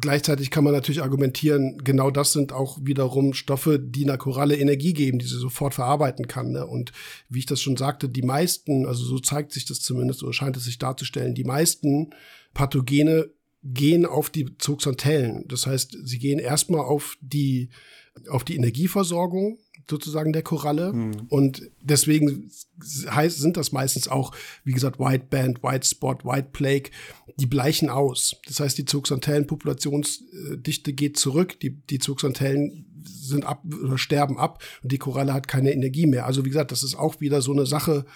Gleichzeitig 0.00 0.50
kann 0.50 0.64
man 0.64 0.72
natürlich 0.72 1.02
argumentieren, 1.02 1.78
genau 1.84 2.10
das 2.10 2.32
sind 2.32 2.52
auch 2.52 2.78
wiederum 2.82 3.32
Stoffe, 3.32 3.78
die 3.78 4.04
einer 4.04 4.18
Koralle 4.18 4.56
Energie 4.56 4.92
geben, 4.92 5.20
die 5.20 5.26
sie 5.26 5.38
sofort 5.38 5.74
verarbeiten 5.74 6.26
kann. 6.26 6.50
Ne? 6.50 6.66
Und 6.66 6.90
wie 7.28 7.40
ich 7.40 7.46
das 7.46 7.60
schon 7.60 7.76
sagte, 7.76 8.08
die 8.08 8.22
meisten, 8.22 8.86
also 8.86 9.04
so 9.04 9.20
zeigt 9.20 9.52
sich 9.52 9.66
das 9.66 9.80
zumindest 9.80 10.22
oder 10.24 10.32
scheint 10.32 10.56
es 10.56 10.64
sich 10.64 10.78
darzustellen, 10.78 11.34
die 11.34 11.44
meisten 11.44 12.10
Pathogene 12.54 13.30
gehen 13.62 14.04
auf 14.04 14.30
die 14.30 14.58
Zooxanthellen. 14.58 15.46
Das 15.48 15.66
heißt, 15.66 15.96
sie 16.02 16.18
gehen 16.18 16.38
erstmal 16.38 16.80
auf 16.80 17.16
die, 17.20 17.68
auf 18.28 18.42
die 18.42 18.56
Energieversorgung 18.56 19.58
sozusagen 19.88 20.32
der 20.32 20.42
Koralle. 20.42 20.92
Mhm. 20.92 21.26
Und 21.28 21.70
deswegen 21.80 22.50
heißt, 23.08 23.38
sind 23.38 23.56
das 23.56 23.72
meistens 23.72 24.08
auch, 24.08 24.32
wie 24.64 24.72
gesagt, 24.72 24.98
White 24.98 25.26
Band, 25.30 25.62
White 25.62 25.86
Spot, 25.86 26.16
White 26.24 26.48
Plague, 26.52 26.90
die 27.36 27.46
bleichen 27.46 27.90
aus. 27.90 28.36
Das 28.46 28.60
heißt, 28.60 28.78
die 28.78 28.84
Zooxanthellen-Populationsdichte 28.84 30.92
geht 30.92 31.18
zurück, 31.18 31.58
die, 31.60 31.70
die 31.70 31.98
Zooxanthellen 31.98 32.86
sind 33.04 33.44
ab 33.44 33.62
oder 33.82 33.98
sterben 33.98 34.38
ab 34.38 34.62
und 34.82 34.92
die 34.92 34.98
Koralle 34.98 35.34
hat 35.34 35.48
keine 35.48 35.72
Energie 35.72 36.06
mehr. 36.06 36.26
Also 36.26 36.44
wie 36.44 36.48
gesagt, 36.48 36.72
das 36.72 36.82
ist 36.82 36.94
auch 36.94 37.20
wieder 37.20 37.42
so 37.42 37.52
eine 37.52 37.66
Sache, 37.66 38.06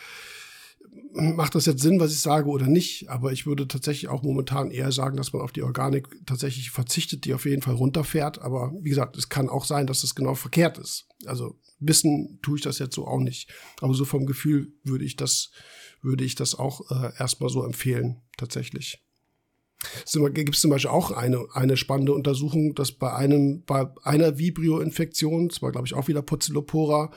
macht 1.12 1.54
das 1.54 1.66
jetzt 1.66 1.82
Sinn, 1.82 2.00
was 2.00 2.12
ich 2.12 2.20
sage 2.20 2.48
oder 2.48 2.66
nicht, 2.66 3.08
aber 3.08 3.32
ich 3.32 3.46
würde 3.46 3.66
tatsächlich 3.66 4.08
auch 4.08 4.22
momentan 4.22 4.70
eher 4.70 4.92
sagen, 4.92 5.16
dass 5.16 5.32
man 5.32 5.42
auf 5.42 5.52
die 5.52 5.62
Organik 5.62 6.08
tatsächlich 6.26 6.70
verzichtet, 6.70 7.24
die 7.24 7.34
auf 7.34 7.44
jeden 7.44 7.62
Fall 7.62 7.74
runterfährt. 7.74 8.40
Aber 8.40 8.72
wie 8.80 8.90
gesagt, 8.90 9.16
es 9.16 9.28
kann 9.28 9.48
auch 9.48 9.64
sein, 9.64 9.86
dass 9.86 10.02
das 10.02 10.14
genau 10.14 10.34
verkehrt 10.34 10.78
ist. 10.78 11.06
Also 11.26 11.58
wissen 11.80 12.38
tue 12.42 12.58
ich 12.58 12.62
das 12.62 12.78
jetzt 12.78 12.94
so 12.94 13.06
auch 13.06 13.20
nicht. 13.20 13.50
Aber 13.80 13.94
so 13.94 14.04
vom 14.04 14.26
Gefühl 14.26 14.72
würde 14.84 15.04
ich 15.04 15.16
das, 15.16 15.50
würde 16.02 16.24
ich 16.24 16.34
das 16.34 16.54
auch 16.54 16.90
äh, 16.90 17.12
erstmal 17.18 17.50
so 17.50 17.64
empfehlen, 17.64 18.22
tatsächlich. 18.36 19.02
Es 20.04 20.18
gibt 20.34 20.56
zum 20.56 20.70
Beispiel 20.70 20.90
auch 20.90 21.12
eine, 21.12 21.46
eine 21.52 21.76
spannende 21.76 22.12
Untersuchung, 22.12 22.74
dass 22.74 22.92
bei 22.92 23.14
einem, 23.14 23.62
bei 23.64 23.86
einer 24.02 24.36
Vibrio-Infektion, 24.36 25.50
zwar 25.50 25.70
glaube 25.70 25.86
ich 25.86 25.94
auch 25.94 26.08
wieder 26.08 26.22
Purzillopora, 26.22 27.12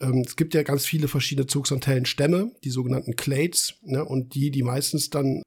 ähm, 0.00 0.24
es 0.26 0.36
gibt 0.36 0.54
ja 0.54 0.62
ganz 0.62 0.84
viele 0.84 1.08
verschiedene 1.08 1.46
Zugsantellenstämme, 1.46 2.52
die 2.64 2.70
sogenannten 2.70 3.16
Clades, 3.16 3.74
ne, 3.82 4.04
und 4.04 4.34
die, 4.34 4.50
die 4.50 4.62
meistens 4.62 5.10
dann 5.10 5.42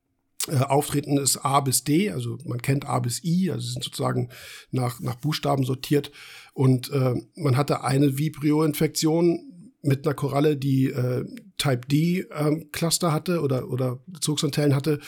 äh, 0.48 0.58
auftreten, 0.58 1.18
ist 1.18 1.38
A 1.38 1.62
bis 1.62 1.84
D, 1.84 2.12
also 2.12 2.38
man 2.46 2.62
kennt 2.62 2.86
A 2.86 3.00
bis 3.00 3.24
I, 3.24 3.50
also 3.52 3.66
sind 3.68 3.84
sozusagen 3.84 4.30
nach, 4.72 5.00
nach 5.00 5.16
Buchstaben 5.16 5.64
sortiert. 5.64 6.12
Und 6.54 6.92
äh, 6.92 7.16
man 7.36 7.58
hatte 7.58 7.84
eine 7.84 8.18
Vibrio-Infektion 8.18 9.54
mit 9.82 10.06
einer 10.06 10.16
Koralle, 10.16 10.58
die 10.58 10.88
äh, 10.88 11.26
Type 11.58 11.88
D 11.88 12.26
ähm, 12.32 12.70
Cluster 12.72 13.12
hatte 13.12 13.42
oder, 13.42 13.70
oder 13.70 14.00
Zugsantennen 14.20 14.76
hatte. 14.76 15.00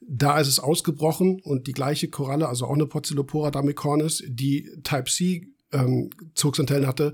Da 0.00 0.40
ist 0.40 0.48
es 0.48 0.60
ausgebrochen 0.60 1.40
und 1.40 1.66
die 1.66 1.72
gleiche 1.72 2.08
Koralle, 2.08 2.48
also 2.48 2.66
auch 2.66 2.74
eine 2.74 2.86
Porzillopora 2.86 3.50
damicornis, 3.50 4.24
die 4.26 4.70
Type 4.82 5.10
C 5.10 5.48
ähm, 5.72 6.10
Zugsantennen 6.34 6.86
hatte, 6.86 7.12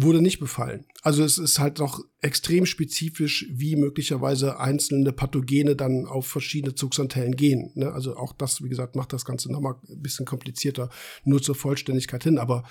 Wurde 0.00 0.22
nicht 0.22 0.38
befallen. 0.38 0.84
Also 1.02 1.24
es 1.24 1.38
ist 1.38 1.58
halt 1.58 1.80
doch 1.80 2.04
extrem 2.20 2.66
spezifisch, 2.66 3.46
wie 3.50 3.74
möglicherweise 3.74 4.60
einzelne 4.60 5.12
Pathogene 5.12 5.74
dann 5.74 6.06
auf 6.06 6.26
verschiedene 6.26 6.74
Zugsantellen 6.74 7.34
gehen. 7.34 7.72
Ne? 7.74 7.90
Also 7.90 8.16
auch 8.16 8.32
das, 8.32 8.62
wie 8.62 8.68
gesagt, 8.68 8.94
macht 8.94 9.12
das 9.12 9.24
Ganze 9.24 9.50
nochmal 9.50 9.74
ein 9.88 10.00
bisschen 10.00 10.24
komplizierter, 10.24 10.88
nur 11.24 11.42
zur 11.42 11.54
Vollständigkeit 11.54 12.22
hin. 12.22 12.38
Aber 12.38 12.64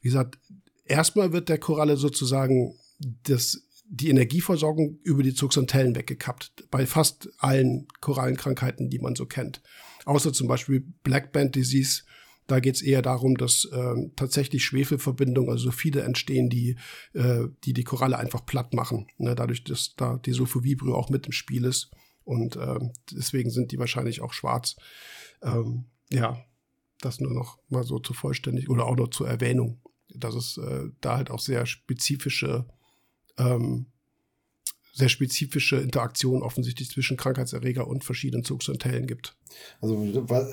wie 0.00 0.08
gesagt, 0.08 0.38
erstmal 0.84 1.32
wird 1.32 1.48
der 1.48 1.58
Koralle 1.58 1.96
sozusagen 1.96 2.74
das, 2.98 3.62
die 3.88 4.08
Energieversorgung 4.08 4.98
über 5.04 5.22
die 5.22 5.34
Zugsantellen 5.34 5.94
weggekappt. 5.94 6.68
Bei 6.70 6.86
fast 6.86 7.28
allen 7.38 7.86
Korallenkrankheiten, 8.00 8.90
die 8.90 8.98
man 8.98 9.14
so 9.14 9.26
kennt. 9.26 9.62
Außer 10.04 10.32
zum 10.32 10.48
Beispiel 10.48 10.84
Black 11.04 11.32
Band 11.32 11.54
Disease, 11.54 12.02
da 12.46 12.60
geht 12.60 12.76
es 12.76 12.82
eher 12.82 13.02
darum, 13.02 13.36
dass 13.36 13.64
äh, 13.66 13.94
tatsächlich 14.16 14.64
Schwefelverbindungen, 14.64 15.50
also 15.50 15.70
viele 15.70 16.02
entstehen, 16.02 16.50
die, 16.50 16.76
äh, 17.14 17.44
die 17.64 17.72
die 17.72 17.84
Koralle 17.84 18.18
einfach 18.18 18.44
platt 18.44 18.74
machen. 18.74 19.06
Ne? 19.18 19.34
Dadurch, 19.34 19.64
dass 19.64 19.94
da 19.96 20.18
die 20.18 20.32
Sulfovibrio 20.32 20.94
auch 20.94 21.08
mit 21.08 21.26
im 21.26 21.32
Spiel 21.32 21.64
ist. 21.64 21.90
Und 22.24 22.56
äh, 22.56 22.78
deswegen 23.10 23.50
sind 23.50 23.72
die 23.72 23.78
wahrscheinlich 23.78 24.20
auch 24.20 24.32
schwarz. 24.32 24.76
Ähm, 25.42 25.86
ja, 26.10 26.44
das 27.00 27.20
nur 27.20 27.32
noch 27.32 27.58
mal 27.68 27.84
so 27.84 27.98
zur 27.98 28.14
vollständig 28.14 28.68
oder 28.68 28.86
auch 28.86 28.96
noch 28.96 29.08
zur 29.08 29.28
Erwähnung, 29.28 29.80
dass 30.08 30.34
es 30.34 30.58
äh, 30.58 30.88
da 31.00 31.16
halt 31.16 31.30
auch 31.30 31.40
sehr 31.40 31.66
spezifische 31.66 32.66
ähm, 33.38 33.86
sehr 34.94 35.08
spezifische 35.08 35.76
Interaktionen 35.76 36.42
offensichtlich 36.42 36.90
zwischen 36.90 37.16
Krankheitserreger 37.16 37.86
und 37.86 38.04
verschiedenen 38.04 38.44
Zugsantellen 38.44 39.06
gibt. 39.06 39.36
Also 39.80 40.04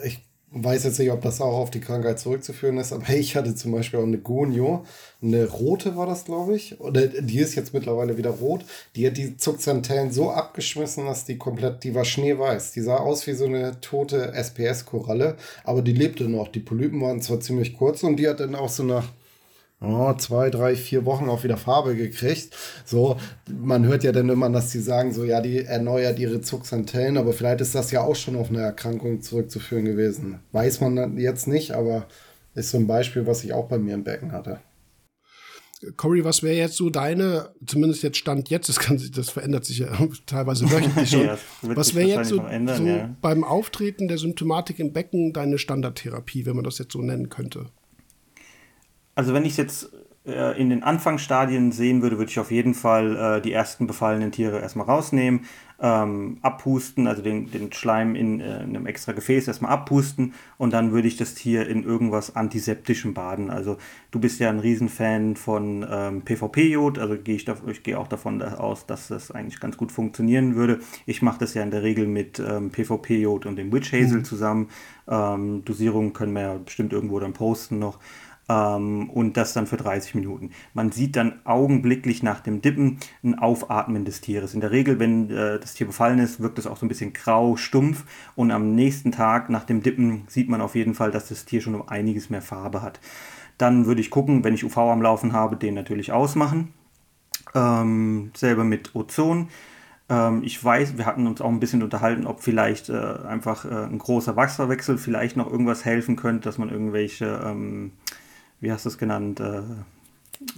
ich 0.05 0.28
weiß 0.51 0.83
jetzt 0.83 0.99
nicht, 0.99 1.11
ob 1.11 1.21
das 1.21 1.41
auch 1.41 1.57
auf 1.57 1.69
die 1.69 1.79
Krankheit 1.79 2.19
zurückzuführen 2.19 2.77
ist, 2.77 2.91
aber 2.91 3.09
ich 3.13 3.35
hatte 3.35 3.55
zum 3.55 3.71
Beispiel 3.71 3.99
auch 3.99 4.03
eine 4.03 4.17
Gonio, 4.17 4.85
eine 5.21 5.47
rote 5.47 5.95
war 5.95 6.05
das, 6.05 6.25
glaube 6.25 6.55
ich, 6.55 6.79
oder 6.79 7.07
die 7.07 7.39
ist 7.39 7.55
jetzt 7.55 7.73
mittlerweile 7.73 8.17
wieder 8.17 8.29
rot. 8.29 8.63
Die 8.95 9.05
hat 9.05 9.17
die 9.17 9.37
Zuckzantellen 9.37 10.11
so 10.11 10.31
abgeschmissen, 10.31 11.05
dass 11.05 11.25
die 11.25 11.37
komplett, 11.37 11.83
die 11.83 11.93
war 11.93 12.05
schneeweiß. 12.05 12.71
Die 12.71 12.81
sah 12.81 12.97
aus 12.97 13.27
wie 13.27 13.33
so 13.33 13.45
eine 13.45 13.79
tote 13.81 14.33
SPS-Koralle, 14.33 15.35
aber 15.63 15.81
die 15.81 15.93
lebte 15.93 16.23
noch. 16.29 16.47
Die 16.47 16.61
Polypen 16.61 17.01
waren 17.01 17.21
zwar 17.21 17.41
ziemlich 17.41 17.77
kurz 17.77 18.03
und 18.03 18.17
die 18.17 18.27
hat 18.27 18.39
dann 18.39 18.55
auch 18.55 18.69
so 18.69 18.83
nach 18.83 19.09
oh, 19.81 20.13
zwei, 20.13 20.49
drei, 20.49 20.75
vier 20.75 21.05
Wochen 21.05 21.29
auch 21.29 21.43
wieder 21.43 21.57
Farbe 21.57 21.95
gekriegt. 21.95 22.55
So, 22.85 23.17
man 23.49 23.85
hört 23.85 24.03
ja 24.03 24.11
dann 24.11 24.29
immer, 24.29 24.49
dass 24.49 24.71
die 24.71 24.79
sagen, 24.79 25.13
so, 25.13 25.23
ja, 25.23 25.41
die 25.41 25.65
erneuert 25.65 26.19
ihre 26.19 26.41
Zugsantellen, 26.41 27.17
aber 27.17 27.33
vielleicht 27.33 27.61
ist 27.61 27.75
das 27.75 27.91
ja 27.91 28.01
auch 28.01 28.15
schon 28.15 28.35
auf 28.35 28.49
eine 28.49 28.61
Erkrankung 28.61 29.21
zurückzuführen 29.21 29.85
gewesen. 29.85 30.39
Weiß 30.51 30.81
man 30.81 31.17
jetzt 31.17 31.47
nicht, 31.47 31.71
aber 31.71 32.07
ist 32.55 32.71
so 32.71 32.77
ein 32.77 32.87
Beispiel, 32.87 33.25
was 33.25 33.43
ich 33.43 33.53
auch 33.53 33.67
bei 33.67 33.77
mir 33.77 33.93
im 33.93 34.03
Becken 34.03 34.31
hatte. 34.31 34.59
Cory, 35.95 36.25
was 36.25 36.43
wäre 36.43 36.57
jetzt 36.57 36.75
so 36.75 36.89
deine, 36.89 37.53
zumindest 37.65 38.03
jetzt 38.03 38.17
Stand 38.17 38.49
jetzt, 38.49 38.67
das, 38.67 38.79
kann, 38.79 39.01
das 39.15 39.29
verändert 39.29 39.63
sich 39.63 39.79
ja 39.79 39.87
teilweise 40.25 40.69
wöchentlich 40.69 41.09
schon. 41.09 41.25
ja, 41.25 41.37
was 41.61 41.95
wäre 41.95 42.09
jetzt 42.09 42.29
so, 42.29 42.41
ändern, 42.41 42.77
so 42.77 42.85
ja. 42.85 43.15
beim 43.21 43.45
Auftreten 43.45 44.09
der 44.09 44.17
Symptomatik 44.17 44.79
im 44.79 44.91
Becken 44.91 45.31
deine 45.31 45.57
Standardtherapie, 45.57 46.45
wenn 46.45 46.55
man 46.55 46.65
das 46.65 46.79
jetzt 46.79 46.91
so 46.91 47.01
nennen 47.01 47.29
könnte? 47.29 47.67
Also 49.19 49.33
wenn 49.33 49.43
ich 49.43 49.51
es 49.51 49.57
jetzt 49.57 49.89
äh, 50.25 50.57
in 50.57 50.69
den 50.69 50.81
Anfangsstadien 50.81 51.73
sehen 51.73 52.01
würde, 52.01 52.17
würde 52.17 52.31
ich 52.31 52.39
auf 52.39 52.51
jeden 52.51 52.73
Fall 52.73 53.17
äh, 53.17 53.41
die 53.41 53.51
ersten 53.51 53.85
befallenen 53.85 54.31
Tiere 54.31 54.61
erstmal 54.61 54.85
rausnehmen, 54.85 55.41
ähm, 55.81 56.37
abpusten, 56.41 57.05
also 57.05 57.21
den, 57.21 57.51
den 57.51 57.73
Schleim 57.73 58.15
in, 58.15 58.39
äh, 58.39 58.63
in 58.63 58.77
einem 58.77 58.85
extra 58.85 59.11
Gefäß 59.11 59.49
erstmal 59.49 59.71
abpusten 59.71 60.35
und 60.57 60.71
dann 60.71 60.93
würde 60.93 61.09
ich 61.09 61.17
das 61.17 61.35
Tier 61.35 61.67
in 61.67 61.83
irgendwas 61.83 62.37
Antiseptischem 62.37 63.13
baden. 63.13 63.49
Also 63.49 63.75
du 64.11 64.21
bist 64.21 64.39
ja 64.39 64.47
ein 64.47 64.59
Riesenfan 64.59 65.35
von 65.35 65.85
ähm, 65.89 66.21
PvP-Jod, 66.21 66.97
also 66.97 67.17
gehe 67.17 67.35
ich, 67.35 67.45
ich 67.67 67.83
gehe 67.83 67.99
auch 67.99 68.07
davon 68.07 68.41
aus, 68.41 68.85
dass 68.85 69.09
das 69.09 69.31
eigentlich 69.31 69.59
ganz 69.59 69.75
gut 69.75 69.91
funktionieren 69.91 70.55
würde. 70.55 70.79
Ich 71.07 71.21
mache 71.21 71.39
das 71.39 71.55
ja 71.55 71.63
in 71.63 71.71
der 71.71 71.83
Regel 71.83 72.07
mit 72.07 72.39
ähm, 72.39 72.71
PvP-Jod 72.71 73.45
und 73.45 73.57
dem 73.57 73.73
Witch 73.73 73.91
Hazel 73.91 74.19
mhm. 74.19 74.23
zusammen. 74.23 74.69
Ähm, 75.09 75.65
Dosierungen 75.65 76.13
können 76.13 76.31
wir 76.31 76.41
ja 76.41 76.53
bestimmt 76.53 76.93
irgendwo 76.93 77.19
dann 77.19 77.33
posten 77.33 77.79
noch 77.79 77.99
ähm, 78.49 79.09
und 79.11 79.37
das 79.37 79.53
dann 79.53 79.67
für 79.67 79.77
30 79.77 80.15
Minuten. 80.15 80.51
Man 80.73 80.91
sieht 80.91 81.15
dann 81.15 81.39
augenblicklich 81.45 82.23
nach 82.23 82.41
dem 82.41 82.61
Dippen 82.61 82.97
ein 83.23 83.37
Aufatmen 83.37 84.03
des 84.03 84.21
Tieres. 84.21 84.53
In 84.53 84.61
der 84.61 84.71
Regel, 84.71 84.99
wenn 84.99 85.29
äh, 85.29 85.59
das 85.59 85.75
Tier 85.75 85.87
befallen 85.87 86.19
ist, 86.19 86.41
wirkt 86.41 86.57
es 86.59 86.67
auch 86.67 86.77
so 86.77 86.85
ein 86.85 86.89
bisschen 86.89 87.13
grau, 87.13 87.55
stumpf 87.55 88.03
und 88.35 88.51
am 88.51 88.75
nächsten 88.75 89.11
Tag 89.11 89.49
nach 89.49 89.63
dem 89.63 89.83
Dippen 89.83 90.23
sieht 90.27 90.49
man 90.49 90.61
auf 90.61 90.75
jeden 90.75 90.95
Fall, 90.95 91.11
dass 91.11 91.29
das 91.29 91.45
Tier 91.45 91.61
schon 91.61 91.75
um 91.75 91.87
einiges 91.87 92.29
mehr 92.29 92.41
Farbe 92.41 92.81
hat. 92.81 92.99
Dann 93.57 93.85
würde 93.85 94.01
ich 94.01 94.09
gucken, 94.09 94.43
wenn 94.43 94.53
ich 94.53 94.65
UV 94.65 94.77
am 94.77 95.01
Laufen 95.01 95.33
habe, 95.33 95.55
den 95.55 95.75
natürlich 95.75 96.11
ausmachen. 96.11 96.73
Ähm, 97.53 98.31
selber 98.35 98.63
mit 98.63 98.95
Ozon. 98.95 99.49
Ähm, 100.07 100.41
ich 100.43 100.63
weiß, 100.63 100.97
wir 100.97 101.05
hatten 101.05 101.27
uns 101.27 101.41
auch 101.41 101.49
ein 101.49 101.59
bisschen 101.59 101.83
unterhalten, 101.83 102.25
ob 102.25 102.41
vielleicht 102.41 102.89
äh, 102.89 102.97
einfach 103.27 103.65
äh, 103.65 103.85
ein 103.85 103.97
großer 103.97 104.35
Wasserwechsel 104.35 104.97
vielleicht 104.97 105.35
noch 105.35 105.51
irgendwas 105.51 105.83
helfen 105.83 106.15
könnte, 106.15 106.47
dass 106.47 106.57
man 106.57 106.69
irgendwelche 106.69 107.41
ähm, 107.43 107.91
wie 108.61 108.71
hast 108.71 108.85
du 108.85 108.89
es 108.89 108.97
genannt, 108.97 109.39
äh, 109.39 109.61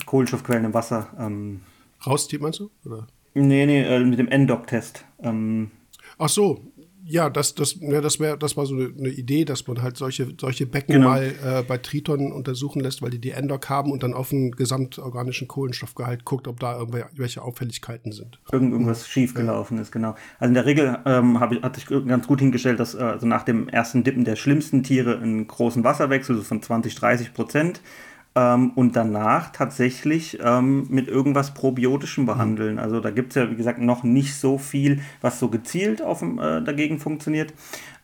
Kohlenstoffquellen 0.06 0.65
im 0.65 0.73
Wasser. 0.73 1.10
Ähm, 1.19 1.61
Rauszieht 2.06 2.41
meinst 2.41 2.60
du? 2.60 2.69
Oder? 2.86 3.07
Nee, 3.34 3.65
nee, 3.65 3.82
äh, 3.82 4.03
mit 4.03 4.19
dem 4.19 4.28
NDOC-Test. 4.28 5.06
Ähm, 5.19 5.72
Ach 6.18 6.30
so, 6.30 6.60
ja, 7.11 7.29
das, 7.29 7.55
das, 7.55 7.75
ja, 7.81 7.99
das, 7.99 8.19
wär, 8.19 8.38
das 8.38 8.55
war 8.55 8.65
so 8.65 8.73
eine, 8.73 8.93
eine, 8.97 9.09
Idee, 9.09 9.43
dass 9.43 9.67
man 9.67 9.81
halt 9.81 9.97
solche, 9.97 10.33
solche 10.39 10.65
Becken 10.65 10.95
genau. 10.95 11.09
mal 11.09 11.23
äh, 11.23 11.61
bei 11.61 11.77
Triton 11.77 12.31
untersuchen 12.31 12.79
lässt, 12.79 13.01
weil 13.01 13.09
die 13.09 13.19
die 13.19 13.31
Endoc 13.31 13.69
haben 13.69 13.91
und 13.91 14.03
dann 14.03 14.13
auf 14.13 14.29
den 14.29 14.51
gesamtorganischen 14.51 15.49
Kohlenstoffgehalt 15.49 16.23
guckt, 16.23 16.47
ob 16.47 16.61
da 16.61 16.77
irgendwelche 16.77 17.41
Auffälligkeiten 17.41 18.13
sind. 18.13 18.39
Irgend, 18.51 18.71
irgendwas 18.71 19.07
schiefgelaufen 19.07 19.75
ja. 19.77 19.83
ist, 19.83 19.91
genau. 19.91 20.15
Also 20.39 20.49
in 20.49 20.53
der 20.53 20.65
Regel 20.65 20.99
ähm, 21.05 21.38
ich, 21.51 21.61
hatte 21.61 21.81
ich 21.81 22.07
ganz 22.07 22.27
gut 22.27 22.39
hingestellt, 22.39 22.79
dass 22.79 22.95
äh, 22.95 22.99
also 22.99 23.27
nach 23.27 23.43
dem 23.43 23.67
ersten 23.67 24.05
Dippen 24.05 24.23
der 24.23 24.38
schlimmsten 24.38 24.83
Tiere 24.83 25.17
einen 25.17 25.47
großen 25.47 25.83
Wasserwechsel 25.83 26.38
so 26.38 26.43
von 26.43 26.61
20, 26.61 26.95
30 26.95 27.33
Prozent 27.33 27.81
ähm, 28.36 28.72
und 28.76 28.95
danach 28.95 29.52
tatsächlich 29.52 30.40
ähm, 30.41 30.88
mit 30.90 31.08
irgendwas 31.08 31.53
Probiotischem 31.53 32.26
behandeln. 32.26 32.80
Also 32.80 32.99
da 32.99 33.12
gibt 33.12 33.32
es 33.32 33.36
ja, 33.36 33.52
wie 33.52 33.56
gesagt, 33.56 33.80
noch 33.80 34.03
nicht 34.03 34.36
so 34.36 34.58
viel, 34.58 35.02
was 35.22 35.40
so 35.40 35.49
gezielt 35.49 36.02
auf, 36.02 36.22
äh, 36.22 36.62
dagegen 36.62 36.99
funktioniert 36.99 37.53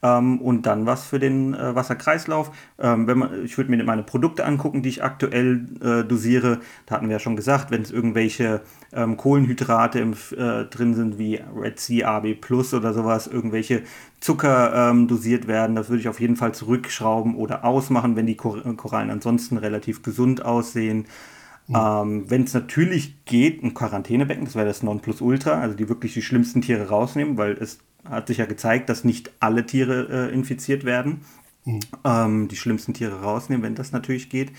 ähm, 0.03 0.39
und 0.41 0.65
dann 0.65 0.85
was 0.85 1.05
für 1.05 1.19
den 1.19 1.53
äh, 1.53 1.75
Wasserkreislauf. 1.75 2.51
Ähm, 2.79 3.07
wenn 3.07 3.17
man, 3.17 3.45
ich 3.45 3.57
würde 3.57 3.71
mir 3.71 3.83
meine 3.83 4.03
Produkte 4.03 4.45
angucken, 4.45 4.81
die 4.81 4.89
ich 4.89 5.03
aktuell 5.03 5.65
äh, 5.81 6.03
dosiere. 6.03 6.59
Da 6.85 6.95
hatten 6.95 7.07
wir 7.07 7.13
ja 7.13 7.19
schon 7.19 7.35
gesagt, 7.35 7.71
wenn 7.71 7.81
es 7.81 7.91
irgendwelche 7.91 8.61
ähm, 8.93 9.17
Kohlenhydrate 9.17 9.99
im, 9.99 10.13
äh, 10.13 10.65
drin 10.65 10.93
sind, 10.93 11.17
wie 11.17 11.41
Red 11.55 11.79
Sea 11.79 12.17
AB 12.17 12.35
Plus 12.35 12.73
oder 12.73 12.93
sowas, 12.93 13.27
irgendwelche 13.27 13.83
Zucker 14.19 14.89
ähm, 14.89 15.07
dosiert 15.07 15.47
werden, 15.47 15.75
das 15.75 15.89
würde 15.89 16.01
ich 16.01 16.09
auf 16.09 16.19
jeden 16.19 16.35
Fall 16.35 16.53
zurückschrauben 16.53 17.35
oder 17.35 17.65
ausmachen, 17.65 18.15
wenn 18.15 18.25
die 18.25 18.35
Kor 18.35 18.57
Korallen 18.75 19.11
ansonsten 19.11 19.57
relativ 19.57 20.01
gesund 20.03 20.43
aussehen. 20.43 21.05
Mhm. 21.67 21.75
Ähm, 21.75 22.29
Wenn 22.29 22.43
es 22.43 22.53
natürlich 22.53 23.25
geht, 23.25 23.63
ein 23.63 23.73
Quarantänebecken, 23.73 24.45
das 24.45 24.55
wäre 24.55 24.65
das 24.65 24.83
Nonplusultra, 24.83 25.59
also 25.59 25.75
die 25.75 25.89
wirklich 25.89 26.13
die 26.13 26.21
schlimmsten 26.21 26.61
Tiere 26.61 26.87
rausnehmen, 26.87 27.37
weil 27.37 27.53
es 27.53 27.79
hat 28.09 28.27
sich 28.27 28.37
ja 28.37 28.45
gezeigt, 28.45 28.89
dass 28.89 29.03
nicht 29.03 29.31
alle 29.39 29.65
Tiere 29.65 30.29
äh, 30.29 30.33
infiziert 30.33 30.83
werden. 30.83 31.21
Mhm. 31.65 31.79
Ähm, 32.03 32.47
die 32.47 32.55
schlimmsten 32.55 32.93
Tiere 32.93 33.21
rausnehmen, 33.21 33.63
wenn 33.63 33.75
das 33.75 33.91
natürlich 33.91 34.29
geht. 34.29 34.51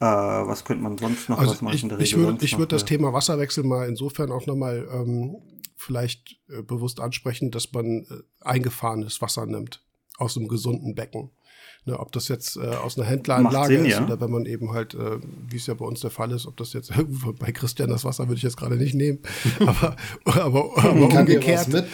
Äh, 0.00 0.04
was 0.04 0.64
könnte 0.64 0.82
man 0.82 0.98
sonst 0.98 1.28
noch 1.28 1.38
also 1.38 1.52
was 1.52 1.62
machen? 1.62 1.90
Ich, 1.98 2.12
ich 2.12 2.16
würde 2.16 2.58
würd 2.58 2.72
das 2.72 2.84
Thema 2.84 3.12
Wasserwechsel 3.12 3.64
mal 3.64 3.88
insofern 3.88 4.30
auch 4.30 4.46
nochmal 4.46 4.86
ähm, 4.92 5.36
vielleicht 5.76 6.36
äh, 6.48 6.62
bewusst 6.62 7.00
ansprechen, 7.00 7.50
dass 7.50 7.72
man 7.72 8.02
äh, 8.02 8.04
eingefahrenes 8.42 9.22
Wasser 9.22 9.46
nimmt 9.46 9.82
aus 10.18 10.36
einem 10.36 10.48
gesunden 10.48 10.94
Becken. 10.94 11.30
Ne, 11.86 12.00
ob 12.00 12.12
das 12.12 12.28
jetzt 12.28 12.56
äh, 12.56 12.60
aus 12.60 12.98
einer 12.98 13.06
Händleranlage 13.06 13.76
Sinn, 13.76 13.84
ist 13.84 13.98
ja. 13.98 14.04
oder 14.04 14.18
wenn 14.18 14.30
man 14.30 14.46
eben 14.46 14.72
halt, 14.72 14.94
äh, 14.94 15.18
wie 15.50 15.56
es 15.56 15.66
ja 15.66 15.74
bei 15.74 15.84
uns 15.84 16.00
der 16.00 16.08
Fall 16.08 16.30
ist, 16.32 16.46
ob 16.46 16.56
das 16.56 16.72
jetzt 16.72 16.90
bei 17.38 17.52
Christian 17.52 17.90
das 17.90 18.06
Wasser 18.06 18.26
würde 18.26 18.38
ich 18.38 18.42
jetzt 18.42 18.56
gerade 18.56 18.76
nicht 18.76 18.94
nehmen, 18.94 19.18
aber, 19.60 19.94
aber, 20.24 20.78
aber 20.78 20.90
umgekehrt, 20.90 21.70
der, 21.74 21.84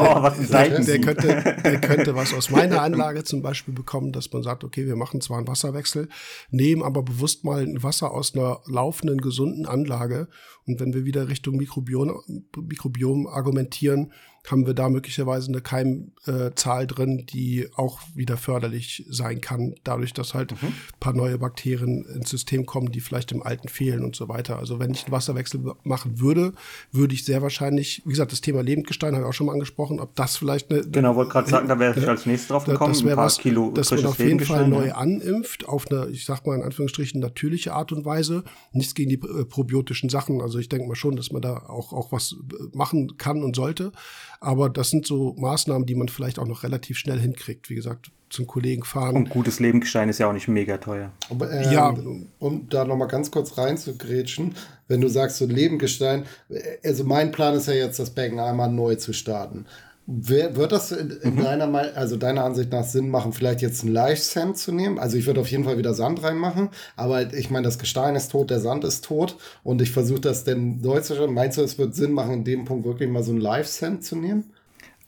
oh, 0.00 0.28
der, 0.50 0.80
der, 0.80 1.00
könnte, 1.00 1.56
der 1.62 1.80
könnte 1.80 2.16
was 2.16 2.34
aus 2.34 2.50
meiner 2.50 2.82
Anlage 2.82 3.22
zum 3.22 3.40
Beispiel 3.40 3.72
bekommen, 3.72 4.10
dass 4.10 4.32
man 4.32 4.42
sagt, 4.42 4.64
okay, 4.64 4.84
wir 4.84 4.96
machen 4.96 5.20
zwar 5.20 5.38
einen 5.38 5.46
Wasserwechsel, 5.46 6.08
nehmen 6.50 6.82
aber 6.82 7.04
bewusst 7.04 7.44
mal 7.44 7.62
ein 7.62 7.84
Wasser 7.84 8.10
aus 8.10 8.34
einer 8.34 8.62
laufenden, 8.66 9.20
gesunden 9.20 9.64
Anlage 9.64 10.26
und 10.64 10.80
wenn 10.80 10.92
wir 10.92 11.04
wieder 11.04 11.28
Richtung 11.28 11.56
Mikrobiom, 11.56 12.20
Mikrobiom 12.60 13.28
argumentieren, 13.28 14.12
haben 14.50 14.66
wir 14.66 14.74
da 14.74 14.88
möglicherweise 14.88 15.48
eine 15.48 15.60
Keimzahl 15.60 16.84
äh, 16.84 16.86
drin, 16.86 17.26
die 17.26 17.68
auch 17.76 18.00
wieder 18.14 18.36
förderlich 18.36 19.04
sein 19.08 19.40
kann, 19.40 19.74
dadurch, 19.84 20.12
dass 20.12 20.34
halt 20.34 20.52
mhm. 20.52 20.68
ein 20.68 20.74
paar 21.00 21.12
neue 21.12 21.38
Bakterien 21.38 22.04
ins 22.04 22.30
System 22.30 22.66
kommen, 22.66 22.92
die 22.92 23.00
vielleicht 23.00 23.32
im 23.32 23.42
alten 23.42 23.68
fehlen 23.68 24.04
und 24.04 24.16
so 24.16 24.28
weiter. 24.28 24.58
Also 24.58 24.78
wenn 24.78 24.92
ich 24.92 25.04
einen 25.04 25.12
Wasserwechsel 25.12 25.60
machen 25.82 26.20
würde, 26.20 26.52
würde 26.92 27.14
ich 27.14 27.24
sehr 27.24 27.42
wahrscheinlich, 27.42 28.02
wie 28.04 28.10
gesagt, 28.10 28.32
das 28.32 28.40
Thema 28.40 28.62
Lebendgestein 28.62 29.14
habe 29.14 29.24
ich 29.24 29.28
auch 29.28 29.34
schon 29.34 29.46
mal 29.46 29.52
angesprochen, 29.52 30.00
ob 30.00 30.14
das 30.14 30.36
vielleicht 30.36 30.70
eine. 30.70 30.82
Genau, 30.82 31.16
wollte 31.16 31.32
gerade 31.32 31.50
sagen, 31.50 31.68
da 31.68 31.78
wäre 31.78 31.98
ich 31.98 32.08
als 32.08 32.26
nächstes 32.26 32.48
drauf 32.48 32.64
gekommen. 32.64 32.92
Das 32.92 33.04
wäre 33.04 33.16
was, 33.16 33.38
Kilo 33.38 33.70
dass 33.72 33.90
man 33.90 34.06
auf 34.06 34.18
jeden 34.18 34.40
Fall 34.40 34.68
neu 34.68 34.92
animpft, 34.92 35.68
auf 35.68 35.90
eine, 35.90 36.08
ich 36.10 36.24
sag 36.24 36.46
mal 36.46 36.54
in 36.56 36.62
Anführungsstrichen, 36.62 37.20
natürliche 37.20 37.74
Art 37.74 37.92
und 37.92 38.04
Weise. 38.04 38.44
Nichts 38.72 38.94
gegen 38.94 39.10
die 39.10 39.16
äh, 39.16 39.44
probiotischen 39.44 40.08
Sachen. 40.08 40.40
Also 40.40 40.58
ich 40.58 40.68
denke 40.68 40.88
mal 40.88 40.94
schon, 40.94 41.16
dass 41.16 41.32
man 41.32 41.42
da 41.42 41.56
auch, 41.68 41.92
auch 41.92 42.12
was 42.12 42.32
äh, 42.32 42.76
machen 42.76 43.16
kann 43.16 43.42
und 43.42 43.56
sollte. 43.56 43.92
Aber 44.46 44.70
das 44.70 44.90
sind 44.90 45.04
so 45.04 45.34
Maßnahmen, 45.38 45.86
die 45.86 45.96
man 45.96 46.06
vielleicht 46.06 46.38
auch 46.38 46.46
noch 46.46 46.62
relativ 46.62 46.98
schnell 46.98 47.18
hinkriegt. 47.18 47.68
Wie 47.68 47.74
gesagt, 47.74 48.12
zum 48.30 48.46
Kollegen 48.46 48.84
fahren. 48.84 49.16
Und 49.16 49.30
gutes 49.30 49.58
Lebensgestein 49.58 50.08
ist 50.08 50.18
ja 50.18 50.28
auch 50.28 50.32
nicht 50.32 50.46
mega 50.46 50.78
teuer. 50.78 51.10
Aber, 51.28 51.50
ähm, 51.50 51.72
ja. 51.72 51.92
Um 52.38 52.68
da 52.68 52.84
noch 52.84 52.94
mal 52.94 53.06
ganz 53.06 53.32
kurz 53.32 53.58
reinzugrätschen, 53.58 54.54
wenn 54.86 55.00
du 55.00 55.08
sagst 55.08 55.38
so 55.38 55.46
Lebensgestein, 55.46 56.26
äh, 56.48 56.60
also 56.84 57.02
mein 57.02 57.32
Plan 57.32 57.54
ist 57.54 57.66
ja 57.66 57.74
jetzt, 57.74 57.98
das 57.98 58.10
Becken 58.10 58.38
einmal 58.38 58.70
neu 58.70 58.94
zu 58.94 59.12
starten. 59.12 59.66
Wird 60.08 60.70
das 60.70 60.92
in, 60.92 61.10
in 61.22 61.34
mhm. 61.34 61.42
deiner, 61.42 61.96
also 61.96 62.16
deiner 62.16 62.44
Ansicht 62.44 62.70
nach 62.70 62.84
Sinn 62.84 63.10
machen, 63.10 63.32
vielleicht 63.32 63.60
jetzt 63.60 63.82
einen 63.82 63.92
Live-Sand 63.92 64.56
zu 64.56 64.70
nehmen? 64.70 65.00
Also 65.00 65.16
ich 65.16 65.26
würde 65.26 65.40
auf 65.40 65.50
jeden 65.50 65.64
Fall 65.64 65.78
wieder 65.78 65.94
Sand 65.94 66.22
reinmachen, 66.22 66.68
aber 66.96 67.34
ich 67.34 67.50
meine, 67.50 67.64
das 67.64 67.80
Gestein 67.80 68.14
ist 68.14 68.30
tot, 68.30 68.50
der 68.50 68.60
Sand 68.60 68.84
ist 68.84 69.04
tot 69.04 69.36
und 69.64 69.82
ich 69.82 69.90
versuche 69.90 70.20
das 70.20 70.44
denn 70.44 70.80
stellen. 71.02 71.34
Meinst 71.34 71.58
du, 71.58 71.62
es 71.62 71.78
wird 71.78 71.94
Sinn 71.94 72.12
machen, 72.12 72.34
in 72.34 72.44
dem 72.44 72.64
Punkt 72.64 72.84
wirklich 72.84 73.10
mal 73.10 73.22
so 73.22 73.32
einen 73.32 73.40
Live-Sand 73.40 74.04
zu 74.04 74.16
nehmen? 74.16 74.44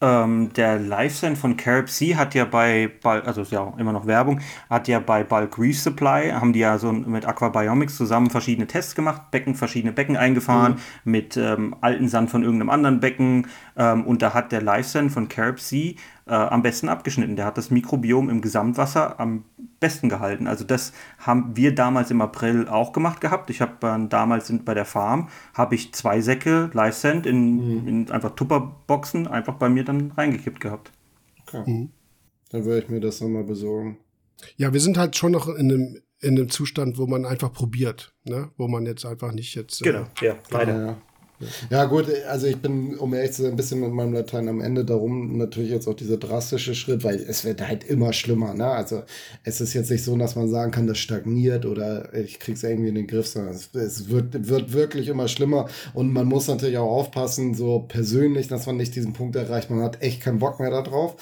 Ähm, 0.01 0.53
der 0.53 0.79
Live-Send 0.79 1.37
von 1.37 1.57
Carib 1.57 1.89
Sea 1.89 2.17
hat 2.17 2.33
ja 2.35 2.45
bei, 2.45 2.91
also 3.03 3.43
ist 3.43 3.51
ja 3.51 3.75
immer 3.79 3.93
noch 3.93 4.07
Werbung, 4.07 4.41
hat 4.71 4.87
ja 4.87 5.01
bei 5.01 5.25
Bulk 5.25 5.59
Reef 5.59 5.81
Supply, 5.81 6.31
haben 6.31 6.53
die 6.53 6.61
ja 6.61 6.79
so 6.79 6.93
mit 6.93 7.27
Aquabiomics 7.27 7.97
zusammen 7.97 8.31
verschiedene 8.31 8.69
Tests 8.69 8.95
gemacht, 8.95 9.33
Becken, 9.33 9.57
verschiedene 9.57 9.93
Becken 9.93 10.17
eingefahren, 10.17 10.75
mhm. 11.05 11.11
mit 11.11 11.37
ähm, 11.37 11.75
alten 11.81 12.07
Sand 12.07 12.31
von 12.31 12.45
irgendeinem 12.45 12.71
anderen 12.71 13.01
Becken. 13.01 13.49
Ähm, 13.79 14.05
und 14.05 14.23
da 14.23 14.35
hat 14.35 14.51
der 14.51 14.61
Live-Send 14.61 15.13
von 15.13 15.29
Carib 15.29 15.61
Sea 15.61 15.95
äh, 16.27 16.33
am 16.33 16.63
besten 16.63 16.89
abgeschnitten. 16.89 17.37
Der 17.37 17.47
hat 17.47 17.57
das 17.57 17.71
Mikrobiom 17.71 18.29
im 18.29 18.41
Gesamtwasser 18.41 19.21
am 19.21 19.45
besten 19.79 20.09
gehalten. 20.09 20.49
Also 20.49 20.65
das 20.65 20.93
haben 21.19 21.57
wir 21.57 21.75
damals 21.75 22.11
im 22.11 22.21
April 22.21 22.67
auch 22.67 22.93
gemacht 22.93 23.21
gehabt. 23.21 23.51
Ich 23.51 23.61
habe 23.61 23.87
äh, 23.87 24.09
damals 24.09 24.51
in, 24.51 24.65
bei 24.65 24.75
der 24.75 24.85
Farm 24.85 25.29
habe 25.55 25.77
ich 25.77 25.95
zwei 25.95 26.21
Säcke 26.21 26.71
Live 26.75 26.97
Sand 26.97 27.25
in, 27.25 27.83
mhm. 27.83 27.89
in 27.89 28.11
einfach 28.11 28.35
Tupperboxen 28.35 29.29
einfach 29.29 29.55
bei 29.55 29.69
mir 29.69 29.85
dann 29.85 30.11
reingekippt 30.11 30.61
gehabt. 30.61 30.91
Okay. 31.47 31.63
Mhm. 31.71 31.91
Dann 32.51 32.65
werde 32.65 32.81
ich 32.81 32.89
mir 32.89 33.01
das 33.01 33.21
nochmal 33.21 33.45
besorgen. 33.45 33.99
Ja, 34.57 34.73
wir 34.73 34.81
sind 34.81 34.99
halt 34.99 35.17
schon 35.17 35.33
noch 35.33 35.49
in 35.49 35.73
einem 35.73 36.03
in 36.21 36.37
einem 36.37 36.49
Zustand, 36.49 36.99
wo 36.99 37.07
man 37.07 37.25
einfach 37.25 37.53
probiert, 37.53 38.13
ne? 38.25 38.51
wo 38.57 38.67
man 38.67 38.87
jetzt 38.87 39.07
einfach 39.07 39.31
nicht 39.31 39.55
jetzt. 39.55 39.81
Äh, 39.83 39.85
genau, 39.85 40.07
äh, 40.21 40.27
ja, 40.27 40.37
leider. 40.51 40.87
Ja, 40.87 40.97
ja, 41.71 41.85
gut, 41.85 42.07
also 42.29 42.47
ich 42.47 42.57
bin, 42.57 42.97
um 42.97 43.15
ehrlich 43.15 43.33
zu 43.33 43.43
sein, 43.43 43.53
ein 43.53 43.57
bisschen 43.57 43.81
mit 43.81 43.93
meinem 43.93 44.13
Latein 44.13 44.49
am 44.49 44.61
Ende 44.61 44.85
darum 44.85 45.37
natürlich 45.39 45.71
jetzt 45.71 45.87
auch 45.87 45.95
dieser 45.95 46.17
drastische 46.17 46.75
Schritt, 46.75 47.05
weil 47.05 47.17
es 47.17 47.45
wird 47.45 47.67
halt 47.67 47.85
immer 47.85 48.13
schlimmer, 48.13 48.55
ne? 48.55 48.67
Also 48.67 49.03
es 49.45 49.61
ist 49.61 49.75
jetzt 49.75 49.91
nicht 49.91 50.03
so, 50.03 50.17
dass 50.17 50.35
man 50.35 50.49
sagen 50.49 50.73
kann, 50.73 50.87
das 50.87 50.99
stagniert 50.99 51.65
oder 51.65 52.13
ich 52.15 52.41
krieg's 52.41 52.63
irgendwie 52.63 52.89
in 52.89 52.97
den 52.97 53.07
Griff, 53.07 53.29
sondern 53.29 53.55
es, 53.55 53.75
es 53.75 54.09
wird, 54.09 54.49
wird 54.49 54.73
wirklich 54.73 55.09
immer 55.09 55.29
schlimmer 55.29 55.69
und 55.95 56.13
man 56.13 56.27
muss 56.27 56.49
natürlich 56.49 56.79
auch 56.79 56.91
aufpassen, 56.91 57.55
so 57.55 57.81
persönlich, 57.81 58.49
dass 58.49 58.67
man 58.67 58.77
nicht 58.77 58.97
diesen 58.97 59.13
Punkt 59.13 59.37
erreicht, 59.37 59.71
man 59.71 59.83
hat 59.83 60.03
echt 60.03 60.21
keinen 60.23 60.41
Bock 60.41 60.59
mehr 60.59 60.71
darauf. 60.71 61.17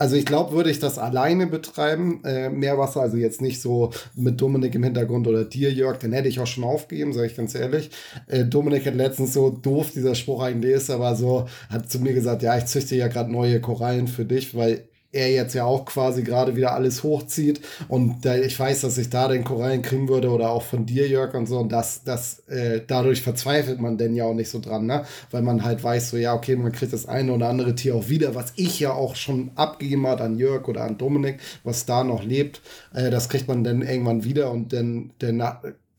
Also 0.00 0.16
ich 0.16 0.24
glaube, 0.24 0.52
würde 0.52 0.70
ich 0.70 0.78
das 0.78 0.96
alleine 0.96 1.46
betreiben, 1.46 2.24
äh, 2.24 2.48
Meerwasser, 2.48 3.02
also 3.02 3.18
jetzt 3.18 3.42
nicht 3.42 3.60
so 3.60 3.90
mit 4.14 4.40
Dominik 4.40 4.74
im 4.74 4.82
Hintergrund 4.82 5.28
oder 5.28 5.44
dir, 5.44 5.70
Jörg, 5.70 5.98
dann 5.98 6.14
hätte 6.14 6.26
ich 6.26 6.40
auch 6.40 6.46
schon 6.46 6.64
aufgegeben, 6.64 7.12
sage 7.12 7.26
ich 7.26 7.36
ganz 7.36 7.54
ehrlich. 7.54 7.90
Äh, 8.26 8.46
Dominik 8.46 8.86
hat 8.86 8.94
letztens 8.94 9.34
so 9.34 9.50
doof 9.50 9.90
dieser 9.94 10.14
Spruch 10.14 10.42
eigentlich 10.42 10.72
ist, 10.72 10.88
aber 10.88 11.14
so 11.16 11.46
hat 11.68 11.90
zu 11.90 12.00
mir 12.00 12.14
gesagt, 12.14 12.42
ja, 12.42 12.56
ich 12.56 12.64
züchte 12.64 12.96
ja 12.96 13.08
gerade 13.08 13.30
neue 13.30 13.60
Korallen 13.60 14.08
für 14.08 14.24
dich, 14.24 14.54
weil 14.54 14.88
er 15.12 15.30
jetzt 15.30 15.54
ja 15.54 15.64
auch 15.64 15.84
quasi 15.84 16.22
gerade 16.22 16.54
wieder 16.56 16.72
alles 16.72 17.02
hochzieht 17.02 17.60
und 17.88 18.24
da, 18.24 18.36
ich 18.36 18.58
weiß, 18.58 18.82
dass 18.82 18.98
ich 18.98 19.10
da 19.10 19.28
den 19.28 19.44
Korallen 19.44 19.82
kriegen 19.82 20.08
würde 20.08 20.30
oder 20.30 20.50
auch 20.50 20.62
von 20.62 20.86
dir, 20.86 21.08
Jörg, 21.08 21.34
und 21.34 21.46
so 21.46 21.58
und 21.58 21.72
das, 21.72 22.04
das, 22.04 22.40
äh, 22.48 22.80
dadurch 22.86 23.22
verzweifelt 23.22 23.80
man 23.80 23.98
denn 23.98 24.14
ja 24.14 24.24
auch 24.24 24.34
nicht 24.34 24.50
so 24.50 24.60
dran, 24.60 24.86
ne, 24.86 25.04
weil 25.30 25.42
man 25.42 25.64
halt 25.64 25.82
weiß 25.82 26.10
so, 26.10 26.16
ja, 26.16 26.34
okay, 26.34 26.56
man 26.56 26.72
kriegt 26.72 26.92
das 26.92 27.06
eine 27.06 27.32
oder 27.32 27.48
andere 27.48 27.74
Tier 27.74 27.96
auch 27.96 28.08
wieder, 28.08 28.34
was 28.34 28.52
ich 28.56 28.78
ja 28.78 28.92
auch 28.92 29.16
schon 29.16 29.50
abgegeben 29.56 30.06
hat 30.06 30.20
an 30.20 30.38
Jörg 30.38 30.68
oder 30.68 30.84
an 30.84 30.98
Dominik, 30.98 31.40
was 31.64 31.86
da 31.86 32.04
noch 32.04 32.22
lebt, 32.22 32.60
äh, 32.94 33.10
das 33.10 33.28
kriegt 33.28 33.48
man 33.48 33.64
dann 33.64 33.82
irgendwann 33.82 34.24
wieder 34.24 34.50
und 34.50 34.72
dann, 34.72 35.10
dann, 35.18 35.42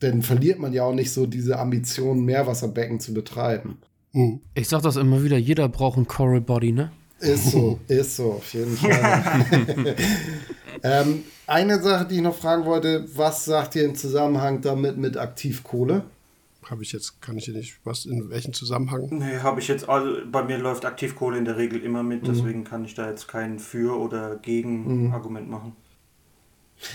dann 0.00 0.22
verliert 0.22 0.58
man 0.58 0.72
ja 0.72 0.84
auch 0.84 0.94
nicht 0.94 1.12
so 1.12 1.26
diese 1.26 1.58
Ambition, 1.58 2.24
Meerwasserbecken 2.24 2.98
zu 2.98 3.12
betreiben. 3.12 3.78
Mhm. 4.12 4.40
Ich 4.54 4.68
sag 4.68 4.82
das 4.82 4.96
immer 4.96 5.22
wieder, 5.22 5.36
jeder 5.36 5.68
braucht 5.68 5.98
ein 5.98 6.06
Coral 6.06 6.40
Body, 6.40 6.72
ne? 6.72 6.92
Ist 7.22 7.52
so, 7.52 7.78
ist 7.88 8.16
so, 8.16 8.32
auf 8.32 8.52
jeden 8.52 8.76
Fall. 8.76 9.46
ähm, 10.82 11.22
eine 11.46 11.80
Sache, 11.80 12.06
die 12.06 12.16
ich 12.16 12.20
noch 12.20 12.34
fragen 12.34 12.64
wollte, 12.64 13.06
was 13.14 13.44
sagt 13.44 13.76
ihr 13.76 13.84
im 13.84 13.94
Zusammenhang 13.94 14.60
damit 14.60 14.96
mit 14.96 15.16
Aktivkohle? 15.16 16.02
Habe 16.68 16.82
ich 16.82 16.92
jetzt, 16.92 17.20
kann 17.22 17.36
ich 17.36 17.44
hier 17.44 17.54
nicht, 17.54 17.78
was, 17.84 18.06
in 18.06 18.28
welchem 18.30 18.52
Zusammenhang? 18.52 19.08
Nee, 19.10 19.38
habe 19.38 19.60
ich 19.60 19.68
jetzt, 19.68 19.88
also 19.88 20.20
bei 20.30 20.42
mir 20.42 20.58
läuft 20.58 20.84
Aktivkohle 20.84 21.38
in 21.38 21.44
der 21.44 21.56
Regel 21.56 21.82
immer 21.82 22.02
mit, 22.02 22.22
mhm. 22.22 22.26
deswegen 22.26 22.64
kann 22.64 22.84
ich 22.84 22.94
da 22.94 23.08
jetzt 23.08 23.28
kein 23.28 23.58
Für- 23.58 23.98
oder 23.98 24.36
Gegen-Argument 24.36 25.46
mhm. 25.46 25.52
machen. 25.52 25.76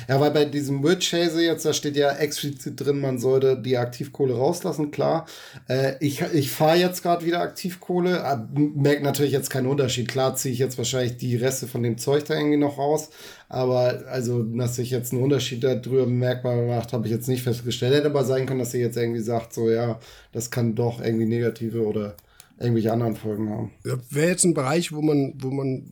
Ja, 0.08 0.20
weil 0.20 0.32
bei 0.32 0.46
diesem 0.46 0.84
Word 0.84 1.02
Chaser 1.02 1.42
jetzt, 1.42 1.66
da 1.66 1.74
steht 1.74 1.96
ja 1.96 2.12
explizit 2.12 2.80
drin, 2.80 3.00
man 3.00 3.20
sollte 3.20 3.60
die 3.62 3.78
Aktivkohle 3.78 4.36
rauslassen, 4.36 4.92
klar. 4.92 5.26
Äh, 5.68 5.94
ich 6.00 6.22
ich 6.34 6.52
fahre 6.52 6.78
jetzt 6.78 7.04
gerade 7.04 7.26
wieder 7.26 7.42
Aktivkohle, 7.42 8.18
äh, 8.20 8.38
merke 8.58 9.04
natürlich 9.04 9.32
jetzt 9.32 9.50
keinen 9.50 9.68
Unterschied. 9.68 10.08
Klar 10.08 10.36
ziehe 10.36 10.54
ich 10.54 10.60
jetzt 10.60 10.78
wahrscheinlich 10.78 11.18
die 11.18 11.36
Reste 11.36 11.68
von 11.68 11.84
dem 11.84 11.98
Zeug 11.98 12.26
da 12.26 12.36
irgendwie 12.36 12.58
noch 12.58 12.78
raus, 12.78 13.10
aber 13.50 14.04
also, 14.10 14.44
dass 14.44 14.78
ich 14.80 14.92
jetzt 14.92 15.14
einen 15.14 15.24
Unterschied 15.24 15.64
darüber 15.64 16.06
bemerkbar 16.06 16.56
gemacht, 16.58 16.92
habe 16.94 17.08
ich 17.08 17.14
jetzt 17.14 17.28
nicht 17.28 17.44
festgestellt. 17.44 17.96
Hätte 17.96 18.08
aber 18.08 18.26
sein 18.26 18.46
können, 18.46 18.60
dass 18.60 18.74
ihr 18.74 18.82
jetzt 18.82 18.98
irgendwie 18.98 19.22
sagt, 19.22 19.54
so 19.54 19.70
ja, 19.70 20.00
das 20.32 20.52
kann 20.52 20.76
doch 20.76 21.02
irgendwie 21.02 21.26
negative 21.26 21.86
oder 21.86 22.16
irgendwelche 22.60 22.92
anderen 22.92 23.16
Folgen 23.16 23.50
haben. 23.50 23.72
Wäre 24.10 24.30
jetzt 24.30 24.44
ein 24.44 24.54
Bereich, 24.54 24.92
wo 24.92 25.02
man, 25.02 25.34
wo 25.38 25.52
man 25.52 25.84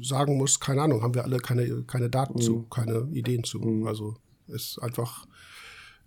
sagen 0.00 0.36
muss, 0.36 0.60
keine 0.60 0.82
Ahnung, 0.82 1.02
haben 1.02 1.14
wir 1.14 1.24
alle 1.24 1.38
keine, 1.38 1.82
keine 1.84 2.10
Daten 2.10 2.34
mhm. 2.34 2.42
zu, 2.42 2.62
keine 2.64 3.08
Ideen 3.12 3.44
zu. 3.44 3.58
Mhm. 3.58 3.86
Also 3.86 4.16
es 4.46 4.78
einfach 4.78 5.26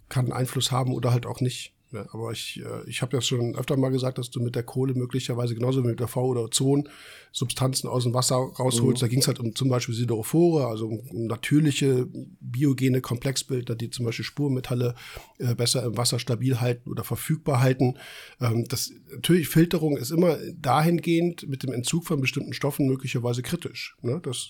kann 0.09 0.31
Einfluss 0.31 0.71
haben 0.71 0.93
oder 0.93 1.11
halt 1.11 1.25
auch 1.25 1.41
nicht. 1.41 1.73
Ja, 1.91 2.05
aber 2.11 2.31
ich, 2.31 2.61
äh, 2.63 2.89
ich 2.89 3.01
habe 3.01 3.17
ja 3.17 3.21
schon 3.21 3.55
öfter 3.55 3.75
mal 3.75 3.89
gesagt, 3.89 4.17
dass 4.17 4.29
du 4.29 4.39
mit 4.39 4.55
der 4.55 4.63
Kohle 4.63 4.93
möglicherweise 4.93 5.55
genauso 5.55 5.83
wie 5.83 5.87
mit 5.87 5.99
der 5.99 6.07
V 6.07 6.25
oder 6.25 6.43
Ozon 6.43 6.87
Substanzen 7.33 7.87
aus 7.87 8.03
dem 8.03 8.13
Wasser 8.13 8.35
rausholst. 8.35 9.01
Mhm. 9.01 9.05
Da 9.05 9.07
ging 9.07 9.19
es 9.19 9.27
halt 9.27 9.39
um 9.39 9.55
zum 9.55 9.69
Beispiel 9.69 9.95
Siderophore, 9.95 10.67
also 10.67 10.87
um, 10.87 10.99
um, 10.99 11.27
natürliche 11.27 12.07
biogene 12.39 13.01
Komplexbilder, 13.01 13.75
die 13.75 13.89
zum 13.89 14.05
Beispiel 14.05 14.25
Spurmetalle 14.25 14.95
äh, 15.39 15.55
besser 15.55 15.83
im 15.83 15.97
Wasser 15.97 16.19
stabil 16.19 16.59
halten 16.59 16.89
oder 16.89 17.03
verfügbar 17.03 17.61
halten. 17.61 17.97
Ähm, 18.39 18.65
das, 18.67 18.91
natürlich, 19.13 19.47
Filterung 19.49 19.97
ist 19.97 20.11
immer 20.11 20.37
dahingehend 20.53 21.47
mit 21.47 21.63
dem 21.63 21.73
Entzug 21.73 22.05
von 22.05 22.21
bestimmten 22.21 22.53
Stoffen 22.53 22.87
möglicherweise 22.87 23.41
kritisch. 23.41 23.95
Ne? 24.01 24.19
Das 24.23 24.49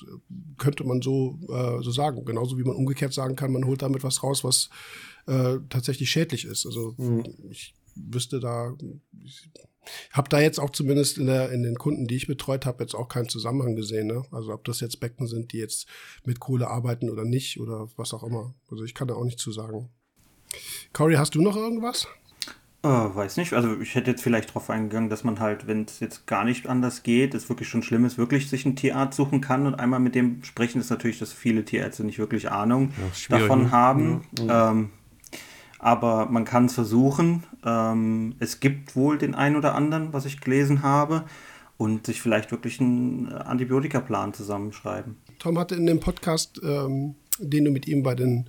könnte 0.57 0.83
man 0.83 1.01
so, 1.01 1.39
äh, 1.49 1.83
so 1.83 1.91
sagen. 1.91 2.25
Genauso 2.25 2.57
wie 2.57 2.63
man 2.63 2.75
umgekehrt 2.75 3.13
sagen 3.13 3.35
kann, 3.35 3.51
man 3.51 3.65
holt 3.65 3.81
damit 3.81 4.03
was 4.03 4.23
raus, 4.23 4.43
was 4.43 4.69
äh, 5.27 5.57
tatsächlich 5.69 6.09
schädlich 6.09 6.45
ist. 6.45 6.65
Also 6.65 6.95
mhm. 6.97 7.23
ich 7.49 7.73
wüsste 7.95 8.39
da, 8.39 8.73
ich 9.23 9.49
habe 10.11 10.29
da 10.29 10.39
jetzt 10.39 10.59
auch 10.59 10.69
zumindest 10.69 11.17
in, 11.17 11.25
der, 11.25 11.51
in 11.51 11.63
den 11.63 11.75
Kunden, 11.77 12.07
die 12.07 12.15
ich 12.15 12.27
betreut 12.27 12.65
habe, 12.65 12.83
jetzt 12.83 12.95
auch 12.95 13.07
keinen 13.07 13.29
Zusammenhang 13.29 13.75
gesehen. 13.75 14.07
Ne? 14.07 14.23
Also 14.31 14.53
ob 14.53 14.63
das 14.65 14.79
jetzt 14.79 14.99
Becken 14.99 15.27
sind, 15.27 15.51
die 15.53 15.57
jetzt 15.57 15.87
mit 16.23 16.39
Kohle 16.39 16.67
arbeiten 16.67 17.09
oder 17.09 17.25
nicht 17.25 17.59
oder 17.59 17.89
was 17.97 18.13
auch 18.13 18.23
immer. 18.23 18.53
Also 18.69 18.83
ich 18.83 18.93
kann 18.93 19.07
da 19.07 19.15
auch 19.15 19.25
nicht 19.25 19.39
zu 19.39 19.51
sagen. 19.51 19.89
Cory, 20.93 21.15
hast 21.15 21.35
du 21.35 21.41
noch 21.41 21.55
irgendwas? 21.55 22.07
Äh, 22.83 22.87
weiß 22.87 23.37
nicht. 23.37 23.53
Also 23.53 23.79
ich 23.79 23.93
hätte 23.93 24.09
jetzt 24.09 24.23
vielleicht 24.23 24.49
darauf 24.49 24.69
eingegangen, 24.69 25.09
dass 25.09 25.23
man 25.23 25.39
halt, 25.39 25.67
wenn 25.67 25.85
es 25.85 25.99
jetzt 25.99 26.25
gar 26.25 26.43
nicht 26.43 26.67
anders 26.67 27.03
geht, 27.03 27.35
es 27.35 27.47
wirklich 27.47 27.67
schon 27.67 27.83
schlimm 27.83 28.05
ist, 28.05 28.17
wirklich 28.17 28.49
sich 28.49 28.65
einen 28.65 28.75
Tierarzt 28.75 29.17
suchen 29.17 29.39
kann 29.39 29.67
und 29.67 29.75
einmal 29.75 29.99
mit 29.99 30.15
dem 30.15 30.43
sprechen. 30.43 30.81
Ist 30.81 30.89
natürlich, 30.89 31.19
dass 31.19 31.31
viele 31.31 31.63
Tierärzte 31.63 32.03
nicht 32.03 32.17
wirklich 32.17 32.51
Ahnung 32.51 32.91
ja, 33.29 33.37
davon 33.37 33.63
ne? 33.63 33.71
haben. 33.71 34.27
Ja. 34.39 34.71
Ähm, 34.71 34.89
aber 35.81 36.27
man 36.27 36.45
kann 36.45 36.65
es 36.65 36.75
versuchen. 36.75 37.43
Ähm, 37.65 38.35
es 38.39 38.59
gibt 38.59 38.95
wohl 38.95 39.17
den 39.17 39.33
einen 39.35 39.55
oder 39.55 39.73
anderen, 39.75 40.13
was 40.13 40.25
ich 40.25 40.39
gelesen 40.39 40.83
habe, 40.83 41.25
und 41.77 42.05
sich 42.05 42.21
vielleicht 42.21 42.51
wirklich 42.51 42.79
einen 42.79 43.33
Antibiotikaplan 43.33 44.35
zusammenschreiben. 44.35 45.15
Tom 45.39 45.57
hatte 45.57 45.73
in 45.73 45.87
dem 45.87 45.99
Podcast, 45.99 46.61
ähm, 46.63 47.15
den 47.39 47.65
du 47.65 47.71
mit 47.71 47.87
ihm 47.87 48.03
bei 48.03 48.13
den, 48.13 48.47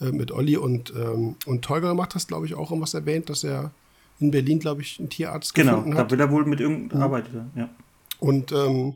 äh, 0.00 0.10
mit 0.10 0.32
Olli 0.32 0.56
und, 0.56 0.92
ähm, 0.96 1.36
und 1.46 1.64
Teuger 1.64 1.90
gemacht 1.90 2.16
hast, 2.16 2.26
glaube 2.26 2.46
ich, 2.46 2.54
auch 2.54 2.72
irgendwas 2.72 2.94
erwähnt, 2.94 3.30
dass 3.30 3.44
er 3.44 3.70
in 4.18 4.32
Berlin, 4.32 4.58
glaube 4.58 4.82
ich, 4.82 4.98
einen 4.98 5.08
Tierarzt 5.08 5.54
genau, 5.54 5.76
gefunden 5.76 5.96
hat. 5.96 6.08
Genau, 6.08 6.08
da 6.08 6.10
will 6.10 6.20
er 6.20 6.30
wohl 6.32 6.44
mit 6.44 6.58
irgendeinem 6.58 6.98
mhm. 6.98 7.04
arbeiten, 7.04 7.50
ja. 7.54 7.68
Und 8.18 8.50
ähm, 8.50 8.94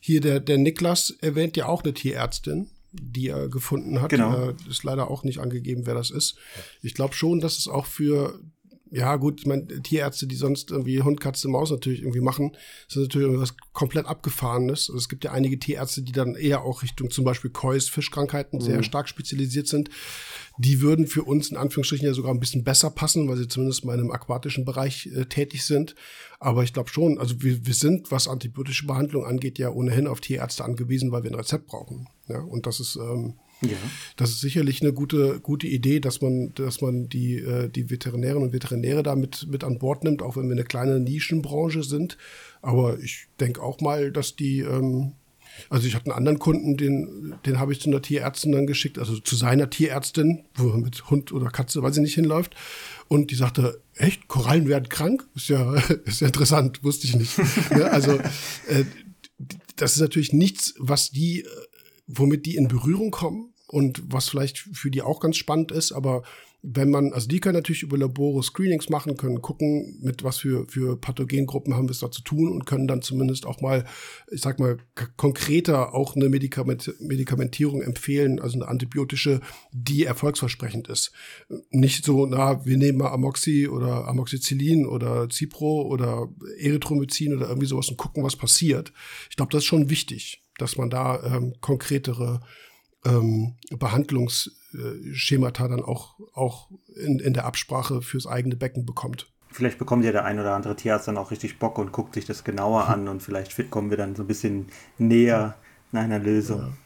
hier 0.00 0.22
der, 0.22 0.40
der 0.40 0.56
Niklas 0.56 1.14
erwähnt 1.20 1.58
ja 1.58 1.66
auch 1.66 1.84
eine 1.84 1.92
Tierärztin, 1.92 2.68
die 2.92 3.28
er 3.28 3.48
gefunden 3.48 4.00
hat. 4.00 4.10
Genau. 4.10 4.52
Ist 4.68 4.84
leider 4.84 5.10
auch 5.10 5.24
nicht 5.24 5.38
angegeben, 5.38 5.86
wer 5.86 5.94
das 5.94 6.10
ist. 6.10 6.36
Ich 6.82 6.94
glaube 6.94 7.14
schon, 7.14 7.40
dass 7.40 7.58
es 7.58 7.68
auch 7.68 7.86
für 7.86 8.40
ja 8.90 9.16
gut, 9.16 9.40
ich 9.40 9.46
meine, 9.46 9.66
Tierärzte, 9.66 10.26
die 10.26 10.34
sonst 10.34 10.70
irgendwie 10.70 11.00
Hund, 11.02 11.20
Katze, 11.20 11.48
Maus 11.48 11.70
natürlich 11.70 12.00
irgendwie 12.00 12.20
machen, 12.20 12.56
ist 12.88 12.96
natürlich 12.96 13.26
irgendwas 13.26 13.54
komplett 13.72 14.06
abgefahrenes. 14.06 14.88
Also 14.88 14.96
es 14.96 15.08
gibt 15.08 15.24
ja 15.24 15.30
einige 15.30 15.58
Tierärzte, 15.58 16.02
die 16.02 16.12
dann 16.12 16.34
eher 16.34 16.62
auch 16.62 16.82
Richtung 16.82 17.10
zum 17.10 17.24
Beispiel 17.24 17.50
Kois, 17.50 17.88
Fischkrankheiten 17.88 18.58
mhm. 18.58 18.64
sehr 18.64 18.82
stark 18.82 19.08
spezialisiert 19.08 19.68
sind. 19.68 19.90
Die 20.58 20.80
würden 20.80 21.06
für 21.06 21.22
uns 21.22 21.50
in 21.50 21.56
Anführungsstrichen 21.56 22.06
ja 22.06 22.14
sogar 22.14 22.34
ein 22.34 22.40
bisschen 22.40 22.64
besser 22.64 22.90
passen, 22.90 23.28
weil 23.28 23.36
sie 23.36 23.48
zumindest 23.48 23.84
mal 23.84 23.94
in 23.94 24.00
einem 24.00 24.10
aquatischen 24.10 24.64
Bereich 24.64 25.06
äh, 25.06 25.24
tätig 25.26 25.64
sind. 25.64 25.94
Aber 26.40 26.64
ich 26.64 26.72
glaube 26.72 26.90
schon, 26.90 27.18
also 27.18 27.42
wir, 27.42 27.64
wir 27.66 27.74
sind, 27.74 28.10
was 28.10 28.26
antibiotische 28.26 28.86
Behandlung 28.86 29.24
angeht, 29.24 29.58
ja 29.58 29.70
ohnehin 29.70 30.08
auf 30.08 30.20
Tierärzte 30.20 30.64
angewiesen, 30.64 31.12
weil 31.12 31.22
wir 31.22 31.30
ein 31.30 31.36
Rezept 31.36 31.68
brauchen. 31.68 32.08
Ja, 32.30 32.40
und 32.40 32.66
das 32.66 32.80
ist 32.80 32.96
ähm, 32.96 33.34
ja. 33.62 33.76
Das 34.16 34.30
ist 34.30 34.40
sicherlich 34.40 34.80
eine 34.80 34.92
gute, 34.92 35.40
gute 35.40 35.66
Idee, 35.66 36.00
dass 36.00 36.20
man, 36.20 36.54
dass 36.54 36.80
man 36.80 37.08
die, 37.08 37.36
äh, 37.36 37.68
die 37.68 37.90
Veterinärinnen 37.90 38.44
und 38.44 38.52
Veterinäre 38.52 39.02
da 39.02 39.14
mit, 39.16 39.46
mit 39.48 39.64
an 39.64 39.78
Bord 39.78 40.04
nimmt, 40.04 40.22
auch 40.22 40.36
wenn 40.36 40.46
wir 40.48 40.52
eine 40.52 40.64
kleine 40.64 41.00
Nischenbranche 41.00 41.82
sind. 41.82 42.16
Aber 42.62 42.98
ich 43.00 43.26
denke 43.38 43.62
auch 43.62 43.80
mal, 43.80 44.12
dass 44.12 44.34
die, 44.34 44.60
ähm, 44.60 45.12
also 45.68 45.86
ich 45.86 45.94
hatte 45.94 46.06
einen 46.06 46.16
anderen 46.16 46.38
Kunden, 46.38 46.76
den, 46.76 47.34
den 47.44 47.58
habe 47.58 47.72
ich 47.72 47.80
zu 47.80 47.90
einer 47.90 48.00
Tierärztin 48.00 48.52
dann 48.52 48.66
geschickt, 48.66 48.98
also 48.98 49.18
zu 49.18 49.36
seiner 49.36 49.68
Tierärztin, 49.68 50.44
wo 50.54 50.70
er 50.70 50.78
mit 50.78 51.10
Hund 51.10 51.32
oder 51.32 51.50
Katze, 51.50 51.82
weil 51.82 51.92
sie 51.92 52.00
nicht 52.00 52.14
hinläuft. 52.14 52.54
Und 53.08 53.30
die 53.30 53.34
sagte, 53.34 53.82
echt, 53.94 54.28
Korallen 54.28 54.68
werden 54.68 54.88
krank? 54.88 55.26
Ist 55.34 55.48
ja, 55.48 55.74
ist 56.04 56.20
ja 56.20 56.28
interessant, 56.28 56.82
wusste 56.82 57.06
ich 57.06 57.16
nicht. 57.16 57.36
ja, 57.70 57.86
also 57.90 58.12
äh, 58.68 58.84
das 59.76 59.94
ist 59.94 60.00
natürlich 60.00 60.32
nichts, 60.32 60.74
was 60.78 61.10
die, 61.10 61.40
äh, 61.40 61.46
womit 62.12 62.46
die 62.46 62.56
in 62.56 62.68
Berührung 62.68 63.10
kommen 63.10 63.54
und 63.68 64.02
was 64.06 64.28
vielleicht 64.28 64.58
für 64.58 64.90
die 64.90 65.02
auch 65.02 65.20
ganz 65.20 65.36
spannend 65.36 65.72
ist, 65.72 65.92
aber 65.92 66.22
wenn 66.62 66.90
man, 66.90 67.12
also 67.12 67.26
die 67.26 67.40
können 67.40 67.54
natürlich 67.54 67.82
über 67.82 67.96
Labore 67.96 68.42
Screenings 68.42 68.90
machen, 68.90 69.16
können 69.16 69.40
gucken, 69.40 69.98
mit 70.02 70.24
was 70.24 70.38
für, 70.38 70.66
für 70.68 71.00
Pathogengruppen 71.00 71.74
haben 71.74 71.88
wir 71.88 71.92
es 71.92 72.00
da 72.00 72.10
zu 72.10 72.22
tun 72.22 72.52
und 72.52 72.66
können 72.66 72.86
dann 72.86 73.00
zumindest 73.00 73.46
auch 73.46 73.60
mal, 73.60 73.84
ich 74.30 74.42
sag 74.42 74.58
mal, 74.58 74.76
konkreter 75.16 75.94
auch 75.94 76.16
eine 76.16 76.28
Medikament, 76.28 76.94
Medikamentierung 77.00 77.80
empfehlen, 77.80 78.40
also 78.40 78.58
eine 78.58 78.68
antibiotische, 78.68 79.40
die 79.72 80.04
erfolgsversprechend 80.04 80.88
ist. 80.88 81.12
Nicht 81.70 82.04
so, 82.04 82.26
na, 82.26 82.64
wir 82.66 82.76
nehmen 82.76 82.98
mal 82.98 83.10
Amoxi 83.10 83.68
oder 83.68 84.06
Amoxicillin 84.08 84.86
oder 84.86 85.28
Cipro 85.30 85.82
oder 85.82 86.28
Erythromycin 86.58 87.34
oder 87.34 87.48
irgendwie 87.48 87.68
sowas 87.68 87.88
und 87.88 87.96
gucken, 87.96 88.22
was 88.22 88.36
passiert. 88.36 88.92
Ich 89.30 89.36
glaube, 89.36 89.52
das 89.52 89.62
ist 89.62 89.66
schon 89.66 89.88
wichtig, 89.88 90.39
dass 90.60 90.76
man 90.76 90.90
da 90.90 91.22
ähm, 91.22 91.54
konkretere 91.60 92.40
ähm, 93.04 93.56
Behandlungsschemata 93.70 95.68
dann 95.68 95.82
auch, 95.82 96.18
auch 96.34 96.70
in, 96.94 97.18
in 97.18 97.32
der 97.32 97.44
Absprache 97.44 98.02
fürs 98.02 98.26
eigene 98.26 98.56
Becken 98.56 98.84
bekommt. 98.84 99.32
Vielleicht 99.52 99.78
bekommt 99.78 100.04
ja 100.04 100.12
der 100.12 100.24
ein 100.24 100.38
oder 100.38 100.54
andere 100.54 100.76
Tierarzt 100.76 101.08
dann 101.08 101.16
auch 101.16 101.32
richtig 101.32 101.58
Bock 101.58 101.78
und 101.78 101.90
guckt 101.92 102.14
sich 102.14 102.24
das 102.24 102.44
genauer 102.44 102.86
an 102.86 103.08
und 103.08 103.22
vielleicht 103.22 103.70
kommen 103.70 103.90
wir 103.90 103.96
dann 103.96 104.14
so 104.14 104.22
ein 104.22 104.28
bisschen 104.28 104.66
näher 104.96 105.56
nach 105.90 106.02
einer 106.02 106.20
Lösung. 106.20 106.76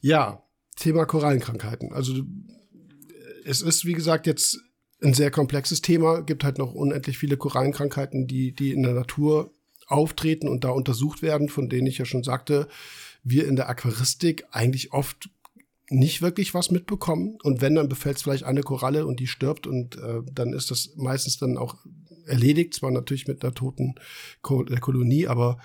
Ja, 0.00 0.18
ja 0.18 0.42
Thema 0.76 1.06
Korallenkrankheiten. 1.06 1.92
Also 1.92 2.22
es 3.44 3.62
ist, 3.62 3.86
wie 3.86 3.94
gesagt, 3.94 4.26
jetzt 4.26 4.60
ein 5.02 5.14
sehr 5.14 5.30
komplexes 5.30 5.80
Thema. 5.80 6.20
Gibt 6.20 6.44
halt 6.44 6.58
noch 6.58 6.74
unendlich 6.74 7.18
viele 7.18 7.36
Korallenkrankheiten, 7.36 8.26
die, 8.26 8.52
die 8.52 8.72
in 8.72 8.82
der 8.82 8.92
Natur 8.92 9.50
auftreten 9.88 10.48
und 10.48 10.64
da 10.64 10.70
untersucht 10.70 11.22
werden, 11.22 11.48
von 11.48 11.68
denen 11.68 11.86
ich 11.86 11.98
ja 11.98 12.04
schon 12.04 12.22
sagte, 12.22 12.68
wir 13.24 13.46
in 13.46 13.56
der 13.56 13.68
Aquaristik 13.68 14.44
eigentlich 14.50 14.92
oft 14.92 15.30
nicht 15.90 16.22
wirklich 16.22 16.54
was 16.54 16.70
mitbekommen. 16.70 17.38
Und 17.42 17.60
wenn, 17.60 17.74
dann 17.74 17.88
befällt 17.88 18.16
es 18.16 18.22
vielleicht 18.22 18.44
eine 18.44 18.62
Koralle 18.62 19.06
und 19.06 19.20
die 19.20 19.26
stirbt 19.26 19.66
und 19.66 19.96
äh, 19.96 20.20
dann 20.32 20.52
ist 20.52 20.70
das 20.70 20.94
meistens 20.96 21.38
dann 21.38 21.56
auch 21.56 21.76
erledigt, 22.26 22.74
zwar 22.74 22.90
natürlich 22.90 23.26
mit 23.26 23.42
einer 23.42 23.54
toten 23.54 23.94
äh, 23.96 24.76
Kolonie, 24.80 25.26
aber 25.26 25.58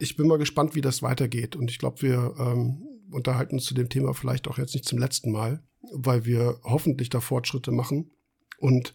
ich 0.00 0.16
bin 0.16 0.26
mal 0.26 0.38
gespannt, 0.38 0.74
wie 0.74 0.80
das 0.80 1.02
weitergeht. 1.02 1.54
Und 1.54 1.70
ich 1.70 1.78
glaube, 1.78 2.02
wir 2.02 2.34
ähm, 2.38 2.82
unterhalten 3.10 3.56
uns 3.56 3.64
zu 3.64 3.74
dem 3.74 3.88
Thema 3.88 4.14
vielleicht 4.14 4.48
auch 4.48 4.58
jetzt 4.58 4.74
nicht 4.74 4.86
zum 4.86 4.98
letzten 4.98 5.30
Mal, 5.30 5.62
weil 5.92 6.24
wir 6.24 6.58
hoffentlich 6.64 7.10
da 7.10 7.20
Fortschritte 7.20 7.70
machen 7.70 8.10
und 8.58 8.92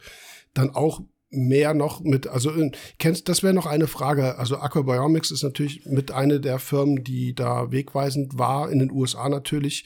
dann 0.53 0.72
auch 0.72 1.02
mehr 1.36 1.74
noch 1.74 2.02
mit, 2.02 2.28
also 2.28 2.52
äh, 2.52 2.72
kennst, 2.98 3.30
das 3.30 3.44
wäre 3.44 3.53
noch 3.53 3.66
eine 3.66 3.88
Frage. 3.88 4.38
Also 4.38 4.57
Aquabiomics 4.57 5.32
ist 5.32 5.44
natürlich 5.44 5.86
mit 5.86 6.12
einer 6.12 6.40
der 6.40 6.60
Firmen, 6.60 7.03
die 7.03 7.36
da 7.36 7.72
wegweisend 7.72 8.38
war, 8.38 8.72
in 8.72 8.80
den 8.80 8.91
USA 8.91 9.30
natürlich, 9.30 9.86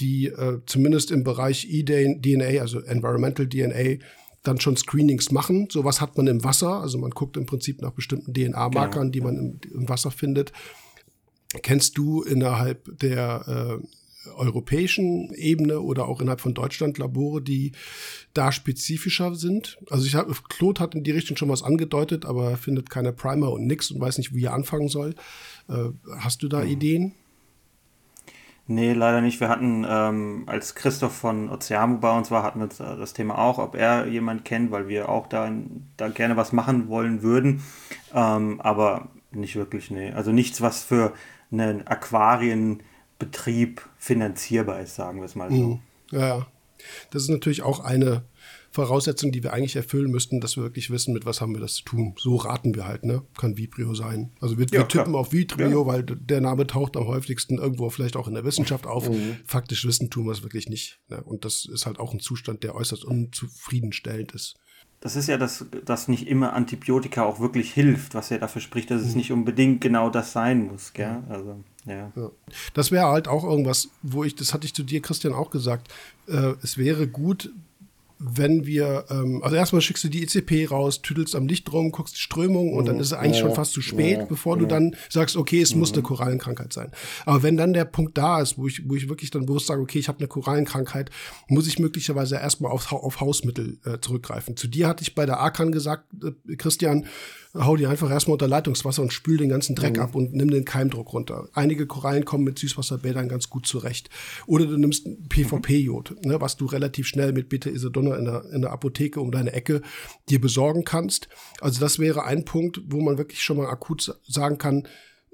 die 0.00 0.26
äh, 0.26 0.60
zumindest 0.66 1.10
im 1.10 1.24
Bereich 1.24 1.66
E-DNA, 1.68 2.60
also 2.60 2.80
Environmental 2.80 3.48
DNA, 3.48 3.98
dann 4.42 4.60
schon 4.60 4.76
Screenings 4.76 5.30
machen. 5.30 5.68
Sowas 5.70 6.00
hat 6.00 6.16
man 6.16 6.26
im 6.26 6.42
Wasser, 6.44 6.80
also 6.80 6.98
man 6.98 7.10
guckt 7.10 7.36
im 7.36 7.46
Prinzip 7.46 7.80
nach 7.80 7.92
bestimmten 7.92 8.34
DNA-Markern, 8.34 9.10
genau. 9.10 9.12
die 9.12 9.20
man 9.20 9.36
im, 9.36 9.60
im, 9.72 9.88
Wasser 9.88 10.10
findet. 10.10 10.52
Kennst 11.62 11.98
du 11.98 12.22
innerhalb 12.22 12.98
der 12.98 13.80
äh, 13.80 13.86
europäischen 14.36 15.32
Ebene 15.34 15.80
oder 15.80 16.08
auch 16.08 16.20
innerhalb 16.20 16.40
von 16.40 16.54
Deutschland 16.54 16.98
Labore, 16.98 17.42
die 17.42 17.72
da 18.34 18.52
spezifischer 18.52 19.34
sind. 19.34 19.78
Also 19.90 20.06
ich 20.06 20.14
habe, 20.14 20.34
Claude 20.48 20.80
hat 20.80 20.94
in 20.94 21.04
die 21.04 21.10
Richtung 21.10 21.36
schon 21.36 21.48
was 21.48 21.62
angedeutet, 21.62 22.24
aber 22.24 22.50
er 22.50 22.56
findet 22.56 22.90
keine 22.90 23.12
Primer 23.12 23.52
und 23.52 23.66
nix 23.66 23.90
und 23.90 24.00
weiß 24.00 24.18
nicht, 24.18 24.34
wie 24.34 24.44
er 24.44 24.54
anfangen 24.54 24.88
soll. 24.88 25.14
Äh, 25.68 25.90
hast 26.18 26.42
du 26.42 26.48
da 26.48 26.60
mhm. 26.60 26.70
Ideen? 26.70 27.14
Nee, 28.68 28.92
leider 28.92 29.20
nicht. 29.20 29.40
Wir 29.40 29.48
hatten, 29.48 29.84
ähm, 29.88 30.44
als 30.46 30.74
Christoph 30.74 31.14
von 31.14 31.50
Oceamu 31.50 31.98
bei 31.98 32.16
uns 32.16 32.30
war, 32.30 32.44
hatten 32.44 32.60
wir 32.60 32.68
das 32.68 33.12
Thema 33.12 33.36
auch, 33.38 33.58
ob 33.58 33.74
er 33.74 34.06
jemand 34.06 34.44
kennt, 34.44 34.70
weil 34.70 34.88
wir 34.88 35.08
auch 35.08 35.26
da, 35.26 35.50
da 35.96 36.08
gerne 36.08 36.36
was 36.36 36.52
machen 36.52 36.88
wollen 36.88 37.22
würden. 37.22 37.62
Ähm, 38.14 38.60
aber 38.60 39.08
nicht 39.32 39.56
wirklich, 39.56 39.90
nee. 39.90 40.12
Also 40.12 40.30
nichts, 40.30 40.60
was 40.60 40.84
für 40.84 41.12
einen 41.50 41.86
Aquarien 41.86 42.82
Betrieb 43.22 43.88
finanzierbar 43.98 44.80
ist, 44.80 44.96
sagen 44.96 45.18
wir 45.18 45.26
es 45.26 45.36
mal 45.36 45.48
so. 45.48 45.56
Mhm. 45.56 45.80
Ja, 46.10 46.46
das 47.10 47.22
ist 47.22 47.28
natürlich 47.28 47.62
auch 47.62 47.78
eine 47.78 48.24
Voraussetzung, 48.72 49.30
die 49.30 49.44
wir 49.44 49.52
eigentlich 49.52 49.76
erfüllen 49.76 50.10
müssten, 50.10 50.40
dass 50.40 50.56
wir 50.56 50.64
wirklich 50.64 50.90
wissen, 50.90 51.14
mit 51.14 51.24
was 51.24 51.40
haben 51.40 51.54
wir 51.54 51.60
das 51.60 51.74
zu 51.74 51.84
tun. 51.84 52.14
So 52.18 52.34
raten 52.34 52.74
wir 52.74 52.84
halt, 52.84 53.04
ne? 53.04 53.22
Kann 53.38 53.56
Vibrio 53.56 53.94
sein. 53.94 54.32
Also 54.40 54.58
wir, 54.58 54.66
ja, 54.66 54.80
wir 54.80 54.88
tippen 54.88 55.12
klar. 55.12 55.20
auf 55.20 55.32
Vibrio, 55.32 55.82
ja. 55.82 55.86
weil 55.86 56.02
der 56.02 56.40
Name 56.40 56.66
taucht 56.66 56.96
am 56.96 57.06
häufigsten 57.06 57.58
irgendwo 57.58 57.90
vielleicht 57.90 58.16
auch 58.16 58.26
in 58.26 58.34
der 58.34 58.44
Wissenschaft 58.44 58.88
auf. 58.88 59.08
Mhm. 59.08 59.36
Faktisch 59.44 59.86
wissen 59.86 60.10
tun 60.10 60.24
wir 60.24 60.32
es 60.32 60.42
wirklich 60.42 60.68
nicht. 60.68 60.98
Ne? 61.08 61.22
Und 61.22 61.44
das 61.44 61.64
ist 61.64 61.86
halt 61.86 62.00
auch 62.00 62.12
ein 62.12 62.18
Zustand, 62.18 62.64
der 62.64 62.74
äußerst 62.74 63.04
unzufriedenstellend 63.04 64.32
ist 64.32 64.56
das 65.02 65.16
ist 65.16 65.26
ja, 65.26 65.36
dass, 65.36 65.66
dass 65.84 66.06
nicht 66.06 66.28
immer 66.28 66.52
Antibiotika 66.52 67.24
auch 67.24 67.40
wirklich 67.40 67.72
hilft, 67.72 68.14
was 68.14 68.30
ja 68.30 68.38
dafür 68.38 68.62
spricht, 68.62 68.88
dass 68.88 69.02
es 69.02 69.10
mhm. 69.10 69.16
nicht 69.16 69.32
unbedingt 69.32 69.80
genau 69.80 70.10
das 70.10 70.32
sein 70.32 70.68
muss, 70.68 70.92
gell? 70.92 71.24
Also, 71.28 71.64
ja. 71.86 72.12
ja. 72.14 72.30
Das 72.74 72.90
wäre 72.90 73.06
halt 73.06 73.28
auch 73.28 73.44
irgendwas, 73.44 73.88
wo 74.02 74.24
ich, 74.24 74.34
das 74.34 74.54
hatte 74.54 74.66
ich 74.66 74.74
zu 74.74 74.82
dir, 74.82 75.02
Christian, 75.02 75.34
auch 75.34 75.50
gesagt, 75.50 75.88
äh, 76.28 76.54
es 76.62 76.78
wäre 76.78 77.06
gut, 77.06 77.50
wenn 78.24 78.66
wir, 78.66 79.04
ähm, 79.10 79.42
also 79.42 79.56
erstmal 79.56 79.82
schickst 79.82 80.04
du 80.04 80.08
die 80.08 80.22
ECP 80.22 80.70
raus, 80.70 81.02
tüdelst 81.02 81.34
am 81.34 81.48
Licht 81.48 81.72
rum, 81.72 81.90
guckst 81.90 82.14
die 82.14 82.20
Strömung 82.20 82.72
und 82.72 82.86
dann 82.86 82.96
mhm. 82.96 83.00
ist 83.00 83.08
es 83.08 83.12
eigentlich 83.14 83.40
ja, 83.40 83.46
schon 83.46 83.54
fast 83.54 83.72
zu 83.72 83.82
spät, 83.82 84.18
ja, 84.18 84.24
bevor 84.24 84.56
du 84.56 84.66
dann 84.66 84.94
sagst, 85.08 85.36
okay, 85.36 85.60
es 85.60 85.74
mhm. 85.74 85.80
muss 85.80 85.92
eine 85.92 86.02
Korallenkrankheit 86.02 86.72
sein. 86.72 86.92
Aber 87.26 87.42
wenn 87.42 87.56
dann 87.56 87.72
der 87.72 87.84
Punkt 87.84 88.16
da 88.16 88.40
ist, 88.40 88.58
wo 88.58 88.68
ich, 88.68 88.88
wo 88.88 88.94
ich 88.94 89.08
wirklich 89.08 89.30
dann 89.32 89.46
bewusst 89.46 89.66
sage, 89.66 89.82
okay, 89.82 89.98
ich 89.98 90.06
habe 90.06 90.18
eine 90.18 90.28
Korallenkrankheit, 90.28 91.10
muss 91.48 91.66
ich 91.66 91.80
möglicherweise 91.80 92.36
erstmal 92.36 92.70
auf, 92.70 92.92
auf 92.92 93.20
Hausmittel 93.20 93.78
äh, 93.84 93.98
zurückgreifen. 94.00 94.56
Zu 94.56 94.68
dir 94.68 94.86
hatte 94.86 95.02
ich 95.02 95.16
bei 95.16 95.26
der 95.26 95.40
Arkan 95.40 95.72
gesagt, 95.72 96.04
äh, 96.22 96.56
Christian, 96.56 97.06
hau 97.54 97.76
die 97.76 97.86
einfach 97.86 98.10
erstmal 98.10 98.34
unter 98.34 98.48
Leitungswasser 98.48 99.02
und 99.02 99.12
spül 99.12 99.36
den 99.36 99.50
ganzen 99.50 99.74
Dreck 99.74 99.96
mhm. 99.96 100.02
ab 100.02 100.14
und 100.14 100.32
nimm 100.32 100.50
den 100.50 100.64
Keimdruck 100.64 101.12
runter. 101.12 101.48
Einige 101.52 101.86
Korallen 101.86 102.24
kommen 102.24 102.44
mit 102.44 102.58
Süßwasserbädern 102.58 103.28
ganz 103.28 103.50
gut 103.50 103.66
zurecht. 103.66 104.08
Oder 104.46 104.66
du 104.66 104.78
nimmst 104.78 105.06
PVP-Jod, 105.28 106.24
ne, 106.24 106.40
was 106.40 106.56
du 106.56 106.66
relativ 106.66 107.06
schnell 107.06 107.32
mit 107.32 107.48
Beta-Isodonner 107.48 108.18
in 108.18 108.24
der, 108.24 108.44
in 108.52 108.62
der 108.62 108.72
Apotheke 108.72 109.20
um 109.20 109.30
deine 109.30 109.52
Ecke 109.52 109.82
dir 110.30 110.40
besorgen 110.40 110.84
kannst. 110.84 111.28
Also 111.60 111.80
das 111.80 111.98
wäre 111.98 112.24
ein 112.24 112.44
Punkt, 112.44 112.80
wo 112.86 113.00
man 113.00 113.18
wirklich 113.18 113.42
schon 113.42 113.58
mal 113.58 113.68
akut 113.68 114.18
sagen 114.26 114.58
kann, 114.58 114.88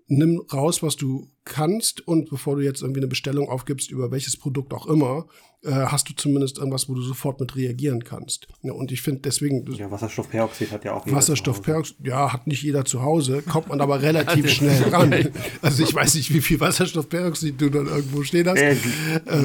nimm 0.09 0.41
raus, 0.53 0.83
was 0.83 0.97
du 0.97 1.31
kannst 1.45 2.07
und 2.07 2.31
bevor 2.31 2.57
du 2.57 2.63
jetzt 2.63 2.83
irgendwie 2.83 3.01
eine 3.01 3.09
Bestellung 3.09 3.49
aufgibst 3.49 3.91
über 3.91 4.11
welches 4.11 4.37
Produkt 4.37 4.75
auch 4.75 4.87
immer, 4.87 5.27
äh, 5.65 5.71
hast 5.71 6.09
du 6.09 6.15
zumindest 6.15 6.59
irgendwas, 6.59 6.89
wo 6.89 6.95
du 6.95 7.03
sofort 7.03 7.41
mit 7.41 7.57
reagieren 7.57 8.05
kannst. 8.05 8.47
Ja, 8.63 8.73
und 8.73 8.93
ich 8.93 9.03
finde 9.03 9.23
deswegen. 9.23 9.71
Ja, 9.73 9.91
Wasserstoffperoxid 9.91 10.71
hat 10.71 10.85
ja 10.85 10.95
auch 10.95 11.11
Wasserstoffperoxid, 11.11 11.97
ja, 12.05 12.33
hat 12.33 12.47
nicht 12.47 12.63
jeder 12.63 12.85
zu 12.85 13.03
Hause, 13.03 13.43
kommt 13.43 13.69
man 13.69 13.81
aber 13.81 14.01
relativ 14.03 14.51
schnell 14.51 14.83
ran. 14.85 15.13
Also 15.61 15.83
ich 15.83 15.93
weiß 15.93 16.15
nicht, 16.15 16.33
wie 16.33 16.41
viel 16.41 16.61
Wasserstoffperoxid 16.61 17.61
du 17.61 17.71
dann 17.71 17.87
irgendwo 17.87 18.23
stehen 18.23 18.49
hast. 18.49 18.59
Äh, 18.59 18.77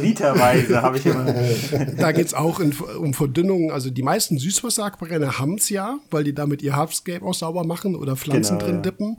literweise 0.02 0.82
habe 0.82 0.98
ich 0.98 1.06
immer. 1.06 1.26
da 1.98 2.12
geht 2.12 2.28
es 2.28 2.34
auch 2.34 2.60
in, 2.60 2.74
um 2.74 3.14
Verdünnung. 3.14 3.72
Also 3.72 3.90
die 3.90 4.04
meisten 4.04 4.38
Süßwasserakbrenner 4.38 5.40
haben 5.40 5.56
es 5.56 5.70
ja, 5.70 5.98
weil 6.12 6.24
die 6.24 6.34
damit 6.34 6.62
ihr 6.62 6.76
Hardscape 6.76 7.26
auch 7.26 7.34
sauber 7.34 7.64
machen 7.64 7.96
oder 7.96 8.16
Pflanzen 8.16 8.60
genau, 8.60 8.66
drin 8.66 8.76
ja. 8.76 8.82
dippen. 8.82 9.18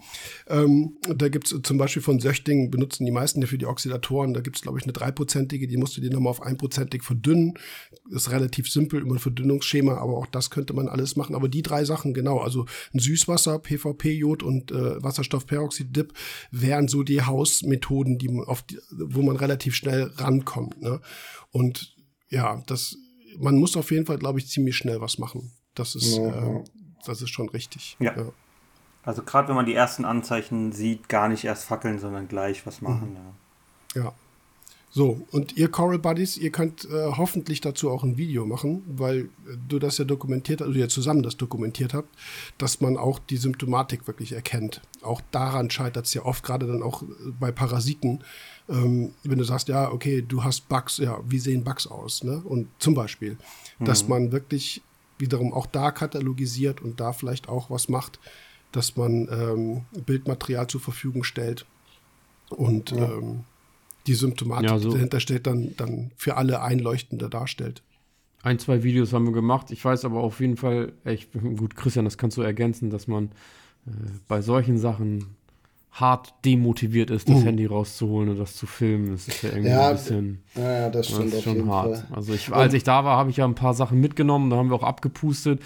Ähm, 0.48 0.96
da 1.02 1.28
gibt 1.28 1.52
es 1.52 1.60
zum 1.62 1.76
Beispiel 1.76 2.02
von 2.02 2.20
Söchting, 2.20 2.70
benutzen 2.70 3.04
die 3.04 3.12
meisten 3.12 3.40
ja 3.40 3.48
für 3.48 3.58
die 3.58 3.66
Oxidatoren, 3.66 4.32
da 4.32 4.40
gibt 4.40 4.56
es, 4.56 4.62
glaube 4.62 4.78
ich, 4.78 4.84
eine 4.84 4.92
dreiprozentige, 4.92 5.66
die 5.66 5.76
musst 5.76 5.96
du 5.96 6.00
dir 6.00 6.10
nochmal 6.10 6.30
auf 6.30 6.42
ein 6.42 6.56
Prozent 6.56 6.83
hundertprozentig 6.84 7.02
verdünnen. 7.02 7.54
Ist 8.10 8.30
relativ 8.30 8.70
simpel 8.70 9.00
über 9.00 9.14
ein 9.14 9.18
Verdünnungsschema, 9.18 9.96
aber 9.96 10.16
auch 10.18 10.26
das 10.26 10.50
könnte 10.50 10.74
man 10.74 10.88
alles 10.88 11.16
machen. 11.16 11.34
Aber 11.34 11.48
die 11.48 11.62
drei 11.62 11.84
Sachen, 11.84 12.12
genau, 12.12 12.38
also 12.38 12.66
ein 12.92 12.98
Süßwasser, 12.98 13.58
PVP-Jod 13.58 14.42
und 14.42 14.70
äh, 14.70 15.02
Wasserstoffperoxid-Dip 15.02 16.12
wären 16.50 16.88
so 16.88 17.02
die 17.02 17.22
Hausmethoden, 17.22 18.18
die 18.18 18.28
man 18.28 18.44
auf 18.46 18.62
die, 18.62 18.78
wo 18.90 19.22
man 19.22 19.36
relativ 19.36 19.74
schnell 19.74 20.12
rankommt. 20.16 20.80
Ne? 20.82 21.00
Und 21.50 21.96
ja, 22.28 22.62
das, 22.66 22.96
man 23.38 23.56
muss 23.56 23.76
auf 23.76 23.90
jeden 23.90 24.06
Fall, 24.06 24.18
glaube 24.18 24.38
ich, 24.38 24.48
ziemlich 24.48 24.76
schnell 24.76 25.00
was 25.00 25.18
machen. 25.18 25.52
Das 25.74 25.94
ist, 25.94 26.18
ja. 26.18 26.58
äh, 26.58 26.64
das 27.06 27.22
ist 27.22 27.30
schon 27.30 27.48
richtig. 27.48 27.96
ja. 28.00 28.16
ja. 28.16 28.32
Also 29.06 29.22
gerade 29.22 29.48
wenn 29.48 29.56
man 29.56 29.66
die 29.66 29.74
ersten 29.74 30.06
Anzeichen 30.06 30.72
sieht, 30.72 31.10
gar 31.10 31.28
nicht 31.28 31.44
erst 31.44 31.66
fackeln, 31.66 31.98
sondern 31.98 32.26
gleich 32.26 32.64
was 32.64 32.80
machen. 32.80 33.10
Mhm. 33.10 33.96
Ja. 33.96 34.04
ja. 34.04 34.12
So, 34.96 35.26
und 35.32 35.56
ihr 35.56 35.72
Coral 35.72 35.98
Buddies, 35.98 36.36
ihr 36.36 36.52
könnt 36.52 36.84
äh, 36.84 37.10
hoffentlich 37.16 37.60
dazu 37.60 37.90
auch 37.90 38.04
ein 38.04 38.16
Video 38.16 38.46
machen, 38.46 38.84
weil 38.86 39.22
äh, 39.22 39.56
du 39.66 39.80
das 39.80 39.98
ja 39.98 40.04
dokumentiert, 40.04 40.62
also 40.62 40.72
ihr 40.78 40.88
zusammen 40.88 41.24
das 41.24 41.36
dokumentiert 41.36 41.92
habt, 41.94 42.16
dass 42.58 42.80
man 42.80 42.96
auch 42.96 43.18
die 43.18 43.36
Symptomatik 43.36 44.06
wirklich 44.06 44.34
erkennt. 44.34 44.82
Auch 45.02 45.20
daran 45.32 45.68
scheitert 45.68 46.06
es 46.06 46.14
ja 46.14 46.24
oft, 46.24 46.44
gerade 46.44 46.68
dann 46.68 46.80
auch 46.80 47.02
äh, 47.02 47.06
bei 47.40 47.50
Parasiten. 47.50 48.22
Ähm, 48.68 49.14
wenn 49.24 49.38
du 49.38 49.42
sagst, 49.42 49.66
ja, 49.66 49.90
okay, 49.90 50.22
du 50.22 50.44
hast 50.44 50.68
Bugs, 50.68 50.98
ja, 50.98 51.18
wie 51.26 51.40
sehen 51.40 51.64
Bugs 51.64 51.88
aus? 51.88 52.22
Ne? 52.22 52.40
Und 52.44 52.68
zum 52.78 52.94
Beispiel, 52.94 53.36
mhm. 53.80 53.86
dass 53.86 54.06
man 54.06 54.30
wirklich 54.30 54.80
wiederum 55.18 55.52
auch 55.52 55.66
da 55.66 55.90
katalogisiert 55.90 56.80
und 56.80 57.00
da 57.00 57.12
vielleicht 57.12 57.48
auch 57.48 57.68
was 57.68 57.88
macht, 57.88 58.20
dass 58.70 58.94
man 58.94 59.26
ähm, 59.28 59.80
Bildmaterial 60.06 60.68
zur 60.68 60.80
Verfügung 60.80 61.24
stellt 61.24 61.66
und 62.50 62.92
ja. 62.92 63.10
ähm, 63.10 63.40
die 64.06 64.14
Symptomatik, 64.14 64.70
ja, 64.70 64.78
so. 64.78 64.88
die 64.88 64.94
dahinter 64.96 65.20
steht, 65.20 65.46
dann, 65.46 65.74
dann 65.76 66.10
für 66.16 66.36
alle 66.36 66.62
einleuchtender 66.62 67.28
darstellt. 67.28 67.82
Ein, 68.42 68.58
zwei 68.58 68.82
Videos 68.82 69.12
haben 69.12 69.24
wir 69.24 69.32
gemacht. 69.32 69.70
Ich 69.70 69.82
weiß 69.82 70.04
aber 70.04 70.20
auf 70.20 70.40
jeden 70.40 70.56
Fall, 70.56 70.92
echt, 71.04 71.32
gut, 71.32 71.76
Christian, 71.76 72.04
das 72.04 72.18
kannst 72.18 72.36
du 72.36 72.42
ergänzen, 72.42 72.90
dass 72.90 73.06
man 73.06 73.26
äh, 73.86 73.90
bei 74.28 74.42
solchen 74.42 74.76
Sachen 74.76 75.36
hart 75.94 76.34
demotiviert 76.44 77.10
ist, 77.10 77.28
das 77.28 77.36
uh. 77.36 77.44
Handy 77.44 77.66
rauszuholen 77.66 78.30
und 78.30 78.38
das 78.38 78.56
zu 78.56 78.66
filmen. 78.66 79.12
Das 79.12 79.28
ist 79.28 79.42
ja 79.42 79.50
irgendwie 79.50 79.70
ja, 79.70 79.88
ein 79.88 79.94
bisschen. 79.94 80.42
Ja, 80.56 80.90
das 80.90 81.06
stimmt 81.06 81.26
das 81.26 81.34
ist 81.34 81.42
schon 81.44 81.70
hart. 81.70 81.98
Fall. 81.98 82.06
Also 82.10 82.34
ich, 82.34 82.52
als 82.52 82.74
ich 82.74 82.82
da 82.82 83.04
war, 83.04 83.16
habe 83.16 83.30
ich 83.30 83.36
ja 83.36 83.44
ein 83.44 83.54
paar 83.54 83.74
Sachen 83.74 84.00
mitgenommen, 84.00 84.50
da 84.50 84.56
haben 84.56 84.70
wir 84.70 84.74
auch 84.74 84.82
abgepustet. 84.82 85.62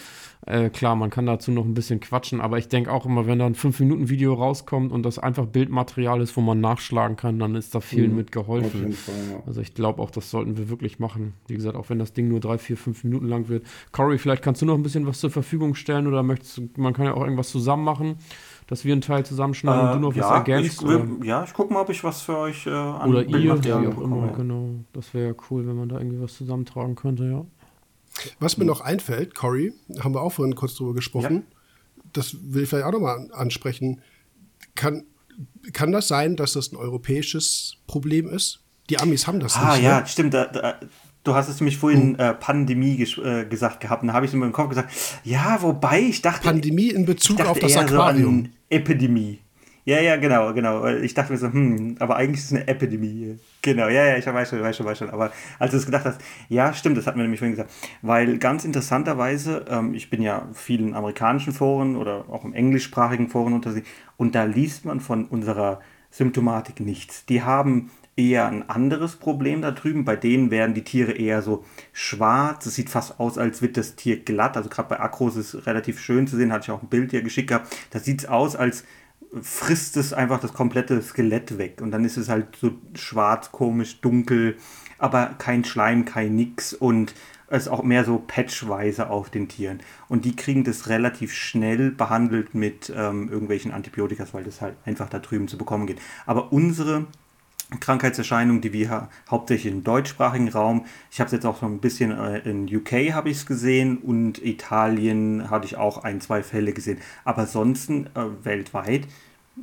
Äh, 0.46 0.68
klar, 0.68 0.96
man 0.96 1.10
kann 1.10 1.26
dazu 1.26 1.50
noch 1.50 1.64
ein 1.64 1.74
bisschen 1.74 2.00
quatschen, 2.00 2.40
aber 2.40 2.58
ich 2.58 2.68
denke 2.68 2.92
auch 2.92 3.06
immer, 3.06 3.26
wenn 3.26 3.38
da 3.38 3.46
ein 3.46 3.54
5-Minuten-Video 3.54 4.34
rauskommt 4.34 4.92
und 4.92 5.02
das 5.02 5.18
einfach 5.18 5.46
Bildmaterial 5.46 6.20
ist, 6.20 6.36
wo 6.36 6.42
man 6.42 6.60
nachschlagen 6.60 7.16
kann, 7.16 7.38
dann 7.38 7.54
ist 7.54 7.74
da 7.74 7.80
vielen 7.80 8.10
mhm. 8.10 8.16
mit 8.16 8.32
geholfen. 8.32 8.92
Fall, 8.92 9.14
ja. 9.32 9.42
Also 9.46 9.60
ich 9.62 9.74
glaube 9.74 10.00
auch, 10.00 10.10
das 10.10 10.30
sollten 10.30 10.56
wir 10.56 10.68
wirklich 10.68 10.98
machen. 10.98 11.34
Wie 11.48 11.54
gesagt, 11.54 11.74
auch 11.74 11.88
wenn 11.88 11.98
das 11.98 12.12
Ding 12.12 12.28
nur 12.28 12.40
3, 12.40 12.58
4, 12.58 12.76
5 12.76 13.04
Minuten 13.04 13.28
lang 13.28 13.48
wird. 13.48 13.66
Corey, 13.92 14.18
vielleicht 14.18 14.42
kannst 14.42 14.62
du 14.62 14.66
noch 14.66 14.74
ein 14.74 14.82
bisschen 14.82 15.06
was 15.06 15.20
zur 15.20 15.30
Verfügung 15.30 15.74
stellen 15.74 16.06
oder 16.06 16.22
möchtest 16.22 16.78
man 16.78 16.92
kann 16.92 17.06
ja 17.06 17.14
auch 17.14 17.22
irgendwas 17.22 17.48
zusammen 17.48 17.84
machen 17.84 18.16
dass 18.68 18.84
wir 18.84 18.92
einen 18.92 19.00
Teil 19.00 19.24
zusammenschneiden 19.24 19.80
äh, 19.80 19.92
und 19.92 20.02
du 20.02 20.08
noch 20.08 20.14
ja, 20.14 20.24
was 20.24 20.30
ergänzt? 20.30 20.82
Ich? 20.82 21.26
Ja, 21.26 21.42
ich 21.42 21.54
gucke 21.54 21.72
mal, 21.72 21.80
ob 21.80 21.88
ich 21.88 22.04
was 22.04 22.20
für 22.20 22.36
euch 22.36 22.66
äh, 22.66 22.70
an 22.70 23.10
Oder 23.10 23.24
ihr, 23.24 23.64
wie 23.64 23.72
auch 23.72 24.00
immer, 24.00 24.28
genau. 24.28 24.74
Das 24.92 25.12
wäre 25.14 25.28
ja 25.28 25.34
cool, 25.50 25.66
wenn 25.66 25.74
man 25.74 25.88
da 25.88 25.96
irgendwie 25.98 26.20
was 26.20 26.34
zusammentragen 26.34 26.94
könnte, 26.94 27.24
ja. 27.24 27.44
Was 28.40 28.58
mir 28.58 28.66
noch 28.66 28.80
einfällt, 28.82 29.34
Cory, 29.34 29.72
haben 30.00 30.14
wir 30.14 30.20
auch 30.20 30.32
vorhin 30.32 30.54
kurz 30.54 30.74
drüber 30.74 30.92
gesprochen, 30.92 31.46
ja. 31.46 32.02
das 32.12 32.36
will 32.42 32.64
ich 32.64 32.68
vielleicht 32.68 32.86
auch 32.86 32.92
nochmal 32.92 33.30
ansprechen. 33.32 34.02
Kann, 34.74 35.04
kann 35.72 35.90
das 35.90 36.08
sein, 36.08 36.36
dass 36.36 36.52
das 36.52 36.72
ein 36.72 36.76
europäisches 36.76 37.78
Problem 37.86 38.28
ist? 38.28 38.60
Die 38.90 38.98
Amis 38.98 39.26
haben 39.26 39.40
das 39.40 39.56
ah, 39.56 39.76
nicht. 39.76 39.86
Ah, 39.86 39.88
ja, 39.88 40.00
ne? 40.00 40.06
stimmt. 40.06 40.34
Da, 40.34 40.46
da, 40.46 40.80
du 41.28 41.34
hast 41.34 41.48
es 41.48 41.60
nämlich 41.60 41.76
vorhin 41.76 42.18
hm. 42.18 42.20
äh, 42.20 42.34
Pandemie 42.34 42.96
ges 42.96 43.18
äh, 43.18 43.44
gesagt 43.44 43.80
gehabt. 43.80 44.02
Und 44.02 44.08
da 44.08 44.14
habe 44.14 44.26
ich 44.26 44.32
in 44.32 44.40
meinem 44.40 44.52
Kopf 44.52 44.70
gesagt, 44.70 44.90
ja, 45.24 45.58
wobei 45.60 46.00
ich 46.00 46.22
dachte. 46.22 46.48
Pandemie 46.48 46.88
in 46.88 47.04
Bezug 47.04 47.40
auf 47.40 47.58
das 47.58 47.76
Aquarium. 47.76 48.44
So 48.44 48.50
Epidemie. 48.70 49.40
Ja, 49.88 50.00
ja, 50.00 50.16
genau, 50.16 50.52
genau. 50.52 50.86
Ich 50.86 51.14
dachte 51.14 51.32
mir 51.32 51.38
so, 51.38 51.50
hm, 51.50 51.96
aber 51.98 52.16
eigentlich 52.16 52.40
ist 52.40 52.52
es 52.52 52.52
eine 52.52 52.68
Epidemie. 52.68 53.38
Genau, 53.62 53.88
ja, 53.88 54.04
ja, 54.04 54.18
ich 54.18 54.26
weiß 54.26 54.50
schon, 54.50 54.60
weiß 54.60 54.76
schon, 54.76 54.84
weiß 54.84 54.98
schon. 54.98 55.08
Aber 55.08 55.32
als 55.58 55.70
du 55.70 55.78
es 55.78 55.86
gedacht 55.86 56.04
hast, 56.04 56.20
ja, 56.50 56.74
stimmt, 56.74 56.98
das 56.98 57.06
hat 57.06 57.16
mir 57.16 57.22
nämlich 57.22 57.40
vorhin 57.40 57.56
gesagt. 57.56 57.72
Weil 58.02 58.36
ganz 58.36 58.66
interessanterweise, 58.66 59.64
ähm, 59.70 59.94
ich 59.94 60.10
bin 60.10 60.20
ja 60.20 60.46
vielen 60.52 60.94
amerikanischen 60.94 61.54
Foren 61.54 61.96
oder 61.96 62.26
auch 62.28 62.44
im 62.44 62.52
englischsprachigen 62.52 63.28
Foren 63.28 63.54
unter 63.54 63.72
sich 63.72 63.84
und 64.18 64.34
da 64.34 64.44
liest 64.44 64.84
man 64.84 65.00
von 65.00 65.24
unserer 65.24 65.80
Symptomatik 66.10 66.80
nichts. 66.80 67.24
Die 67.24 67.42
haben 67.42 67.90
eher 68.18 68.48
ein 68.48 68.68
anderes 68.68 69.16
Problem 69.16 69.62
da 69.62 69.70
drüben. 69.70 70.04
Bei 70.04 70.16
denen 70.16 70.50
werden 70.50 70.74
die 70.74 70.82
Tiere 70.82 71.12
eher 71.12 71.40
so 71.40 71.64
schwarz. 71.92 72.66
Es 72.66 72.74
sieht 72.74 72.90
fast 72.90 73.20
aus, 73.20 73.38
als 73.38 73.62
wird 73.62 73.76
das 73.76 73.94
Tier 73.94 74.18
glatt. 74.18 74.56
Also 74.56 74.68
gerade 74.68 74.88
bei 74.88 75.00
Akros 75.00 75.36
ist 75.36 75.54
es 75.54 75.66
relativ 75.66 76.00
schön 76.00 76.26
zu 76.26 76.36
sehen. 76.36 76.52
Hatte 76.52 76.64
ich 76.64 76.70
auch 76.72 76.82
ein 76.82 76.88
Bild 76.88 77.12
hier 77.12 77.22
geschickt 77.22 77.48
gehabt. 77.48 77.74
Da 77.90 78.00
sieht 78.00 78.22
es 78.22 78.28
aus, 78.28 78.56
als 78.56 78.84
frisst 79.40 79.96
es 79.96 80.12
einfach 80.12 80.40
das 80.40 80.52
komplette 80.52 81.00
Skelett 81.00 81.58
weg. 81.58 81.80
Und 81.80 81.92
dann 81.92 82.04
ist 82.04 82.16
es 82.16 82.28
halt 82.28 82.56
so 82.56 82.72
schwarz, 82.94 83.52
komisch, 83.52 84.00
dunkel, 84.00 84.56
aber 84.98 85.34
kein 85.38 85.64
Schleim, 85.64 86.04
kein 86.04 86.34
Nix. 86.34 86.72
Und 86.72 87.14
es 87.46 87.62
ist 87.64 87.68
auch 87.68 87.84
mehr 87.84 88.04
so 88.04 88.22
patchweise 88.26 89.10
auf 89.10 89.30
den 89.30 89.48
Tieren. 89.48 89.78
Und 90.08 90.24
die 90.24 90.34
kriegen 90.34 90.64
das 90.64 90.88
relativ 90.88 91.32
schnell 91.32 91.92
behandelt 91.92 92.54
mit 92.54 92.92
ähm, 92.94 93.28
irgendwelchen 93.30 93.70
Antibiotika, 93.70 94.26
weil 94.32 94.44
das 94.44 94.60
halt 94.60 94.74
einfach 94.84 95.08
da 95.08 95.20
drüben 95.20 95.46
zu 95.46 95.56
bekommen 95.56 95.86
geht. 95.86 96.00
Aber 96.26 96.52
unsere 96.52 97.06
Krankheitserscheinung, 97.80 98.60
die 98.60 98.72
wir 98.72 99.10
hauptsächlich 99.30 99.72
im 99.72 99.84
deutschsprachigen 99.84 100.48
Raum, 100.48 100.86
ich 101.10 101.20
habe 101.20 101.26
es 101.26 101.32
jetzt 101.32 101.44
auch 101.44 101.60
so 101.60 101.66
ein 101.66 101.80
bisschen 101.80 102.12
äh, 102.12 102.38
in 102.48 102.64
UK 102.74 103.12
habe 103.12 103.28
ich 103.28 103.38
es 103.38 103.46
gesehen 103.46 103.98
und 103.98 104.42
Italien 104.44 105.50
hatte 105.50 105.66
ich 105.66 105.76
auch 105.76 105.98
ein, 106.02 106.20
zwei 106.20 106.42
Fälle 106.42 106.72
gesehen. 106.72 106.98
Aber 107.24 107.42
ansonsten 107.42 108.06
äh, 108.14 108.44
weltweit 108.44 109.06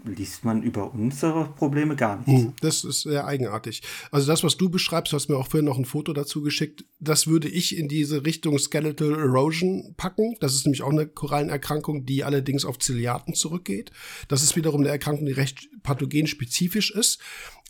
liest 0.04 0.44
man 0.44 0.62
über 0.62 0.94
unsere 0.94 1.46
Probleme 1.46 1.96
gar 1.96 2.18
nichts. 2.18 2.44
Hm, 2.44 2.54
das 2.60 2.84
ist 2.84 3.02
sehr 3.02 3.26
eigenartig. 3.26 3.82
Also 4.12 4.28
das, 4.28 4.44
was 4.44 4.58
du 4.58 4.70
beschreibst, 4.70 5.14
du 5.14 5.16
hast 5.16 5.30
mir 5.30 5.38
auch 5.38 5.48
vorhin 5.48 5.66
noch 5.66 5.78
ein 5.78 5.86
Foto 5.86 6.14
dazu 6.14 6.42
geschickt, 6.42 6.86
das 7.00 7.28
würde 7.28 7.48
ich 7.48 7.78
in 7.78 7.88
diese 7.88 8.26
Richtung 8.26 8.60
Skeletal 8.60 9.14
Erosion 9.14 9.94
packen. 9.98 10.36
Das 10.40 10.54
ist 10.54 10.66
nämlich 10.66 10.82
auch 10.82 10.92
eine 10.92 11.08
Korallenerkrankung, 11.08 12.06
die 12.06 12.24
allerdings 12.24 12.66
auf 12.66 12.80
Ziliaten 12.80 13.34
zurückgeht. 13.34 13.92
Das 14.28 14.44
ist 14.44 14.56
wiederum 14.56 14.82
eine 14.82 14.90
Erkrankung, 14.90 15.26
die 15.26 15.32
recht 15.32 15.70
pathogenspezifisch 15.84 16.92
ist 16.92 17.20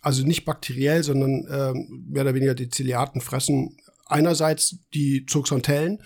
also 0.02 0.24
nicht 0.24 0.46
bakteriell, 0.46 1.04
sondern 1.04 1.46
äh, 1.48 1.74
mehr 2.08 2.24
oder 2.24 2.36
weniger 2.36 2.56
die 2.56 2.70
Ziliaten 2.70 3.22
fressen 3.22 3.78
einerseits 4.06 4.78
die 4.94 5.26
Zooxanthellen, 5.26 6.02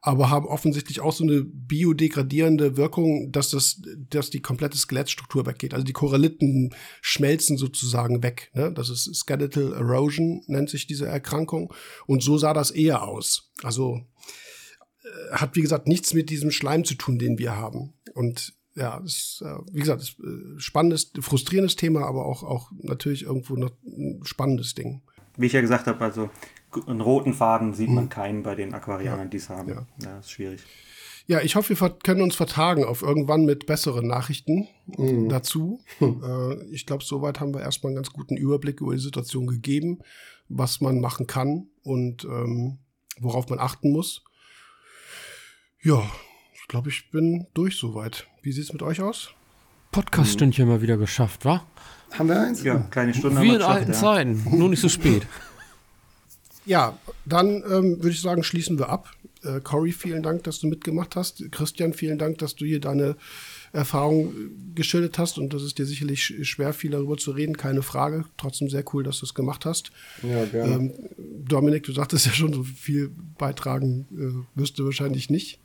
aber 0.00 0.28
haben 0.28 0.46
offensichtlich 0.46 1.00
auch 1.00 1.12
so 1.12 1.24
eine 1.24 1.42
biodegradierende 1.42 2.76
Wirkung, 2.76 3.32
dass 3.32 3.48
das, 3.50 3.80
dass 4.10 4.28
die 4.28 4.42
komplette 4.42 4.76
Skelettstruktur 4.76 5.46
weggeht. 5.46 5.72
Also 5.72 5.84
die 5.84 5.94
Koralliten 5.94 6.74
schmelzen 7.00 7.56
sozusagen 7.56 8.22
weg. 8.22 8.50
Ne? 8.52 8.70
Das 8.72 8.90
ist 8.90 9.14
Skeletal 9.14 9.72
Erosion, 9.72 10.42
nennt 10.46 10.68
sich 10.68 10.86
diese 10.86 11.06
Erkrankung. 11.06 11.72
Und 12.06 12.22
so 12.22 12.36
sah 12.36 12.52
das 12.52 12.70
eher 12.70 13.04
aus. 13.08 13.50
Also 13.62 14.02
äh, 15.04 15.32
hat, 15.32 15.56
wie 15.56 15.62
gesagt, 15.62 15.88
nichts 15.88 16.12
mit 16.12 16.28
diesem 16.28 16.50
Schleim 16.50 16.84
zu 16.84 16.96
tun, 16.96 17.18
den 17.18 17.38
wir 17.38 17.56
haben. 17.56 17.94
Und 18.12 18.52
ja, 18.74 18.98
ist, 18.98 19.42
äh, 19.44 19.56
wie 19.72 19.80
gesagt, 19.80 20.02
ist, 20.02 20.18
äh, 20.20 20.58
spannendes, 20.58 21.12
frustrierendes 21.20 21.76
Thema, 21.76 22.06
aber 22.06 22.26
auch, 22.26 22.42
auch 22.42 22.70
natürlich 22.78 23.22
irgendwo 23.22 23.54
noch 23.54 23.70
ein 23.84 24.20
spannendes 24.24 24.74
Ding. 24.74 25.02
Wie 25.36 25.46
ich 25.46 25.52
ja 25.52 25.60
gesagt 25.60 25.86
habe, 25.86 26.00
also 26.04 26.30
einen 26.86 27.00
roten 27.00 27.34
Faden 27.34 27.72
sieht 27.74 27.90
man 27.90 28.04
hm. 28.04 28.10
keinen 28.10 28.42
bei 28.42 28.54
den 28.54 28.74
Aquarianern, 28.74 29.26
ja. 29.26 29.26
die 29.26 29.36
es 29.36 29.48
haben. 29.48 29.68
Ja. 29.68 29.86
ja, 30.02 30.18
ist 30.18 30.30
schwierig. 30.30 30.62
Ja, 31.26 31.40
ich 31.40 31.56
hoffe, 31.56 31.78
wir 31.78 31.90
können 31.90 32.20
uns 32.20 32.34
vertagen 32.34 32.84
auf 32.84 33.00
irgendwann 33.00 33.46
mit 33.46 33.64
besseren 33.64 34.06
Nachrichten 34.06 34.68
mhm. 34.86 35.30
dazu. 35.30 35.80
Hm. 35.98 36.22
Äh, 36.22 36.64
ich 36.66 36.84
glaube, 36.84 37.02
soweit 37.02 37.40
haben 37.40 37.54
wir 37.54 37.62
erstmal 37.62 37.90
einen 37.90 37.96
ganz 37.96 38.10
guten 38.10 38.36
Überblick 38.36 38.80
über 38.80 38.92
die 38.92 39.00
Situation 39.00 39.46
gegeben, 39.46 40.00
was 40.48 40.82
man 40.82 41.00
machen 41.00 41.26
kann 41.26 41.68
und 41.82 42.24
ähm, 42.24 42.78
worauf 43.18 43.48
man 43.48 43.58
achten 43.58 43.90
muss. 43.90 44.22
Ja, 45.82 46.02
ich 46.64 46.68
glaube, 46.68 46.88
ich 46.88 47.10
bin 47.10 47.46
durch 47.52 47.76
soweit. 47.76 48.26
Wie 48.40 48.50
sieht 48.50 48.64
es 48.64 48.72
mit 48.72 48.82
euch 48.82 49.02
aus? 49.02 49.28
Podcast-Stündchen 49.92 50.66
mal 50.66 50.80
wieder 50.80 50.96
geschafft, 50.96 51.44
wa? 51.44 51.62
Haben 52.18 52.30
wir 52.30 52.40
eins? 52.40 52.62
Ja, 52.62 52.78
kleine 52.90 53.12
Stunde. 53.12 53.42
Wie 53.42 53.54
in 53.54 53.60
alten 53.60 53.92
ja. 53.92 53.98
Zeiten, 53.98 54.42
nur 54.50 54.70
nicht 54.70 54.80
so 54.80 54.88
spät. 54.88 55.26
Ja, 56.66 56.98
dann 57.26 57.62
ähm, 57.70 57.98
würde 57.98 58.08
ich 58.08 58.22
sagen, 58.22 58.42
schließen 58.42 58.78
wir 58.78 58.88
ab. 58.88 59.10
Äh, 59.42 59.60
Cory, 59.60 59.92
vielen 59.92 60.22
Dank, 60.22 60.44
dass 60.44 60.60
du 60.60 60.66
mitgemacht 60.66 61.14
hast. 61.14 61.44
Christian, 61.52 61.92
vielen 61.92 62.16
Dank, 62.16 62.38
dass 62.38 62.54
du 62.54 62.64
hier 62.64 62.80
deine 62.80 63.16
Erfahrung 63.74 64.28
äh, 64.28 64.74
geschildert 64.74 65.18
hast 65.18 65.36
und 65.36 65.52
das 65.52 65.62
ist 65.62 65.76
dir 65.76 65.84
sicherlich 65.84 66.22
schwer, 66.48 66.72
viel 66.72 66.92
darüber 66.92 67.18
zu 67.18 67.32
reden, 67.32 67.58
keine 67.58 67.82
Frage. 67.82 68.24
Trotzdem 68.38 68.70
sehr 68.70 68.82
cool, 68.94 69.02
dass 69.02 69.18
du 69.18 69.26
es 69.26 69.34
gemacht 69.34 69.66
hast. 69.66 69.92
Ja, 70.22 70.46
gerne. 70.46 70.74
Ähm, 70.74 70.92
Dominik, 71.46 71.82
du 71.82 71.92
sagtest 71.92 72.24
ja 72.24 72.32
schon, 72.32 72.54
so 72.54 72.62
viel 72.62 73.10
beitragen 73.36 74.06
äh, 74.56 74.58
wirst 74.58 74.78
du 74.78 74.86
wahrscheinlich 74.86 75.28
nicht 75.28 75.60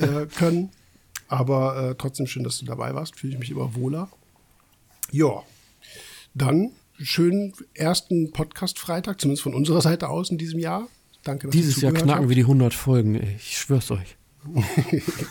äh, 0.00 0.26
können. 0.26 0.70
Aber 1.28 1.90
äh, 1.90 1.94
trotzdem 1.96 2.26
schön, 2.26 2.44
dass 2.44 2.58
du 2.58 2.66
dabei 2.66 2.94
warst. 2.94 3.16
Fühle 3.16 3.34
ich 3.34 3.38
mich 3.38 3.50
immer 3.50 3.74
wohler. 3.74 4.08
Ja, 5.12 5.42
dann 6.34 6.70
schönen 6.98 7.52
ersten 7.74 8.30
Podcast-Freitag, 8.32 9.20
zumindest 9.20 9.42
von 9.42 9.54
unserer 9.54 9.80
Seite 9.80 10.08
aus 10.08 10.30
in 10.30 10.38
diesem 10.38 10.58
Jahr. 10.58 10.88
Danke, 11.24 11.46
dass 11.46 11.52
Dieses 11.52 11.80
Jahr 11.80 11.92
knacken 11.92 12.22
habt. 12.22 12.28
wir 12.28 12.36
die 12.36 12.42
100 12.42 12.74
Folgen, 12.74 13.14
ey. 13.16 13.36
ich 13.36 13.58
schwör's 13.58 13.90
euch. 13.90 14.16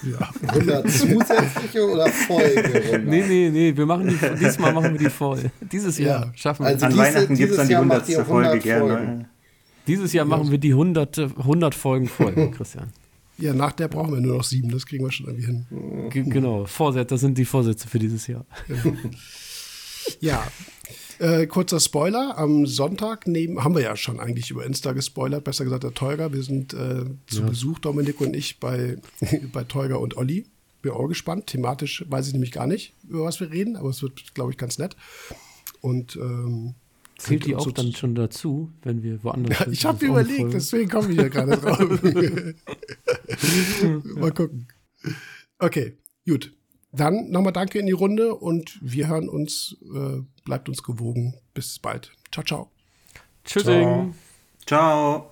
ja. 0.03 0.29
100 0.47 0.89
zusätzliche 0.89 1.89
oder 1.89 2.07
Folge? 2.09 3.01
Nee, 3.05 3.23
nee, 3.27 3.49
nee, 3.49 3.75
wir 3.75 3.85
machen 3.87 4.07
die, 4.07 4.39
diesmal 4.39 4.71
machen 4.71 4.93
wir 4.93 4.99
die 4.99 5.09
voll. 5.09 5.49
Dieses 5.71 5.97
Jahr 5.97 6.27
ja. 6.27 6.31
schaffen 6.35 6.63
wir 6.63 6.67
also 6.67 6.85
An 6.85 6.91
diese, 6.91 7.03
Weihnachten 7.03 7.35
gibt 7.35 7.51
es 7.51 7.57
dann 7.57 7.67
die 7.67 7.75
100. 7.75 8.07
Folge 8.27 8.59
gerne. 8.59 9.29
Dieses 9.87 10.13
Jahr 10.13 10.25
machen 10.25 10.51
wir 10.51 10.59
die 10.59 10.71
100, 10.71 11.17
100 11.17 11.73
Folgen 11.73 12.07
voll, 12.07 12.51
Christian. 12.51 12.93
Ja, 13.39 13.53
nach 13.53 13.71
der 13.71 13.87
brauchen 13.87 14.13
wir 14.13 14.21
nur 14.21 14.37
noch 14.37 14.43
sieben, 14.43 14.69
das 14.69 14.85
kriegen 14.85 15.05
wir 15.05 15.11
schon 15.11 15.27
irgendwie 15.27 15.45
hin. 15.45 16.09
G 16.09 16.23
genau, 16.23 16.65
Vorsätze, 16.65 17.07
das 17.07 17.21
sind 17.21 17.37
die 17.37 17.45
Vorsätze 17.45 17.87
für 17.87 17.99
dieses 17.99 18.27
Jahr. 18.27 18.45
ja, 20.19 20.45
äh, 21.19 21.47
kurzer 21.47 21.79
Spoiler, 21.79 22.37
am 22.37 22.65
Sonntag 22.65 23.27
neben, 23.27 23.63
haben 23.63 23.75
wir 23.75 23.81
ja 23.81 23.95
schon 23.95 24.19
eigentlich 24.19 24.51
über 24.51 24.65
Insta 24.65 24.93
gespoilert, 24.93 25.43
besser 25.43 25.65
gesagt 25.65 25.83
der 25.83 25.93
Teuger. 25.93 26.33
Wir 26.33 26.43
sind 26.43 26.73
äh, 26.73 27.05
zu 27.27 27.41
ja. 27.41 27.47
Besuch, 27.47 27.79
Dominik 27.79 28.21
und 28.21 28.35
ich, 28.35 28.59
bei, 28.59 28.97
bei 29.53 29.63
Teuger 29.63 29.99
und 29.99 30.17
Olli. 30.17 30.45
Bin 30.81 30.93
auch 30.93 31.07
gespannt. 31.07 31.47
Thematisch 31.47 32.05
weiß 32.07 32.27
ich 32.27 32.33
nämlich 32.33 32.53
gar 32.53 32.67
nicht, 32.67 32.93
über 33.09 33.25
was 33.25 33.41
wir 33.41 33.51
reden, 33.51 33.75
aber 33.75 33.89
es 33.89 34.01
wird, 34.01 34.33
glaube 34.33 34.51
ich, 34.51 34.57
ganz 34.57 34.77
nett. 34.77 34.95
Und 35.81 36.15
ähm, 36.15 36.75
Zählt 37.19 37.45
die 37.45 37.55
auch 37.55 37.65
so 37.65 37.71
dann 37.71 37.93
schon 37.93 38.15
dazu, 38.15 38.71
wenn 38.81 39.03
wir 39.03 39.23
woanders 39.23 39.49
ja, 39.59 39.65
sind? 39.65 39.73
Ich 39.73 39.85
habe 39.85 40.05
überlegt, 40.05 40.53
deswegen 40.53 40.89
komme 40.89 41.11
ich 41.11 41.17
ja 41.17 41.27
gerade 41.27 41.57
drauf. 41.57 41.79
Mal 44.15 44.31
gucken. 44.31 44.67
Okay, 45.59 45.97
gut. 46.25 46.53
Dann 46.91 47.29
nochmal 47.29 47.53
Danke 47.53 47.77
in 47.79 47.85
die 47.85 47.91
Runde 47.91 48.33
und 48.35 48.79
wir 48.81 49.07
hören 49.07 49.29
uns. 49.29 49.77
Äh, 49.93 50.21
bleibt 50.45 50.69
uns 50.69 50.81
gewogen. 50.81 51.35
Bis 51.53 51.77
bald. 51.77 52.11
Ciao, 52.31 52.43
ciao. 52.43 52.71
Tschüssing. 53.43 54.15
Ciao. 54.65 54.65
ciao. 54.65 55.31